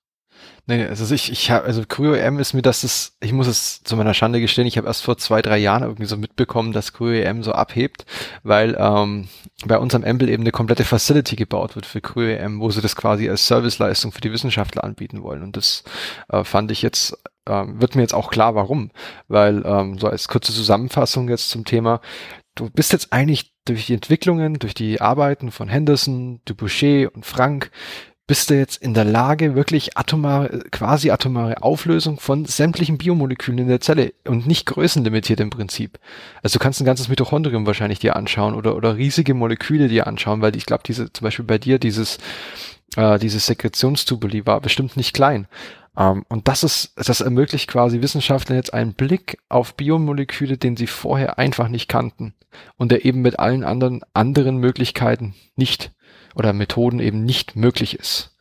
Nee, 0.69 0.85
also 0.85 1.15
ich, 1.15 1.31
ich 1.31 1.49
habe, 1.49 1.65
also 1.65 1.81
CryoEM 1.87 2.39
ist 2.39 2.53
mir 2.53 2.61
das, 2.61 2.83
ist, 2.83 3.15
ich 3.21 3.31
muss 3.31 3.47
es 3.47 3.81
zu 3.83 3.95
meiner 3.95 4.13
Schande 4.13 4.41
gestehen, 4.41 4.67
ich 4.67 4.77
habe 4.77 4.87
erst 4.87 5.01
vor 5.01 5.17
zwei, 5.17 5.41
drei 5.41 5.57
Jahren 5.57 5.83
irgendwie 5.83 6.05
so 6.05 6.17
mitbekommen, 6.17 6.73
dass 6.73 6.91
CryoEM 6.91 7.41
so 7.41 7.53
abhebt, 7.53 8.05
weil 8.43 8.75
ähm, 8.77 9.29
bei 9.65 9.77
uns 9.77 9.95
am 9.95 10.03
Amble 10.03 10.29
eben 10.29 10.43
eine 10.43 10.51
komplette 10.51 10.83
Facility 10.83 11.37
gebaut 11.37 11.75
wird 11.77 11.85
für 11.85 12.01
CryoEM, 12.01 12.59
wo 12.59 12.69
sie 12.69 12.81
das 12.81 12.97
quasi 12.97 13.29
als 13.29 13.47
Serviceleistung 13.47 14.11
für 14.11 14.19
die 14.19 14.33
Wissenschaftler 14.33 14.83
anbieten 14.83 15.23
wollen. 15.23 15.41
Und 15.41 15.55
das 15.55 15.85
äh, 16.27 16.43
fand 16.43 16.69
ich 16.69 16.81
jetzt, 16.81 17.17
äh, 17.45 17.63
wird 17.65 17.95
mir 17.95 18.01
jetzt 18.01 18.13
auch 18.13 18.29
klar, 18.29 18.53
warum. 18.53 18.91
Weil, 19.29 19.63
ähm, 19.65 19.97
so 19.97 20.09
als 20.09 20.27
kurze 20.27 20.51
Zusammenfassung 20.51 21.29
jetzt 21.29 21.47
zum 21.47 21.63
Thema, 21.63 22.01
du 22.55 22.69
bist 22.69 22.91
jetzt 22.91 23.13
eigentlich 23.13 23.53
durch 23.63 23.85
die 23.85 23.93
Entwicklungen, 23.93 24.55
durch 24.59 24.73
die 24.73 24.99
Arbeiten 24.99 25.49
von 25.51 25.69
Henderson, 25.69 26.41
Duboucher 26.43 27.09
und 27.15 27.25
Frank 27.25 27.71
bist 28.27 28.49
du 28.49 28.55
jetzt 28.57 28.81
in 28.81 28.93
der 28.93 29.05
Lage, 29.05 29.55
wirklich 29.55 29.97
atomare, 29.97 30.59
quasi 30.69 31.11
atomare 31.11 31.63
Auflösung 31.63 32.19
von 32.19 32.43
sämtlichen 32.43 32.97
Biomolekülen 32.97 33.59
in 33.59 33.67
der 33.69 33.79
Zelle 33.79 34.13
und 34.25 34.45
nicht 34.45 34.65
größenlimitiert 34.65 35.39
im 35.39 35.49
Prinzip. 35.49 35.97
Also 36.43 36.59
du 36.59 36.63
kannst 36.63 36.81
ein 36.81 36.85
ganzes 36.85 37.07
Mitochondrium 37.07 37.65
wahrscheinlich 37.65 37.99
dir 37.99 38.17
anschauen 38.17 38.53
oder, 38.53 38.75
oder 38.75 38.97
riesige 38.97 39.33
Moleküle 39.33 39.87
dir 39.87 40.07
anschauen, 40.07 40.41
weil 40.41 40.57
ich 40.57 40.65
glaube, 40.65 40.83
diese, 40.85 41.11
zum 41.11 41.23
Beispiel 41.23 41.45
bei 41.45 41.57
dir 41.57 41.79
dieses, 41.79 42.17
äh, 42.97 43.17
dieses 43.17 43.45
Sekretionstubuli 43.45 44.45
war 44.45 44.59
bestimmt 44.59 44.97
nicht 44.97 45.13
klein. 45.13 45.47
Um, 45.95 46.17
ähm, 46.17 46.25
und 46.27 46.47
das 46.47 46.63
ist, 46.63 46.91
das 46.95 47.21
ermöglicht 47.21 47.67
quasi 47.67 48.01
Wissenschaftlern 48.01 48.57
jetzt 48.57 48.73
einen 48.73 48.93
Blick 48.93 49.39
auf 49.49 49.73
Biomoleküle, 49.73 50.57
den 50.57 50.77
sie 50.77 50.85
vorher 50.85 51.39
einfach 51.39 51.69
nicht 51.69 51.87
kannten 51.87 52.35
und 52.75 52.91
der 52.91 53.03
eben 53.03 53.21
mit 53.21 53.39
allen 53.39 53.63
anderen, 53.63 54.01
anderen 54.13 54.57
Möglichkeiten 54.57 55.33
nicht 55.55 55.91
oder 56.37 56.53
Methoden 56.53 56.99
eben 56.99 57.25
nicht 57.25 57.55
möglich 57.55 57.97
ist. 57.97 58.35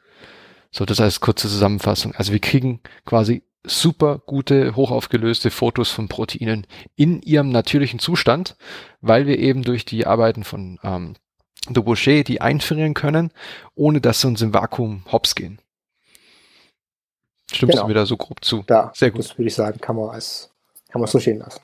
So, 0.71 0.85
das 0.85 1.01
als 1.01 1.21
kurze 1.21 1.49
Zusammenfassung. 1.49 2.15
Also 2.15 2.33
wir 2.33 2.41
kriegen 2.41 2.81
quasi 3.05 3.43
super 3.65 4.21
gute, 4.27 4.77
hochaufgelöste 4.77 5.51
Fotos 5.51 5.91
von 5.91 6.09
Proteinen 6.09 6.67
in 6.95 7.23
ihrem 7.23 7.51
natürlichen 7.51 7.99
Zustand, 7.99 8.57
weil 9.01 9.27
wir 9.27 9.39
eben 9.39 9.63
durch 9.63 9.85
die 9.85 10.07
Arbeiten 10.07 10.45
von 10.45 10.79
ähm, 10.83 11.15
Dubochet 11.69 12.29
die 12.29 12.41
einfrieren 12.41 12.95
können, 12.95 13.33
ohne 13.75 14.01
dass 14.01 14.21
sie 14.21 14.29
uns 14.29 14.43
im 14.43 14.55
Vakuum 14.55 15.05
hops 15.11 15.35
gehen. 15.35 15.61
Stimmst 17.51 17.73
genau. 17.73 17.83
du 17.85 17.89
mir 17.89 17.95
da 17.95 18.07
so 18.07 18.17
grob 18.17 18.45
zu? 18.45 18.65
Ja, 18.69 18.93
sehr 18.95 19.11
gut. 19.11 19.21
Das 19.21 19.39
würde 19.39 19.49
ich 19.49 19.55
sagen, 19.55 19.81
kann 19.81 19.97
man 19.97 20.11
als, 20.11 20.51
kann 20.91 21.01
man 21.01 21.09
so 21.09 21.19
stehen 21.19 21.39
lassen. 21.39 21.61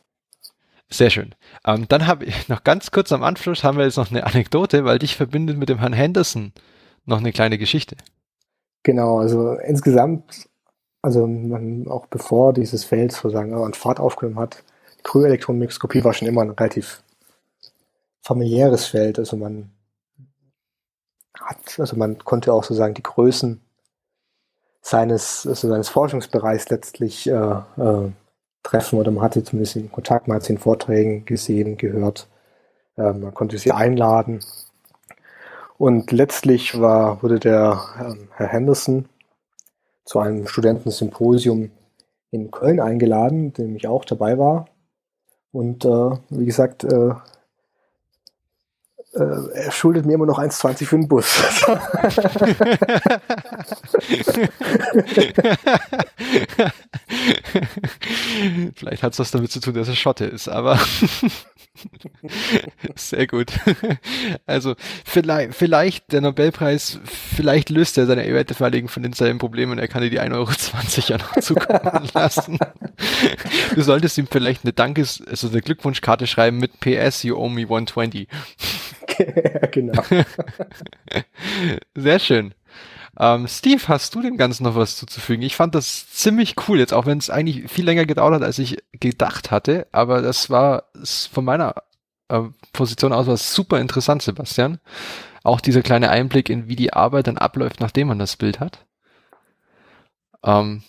Sehr 0.92 1.08
schön. 1.08 1.34
Ähm, 1.64 1.86
dann 1.88 2.06
habe 2.06 2.26
ich 2.26 2.48
noch 2.48 2.64
ganz 2.64 2.90
kurz 2.90 3.12
am 3.12 3.22
Anschluss 3.22 3.64
haben 3.64 3.78
wir 3.78 3.84
jetzt 3.84 3.96
noch 3.96 4.10
eine 4.10 4.26
Anekdote, 4.26 4.84
weil 4.84 4.98
dich 4.98 5.16
verbindet 5.16 5.56
mit 5.56 5.68
dem 5.68 5.78
Herrn 5.78 5.94
Henderson 5.94 6.52
noch 7.06 7.18
eine 7.18 7.32
kleine 7.32 7.58
Geschichte. 7.58 7.96
Genau, 8.82 9.18
also 9.18 9.54
insgesamt, 9.54 10.48
also 11.00 11.26
man, 11.26 11.88
auch 11.88 12.06
bevor 12.06 12.52
dieses 12.52 12.84
Feld 12.84 13.12
sozusagen 13.12 13.54
an 13.54 13.74
Fahrt 13.74 14.00
aufgenommen 14.00 14.38
hat, 14.38 14.62
die 14.98 15.02
Kryoelektronenmikroskopie 15.04 16.04
war 16.04 16.12
schon 16.12 16.28
immer 16.28 16.42
ein 16.42 16.50
relativ 16.50 17.02
familiäres 18.20 18.86
Feld. 18.86 19.18
Also 19.18 19.36
man 19.36 19.70
hat, 21.40 21.78
also 21.78 21.96
man 21.96 22.18
konnte 22.18 22.52
auch 22.52 22.64
sozusagen 22.64 22.94
die 22.94 23.02
Größen 23.02 23.60
seines, 24.82 25.46
also 25.46 25.68
seines 25.68 25.88
Forschungsbereichs 25.88 26.68
letztlich 26.68 27.28
äh, 27.28 27.32
äh, 27.32 28.10
treffen 28.62 28.98
oder 28.98 29.10
man 29.10 29.24
hatte 29.24 29.42
zumindest 29.42 29.76
in 29.76 29.90
Kontakt, 29.90 30.28
man 30.28 30.36
hat 30.36 30.44
sie 30.44 30.52
in 30.52 30.58
Vorträgen 30.58 31.24
gesehen, 31.24 31.76
gehört, 31.76 32.28
äh, 32.96 33.12
man 33.12 33.34
konnte 33.34 33.58
sie 33.58 33.72
einladen. 33.72 34.40
Und 35.78 36.12
letztlich 36.12 36.80
war, 36.80 37.22
wurde 37.22 37.40
der 37.40 37.80
äh, 37.98 38.14
Herr 38.36 38.48
Henderson 38.48 39.06
zu 40.04 40.18
einem 40.18 40.46
Studentensymposium 40.46 41.70
in 42.30 42.50
Köln 42.50 42.80
eingeladen, 42.80 43.52
dem 43.52 43.76
ich 43.76 43.86
auch 43.86 44.04
dabei 44.04 44.38
war. 44.38 44.66
Und 45.52 45.84
äh, 45.84 46.10
wie 46.30 46.46
gesagt, 46.46 46.84
äh, 46.84 47.14
er 49.14 49.70
schuldet 49.70 50.06
mir 50.06 50.14
immer 50.14 50.24
noch 50.26 50.38
1,20 50.38 50.86
für 50.86 50.96
den 50.96 51.08
Bus. 51.08 51.26
Vielleicht 58.76 59.02
hat 59.02 59.12
es 59.12 59.18
was 59.18 59.30
damit 59.30 59.52
zu 59.52 59.60
tun, 59.60 59.74
dass 59.74 59.88
er 59.88 59.96
Schotte 59.96 60.24
ist, 60.24 60.48
aber 60.48 60.78
sehr 62.94 63.26
gut. 63.26 63.52
Also 64.46 64.76
vielleicht, 65.04 65.54
vielleicht 65.54 66.10
der 66.12 66.22
Nobelpreis, 66.22 67.00
vielleicht 67.04 67.68
löst 67.70 67.98
er 67.98 68.06
seine 68.06 68.26
Ewerte 68.26 68.54
von 68.54 68.72
den 68.72 69.12
seinen 69.12 69.38
Problemen 69.38 69.72
und 69.72 69.78
er 69.78 69.88
kann 69.88 70.02
dir 70.02 70.10
die 70.10 70.20
1,20 70.20 70.34
Euro 70.34 70.50
ja 71.06 71.18
noch 71.18 71.36
zukommen 71.40 72.08
lassen. 72.14 72.58
Du 73.74 73.82
solltest 73.82 74.16
ihm 74.18 74.28
vielleicht 74.30 74.64
eine 74.64 74.72
Dankes-, 74.72 75.22
also 75.28 75.48
eine 75.48 75.60
Glückwunschkarte 75.60 76.26
schreiben 76.26 76.56
mit 76.58 76.80
PS, 76.80 77.24
you 77.24 77.36
owe 77.36 77.50
me 77.50 77.62
120. 77.62 78.28
genau. 79.70 80.02
Sehr 81.94 82.18
schön. 82.18 82.54
Ähm, 83.18 83.46
Steve, 83.46 83.82
hast 83.88 84.14
du 84.14 84.22
dem 84.22 84.36
Ganzen 84.36 84.64
noch 84.64 84.74
was 84.74 84.96
zuzufügen? 84.96 85.42
Ich 85.42 85.56
fand 85.56 85.74
das 85.74 86.10
ziemlich 86.10 86.54
cool 86.66 86.78
jetzt, 86.78 86.94
auch 86.94 87.06
wenn 87.06 87.18
es 87.18 87.30
eigentlich 87.30 87.70
viel 87.70 87.84
länger 87.84 88.06
gedauert 88.06 88.34
hat, 88.34 88.42
als 88.42 88.58
ich 88.58 88.78
gedacht 88.92 89.50
hatte. 89.50 89.86
Aber 89.92 90.22
das 90.22 90.48
war 90.48 90.84
von 91.32 91.44
meiner 91.44 91.74
äh, 92.28 92.40
Position 92.72 93.12
aus 93.12 93.26
was 93.26 93.54
super 93.54 93.80
interessant, 93.80 94.22
Sebastian. 94.22 94.78
Auch 95.44 95.60
dieser 95.60 95.82
kleine 95.82 96.10
Einblick 96.10 96.48
in, 96.48 96.68
wie 96.68 96.76
die 96.76 96.92
Arbeit 96.92 97.26
dann 97.26 97.38
abläuft, 97.38 97.80
nachdem 97.80 98.08
man 98.08 98.18
das 98.18 98.36
Bild 98.36 98.60
hat. 98.60 98.86
Ähm, 100.44 100.82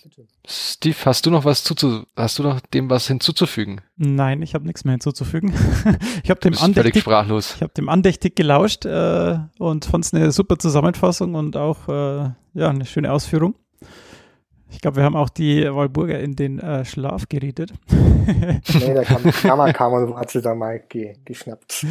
Steve, 0.48 0.98
hast 1.06 1.26
du 1.26 1.32
noch 1.32 1.46
was 1.46 1.64
zu, 1.64 2.06
hast 2.16 2.40
du 2.40 2.44
noch 2.44 2.60
dem 2.60 2.90
was 2.90 3.08
hinzuzufügen? 3.08 3.82
Nein, 3.96 4.42
ich 4.42 4.56
habe 4.56 4.66
nichts 4.66 4.84
mehr 4.84 4.94
hinzuzufügen. 4.94 5.54
ich 6.24 6.30
habe 6.30 6.40
dem 6.42 6.58
andächtig, 6.58 7.02
sprachlos. 7.02 7.56
Ich 7.56 7.62
habe 7.62 7.74
dem 7.74 7.88
andächtig 7.88 8.36
gelauscht 8.36 8.86
äh, 8.86 9.38
und 9.60 9.86
fand 9.86 10.06
es 10.06 10.14
eine 10.14 10.32
super 10.32 10.58
Zusammenfassung 10.58 11.36
und 11.36 11.56
auch 11.56 11.88
äh, 11.88 12.32
ja 12.54 12.70
eine 12.70 12.86
schöne 12.86 13.12
Ausführung. 13.12 13.56
Ich 14.74 14.82
glaube, 14.82 14.98
wir 14.98 15.04
haben 15.04 15.16
auch 15.16 15.30
die 15.30 15.64
Walburger 15.64 16.20
in 16.20 16.36
den 16.36 16.60
äh, 16.60 16.84
Schlaf 16.84 17.30
geredet. 17.30 17.74
nee, 17.88 18.94
da 18.94 19.04
kam, 19.04 19.24
Kammer 19.32 19.72
kam 19.72 19.94
und 19.94 20.18
hat 20.18 20.32
sie 20.32 20.42
da 20.42 20.56
mal 20.56 20.80
ge, 20.90 21.16
geschnappt. 21.24 21.86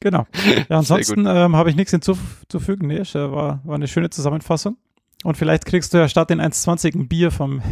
genau. 0.00 0.26
Ja, 0.68 0.78
ansonsten 0.78 1.26
ähm, 1.26 1.56
habe 1.56 1.70
ich 1.70 1.76
nichts 1.76 1.92
hinzuzufügen. 1.92 2.88
Nee, 2.88 3.02
war, 3.14 3.60
war 3.64 3.74
eine 3.74 3.88
schöne 3.88 4.10
Zusammenfassung. 4.10 4.76
Und 5.24 5.38
vielleicht 5.38 5.64
kriegst 5.64 5.94
du 5.94 5.98
ja 5.98 6.06
statt 6.06 6.28
den 6.28 6.40
1,20 6.40 6.94
ein 6.94 7.08
Bier 7.08 7.30
vom 7.30 7.62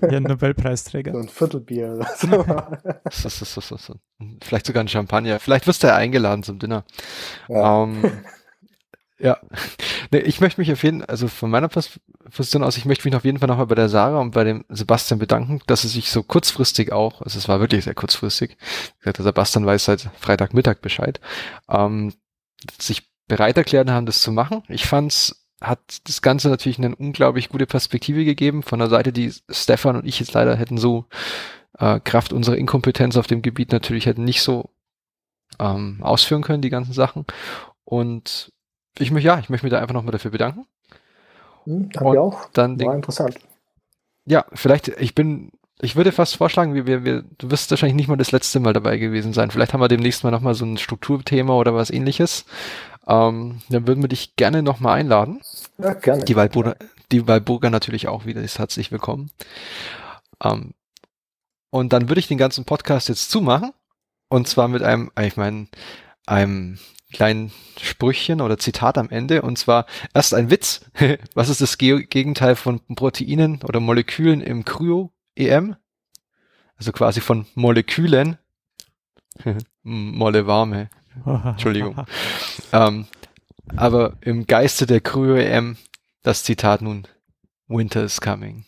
ja, 0.10 0.20
Nobelpreisträger. 0.20 1.12
So 1.12 1.18
ein 1.18 1.28
Viertelbier. 1.28 2.06
so, 3.10 3.28
so, 3.28 3.60
so, 3.76 3.94
vielleicht 4.40 4.66
sogar 4.66 4.84
ein 4.84 4.88
Champagner. 4.88 5.40
Vielleicht 5.40 5.66
wirst 5.66 5.82
du 5.82 5.88
ja 5.88 5.96
eingeladen 5.96 6.44
zum 6.44 6.60
Dinner. 6.60 6.84
Ja. 7.48 7.82
Um, 7.82 8.04
ähm, 8.04 8.12
ja, 9.24 9.38
nee, 10.12 10.18
ich 10.18 10.40
möchte 10.42 10.60
mich 10.60 10.70
auf 10.70 10.82
jeden 10.84 11.02
also 11.02 11.28
von 11.28 11.50
meiner 11.50 11.68
Position 11.68 12.62
aus, 12.62 12.76
ich 12.76 12.84
möchte 12.84 13.08
mich 13.08 13.16
auf 13.16 13.24
jeden 13.24 13.38
Fall 13.38 13.48
nochmal 13.48 13.66
bei 13.66 13.74
der 13.74 13.88
Sarah 13.88 14.20
und 14.20 14.32
bei 14.32 14.44
dem 14.44 14.66
Sebastian 14.68 15.18
bedanken, 15.18 15.60
dass 15.66 15.80
sie 15.80 15.88
sich 15.88 16.10
so 16.10 16.22
kurzfristig 16.22 16.92
auch, 16.92 17.22
also 17.22 17.38
es 17.38 17.48
war 17.48 17.58
wirklich 17.58 17.84
sehr 17.84 17.94
kurzfristig, 17.94 18.58
der 19.02 19.14
Sebastian 19.16 19.64
weiß 19.64 19.86
seit 19.86 20.10
Freitagmittag 20.20 20.82
Bescheid, 20.82 21.20
ähm, 21.70 22.12
sich 22.78 23.08
bereit 23.26 23.56
erklärt 23.56 23.88
haben, 23.88 24.04
das 24.04 24.20
zu 24.20 24.30
machen. 24.30 24.62
Ich 24.68 24.84
fand's, 24.84 25.48
hat 25.62 25.80
das 26.06 26.20
Ganze 26.20 26.50
natürlich 26.50 26.76
eine 26.76 26.94
unglaublich 26.94 27.48
gute 27.48 27.64
Perspektive 27.64 28.26
gegeben 28.26 28.62
von 28.62 28.78
der 28.78 28.90
Seite, 28.90 29.10
die 29.10 29.32
Stefan 29.48 29.96
und 29.96 30.06
ich 30.06 30.20
jetzt 30.20 30.34
leider 30.34 30.54
hätten 30.54 30.76
so 30.76 31.06
äh, 31.78 31.98
Kraft 32.00 32.34
unserer 32.34 32.58
Inkompetenz 32.58 33.16
auf 33.16 33.26
dem 33.26 33.40
Gebiet 33.40 33.72
natürlich 33.72 34.04
hätten 34.04 34.24
nicht 34.24 34.42
so 34.42 34.68
ähm, 35.58 36.00
ausführen 36.02 36.42
können, 36.42 36.60
die 36.60 36.68
ganzen 36.68 36.92
Sachen. 36.92 37.24
Und 37.84 38.52
ich 38.98 39.10
möchte, 39.10 39.26
ja, 39.26 39.38
ich 39.38 39.48
möchte 39.50 39.66
mich 39.66 39.72
da 39.72 39.80
einfach 39.80 39.94
nochmal 39.94 40.12
dafür 40.12 40.30
bedanken. 40.30 40.66
Hm, 41.64 41.90
danke 41.90 42.20
auch. 42.20 42.48
Dann 42.52 42.78
War 42.82 42.92
den, 42.92 42.96
interessant. 42.96 43.38
Ja, 44.26 44.44
vielleicht, 44.54 44.88
ich 44.88 45.14
bin, 45.14 45.52
ich 45.80 45.96
würde 45.96 46.12
fast 46.12 46.36
vorschlagen, 46.36 46.74
wir, 46.74 46.86
wir, 46.86 47.04
wir, 47.04 47.24
du 47.38 47.50
wirst 47.50 47.70
wahrscheinlich 47.70 47.96
nicht 47.96 48.08
mal 48.08 48.16
das 48.16 48.32
letzte 48.32 48.60
Mal 48.60 48.72
dabei 48.72 48.96
gewesen 48.98 49.32
sein. 49.32 49.50
Vielleicht 49.50 49.72
haben 49.72 49.80
wir 49.80 49.88
demnächst 49.88 50.24
mal 50.24 50.30
nochmal 50.30 50.54
so 50.54 50.64
ein 50.64 50.78
Strukturthema 50.78 51.54
oder 51.54 51.74
was 51.74 51.90
ähnliches. 51.90 52.46
Ähm, 53.06 53.60
dann 53.68 53.86
würden 53.86 54.02
wir 54.02 54.08
dich 54.08 54.36
gerne 54.36 54.62
nochmal 54.62 54.98
einladen. 55.00 55.42
Ja, 55.78 55.94
gerne. 55.94 56.24
Die 56.24 56.36
Walburger, 56.36 56.76
die 57.12 57.26
Walburger 57.28 57.70
natürlich 57.70 58.08
auch 58.08 58.26
wieder 58.26 58.42
ist 58.42 58.58
herzlich 58.58 58.92
willkommen. 58.92 59.30
Ähm, 60.42 60.74
Und 61.70 61.92
dann 61.92 62.08
würde 62.08 62.20
ich 62.20 62.28
den 62.28 62.38
ganzen 62.38 62.64
Podcast 62.64 63.08
jetzt 63.08 63.30
zumachen. 63.30 63.72
Und 64.28 64.48
zwar 64.48 64.68
mit 64.68 64.82
einem, 64.82 65.10
ich 65.20 65.36
meine, 65.36 65.68
einem 66.26 66.78
kleinen 67.14 67.52
Sprüchchen 67.80 68.42
oder 68.42 68.58
Zitat 68.58 68.98
am 68.98 69.08
Ende. 69.08 69.40
Und 69.40 69.58
zwar 69.58 69.86
erst 70.12 70.34
ein 70.34 70.50
Witz. 70.50 70.84
Was 71.34 71.48
ist 71.48 71.62
das 71.62 71.78
Ge 71.78 72.04
Gegenteil 72.04 72.56
von 72.56 72.80
Proteinen 72.94 73.62
oder 73.62 73.80
Molekülen 73.80 74.42
im 74.42 74.66
Kryo-EM? 74.66 75.76
Also 76.76 76.92
quasi 76.92 77.20
von 77.22 77.46
Molekülen. 77.54 78.36
Molle 79.82 80.46
warme. 80.46 80.90
Entschuldigung. 81.24 82.04
ähm, 82.72 83.06
aber 83.76 84.14
im 84.20 84.46
Geiste 84.46 84.86
der 84.86 85.00
Kryo-EM 85.00 85.76
das 86.22 86.42
Zitat 86.42 86.82
nun. 86.82 87.06
Winter 87.68 88.04
is 88.04 88.20
coming. 88.20 88.66